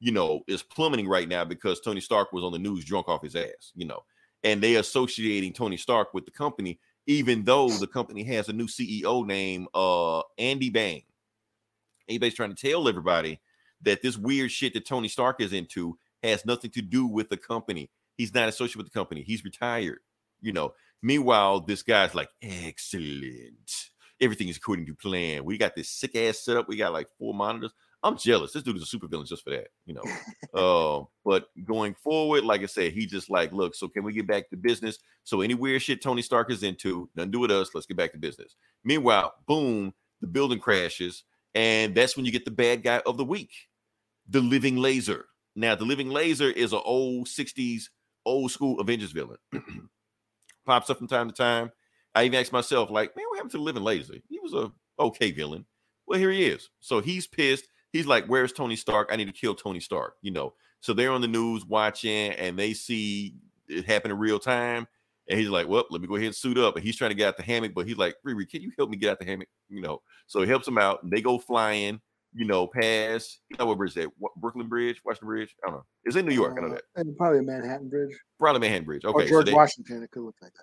you 0.01 0.13
know, 0.13 0.43
is 0.47 0.63
plummeting 0.63 1.09
right 1.09 1.29
now 1.29 1.45
because 1.45 1.81
Tony 1.81 2.01
Stark 2.01 2.33
was 2.33 2.45
on 2.45 2.53
the 2.53 2.59
news 2.59 2.85
drunk 2.85 3.09
off 3.09 3.23
his 3.23 3.37
ass, 3.37 3.73
you 3.75 3.87
know, 3.87 4.05
and 4.45 4.63
they 4.63 4.77
associating 4.77 5.53
Tony 5.53 5.77
Stark 5.77 6.15
with 6.15 6.25
the 6.25 6.31
company, 6.31 6.79
even 7.07 7.45
though 7.45 7.69
the 7.69 7.87
company 7.87 8.23
has 8.25 8.49
a 8.49 8.53
new 8.53 8.67
CEO 8.67 9.27
named 9.27 9.67
uh 9.75 10.21
Andy 10.39 10.71
Bang. 10.71 11.03
Anybody's 12.09 12.35
trying 12.35 12.55
to 12.55 12.71
tell 12.71 12.89
everybody 12.89 13.41
that 13.83 14.03
this 14.03 14.17
weird 14.17 14.51
shit 14.51 14.75
that 14.75 14.87
Tony 14.87 15.09
Stark 15.09 15.41
is 15.41 15.53
into 15.53 15.99
has 16.23 16.45
nothing 16.47 16.71
to 16.71 16.83
do 16.83 17.07
with 17.07 17.29
the 17.29 17.37
company. 17.37 17.91
He's 18.17 18.35
not 18.35 18.49
associated 18.49 18.79
with 18.79 18.87
the 18.87 18.99
company. 18.99 19.23
He's 19.23 19.45
retired, 19.45 20.01
you 20.41 20.53
know. 20.53 20.75
Meanwhile, 21.03 21.61
this 21.61 21.83
guy's 21.83 22.15
like, 22.15 22.31
excellent. 22.43 23.91
Everything 24.21 24.49
is 24.49 24.57
according 24.57 24.87
to 24.87 24.95
plan. 24.95 25.45
We 25.45 25.59
got 25.59 25.77
this 25.77 25.89
sick 25.89 26.17
ass 26.17 26.41
setup. 26.41 26.69
We 26.69 26.77
got 26.77 26.93
like 26.93 27.07
four 27.19 27.35
monitors. 27.35 27.73
I'm 28.03 28.17
jealous. 28.17 28.53
This 28.53 28.63
dude 28.63 28.77
is 28.77 28.83
a 28.83 28.87
super 28.87 29.09
villain 29.09 29.27
just 29.27 29.43
for 29.43 29.51
that, 29.51 29.69
you 29.85 29.95
know. 29.95 30.03
uh, 30.55 31.05
but 31.25 31.49
going 31.65 31.95
forward, 31.95 32.45
like 32.45 32.63
I 32.63 32.67
said, 32.67 32.93
he 32.93 33.07
just 33.07 33.29
like, 33.29 33.53
look, 33.53 33.75
so 33.75 33.89
can 33.89 34.05
we 34.05 34.13
get 34.13 34.27
back 34.27 34.49
to 34.51 34.57
business? 34.57 34.99
So 35.25 35.41
any 35.41 35.55
weird 35.55 35.83
shit 35.83 36.01
Tony 36.01 36.23
Stark 36.23 36.51
is 36.51 36.63
into, 36.63 37.09
nothing 37.17 37.33
to 37.33 37.37
do 37.37 37.41
with 37.41 37.51
us. 37.51 37.71
Let's 37.75 37.87
get 37.87 37.97
back 37.97 38.13
to 38.13 38.19
business. 38.19 38.55
Meanwhile, 38.85 39.35
boom, 39.47 39.93
the 40.21 40.29
building 40.29 40.61
crashes, 40.61 41.25
and 41.55 41.95
that's 41.95 42.17
when 42.17 42.25
you 42.25 42.33
get 42.33 42.45
the 42.45 42.51
bad 42.53 42.85
guy 42.85 43.03
of 43.05 43.17
the 43.17 43.25
week, 43.25 43.51
the 44.29 44.41
Living 44.41 44.77
Laser. 44.77 45.27
Now, 45.57 45.75
the 45.75 45.85
Living 45.85 46.11
Laser 46.11 46.51
is 46.51 46.73
an 46.73 46.81
old 46.85 47.27
60s, 47.27 47.85
old 48.25 48.53
school 48.53 48.79
Avengers 48.79 49.11
villain. 49.11 49.39
Pops 50.67 50.89
up 50.89 50.99
from 50.99 51.09
time 51.09 51.29
to 51.29 51.35
time. 51.35 51.73
I 52.15 52.25
even 52.25 52.39
asked 52.39 52.53
myself, 52.53 52.91
like, 52.91 53.17
man, 53.17 53.25
what 53.29 53.37
happened 53.39 53.53
to 53.53 53.59
the 53.59 53.65
Living 53.65 53.83
Laser? 53.83 54.15
He 54.29 54.39
was 54.39 54.55
a 54.55 54.71
okay 55.03 55.33
villain. 55.33 55.67
Well, 56.07 56.19
here 56.19 56.31
he 56.31 56.47
is. 56.47 56.71
So 56.81 57.01
he's 57.01 57.27
pissed. 57.27 57.69
He's 57.93 58.07
like, 58.07 58.27
where's 58.27 58.53
Tony 58.53 58.77
Stark? 58.77 59.09
I 59.11 59.17
need 59.17 59.27
to 59.27 59.33
kill 59.33 59.55
Tony 59.55 59.81
Stark, 59.81 60.15
you 60.23 60.31
know. 60.31 60.55
So 60.81 60.93
they're 60.93 61.11
on 61.13 61.21
the 61.21 61.29
news 61.29 61.65
watching 61.65 62.31
and 62.33 62.59
they 62.59 62.73
see 62.75 63.35
it 63.69 63.85
happen 63.87 64.11
in 64.11 64.19
real 64.19 64.39
time. 64.39 64.87
And 65.31 65.39
he's 65.39 65.49
like, 65.49 65.69
well, 65.69 65.85
let 65.91 66.01
me 66.01 66.07
go 66.07 66.17
ahead 66.17 66.27
and 66.27 66.35
suit 66.35 66.57
up. 66.59 66.77
And 66.77 66.85
he's 66.85 66.97
trying 66.97 67.11
to 67.11 67.15
get 67.15 67.29
out 67.29 67.37
the 67.37 67.43
hammock, 67.43 67.75
but 67.75 67.87
he's 67.87 67.97
like, 67.99 68.17
Riri, 68.27 68.49
can 68.49 68.63
you 68.63 68.73
help 68.79 68.89
me 68.91 68.97
get 68.97 69.11
out 69.11 69.19
the 69.19 69.27
hammock? 69.27 69.49
You 69.69 69.81
know, 69.83 70.01
so 70.27 70.41
he 70.41 70.47
helps 70.49 70.67
him 70.67 70.79
out. 70.79 71.03
And 71.03 71.13
they 71.13 71.21
go 71.21 71.39
flying, 71.39 72.01
you 72.33 72.47
know, 72.47 72.67
past, 72.67 73.41
you 73.51 73.57
know, 73.59 73.67
what 73.67 73.77
bridge 73.79 73.91
is 73.91 73.95
that? 73.97 74.09
What, 74.19 74.35
Brooklyn 74.37 74.69
Bridge, 74.69 75.03
Washington 75.05 75.29
Bridge? 75.29 75.55
I 75.65 75.69
don't 75.69 75.77
know. 75.79 75.85
It's 76.05 76.17
in 76.17 76.25
New 76.27 76.35
York. 76.35 76.57
I 76.57 76.61
know 76.63 76.69
Uh, 76.69 76.75
that. 76.77 76.83
and 76.97 77.17
probably 77.17 77.41
Manhattan 77.43 77.89
Bridge 77.91 78.17
Probably 78.39 78.61
Manhattan 78.61 78.85
Bridge. 78.87 79.05
or 79.05 79.11
Okay. 79.11 79.27
so 79.27 79.31
George 79.31 79.47
they- 79.47 79.53
Washington. 79.53 80.03
It 80.03 80.11
could 80.11 80.23
look 80.23 80.37
like 80.41 80.53
that. 80.55 80.63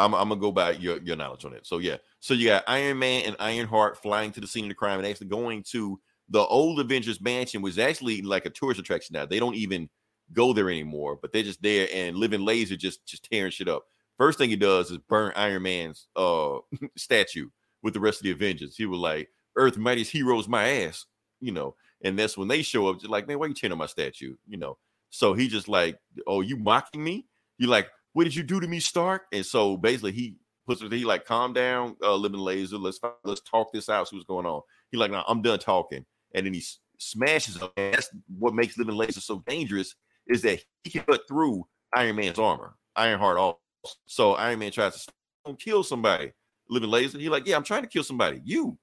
I'm, 0.00 0.12
I'm 0.12 0.28
gonna 0.28 0.40
go 0.40 0.50
by 0.50 0.72
your, 0.72 0.98
your 1.02 1.14
knowledge 1.14 1.44
on 1.44 1.52
it. 1.54 1.64
So 1.66 1.78
yeah, 1.78 1.98
so 2.18 2.34
you 2.34 2.48
got 2.48 2.64
Iron 2.66 2.98
Man 2.98 3.22
and 3.26 3.36
Ironheart 3.38 4.02
flying 4.02 4.32
to 4.32 4.40
the 4.40 4.46
scene 4.48 4.64
of 4.64 4.70
the 4.70 4.74
crime 4.74 4.98
and 4.98 5.06
actually 5.06 5.28
going 5.28 5.62
to 5.70 6.00
the 6.28 6.40
old 6.40 6.80
Avengers 6.80 7.20
mansion, 7.20 7.62
was 7.62 7.78
actually 7.78 8.22
like 8.22 8.46
a 8.46 8.50
tourist 8.50 8.80
attraction 8.80 9.14
now. 9.14 9.26
They 9.26 9.38
don't 9.38 9.54
even 9.54 9.88
go 10.32 10.52
there 10.52 10.70
anymore, 10.70 11.18
but 11.20 11.32
they're 11.32 11.42
just 11.42 11.62
there 11.62 11.88
and 11.92 12.16
living 12.16 12.44
laser 12.44 12.76
just 12.76 13.04
just 13.06 13.28
tearing 13.30 13.50
shit 13.50 13.68
up. 13.68 13.84
First 14.16 14.38
thing 14.38 14.50
he 14.50 14.56
does 14.56 14.90
is 14.90 14.98
burn 14.98 15.32
Iron 15.36 15.62
Man's 15.62 16.08
uh 16.16 16.58
statue 16.96 17.48
with 17.82 17.94
the 17.94 18.00
rest 18.00 18.20
of 18.20 18.24
the 18.24 18.30
Avengers. 18.30 18.76
He 18.76 18.86
was 18.86 18.98
like, 18.98 19.28
Earth 19.56 19.76
mightiest 19.76 20.12
heroes 20.12 20.48
my 20.48 20.68
ass, 20.68 21.06
you 21.40 21.52
know, 21.52 21.74
and 22.02 22.18
that's 22.18 22.36
when 22.38 22.48
they 22.48 22.62
show 22.62 22.88
up, 22.88 23.00
just 23.00 23.10
like, 23.10 23.28
man, 23.28 23.38
why 23.38 23.46
you 23.46 23.54
tearing 23.54 23.72
on 23.72 23.78
my 23.78 23.86
statue? 23.86 24.36
You 24.46 24.56
know. 24.56 24.78
So 25.10 25.34
he 25.34 25.46
just 25.48 25.68
like, 25.68 25.98
Oh, 26.26 26.40
you 26.40 26.56
mocking 26.56 27.04
me? 27.04 27.26
You 27.58 27.68
like, 27.68 27.88
what 28.14 28.24
did 28.24 28.34
you 28.34 28.42
do 28.42 28.60
to 28.60 28.66
me, 28.66 28.80
Stark? 28.80 29.26
And 29.32 29.44
so 29.44 29.76
basically 29.76 30.12
he 30.12 30.36
puts 30.66 30.82
it, 30.82 30.90
he 30.92 31.04
like, 31.04 31.24
calm 31.24 31.52
down, 31.52 31.96
uh, 32.02 32.14
living 32.14 32.40
laser. 32.40 32.78
Let's 32.78 32.98
let's 33.24 33.42
talk 33.42 33.72
this 33.72 33.88
out, 33.88 34.08
see 34.08 34.16
what's 34.16 34.26
going 34.26 34.46
on. 34.46 34.62
He 34.90 34.96
like, 34.96 35.10
no, 35.10 35.22
I'm 35.28 35.42
done 35.42 35.58
talking. 35.58 36.04
And 36.34 36.46
then 36.46 36.54
he 36.54 36.62
smashes 36.98 37.56
him. 37.56 37.68
That's 37.76 38.10
what 38.38 38.54
makes 38.54 38.76
living 38.76 38.96
laser 38.96 39.20
so 39.20 39.42
dangerous 39.46 39.94
is 40.26 40.42
that 40.42 40.60
he 40.82 40.90
can 40.90 41.02
cut 41.02 41.22
through 41.28 41.66
Iron 41.94 42.16
Man's 42.16 42.38
armor, 42.38 42.74
Ironheart 42.96 43.38
also. 43.38 43.58
So 44.06 44.32
Iron 44.34 44.58
Man 44.58 44.72
tries 44.72 45.06
to 45.46 45.56
kill 45.56 45.82
somebody. 45.82 46.32
Living 46.68 46.90
laser. 46.90 47.18
He 47.18 47.28
like, 47.28 47.46
yeah, 47.46 47.56
I'm 47.56 47.64
trying 47.64 47.82
to 47.82 47.88
kill 47.88 48.02
somebody. 48.02 48.40
You, 48.42 48.78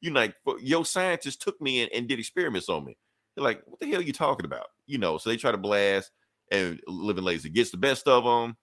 you 0.00 0.12
like, 0.12 0.34
your 0.60 0.84
scientist 0.84 1.40
took 1.40 1.60
me 1.60 1.82
and, 1.82 1.92
and 1.92 2.08
did 2.08 2.18
experiments 2.18 2.68
on 2.68 2.84
me. 2.84 2.96
They're 3.34 3.44
like, 3.44 3.62
what 3.66 3.78
the 3.78 3.86
hell 3.86 4.00
are 4.00 4.04
you 4.04 4.12
talking 4.12 4.46
about? 4.46 4.66
You 4.86 4.98
know, 4.98 5.16
so 5.18 5.30
they 5.30 5.36
try 5.36 5.52
to 5.52 5.58
blast, 5.58 6.10
and 6.50 6.80
Living 6.88 7.24
Laser 7.24 7.48
gets 7.48 7.70
the 7.70 7.76
best 7.76 8.08
of 8.08 8.24
them. 8.24 8.56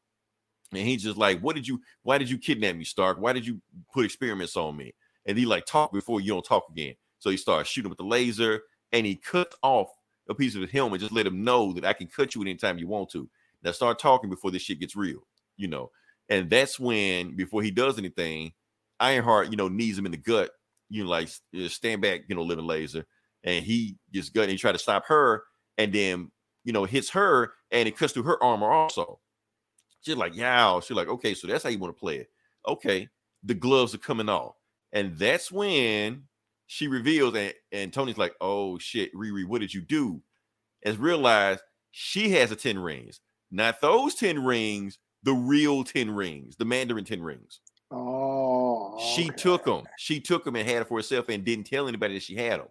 And 0.74 0.82
he's 0.86 1.04
just 1.04 1.18
like, 1.18 1.40
What 1.40 1.56
did 1.56 1.68
you, 1.68 1.82
why 2.04 2.18
did 2.18 2.30
you 2.30 2.38
kidnap 2.38 2.76
me, 2.76 2.84
Stark? 2.84 3.20
Why 3.20 3.34
did 3.34 3.48
you 3.48 3.62
put 3.94 4.06
experiments 4.06 4.58
on 4.58 4.76
me? 4.76 4.94
And 5.26 5.38
he 5.38 5.46
like, 5.46 5.66
Talk 5.66 5.94
before 5.94 6.20
you 6.20 6.34
don't 6.34 6.46
talk 6.46 6.66
again. 6.70 6.96
So 7.28 7.32
he 7.32 7.36
starts 7.36 7.70
shooting 7.70 7.90
with 7.90 7.98
the 7.98 8.06
laser 8.06 8.62
and 8.94 9.06
he 9.06 9.18
cuts 9.18 9.54
off 9.62 9.90
a 10.30 10.34
piece 10.34 10.56
of 10.56 10.62
his 10.62 10.72
helmet, 10.72 11.02
just 11.02 11.12
let 11.12 11.28
him 11.28 11.44
know 11.44 11.74
that 11.74 11.84
I 11.84 11.92
can 11.92 12.08
cut 12.08 12.34
you 12.34 12.42
anytime 12.42 12.78
you 12.78 12.88
want 12.88 13.10
to. 13.10 13.30
Now 13.64 13.74
start 13.74 14.00
talking 14.00 14.30
before 14.30 14.50
this 14.50 14.62
shit 14.62 14.80
gets 14.80 14.96
real, 14.96 15.28
you 15.58 15.68
know. 15.68 15.92
And 16.30 16.50
that's 16.50 16.80
when, 16.80 17.36
before 17.36 17.64
he 17.64 17.70
does 17.70 17.98
anything, 17.98 18.54
Ironheart, 19.02 19.52
you 19.52 19.58
know, 19.58 19.68
knees 19.68 19.98
him 19.98 20.06
in 20.06 20.14
the 20.14 20.18
gut, 20.18 20.52
you 20.90 21.04
know, 21.04 21.10
like 21.10 21.28
stand 21.68 22.02
back, 22.02 22.22
you 22.30 22.36
know, 22.38 22.44
living 22.44 22.66
laser. 22.66 23.06
And 23.44 23.66
he 23.66 23.98
just 24.14 24.34
gut 24.34 24.44
and 24.44 24.52
he 24.52 24.58
try 24.58 24.72
to 24.72 24.80
stop 24.80 25.06
her, 25.08 25.44
and 25.78 25.92
then 25.92 26.32
you 26.64 26.72
know, 26.72 26.86
hits 26.86 27.10
her 27.10 27.52
and 27.72 27.90
it 27.90 27.98
cuts 27.98 28.14
through 28.14 28.24
her 28.24 28.42
armor 28.42 28.72
also. 28.72 29.20
She's 30.00 30.16
like, 30.16 30.34
yeah. 30.34 30.80
She's 30.80 30.96
like, 30.96 31.10
okay, 31.10 31.34
so 31.34 31.46
that's 31.46 31.66
how 31.66 31.70
you 31.70 31.78
want 31.80 31.94
to 31.94 32.00
play 32.00 32.20
it. 32.20 32.30
Okay, 32.66 33.10
the 33.44 33.54
gloves 33.54 33.94
are 33.94 34.00
coming 34.00 34.30
off. 34.30 34.56
And 34.94 35.18
that's 35.18 35.52
when 35.52 36.24
she 36.68 36.88
reveals, 36.88 37.36
and, 37.36 37.54
and 37.72 37.92
Tony's 37.92 38.18
like, 38.18 38.36
oh 38.42 38.78
shit, 38.78 39.14
Riri, 39.16 39.46
what 39.46 39.62
did 39.62 39.74
you 39.74 39.82
do? 39.82 40.22
As 40.84 40.98
realized 40.98 41.62
she 41.92 42.30
has 42.32 42.50
the 42.50 42.56
10 42.56 42.78
rings. 42.78 43.20
Not 43.50 43.82
those 43.82 44.14
10 44.16 44.44
rings, 44.44 45.00
the 45.24 45.34
real 45.34 45.84
10 45.84 46.12
rings, 46.12 46.56
the 46.58 46.66
Mandarin 46.66 47.06
10 47.06 47.22
rings. 47.22 47.62
Oh, 47.90 49.00
She 49.16 49.30
okay. 49.30 49.36
took 49.36 49.66
them. 49.66 49.84
She 49.98 50.20
took 50.20 50.44
them 50.44 50.58
and 50.58 50.68
had 50.68 50.82
it 50.82 50.88
for 50.88 50.98
herself 50.98 51.30
and 51.30 51.44
didn't 51.46 51.66
tell 51.66 51.88
anybody 51.88 52.16
that 52.16 52.24
she 52.24 52.36
had 52.36 52.60
them. 52.60 52.68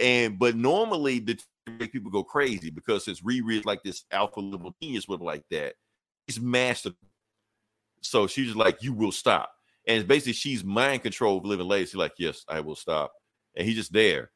And 0.00 0.38
but 0.38 0.56
normally 0.56 1.20
the 1.20 1.38
make 1.78 1.92
people 1.92 2.10
go 2.10 2.24
crazy 2.24 2.70
because 2.70 3.04
since 3.04 3.20
Riri 3.20 3.58
is 3.58 3.64
like 3.64 3.82
this 3.82 4.04
alpha 4.10 4.40
level 4.40 4.74
genius 4.82 5.06
with 5.06 5.20
like 5.20 5.44
that, 5.50 5.74
he's 6.26 6.40
mastered. 6.40 6.94
So 8.02 8.26
she's 8.26 8.46
just 8.46 8.58
like, 8.58 8.82
you 8.82 8.92
will 8.92 9.12
stop. 9.12 9.52
And 9.86 10.06
basically 10.08 10.32
she's 10.32 10.64
mind 10.64 11.02
control 11.02 11.38
of 11.38 11.44
living 11.44 11.68
late. 11.68 11.88
She's 11.88 11.96
like, 11.96 12.14
yes, 12.18 12.44
I 12.48 12.60
will 12.60 12.76
stop. 12.76 13.12
And 13.56 13.66
he's 13.66 13.76
just 13.76 13.92
there. 13.92 14.30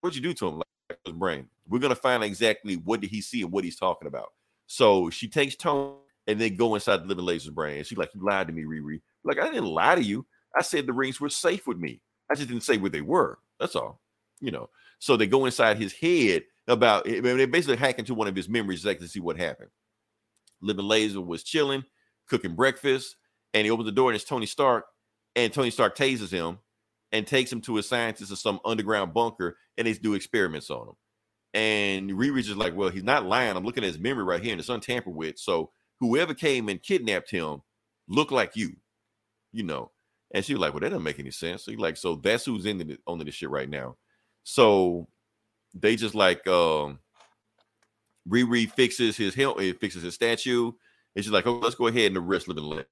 What'd 0.00 0.16
you 0.16 0.22
do 0.22 0.34
to 0.34 0.48
him? 0.48 0.56
Like 0.58 0.98
his 1.04 1.14
brain. 1.14 1.46
We're 1.68 1.78
gonna 1.78 1.94
find 1.94 2.22
out 2.22 2.26
exactly 2.26 2.76
what 2.76 3.00
did 3.00 3.10
he 3.10 3.20
see 3.20 3.42
and 3.42 3.52
what 3.52 3.64
he's 3.64 3.76
talking 3.76 4.08
about. 4.08 4.28
So 4.66 5.10
she 5.10 5.28
takes 5.28 5.56
Tony 5.56 5.94
and 6.26 6.40
then 6.40 6.56
go 6.56 6.74
inside 6.74 6.98
the 6.98 7.06
living 7.06 7.24
laser's 7.24 7.52
brain. 7.52 7.78
And 7.78 7.86
she's 7.86 7.98
like, 7.98 8.10
You 8.14 8.22
lied 8.24 8.46
to 8.46 8.52
me, 8.52 8.62
Riri. 8.62 9.00
Like, 9.24 9.38
I 9.38 9.50
didn't 9.50 9.66
lie 9.66 9.94
to 9.94 10.02
you. 10.02 10.26
I 10.56 10.62
said 10.62 10.86
the 10.86 10.92
rings 10.92 11.20
were 11.20 11.28
safe 11.28 11.66
with 11.66 11.78
me. 11.78 12.00
I 12.30 12.34
just 12.34 12.48
didn't 12.48 12.64
say 12.64 12.76
where 12.76 12.90
they 12.90 13.00
were. 13.00 13.38
That's 13.58 13.76
all. 13.76 14.00
You 14.40 14.50
know. 14.50 14.70
So 14.98 15.16
they 15.16 15.26
go 15.26 15.46
inside 15.46 15.78
his 15.78 15.92
head 15.92 16.44
about 16.68 17.08
I 17.08 17.20
mean, 17.20 17.36
they 17.36 17.46
basically 17.46 17.76
hack 17.76 17.98
into 17.98 18.14
one 18.14 18.28
of 18.28 18.36
his 18.36 18.48
memories 18.48 18.80
exactly 18.80 19.06
to 19.06 19.12
see 19.12 19.20
what 19.20 19.36
happened. 19.36 19.70
Living 20.60 20.84
Laser 20.84 21.20
was 21.20 21.42
chilling, 21.42 21.84
cooking 22.28 22.54
breakfast, 22.54 23.16
and 23.54 23.64
he 23.64 23.70
opens 23.70 23.86
the 23.86 23.92
door 23.92 24.10
and 24.10 24.16
it's 24.16 24.24
Tony 24.24 24.46
Stark. 24.46 24.84
And 25.36 25.52
Tony 25.52 25.70
Stark 25.70 25.96
tases 25.96 26.30
him 26.30 26.58
and 27.12 27.26
takes 27.26 27.52
him 27.52 27.60
to 27.62 27.78
a 27.78 27.82
scientist 27.82 28.30
of 28.32 28.38
some 28.38 28.60
underground 28.64 29.12
bunker 29.12 29.56
and 29.76 29.86
they 29.86 29.92
do 29.94 30.14
experiments 30.14 30.70
on 30.70 30.88
him. 30.88 30.94
And 31.52 32.10
Riri's 32.10 32.46
just 32.46 32.58
like, 32.58 32.76
well, 32.76 32.90
he's 32.90 33.02
not 33.02 33.26
lying. 33.26 33.56
I'm 33.56 33.64
looking 33.64 33.82
at 33.82 33.88
his 33.88 33.98
memory 33.98 34.24
right 34.24 34.42
here 34.42 34.52
and 34.52 34.60
it's 34.60 34.68
untampered 34.68 35.14
with. 35.14 35.38
So 35.38 35.70
whoever 35.98 36.34
came 36.34 36.68
and 36.68 36.82
kidnapped 36.82 37.30
him 37.30 37.62
looked 38.08 38.32
like 38.32 38.56
you, 38.56 38.76
you 39.52 39.64
know. 39.64 39.90
And 40.32 40.44
she 40.44 40.54
was 40.54 40.60
like, 40.60 40.72
well, 40.72 40.80
that 40.80 40.90
doesn't 40.90 41.02
make 41.02 41.18
any 41.18 41.32
sense. 41.32 41.64
So 41.64 41.72
he's 41.72 41.80
like, 41.80 41.96
so 41.96 42.14
that's 42.16 42.44
who's 42.44 42.66
in 42.66 42.78
the, 42.78 42.98
on 43.06 43.18
this 43.18 43.34
shit 43.34 43.50
right 43.50 43.68
now. 43.68 43.96
So 44.44 45.08
they 45.74 45.96
just 45.96 46.14
like 46.14 46.46
um 46.46 47.00
Riri 48.28 48.70
fixes 48.70 49.16
his 49.16 49.34
helmet, 49.34 49.80
fixes 49.80 50.02
his 50.02 50.14
statue. 50.14 50.72
And 51.16 51.24
she's 51.24 51.32
like, 51.32 51.46
oh, 51.46 51.58
let's 51.58 51.74
go 51.74 51.88
ahead 51.88 52.12
and 52.12 52.16
arrest 52.16 52.46
Living 52.46 52.64
Laser. 52.64 52.86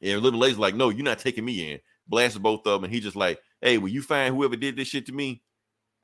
And 0.00 0.22
Living 0.22 0.38
Laser's 0.38 0.58
like, 0.58 0.76
no, 0.76 0.90
you're 0.90 1.04
not 1.04 1.18
taking 1.18 1.44
me 1.44 1.72
in. 1.72 1.80
Blasted 2.08 2.42
both 2.42 2.66
of 2.66 2.74
them. 2.74 2.84
And 2.84 2.92
he 2.92 3.00
just 3.00 3.16
like, 3.16 3.40
hey, 3.60 3.78
will 3.78 3.88
you 3.88 4.02
find 4.02 4.34
whoever 4.34 4.56
did 4.56 4.76
this 4.76 4.88
shit 4.88 5.06
to 5.06 5.12
me? 5.12 5.42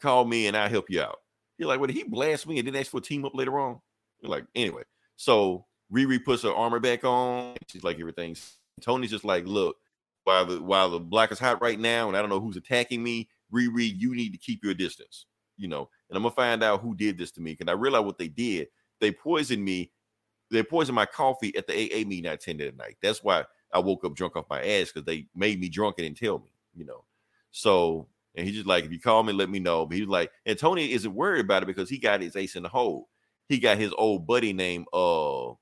Call 0.00 0.24
me 0.24 0.46
and 0.46 0.57
I'll 0.57 0.68
help 0.68 0.90
you 0.90 1.00
out. 1.00 1.18
You're 1.59 1.68
like, 1.68 1.78
well, 1.78 1.86
did 1.86 1.96
he 1.96 2.05
blast 2.05 2.46
me 2.46 2.59
and 2.59 2.66
then 2.66 2.76
ask 2.76 2.90
for 2.90 2.98
a 2.98 3.03
team 3.03 3.24
up 3.24 3.34
later 3.34 3.59
on? 3.59 3.80
You're 4.20 4.30
like, 4.30 4.44
anyway. 4.55 4.82
So 5.16 5.66
Riri 5.92 6.24
puts 6.24 6.42
her 6.42 6.53
armor 6.53 6.80
back 6.80 7.05
on. 7.05 7.57
She's 7.68 7.84
like, 7.84 8.00
everything's 8.00 8.59
Tony's 8.80 9.11
just 9.11 9.24
like, 9.24 9.46
look, 9.46 9.76
while 10.24 10.46
the 10.46 10.62
while 10.62 10.90
the 10.90 11.00
black 11.00 11.32
is 11.32 11.38
hot 11.38 11.61
right 11.61 11.78
now, 11.78 12.09
and 12.09 12.16
I 12.16 12.20
don't 12.20 12.30
know 12.30 12.40
who's 12.40 12.57
attacking 12.57 13.03
me, 13.03 13.28
Riri, 13.53 13.92
you 13.96 14.14
need 14.14 14.32
to 14.32 14.38
keep 14.38 14.64
your 14.64 14.74
distance, 14.74 15.26
you 15.57 15.68
know. 15.68 15.88
And 16.09 16.16
I'm 16.16 16.22
gonna 16.22 16.34
find 16.34 16.62
out 16.62 16.80
who 16.80 16.94
did 16.94 17.18
this 17.18 17.30
to 17.32 17.40
me 17.40 17.53
because 17.53 17.70
I 17.70 17.76
realize 17.76 18.05
what 18.05 18.18
they 18.18 18.28
did. 18.28 18.68
They 19.00 19.12
poisoned 19.12 19.64
me. 19.64 19.92
They 20.50 20.62
poisoned 20.62 20.96
my 20.96 21.07
coffee 21.07 21.55
at 21.57 21.66
the 21.66 21.72
AA 21.72 22.07
meeting 22.07 22.26
I 22.26 22.34
attended 22.34 22.68
at 22.68 22.76
night. 22.76 22.96
That's 23.03 23.22
why 23.22 23.44
I 23.72 23.78
woke 23.78 24.04
up 24.04 24.14
drunk 24.14 24.36
off 24.36 24.46
my 24.50 24.62
ass 24.62 24.92
because 24.92 25.04
they 25.04 25.26
made 25.34 25.60
me 25.60 25.68
drunk 25.68 25.96
and 25.98 26.06
didn't 26.06 26.18
tell 26.18 26.38
me, 26.38 26.50
you 26.74 26.84
know. 26.84 27.04
So 27.50 28.06
and 28.34 28.46
he's 28.46 28.56
just 28.56 28.66
like, 28.66 28.84
if 28.84 28.92
you 28.92 29.00
call 29.00 29.22
me, 29.22 29.32
let 29.32 29.50
me 29.50 29.58
know. 29.58 29.86
But 29.86 29.98
he's 29.98 30.06
like, 30.06 30.30
and 30.46 30.58
Tony 30.58 30.92
isn't 30.92 31.14
worried 31.14 31.44
about 31.44 31.62
it 31.62 31.66
because 31.66 31.88
he 31.88 31.98
got 31.98 32.22
his 32.22 32.36
ace 32.36 32.56
in 32.56 32.62
the 32.62 32.68
hole. 32.68 33.08
He 33.48 33.58
got 33.58 33.78
his 33.78 33.92
old 33.96 34.26
buddy 34.26 34.52
named 34.52 34.86
uh 34.92 35.52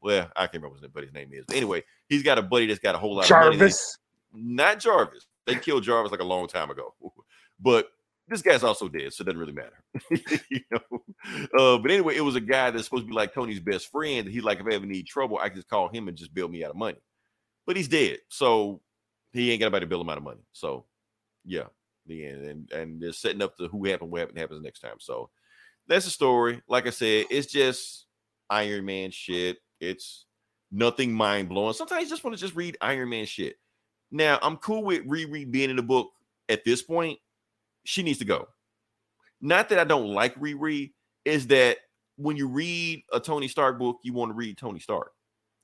well, 0.00 0.30
I 0.36 0.42
can't 0.42 0.54
remember 0.54 0.74
what 0.74 0.82
his 0.82 0.90
buddy's 0.90 1.12
name 1.12 1.30
is. 1.32 1.44
But 1.46 1.56
anyway, 1.56 1.82
he's 2.08 2.22
got 2.22 2.38
a 2.38 2.42
buddy 2.42 2.66
that's 2.66 2.78
got 2.78 2.94
a 2.94 2.98
whole 2.98 3.16
lot 3.16 3.24
of 3.24 3.30
money. 3.30 3.56
Jarvis. 3.56 3.98
Not 4.32 4.78
Jarvis. 4.78 5.26
They 5.44 5.56
killed 5.56 5.82
Jarvis 5.82 6.12
like 6.12 6.20
a 6.20 6.24
long 6.24 6.46
time 6.48 6.70
ago. 6.70 6.94
But 7.60 7.88
this 8.28 8.40
guy's 8.40 8.62
also 8.62 8.88
dead, 8.88 9.12
so 9.12 9.22
it 9.22 9.24
doesn't 9.24 9.40
really 9.40 9.52
matter. 9.52 9.82
you 10.48 10.60
know. 10.70 11.02
Uh, 11.58 11.78
but 11.78 11.90
anyway, 11.90 12.14
it 12.14 12.20
was 12.20 12.36
a 12.36 12.40
guy 12.40 12.70
that's 12.70 12.84
supposed 12.84 13.02
to 13.02 13.08
be 13.08 13.14
like 13.14 13.34
Tony's 13.34 13.58
best 13.58 13.90
friend. 13.90 14.28
He's 14.28 14.44
like, 14.44 14.60
if 14.60 14.66
I 14.66 14.74
ever 14.74 14.86
need 14.86 15.08
trouble, 15.08 15.38
I 15.38 15.48
can 15.48 15.56
just 15.56 15.68
call 15.68 15.88
him 15.88 16.06
and 16.06 16.16
just 16.16 16.32
bail 16.32 16.46
me 16.46 16.62
out 16.62 16.70
of 16.70 16.76
money. 16.76 16.98
But 17.68 17.76
he's 17.76 17.86
dead, 17.86 18.20
so 18.30 18.80
he 19.34 19.52
ain't 19.52 19.60
got 19.60 19.66
anybody 19.66 19.84
to 19.84 19.90
bail 19.90 20.00
him 20.00 20.08
out 20.08 20.16
of 20.16 20.24
money. 20.24 20.40
So 20.54 20.86
yeah, 21.44 21.64
the 22.06 22.24
end. 22.24 22.46
And 22.46 22.72
and 22.72 22.98
they're 22.98 23.12
setting 23.12 23.42
up 23.42 23.58
the 23.58 23.68
who 23.68 23.84
happened, 23.84 24.10
what 24.10 24.20
happened 24.20 24.38
happens 24.38 24.62
next 24.62 24.80
time. 24.80 24.96
So 25.00 25.28
that's 25.86 26.06
the 26.06 26.10
story. 26.10 26.62
Like 26.66 26.86
I 26.86 26.90
said, 26.90 27.26
it's 27.28 27.52
just 27.52 28.06
Iron 28.48 28.86
Man 28.86 29.10
shit. 29.10 29.58
It's 29.80 30.24
nothing 30.72 31.12
mind 31.12 31.50
blowing. 31.50 31.74
Sometimes 31.74 32.04
you 32.04 32.08
just 32.08 32.24
want 32.24 32.34
to 32.34 32.40
just 32.40 32.56
read 32.56 32.78
Iron 32.80 33.10
Man 33.10 33.26
shit. 33.26 33.56
Now 34.10 34.38
I'm 34.40 34.56
cool 34.56 34.82
with 34.82 35.06
Riri 35.06 35.50
being 35.50 35.68
in 35.68 35.76
the 35.76 35.82
book 35.82 36.08
at 36.48 36.64
this 36.64 36.80
point. 36.80 37.18
She 37.84 38.02
needs 38.02 38.20
to 38.20 38.24
go. 38.24 38.48
Not 39.42 39.68
that 39.68 39.78
I 39.78 39.84
don't 39.84 40.08
like 40.08 40.34
Riri, 40.36 40.92
is 41.26 41.48
that 41.48 41.76
when 42.16 42.38
you 42.38 42.48
read 42.48 43.04
a 43.12 43.20
Tony 43.20 43.46
Stark 43.46 43.78
book, 43.78 43.98
you 44.04 44.14
want 44.14 44.30
to 44.30 44.34
read 44.34 44.56
Tony 44.56 44.80
Stark. 44.80 45.12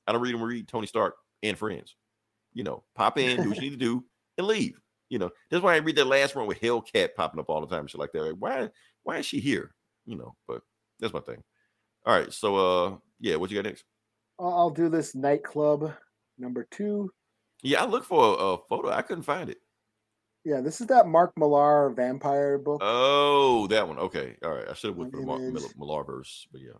I 0.05 0.11
don't 0.11 0.21
read 0.21 0.35
them 0.35 0.43
read 0.43 0.67
Tony 0.67 0.85
Stark 0.85 1.15
and 1.43 1.57
friends. 1.57 1.95
You 2.53 2.63
know, 2.63 2.83
pop 2.95 3.17
in, 3.17 3.41
do 3.41 3.49
what 3.49 3.57
you 3.57 3.61
need 3.69 3.79
to 3.79 3.85
do, 3.85 4.03
and 4.37 4.47
leave. 4.47 4.79
You 5.09 5.19
know, 5.19 5.29
that's 5.51 5.63
why 5.63 5.75
I 5.75 5.77
read 5.77 5.97
that 5.97 6.07
last 6.07 6.35
one 6.35 6.47
with 6.47 6.59
Hellcat 6.59 7.15
popping 7.15 7.39
up 7.39 7.49
all 7.49 7.61
the 7.61 7.67
time, 7.67 7.81
and 7.81 7.89
shit 7.89 7.99
like 7.99 8.11
that. 8.13 8.23
Like, 8.23 8.35
why, 8.39 8.69
why 9.03 9.17
is 9.17 9.25
she 9.25 9.39
here? 9.39 9.75
You 10.05 10.17
know, 10.17 10.35
but 10.47 10.61
that's 10.99 11.13
my 11.13 11.19
thing. 11.19 11.43
All 12.05 12.17
right, 12.17 12.31
so 12.31 12.55
uh, 12.55 12.97
yeah, 13.19 13.35
what 13.35 13.51
you 13.51 13.57
got 13.57 13.67
next? 13.67 13.83
I'll 14.39 14.69
do 14.69 14.89
this 14.89 15.15
nightclub 15.15 15.93
number 16.37 16.67
two. 16.71 17.11
Yeah, 17.63 17.83
I 17.83 17.85
looked 17.85 18.05
for 18.05 18.23
a, 18.23 18.31
a 18.31 18.57
photo. 18.69 18.89
I 18.89 19.01
couldn't 19.01 19.23
find 19.23 19.49
it. 19.49 19.57
Yeah, 20.43 20.61
this 20.61 20.79
is 20.79 20.87
that 20.87 21.07
Mark 21.07 21.33
Millar 21.37 21.89
vampire 21.89 22.59
book. 22.59 22.79
Oh, 22.83 23.65
that 23.67 23.87
one. 23.87 23.97
Okay, 23.97 24.35
all 24.43 24.51
right. 24.51 24.69
I 24.69 24.73
should 24.73 24.89
have 24.91 24.97
went 24.97 25.11
for 25.11 25.19
the 25.19 25.25
Mar- 25.25 25.39
Image. 25.39 25.63
Mil- 25.77 25.87
Millarverse, 25.87 26.45
but 26.51 26.61
yeah, 26.61 26.77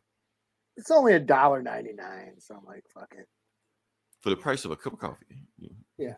it's 0.78 0.92
only 0.92 1.14
a 1.14 1.20
dollar 1.20 1.62
ninety 1.64 1.94
nine, 1.94 2.34
so 2.38 2.56
I'm 2.56 2.66
like, 2.66 2.84
fuck 2.94 3.14
it. 3.18 3.28
For 4.26 4.32
the 4.32 4.36
price 4.36 4.66
of 4.66 4.72
a 4.72 4.76
cup 4.76 4.94
of 4.94 4.98
coffee. 4.98 5.46
Yeah. 6.00 6.16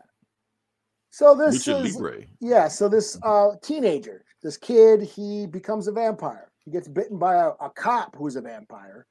So 1.10 1.34
this 1.34 1.68
Lucha 1.68 1.84
is 1.84 1.94
Libre. 1.94 2.24
yeah. 2.40 2.66
So 2.66 2.88
this 2.88 3.18
uh 3.22 3.50
teenager, 3.62 4.24
this 4.42 4.56
kid, 4.56 5.02
he 5.02 5.46
becomes 5.46 5.88
a 5.88 5.92
vampire. 5.92 6.50
He 6.64 6.70
gets 6.70 6.88
bitten 6.88 7.18
by 7.18 7.34
a, 7.34 7.48
a 7.60 7.68
cop 7.68 8.16
who's 8.16 8.36
a 8.36 8.40
vampire. 8.40 9.06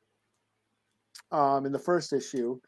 Um, 1.32 1.68
in 1.68 1.72
the 1.72 1.80
first 1.80 2.12
issue, 2.12 2.60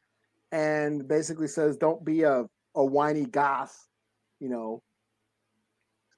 and 0.51 1.07
basically 1.07 1.47
says, 1.47 1.77
"Don't 1.77 2.05
be 2.05 2.21
a 2.21 2.45
a 2.75 2.85
whiny 2.85 3.25
goth, 3.25 3.75
you 4.39 4.49
know, 4.49 4.83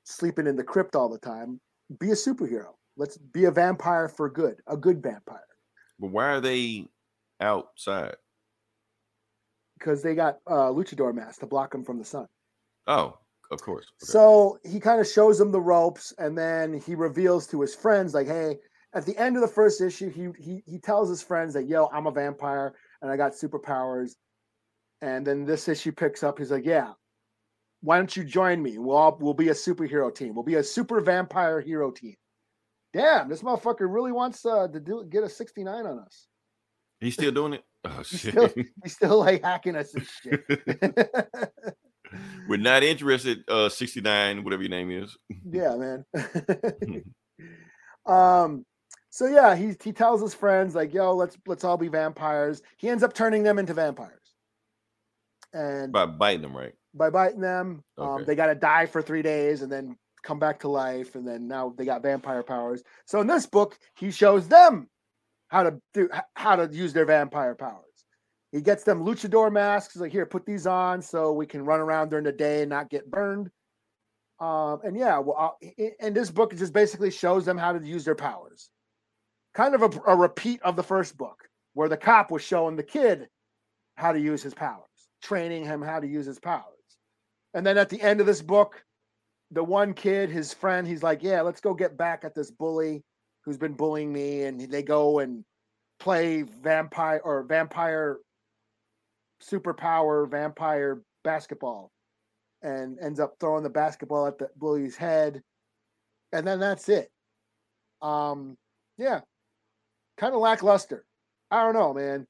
sleeping 0.03 0.45
in 0.45 0.57
the 0.57 0.63
crypt 0.63 0.93
all 0.93 1.07
the 1.07 1.19
time. 1.19 1.61
Be 2.01 2.11
a 2.11 2.15
superhero. 2.15 2.73
Let's 2.97 3.17
be 3.17 3.45
a 3.45 3.51
vampire 3.51 4.09
for 4.09 4.29
good, 4.29 4.55
a 4.67 4.75
good 4.75 5.01
vampire." 5.01 5.39
But 5.99 6.07
why 6.07 6.31
are 6.31 6.41
they 6.41 6.87
outside? 7.39 8.15
Because 9.81 10.01
they 10.01 10.15
got 10.15 10.37
uh, 10.47 10.69
luchador 10.69 11.13
masks 11.13 11.39
to 11.39 11.47
block 11.47 11.73
him 11.73 11.83
from 11.83 11.97
the 11.97 12.05
sun. 12.05 12.27
Oh, 12.87 13.17
of 13.51 13.61
course. 13.61 13.85
Okay. 14.01 14.11
So 14.11 14.59
he 14.63 14.79
kind 14.79 15.01
of 15.01 15.07
shows 15.07 15.37
them 15.37 15.51
the 15.51 15.59
ropes, 15.59 16.13
and 16.17 16.37
then 16.37 16.79
he 16.79 16.95
reveals 16.95 17.47
to 17.47 17.61
his 17.61 17.75
friends, 17.75 18.13
like, 18.13 18.27
"Hey." 18.27 18.57
At 18.93 19.05
the 19.05 19.17
end 19.17 19.37
of 19.37 19.41
the 19.41 19.47
first 19.47 19.79
issue, 19.79 20.09
he 20.09 20.27
he 20.37 20.63
he 20.65 20.77
tells 20.77 21.07
his 21.07 21.23
friends 21.23 21.53
that, 21.53 21.65
"Yo, 21.65 21.87
I'm 21.93 22.07
a 22.07 22.11
vampire 22.11 22.75
and 23.01 23.09
I 23.09 23.15
got 23.15 23.31
superpowers." 23.31 24.15
And 25.01 25.25
then 25.25 25.45
this 25.45 25.69
issue 25.69 25.93
picks 25.93 26.23
up. 26.23 26.37
He's 26.37 26.51
like, 26.51 26.65
"Yeah, 26.65 26.91
why 27.79 27.95
don't 27.95 28.13
you 28.17 28.25
join 28.25 28.61
me? 28.61 28.77
We'll 28.77 28.97
all, 28.97 29.17
we'll 29.21 29.33
be 29.33 29.47
a 29.47 29.53
superhero 29.53 30.13
team. 30.13 30.35
We'll 30.35 30.43
be 30.43 30.55
a 30.55 30.63
super 30.63 30.99
vampire 30.99 31.61
hero 31.61 31.89
team." 31.89 32.15
Damn, 32.91 33.29
this 33.29 33.43
motherfucker 33.43 33.87
really 33.89 34.11
wants 34.11 34.45
uh, 34.45 34.67
to 34.67 34.79
do 34.81 35.05
get 35.09 35.23
a 35.23 35.29
69 35.29 35.85
on 35.85 35.99
us. 35.99 36.27
He's 37.01 37.15
still 37.15 37.31
doing 37.31 37.53
it. 37.53 37.63
Oh 37.83 37.89
He's 38.09 38.19
shit. 38.19 38.31
still, 38.33 38.49
he's 38.83 38.93
still 38.93 39.19
like 39.19 39.43
hacking 39.43 39.75
us 39.75 39.93
and 39.95 40.05
shit. 40.23 40.43
We're 42.47 42.57
not 42.57 42.83
interested. 42.83 43.43
Uh, 43.47 43.69
sixty 43.69 44.01
nine, 44.01 44.43
whatever 44.43 44.61
your 44.63 44.69
name 44.69 44.91
is. 44.91 45.17
yeah, 45.49 45.75
man. 45.75 46.05
um, 48.05 48.65
so 49.09 49.25
yeah, 49.27 49.55
he 49.55 49.73
he 49.83 49.91
tells 49.93 50.21
his 50.21 50.33
friends 50.33 50.75
like, 50.75 50.93
"Yo, 50.93 51.15
let's 51.15 51.37
let's 51.47 51.63
all 51.63 51.77
be 51.77 51.87
vampires." 51.87 52.61
He 52.77 52.89
ends 52.89 53.01
up 53.03 53.13
turning 53.13 53.43
them 53.43 53.57
into 53.59 53.73
vampires, 53.73 54.35
and 55.53 55.91
By 55.91 56.05
biting 56.05 56.41
them, 56.41 56.55
right? 56.55 56.73
by 56.93 57.09
biting 57.09 57.39
them, 57.39 57.83
um, 57.97 58.25
they 58.25 58.35
got 58.35 58.47
to 58.47 58.55
die 58.55 58.85
for 58.85 59.01
three 59.01 59.21
days 59.21 59.61
and 59.61 59.71
then 59.71 59.95
come 60.23 60.39
back 60.39 60.59
to 60.59 60.67
life, 60.67 61.15
and 61.15 61.25
then 61.25 61.47
now 61.47 61.73
they 61.77 61.85
got 61.85 62.03
vampire 62.03 62.43
powers. 62.43 62.83
So 63.05 63.21
in 63.21 63.27
this 63.27 63.45
book, 63.45 63.77
he 63.95 64.11
shows 64.11 64.49
them 64.49 64.89
how 65.51 65.63
to 65.63 65.81
do 65.93 66.09
how 66.35 66.55
to 66.55 66.73
use 66.73 66.93
their 66.93 67.05
vampire 67.05 67.55
powers. 67.55 67.83
He 68.53 68.61
gets 68.61 68.83
them 68.83 69.03
luchador 69.03 69.51
masks. 69.51 69.97
Like, 69.97 70.11
here, 70.11 70.25
put 70.25 70.45
these 70.45 70.65
on 70.65 71.01
so 71.01 71.33
we 71.33 71.45
can 71.45 71.65
run 71.65 71.81
around 71.81 72.09
during 72.09 72.25
the 72.25 72.31
day 72.31 72.61
and 72.61 72.69
not 72.69 72.89
get 72.89 73.11
burned. 73.11 73.49
Um, 74.39 74.79
and 74.83 74.97
yeah, 74.97 75.19
well, 75.19 75.35
uh, 75.61 75.67
i- 75.77 75.91
and 75.99 76.15
this 76.15 76.31
book 76.31 76.55
just 76.55 76.73
basically 76.73 77.11
shows 77.11 77.45
them 77.45 77.57
how 77.57 77.73
to 77.73 77.85
use 77.85 78.05
their 78.05 78.15
powers. 78.15 78.69
Kind 79.53 79.75
of 79.75 79.81
a, 79.83 80.01
a 80.07 80.15
repeat 80.15 80.61
of 80.63 80.75
the 80.77 80.83
first 80.83 81.17
book, 81.17 81.47
where 81.73 81.89
the 81.89 81.97
cop 81.97 82.31
was 82.31 82.41
showing 82.41 82.77
the 82.77 82.83
kid 82.83 83.27
how 83.95 84.13
to 84.13 84.19
use 84.19 84.41
his 84.41 84.53
powers, 84.53 84.87
training 85.21 85.65
him 85.65 85.81
how 85.81 85.99
to 85.99 86.07
use 86.07 86.25
his 86.25 86.39
powers. 86.39 86.65
And 87.53 87.65
then 87.65 87.77
at 87.77 87.89
the 87.89 88.01
end 88.01 88.21
of 88.21 88.25
this 88.25 88.41
book, 88.41 88.83
the 89.51 89.63
one 89.63 89.93
kid, 89.93 90.29
his 90.29 90.53
friend, 90.53 90.87
he's 90.87 91.03
like, 91.03 91.21
"Yeah, 91.21 91.41
let's 91.41 91.59
go 91.61 91.73
get 91.73 91.97
back 91.97 92.23
at 92.23 92.33
this 92.33 92.51
bully 92.51 93.03
who's 93.43 93.57
been 93.57 93.73
bullying 93.73 94.11
me." 94.11 94.43
And 94.43 94.59
they 94.61 94.83
go 94.83 95.19
and 95.19 95.43
play 95.99 96.43
vampire 96.43 97.21
or 97.23 97.43
vampire 97.43 98.17
superpower 99.43 100.29
vampire 100.29 101.01
basketball 101.23 101.91
and 102.61 102.99
ends 102.99 103.19
up 103.19 103.35
throwing 103.39 103.63
the 103.63 103.69
basketball 103.69 104.27
at 104.27 104.37
the 104.37 104.49
bully's 104.55 104.95
head 104.95 105.41
and 106.31 106.47
then 106.47 106.59
that's 106.59 106.89
it. 106.89 107.09
Um, 108.01 108.57
yeah, 108.97 109.21
kind 110.17 110.33
of 110.33 110.39
lackluster. 110.39 111.05
I 111.49 111.63
don't 111.63 111.73
know, 111.73 111.93
man. 111.93 112.25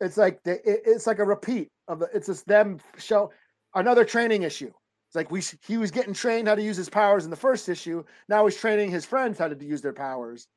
It's 0.00 0.16
like 0.16 0.42
they, 0.44 0.58
it, 0.64 0.82
it's 0.86 1.06
like 1.06 1.18
a 1.18 1.24
repeat 1.24 1.68
of 1.88 2.00
the. 2.00 2.08
It's 2.14 2.26
just 2.26 2.46
them 2.46 2.78
show 2.98 3.30
another 3.74 4.04
training 4.04 4.42
issue. 4.42 4.72
It's 5.14 5.16
like 5.16 5.30
we 5.30 5.42
he 5.64 5.76
was 5.78 5.92
getting 5.92 6.12
trained 6.12 6.48
how 6.48 6.56
to 6.56 6.62
use 6.62 6.76
his 6.76 6.88
powers 6.88 7.24
in 7.24 7.30
the 7.30 7.36
first 7.36 7.68
issue. 7.68 8.02
Now 8.28 8.44
he's 8.46 8.56
training 8.56 8.90
his 8.90 9.04
friends 9.04 9.38
how 9.38 9.46
to 9.46 9.64
use 9.64 9.80
their 9.80 9.92
powers 9.92 10.48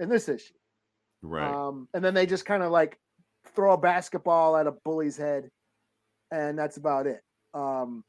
in 0.00 0.08
this 0.08 0.26
issue. 0.26 0.54
Right. 1.20 1.52
Um, 1.52 1.86
and 1.92 2.02
then 2.02 2.14
they 2.14 2.24
just 2.24 2.46
kind 2.46 2.62
of 2.62 2.72
like 2.72 2.98
throw 3.54 3.74
a 3.74 3.78
basketball 3.78 4.56
at 4.56 4.66
a 4.66 4.72
bully's 4.72 5.18
head, 5.18 5.50
and 6.30 6.58
that's 6.58 6.78
about 6.78 7.06
it. 7.06 7.20
Um, 7.52 8.04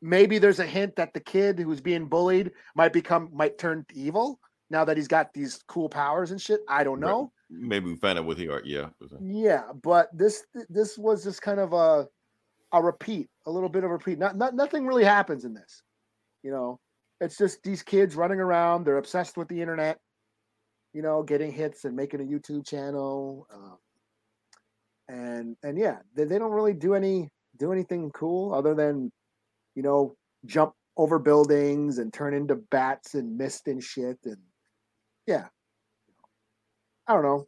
maybe 0.00 0.38
there's 0.38 0.60
a 0.60 0.66
hint 0.66 0.94
that 0.94 1.12
the 1.12 1.20
kid 1.20 1.58
who's 1.58 1.80
being 1.80 2.06
bullied 2.06 2.52
might 2.76 2.92
become 2.92 3.28
might 3.32 3.58
turn 3.58 3.84
evil 3.92 4.38
now 4.70 4.84
that 4.84 4.96
he's 4.96 5.08
got 5.08 5.34
these 5.34 5.60
cool 5.66 5.88
powers 5.88 6.30
and 6.30 6.40
shit. 6.40 6.60
I 6.68 6.84
don't 6.84 7.00
Right. 7.00 7.08
know. 7.10 7.32
Maybe 7.50 7.86
we 7.86 7.96
find 7.96 8.16
out 8.16 8.26
what 8.26 8.38
he 8.38 8.48
are. 8.48 8.62
Yeah. 8.64 8.90
Yeah, 9.20 9.72
but 9.82 10.08
this 10.16 10.46
this 10.68 10.96
was 10.96 11.24
just 11.24 11.42
kind 11.42 11.58
of 11.58 11.72
a 11.72 12.06
a 12.72 12.82
repeat, 12.82 13.28
a 13.46 13.50
little 13.50 13.68
bit 13.68 13.84
of 13.84 13.90
a 13.90 13.94
repeat. 13.94 14.18
Not, 14.18 14.36
not 14.36 14.54
nothing 14.54 14.86
really 14.86 15.04
happens 15.04 15.44
in 15.44 15.54
this. 15.54 15.82
You 16.42 16.50
know, 16.50 16.80
it's 17.20 17.36
just 17.36 17.62
these 17.62 17.82
kids 17.82 18.16
running 18.16 18.40
around. 18.40 18.84
They're 18.84 18.98
obsessed 18.98 19.36
with 19.36 19.48
the 19.48 19.60
internet. 19.60 19.98
You 20.92 21.02
know, 21.02 21.22
getting 21.22 21.52
hits 21.52 21.84
and 21.84 21.96
making 21.96 22.20
a 22.20 22.24
YouTube 22.24 22.66
channel. 22.66 23.46
Um, 23.52 23.78
and 25.08 25.56
and 25.62 25.78
yeah, 25.78 25.98
they, 26.14 26.24
they 26.24 26.38
don't 26.38 26.52
really 26.52 26.74
do 26.74 26.94
any 26.94 27.28
do 27.58 27.72
anything 27.72 28.10
cool 28.10 28.54
other 28.54 28.74
than, 28.74 29.12
you 29.74 29.82
know, 29.82 30.16
jump 30.46 30.72
over 30.96 31.18
buildings 31.18 31.98
and 31.98 32.12
turn 32.12 32.34
into 32.34 32.56
bats 32.70 33.14
and 33.14 33.36
mist 33.36 33.68
and 33.68 33.82
shit. 33.82 34.18
And 34.24 34.38
yeah, 35.26 35.46
I 37.06 37.14
don't 37.14 37.22
know. 37.22 37.46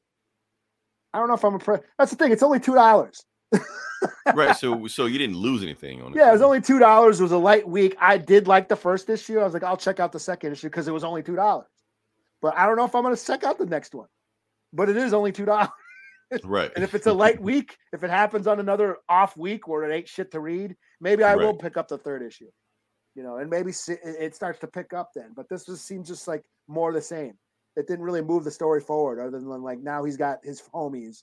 I 1.12 1.18
don't 1.18 1.28
know 1.28 1.34
if 1.34 1.44
I'm 1.44 1.54
impressed. 1.54 1.84
That's 1.98 2.10
the 2.10 2.16
thing. 2.16 2.32
It's 2.32 2.42
only 2.42 2.60
two 2.60 2.74
dollars. 2.74 3.24
right. 4.34 4.56
So 4.64 4.86
so 4.86 5.06
you 5.06 5.18
didn't 5.18 5.36
lose 5.36 5.62
anything 5.62 6.02
on 6.02 6.12
it. 6.12 6.16
Yeah, 6.16 6.30
it 6.30 6.32
was 6.32 6.42
only 6.42 6.60
two 6.60 6.78
dollars. 6.78 7.20
It 7.20 7.24
was 7.24 7.32
a 7.32 7.38
light 7.38 7.68
week. 7.68 7.96
I 8.00 8.18
did 8.18 8.46
like 8.46 8.68
the 8.68 8.76
first 8.76 9.10
issue. 9.10 9.38
I 9.40 9.44
was 9.44 9.52
like, 9.54 9.62
I'll 9.62 9.76
check 9.76 10.00
out 10.00 10.12
the 10.12 10.20
second 10.20 10.52
issue 10.52 10.68
because 10.68 10.88
it 10.88 10.92
was 10.92 11.04
only 11.04 11.22
two 11.22 11.36
dollars. 11.36 11.66
But 12.40 12.56
I 12.56 12.66
don't 12.66 12.76
know 12.76 12.84
if 12.84 12.94
I'm 12.94 13.02
going 13.02 13.16
to 13.16 13.24
check 13.24 13.42
out 13.42 13.58
the 13.58 13.66
next 13.66 13.94
one. 13.94 14.08
But 14.72 14.88
it 14.88 14.96
is 14.96 15.12
only 15.12 15.32
two 15.32 15.44
dollars. 15.46 15.68
right. 16.42 16.70
And 16.74 16.84
if 16.84 16.94
it's 16.94 17.06
a 17.06 17.12
light 17.12 17.40
week, 17.40 17.76
if 17.92 18.04
it 18.04 18.10
happens 18.10 18.46
on 18.46 18.60
another 18.60 18.98
off 19.08 19.36
week 19.36 19.66
where 19.66 19.88
it 19.88 19.94
ain't 19.94 20.08
shit 20.08 20.30
to 20.32 20.40
read, 20.40 20.76
maybe 21.00 21.24
I 21.24 21.36
will 21.36 21.54
pick 21.54 21.76
up 21.76 21.88
the 21.88 21.98
third 21.98 22.22
issue. 22.22 22.50
You 23.14 23.22
know, 23.22 23.36
and 23.36 23.48
maybe 23.48 23.70
it 23.70 23.98
it 24.02 24.34
starts 24.34 24.58
to 24.60 24.66
pick 24.66 24.92
up 24.92 25.10
then. 25.14 25.32
But 25.34 25.48
this 25.48 25.64
just 25.66 25.86
seems 25.86 26.08
just 26.08 26.26
like 26.26 26.42
more 26.66 26.92
the 26.92 27.00
same. 27.00 27.34
It 27.76 27.86
didn't 27.86 28.04
really 28.04 28.22
move 28.22 28.44
the 28.44 28.50
story 28.50 28.80
forward, 28.80 29.20
other 29.20 29.38
than 29.38 29.62
like 29.62 29.80
now 29.80 30.04
he's 30.04 30.16
got 30.16 30.38
his 30.44 30.62
homies, 30.74 31.22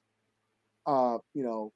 uh, 0.85 1.17
you 1.33 1.43
know, 1.43 1.71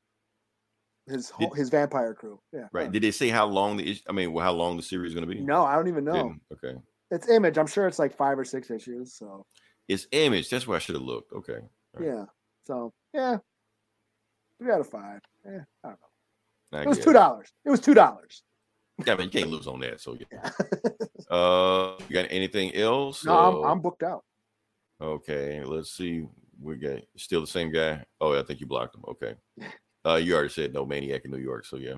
his 1.07 1.29
ho- 1.29 1.49
Did- 1.49 1.57
his 1.57 1.69
vampire 1.69 2.13
crew. 2.13 2.39
Yeah. 2.51 2.67
Right. 2.71 2.91
Did 2.91 3.03
they 3.03 3.11
say 3.11 3.29
how 3.29 3.45
long 3.45 3.77
the? 3.77 3.97
I 4.07 4.11
mean, 4.11 4.33
well, 4.33 4.43
how 4.45 4.53
long 4.53 4.77
the 4.77 4.83
series 4.83 5.09
is 5.11 5.15
going 5.15 5.27
to 5.27 5.33
be? 5.33 5.41
No, 5.41 5.63
I 5.65 5.75
don't 5.75 5.87
even 5.87 6.03
know. 6.03 6.13
Didn't. 6.13 6.41
Okay. 6.53 6.79
It's 7.11 7.29
image. 7.29 7.57
I'm 7.57 7.67
sure 7.67 7.87
it's 7.87 7.99
like 7.99 8.15
five 8.15 8.37
or 8.39 8.45
six 8.45 8.71
issues. 8.71 9.13
So 9.13 9.45
It's 9.87 10.07
image. 10.11 10.49
That's 10.49 10.65
where 10.67 10.75
I 10.75 10.79
should 10.79 10.95
have 10.95 11.03
looked. 11.03 11.31
Okay. 11.33 11.59
Right. 11.93 12.05
yeah. 12.07 12.25
So 12.65 12.93
yeah. 13.13 13.37
Three 14.59 14.71
out 14.71 14.79
of 14.79 14.87
five. 14.89 15.19
Yeah, 15.45 15.59
I 15.83 15.89
don't 15.89 15.99
know. 16.71 16.79
I 16.79 16.81
It 16.81 16.87
was 16.87 16.99
two 16.99 17.13
dollars. 17.13 17.51
It 17.65 17.69
was 17.69 17.79
two 17.81 17.93
dollars. 17.93 18.43
Yeah, 19.05 19.13
I 19.13 19.17
mean, 19.17 19.25
you 19.25 19.39
can't 19.39 19.51
lose 19.51 19.67
on 19.67 19.81
that. 19.81 19.99
So 20.01 20.17
yeah. 20.31 20.49
uh, 21.29 21.97
you 22.07 22.13
got 22.13 22.27
anything 22.29 22.73
else? 22.75 23.25
No, 23.25 23.37
I'm, 23.37 23.55
Uh, 23.55 23.61
I'm 23.63 23.81
booked 23.81 24.03
out. 24.03 24.23
Okay, 25.01 25.61
let's 25.65 25.91
see. 25.91 26.25
We 26.61 26.77
got 26.77 27.01
still 27.17 27.41
the 27.41 27.47
same 27.47 27.71
guy. 27.71 28.05
Oh, 28.21 28.39
I 28.39 28.43
think 28.43 28.61
you 28.61 28.65
blocked 28.65 28.95
him. 28.95 29.03
Okay. 29.09 29.35
Uh, 30.05 30.15
you 30.15 30.33
already 30.33 30.49
said 30.49 30.73
no 30.73 30.85
maniac 30.85 31.25
in 31.25 31.31
New 31.31 31.37
York, 31.37 31.65
so 31.65 31.77
yeah. 31.77 31.95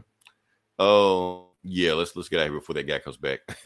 Oh, 0.80 1.50
yeah. 1.64 1.94
Let's 1.94 2.16
let's 2.16 2.30
get 2.30 2.40
out 2.40 2.44
of 2.44 2.52
here 2.52 2.60
before 2.60 2.76
that 2.76 2.88
guy 2.88 3.00
comes 3.00 3.18
back. 3.18 3.40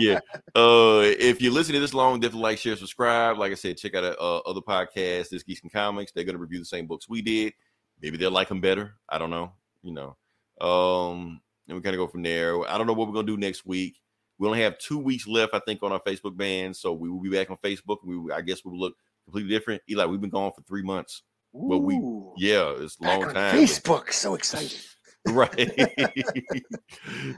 yeah. 0.00 0.20
Uh, 0.54 1.02
if 1.04 1.40
you're 1.40 1.52
listening 1.52 1.80
this 1.80 1.94
long, 1.94 2.18
definitely 2.18 2.42
like, 2.42 2.58
share, 2.58 2.76
subscribe. 2.76 3.38
Like 3.38 3.52
I 3.52 3.56
said, 3.56 3.76
check 3.76 3.94
out 3.94 4.04
uh, 4.04 4.38
other 4.38 4.60
podcasts. 4.60 5.28
This 5.28 5.42
Geeks 5.42 5.62
and 5.62 5.72
Comics. 5.72 6.12
They're 6.12 6.24
gonna 6.24 6.38
review 6.38 6.58
the 6.58 6.64
same 6.64 6.86
books 6.86 7.08
we 7.08 7.22
did. 7.22 7.52
Maybe 8.00 8.16
they'll 8.16 8.30
like 8.30 8.48
them 8.48 8.60
better. 8.60 8.94
I 9.08 9.18
don't 9.18 9.30
know. 9.30 9.52
You 9.82 9.92
know. 9.92 10.16
Um, 10.60 11.40
and 11.68 11.76
we 11.76 11.82
kind 11.82 11.94
of 11.94 11.98
go 11.98 12.06
from 12.06 12.22
there. 12.22 12.60
I 12.68 12.76
don't 12.76 12.86
know 12.86 12.92
what 12.92 13.06
we're 13.06 13.14
gonna 13.14 13.26
do 13.26 13.36
next 13.36 13.64
week. 13.66 14.00
We 14.38 14.48
only 14.48 14.62
have 14.62 14.78
two 14.78 14.98
weeks 14.98 15.28
left, 15.28 15.54
I 15.54 15.60
think, 15.60 15.82
on 15.82 15.92
our 15.92 16.00
Facebook 16.00 16.36
ban. 16.36 16.74
So 16.74 16.92
we 16.92 17.08
will 17.08 17.20
be 17.20 17.30
back 17.30 17.50
on 17.50 17.56
Facebook. 17.58 17.98
We, 18.04 18.32
I 18.32 18.40
guess, 18.40 18.64
we 18.64 18.72
will 18.72 18.80
look 18.80 18.96
completely 19.24 19.50
different. 19.50 19.82
Eli, 19.88 20.06
we've 20.06 20.20
been 20.20 20.30
gone 20.30 20.52
for 20.52 20.62
three 20.62 20.82
months. 20.82 21.22
But 21.54 21.78
we, 21.78 21.94
yeah, 22.36 22.74
it's 22.78 22.96
back 22.96 23.20
long 23.20 23.28
on 23.28 23.34
time. 23.34 23.54
Facebook. 23.54 24.12
So 24.12 24.34
excited. 24.34 24.80
right. 25.28 25.70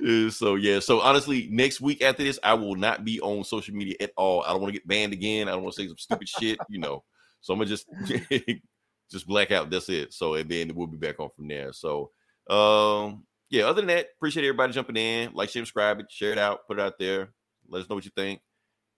So 0.33 0.55
yeah. 0.55 0.81
So 0.81 1.01
honestly, 1.01 1.49
next 1.51 1.81
week 1.81 2.03
after 2.03 2.25
this, 2.25 2.39
I 2.43 2.55
will 2.55 2.75
not 2.75 3.05
be 3.05 3.21
on 3.21 3.45
social 3.45 3.75
media 3.75 3.95
at 4.01 4.13
all. 4.17 4.43
I 4.43 4.49
don't 4.49 4.61
want 4.61 4.73
to 4.73 4.79
get 4.79 4.89
banned 4.89 5.13
again. 5.13 5.49
I 5.49 5.53
don't 5.53 5.63
want 5.63 5.75
to 5.75 5.83
say 5.83 5.87
some 5.87 5.99
stupid 5.99 6.29
shit, 6.29 6.59
you 6.69 6.79
know. 6.79 7.05
So 7.41 7.53
I'm 7.53 7.59
gonna 7.59 7.69
just 7.69 7.87
just 9.11 9.27
black 9.27 9.51
out. 9.53 9.71
That's 9.71 9.89
it. 9.89 10.13
So 10.13 10.35
and 10.35 10.49
then 10.51 10.75
we'll 10.75 10.87
be 10.87 10.97
back 10.97 11.21
on 11.21 11.31
from 11.37 11.49
there. 11.49 11.73
So 11.73 12.11
um 12.49 13.25
yeah, 13.51 13.65
other 13.65 13.81
than 13.81 13.89
that, 13.89 14.09
appreciate 14.17 14.45
everybody 14.45 14.73
jumping 14.73 14.97
in. 14.97 15.33
Like, 15.33 15.51
share, 15.51 15.63
subscribe 15.63 16.01
it, 16.01 16.11
share 16.11 16.33
it 16.33 16.39
out, 16.39 16.67
put 16.67 16.79
it 16.79 16.83
out 16.83 16.99
there. 16.99 17.33
Let 17.69 17.83
us 17.83 17.89
know 17.89 17.95
what 17.95 18.05
you 18.05 18.11
think. 18.17 18.41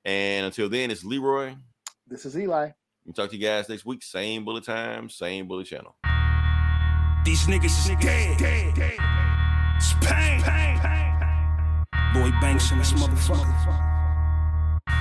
And 0.05 0.47
until 0.47 0.69
then, 0.69 0.91
it's 0.91 1.05
Leroy. 1.05 1.55
This 2.07 2.25
is 2.25 2.39
Eli. 2.39 2.71
We 3.09 3.15
talk 3.15 3.31
to 3.31 3.37
you 3.39 3.43
guys 3.43 3.71
next 3.71 3.87
week. 3.87 4.03
Same 4.03 4.45
bullet 4.45 4.65
time, 4.65 5.09
same 5.09 5.49
bullet 5.49 5.67
channel. 5.67 5.97
These 7.25 7.47
niggas 7.47 7.65
is 7.65 7.87
dead. 7.99 8.39
It's 9.79 9.95
pain. 10.03 10.43
Lloyd 12.15 12.35
Banks 12.43 12.71
and 12.71 12.79
this 12.79 12.93
motherfucker. 12.93 13.49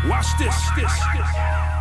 Watch 0.07 0.27
this, 0.39 0.55
this, 0.77 0.93
this. 1.13 1.76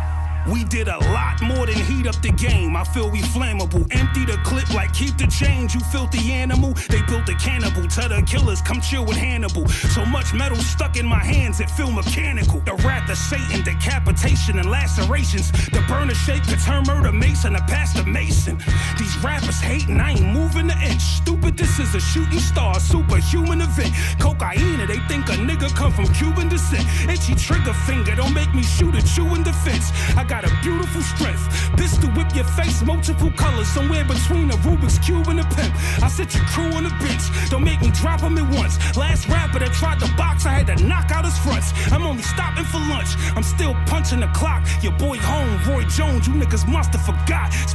We 0.49 0.63
did 0.63 0.87
a 0.87 0.97
lot 1.11 1.41
more 1.41 1.65
than 1.65 1.75
heat 1.75 2.07
up 2.07 2.21
the 2.21 2.31
game. 2.31 2.75
I 2.75 2.83
feel 2.83 3.09
we 3.09 3.21
flammable. 3.21 3.87
Empty 3.91 4.25
the 4.25 4.37
clip 4.43 4.73
like 4.73 4.93
keep 4.93 5.17
the 5.17 5.27
change, 5.27 5.73
you 5.73 5.81
filthy 5.91 6.31
animal. 6.31 6.73
They 6.89 7.01
built 7.03 7.27
a 7.29 7.35
cannibal. 7.35 7.87
Tell 7.87 8.09
the 8.09 8.21
killers, 8.21 8.61
come 8.61 8.81
chill 8.81 9.05
with 9.05 9.17
Hannibal. 9.17 9.67
So 9.67 10.05
much 10.05 10.33
metal 10.33 10.57
stuck 10.57 10.97
in 10.97 11.05
my 11.05 11.23
hands, 11.23 11.59
it 11.59 11.69
feel 11.71 11.91
mechanical. 11.91 12.59
The 12.61 12.73
wrath 12.85 13.09
of 13.09 13.17
Satan, 13.17 13.63
decapitation 13.63 14.59
and 14.59 14.69
lacerations. 14.69 15.51
The 15.69 15.83
burner 15.87 16.15
shape 16.15 16.43
could 16.43 16.59
turn 16.59 16.83
murder 16.83 17.11
mason 17.11 17.53
to 17.53 17.59
pastor 17.61 18.03
mason. 18.03 18.57
These 18.97 19.17
rappers 19.23 19.59
hating, 19.59 19.99
I 19.99 20.11
ain't 20.11 20.33
moving 20.33 20.69
an 20.69 20.81
inch. 20.81 21.01
Stupid, 21.01 21.57
this 21.57 21.79
is 21.79 21.93
a 21.95 21.99
shooting 21.99 22.39
star, 22.39 22.79
superhuman 22.79 23.61
event. 23.61 23.93
Cocaine, 24.19 24.85
they 24.87 24.99
think 25.07 25.27
a 25.29 25.33
nigga 25.33 25.73
come 25.75 25.91
from 25.91 26.07
Cuban 26.13 26.49
descent. 26.49 26.85
Itchy 27.09 27.35
trigger 27.35 27.73
finger, 27.73 28.15
don't 28.15 28.33
make 28.33 28.53
me 28.53 28.63
shoot 28.63 28.95
at 28.95 29.17
you 29.17 29.25
in 29.35 29.43
defense. 29.43 29.91
I 30.15 30.23
got 30.27 30.43
a 30.43 30.51
beautiful 30.61 31.01
strength. 31.01 31.43
Pistol 31.77 32.09
whip 32.11 32.33
your 32.35 32.45
face, 32.45 32.83
multiple 32.83 33.31
colors, 33.31 33.67
somewhere 33.67 34.03
between 34.03 34.51
a 34.51 34.57
Rubik's 34.57 34.99
Cube 34.99 35.27
and 35.27 35.39
a 35.39 35.47
pimp. 35.55 35.73
I 36.03 36.07
set 36.07 36.33
your 36.35 36.43
crew 36.45 36.71
on 36.73 36.83
the 36.83 36.93
bench, 37.01 37.23
don't 37.49 37.63
make 37.63 37.81
me 37.81 37.91
drop 37.91 38.21
him 38.21 38.37
at 38.37 38.47
once. 38.55 38.77
Last 38.95 39.27
rapper 39.29 39.59
that 39.59 39.73
tried 39.73 39.99
to 39.99 40.07
box, 40.15 40.45
I 40.45 40.53
had 40.59 40.67
to 40.67 40.83
knock 40.83 41.11
out 41.11 41.25
his 41.25 41.37
fronts. 41.39 41.73
I'm 41.91 42.03
only 42.03 42.23
stopping 42.23 42.65
for 42.65 42.79
lunch, 42.79 43.15
I'm 43.35 43.43
still 43.43 43.73
punching 43.87 44.19
the 44.19 44.27
clock. 44.27 44.67
Your 44.81 44.93
boy 44.93 45.17
home, 45.17 45.59
Roy 45.67 45.83
Jones, 45.85 46.27
you 46.27 46.33
niggas 46.33 46.67
must 46.67 46.91
have 46.93 47.05
forgot. 47.05 47.53
It's. 47.63 47.73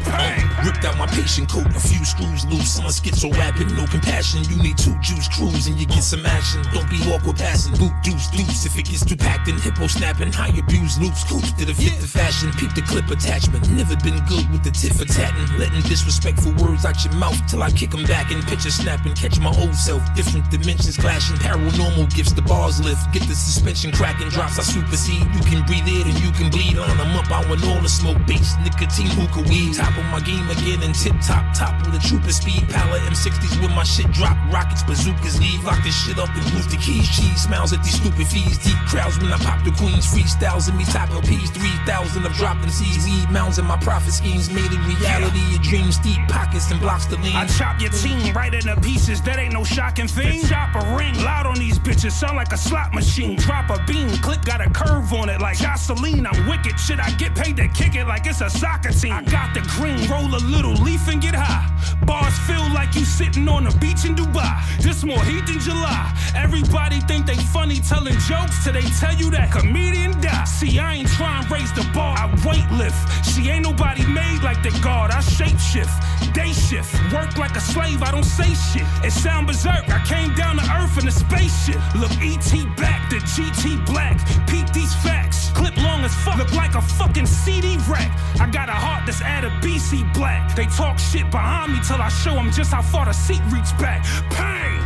Ripped 0.64 0.84
out 0.84 0.96
my 0.98 1.06
patient 1.06 1.48
coat, 1.50 1.66
a 1.66 1.80
few 1.80 2.04
screws 2.04 2.44
loose. 2.46 2.78
I'm 2.78 2.86
a 2.86 2.88
schizo 2.88 3.32
rapping, 3.36 3.74
no 3.74 3.86
compassion. 3.86 4.44
You 4.44 4.62
need 4.62 4.78
two 4.78 4.96
juice 5.00 5.28
crews 5.28 5.66
and 5.66 5.78
you 5.78 5.86
get 5.86 6.02
some 6.02 6.24
action. 6.26 6.62
Don't 6.72 6.88
be 6.90 7.00
awkward 7.10 7.36
passing. 7.36 7.74
Boot 7.76 7.92
deuce 8.02 8.28
deuce. 8.28 8.66
If 8.66 8.78
it 8.78 8.86
gets 8.86 9.04
too 9.04 9.16
packed 9.16 9.48
in 9.48 9.58
hippo 9.58 9.86
snapping, 9.86 10.32
high 10.32 10.56
abuse 10.58 10.98
loops. 10.98 11.24
Coops 11.24 11.52
to 11.52 11.64
the 11.64 11.74
fit 11.74 12.00
the 12.00 12.06
fashion. 12.06 12.41
Peep 12.50 12.74
the 12.74 12.82
clip 12.82 13.06
attachment. 13.10 13.70
Never 13.70 13.94
been 14.02 14.18
good 14.26 14.50
with 14.50 14.64
the 14.66 14.72
tit 14.74 14.98
for 14.98 15.06
tatting. 15.06 15.46
Letting 15.58 15.82
disrespectful 15.86 16.50
words 16.58 16.84
out 16.84 16.98
your 17.04 17.14
mouth 17.14 17.38
till 17.46 17.62
I 17.62 17.70
kick 17.70 17.90
them 17.90 18.02
back 18.04 18.32
and 18.32 18.42
picture 18.42 18.70
snapping. 18.70 19.14
Catch 19.14 19.38
my 19.38 19.54
old 19.62 19.74
self. 19.74 20.02
Different 20.18 20.50
dimensions 20.50 20.96
clashing. 20.96 21.36
Paranormal 21.36 22.10
gifts, 22.14 22.32
the 22.32 22.42
bars 22.42 22.82
lift. 22.82 23.12
Get 23.12 23.22
the 23.30 23.34
suspension 23.38 23.92
cracking. 23.92 24.28
Drops 24.30 24.58
I 24.58 24.62
supersede. 24.62 25.22
You 25.30 25.42
can 25.46 25.62
breathe 25.66 25.86
it 25.86 26.10
and 26.10 26.18
you 26.18 26.32
can 26.34 26.50
bleed 26.50 26.78
on. 26.78 26.90
I'm 26.98 27.14
up. 27.14 27.30
I 27.30 27.46
want 27.46 27.62
all 27.62 27.78
the 27.78 27.88
smoke 27.88 28.18
base. 28.26 28.58
Nicotine 28.66 29.12
hookah 29.14 29.46
weed. 29.46 29.78
Top 29.78 29.94
of 29.94 30.04
my 30.10 30.18
game 30.18 30.50
again 30.50 30.82
and 30.82 30.94
tip 30.94 31.14
top. 31.22 31.46
Top 31.54 31.78
with 31.86 31.94
a 31.94 32.02
trooper 32.02 32.34
speed. 32.34 32.66
Pala 32.66 32.98
M60s 33.06 33.62
with 33.62 33.70
my 33.70 33.84
shit 33.84 34.10
drop. 34.10 34.34
Rockets, 34.50 34.82
bazookas 34.82 35.38
leave. 35.38 35.62
Lock 35.62 35.78
this 35.86 35.94
shit 35.94 36.18
up 36.18 36.34
and 36.34 36.42
move 36.50 36.66
the 36.66 36.80
keys. 36.82 37.06
Cheese 37.14 37.46
smiles 37.46 37.72
at 37.72 37.84
these 37.86 37.94
stupid 38.02 38.26
fees. 38.26 38.58
Deep 38.58 38.78
crowds 38.90 39.14
when 39.22 39.30
I 39.30 39.38
pop 39.38 39.62
the 39.62 39.70
queens. 39.78 40.10
Freestyles 40.10 40.66
in 40.68 40.76
me. 40.76 40.84
Top 40.90 41.08
LPs. 41.14 41.54
3,000 41.54 42.26
of 42.26 42.31
I've 42.32 42.38
dropped 42.38 42.62
them 42.62 42.70
seeds, 42.70 43.04
weed 43.04 43.30
mounds 43.30 43.58
and 43.58 43.68
my 43.68 43.76
profit 43.76 44.14
schemes 44.14 44.48
made 44.48 44.72
it 44.72 44.80
reality. 44.86 45.40
Your 45.50 45.60
dreams 45.60 45.98
deep 45.98 46.18
pockets 46.28 46.70
and 46.70 46.80
blocks 46.80 47.04
to 47.06 47.16
lean. 47.16 47.36
I 47.36 47.46
chop 47.46 47.78
your 47.78 47.90
team 47.90 48.32
right 48.32 48.54
into 48.54 48.74
pieces, 48.80 49.20
that 49.22 49.38
ain't 49.38 49.52
no 49.52 49.64
shocking 49.64 50.08
thing. 50.08 50.42
Chop 50.46 50.74
a 50.74 50.96
ring, 50.96 51.14
loud 51.22 51.46
on 51.46 51.56
these 51.56 51.78
bitches, 51.78 52.12
sound 52.12 52.38
like 52.38 52.50
a 52.52 52.56
slot 52.56 52.94
machine. 52.94 53.36
Drop 53.36 53.68
a 53.68 53.84
beam, 53.84 54.08
click 54.22 54.42
got 54.46 54.62
a 54.62 54.70
curve 54.70 55.12
on 55.12 55.28
it 55.28 55.42
like 55.42 55.58
Jocelyn. 55.58 56.26
I'm 56.26 56.48
wicked, 56.48 56.80
shit, 56.80 57.00
I 57.00 57.10
get 57.12 57.34
paid 57.34 57.58
to 57.58 57.68
kick 57.68 57.96
it 57.96 58.06
like 58.06 58.26
it's 58.26 58.40
a 58.40 58.48
soccer 58.48 58.92
team. 58.92 59.12
I 59.12 59.22
got 59.24 59.52
the 59.52 59.60
green, 59.76 60.08
roll 60.08 60.34
a 60.34 60.40
little 60.40 60.72
leaf 60.72 61.08
and 61.08 61.20
get 61.20 61.34
high. 61.34 61.68
Bars 62.06 62.36
feel 62.40 62.66
like 62.72 62.94
you 62.94 63.04
sitting 63.04 63.46
on 63.48 63.64
the 63.64 63.76
beach 63.78 64.04
in 64.04 64.14
Dubai. 64.14 64.58
This 64.82 65.04
more 65.04 65.22
heat 65.24 65.46
than 65.46 65.60
July. 65.60 66.12
Everybody 66.34 67.00
think 67.00 67.26
they 67.26 67.36
funny 67.36 67.76
telling 67.80 68.18
jokes 68.20 68.64
till 68.64 68.72
they 68.72 68.88
tell 68.98 69.14
you 69.14 69.30
that 69.30 69.52
comedian 69.52 70.18
die. 70.20 70.44
See, 70.44 70.78
I 70.78 70.94
ain't 70.94 71.08
trying 71.08 71.44
to 71.44 71.54
raise 71.54 71.72
the 71.72 71.88
bar, 71.94 72.21
I 72.22 72.26
weight 72.46 72.70
lift. 72.70 73.02
She 73.26 73.50
ain't 73.50 73.64
nobody 73.64 74.06
made 74.06 74.42
like 74.44 74.62
the 74.62 74.70
guard, 74.80 75.10
I 75.10 75.20
shape 75.20 75.58
shift. 75.58 75.90
Day 76.32 76.52
shift, 76.52 76.94
work 77.12 77.36
like 77.36 77.56
a 77.56 77.60
slave, 77.60 78.00
I 78.00 78.12
don't 78.12 78.30
say 78.38 78.54
shit. 78.54 78.86
It 79.02 79.10
sound 79.10 79.48
berserk, 79.48 79.90
I 79.90 80.00
came 80.06 80.32
down 80.34 80.56
to 80.58 80.64
earth 80.78 80.96
in 81.02 81.08
a 81.08 81.10
spaceship. 81.10 81.82
Look, 81.96 82.12
ET 82.22 82.52
back, 82.76 83.10
the 83.10 83.16
GT 83.16 83.84
black. 83.86 84.16
Peep 84.46 84.70
these 84.72 84.94
facts, 85.02 85.50
clip 85.50 85.76
long 85.78 86.04
as 86.04 86.14
fuck, 86.22 86.38
look 86.38 86.52
like 86.52 86.76
a 86.76 86.82
fucking 86.82 87.26
CD 87.26 87.76
rack. 87.90 88.16
I 88.40 88.48
got 88.48 88.68
a 88.68 88.78
heart 88.84 89.04
that's 89.06 89.20
at 89.20 89.44
a 89.44 89.50
BC 89.60 90.14
black. 90.14 90.54
They 90.54 90.66
talk 90.66 91.00
shit 91.00 91.28
behind 91.32 91.72
me 91.72 91.80
till 91.82 92.00
I 92.00 92.08
show 92.08 92.34
them 92.34 92.52
just 92.52 92.70
how 92.70 92.82
far 92.82 93.06
the 93.06 93.12
seat 93.12 93.42
reach 93.50 93.76
back. 93.78 94.04
Pain! 94.30 94.78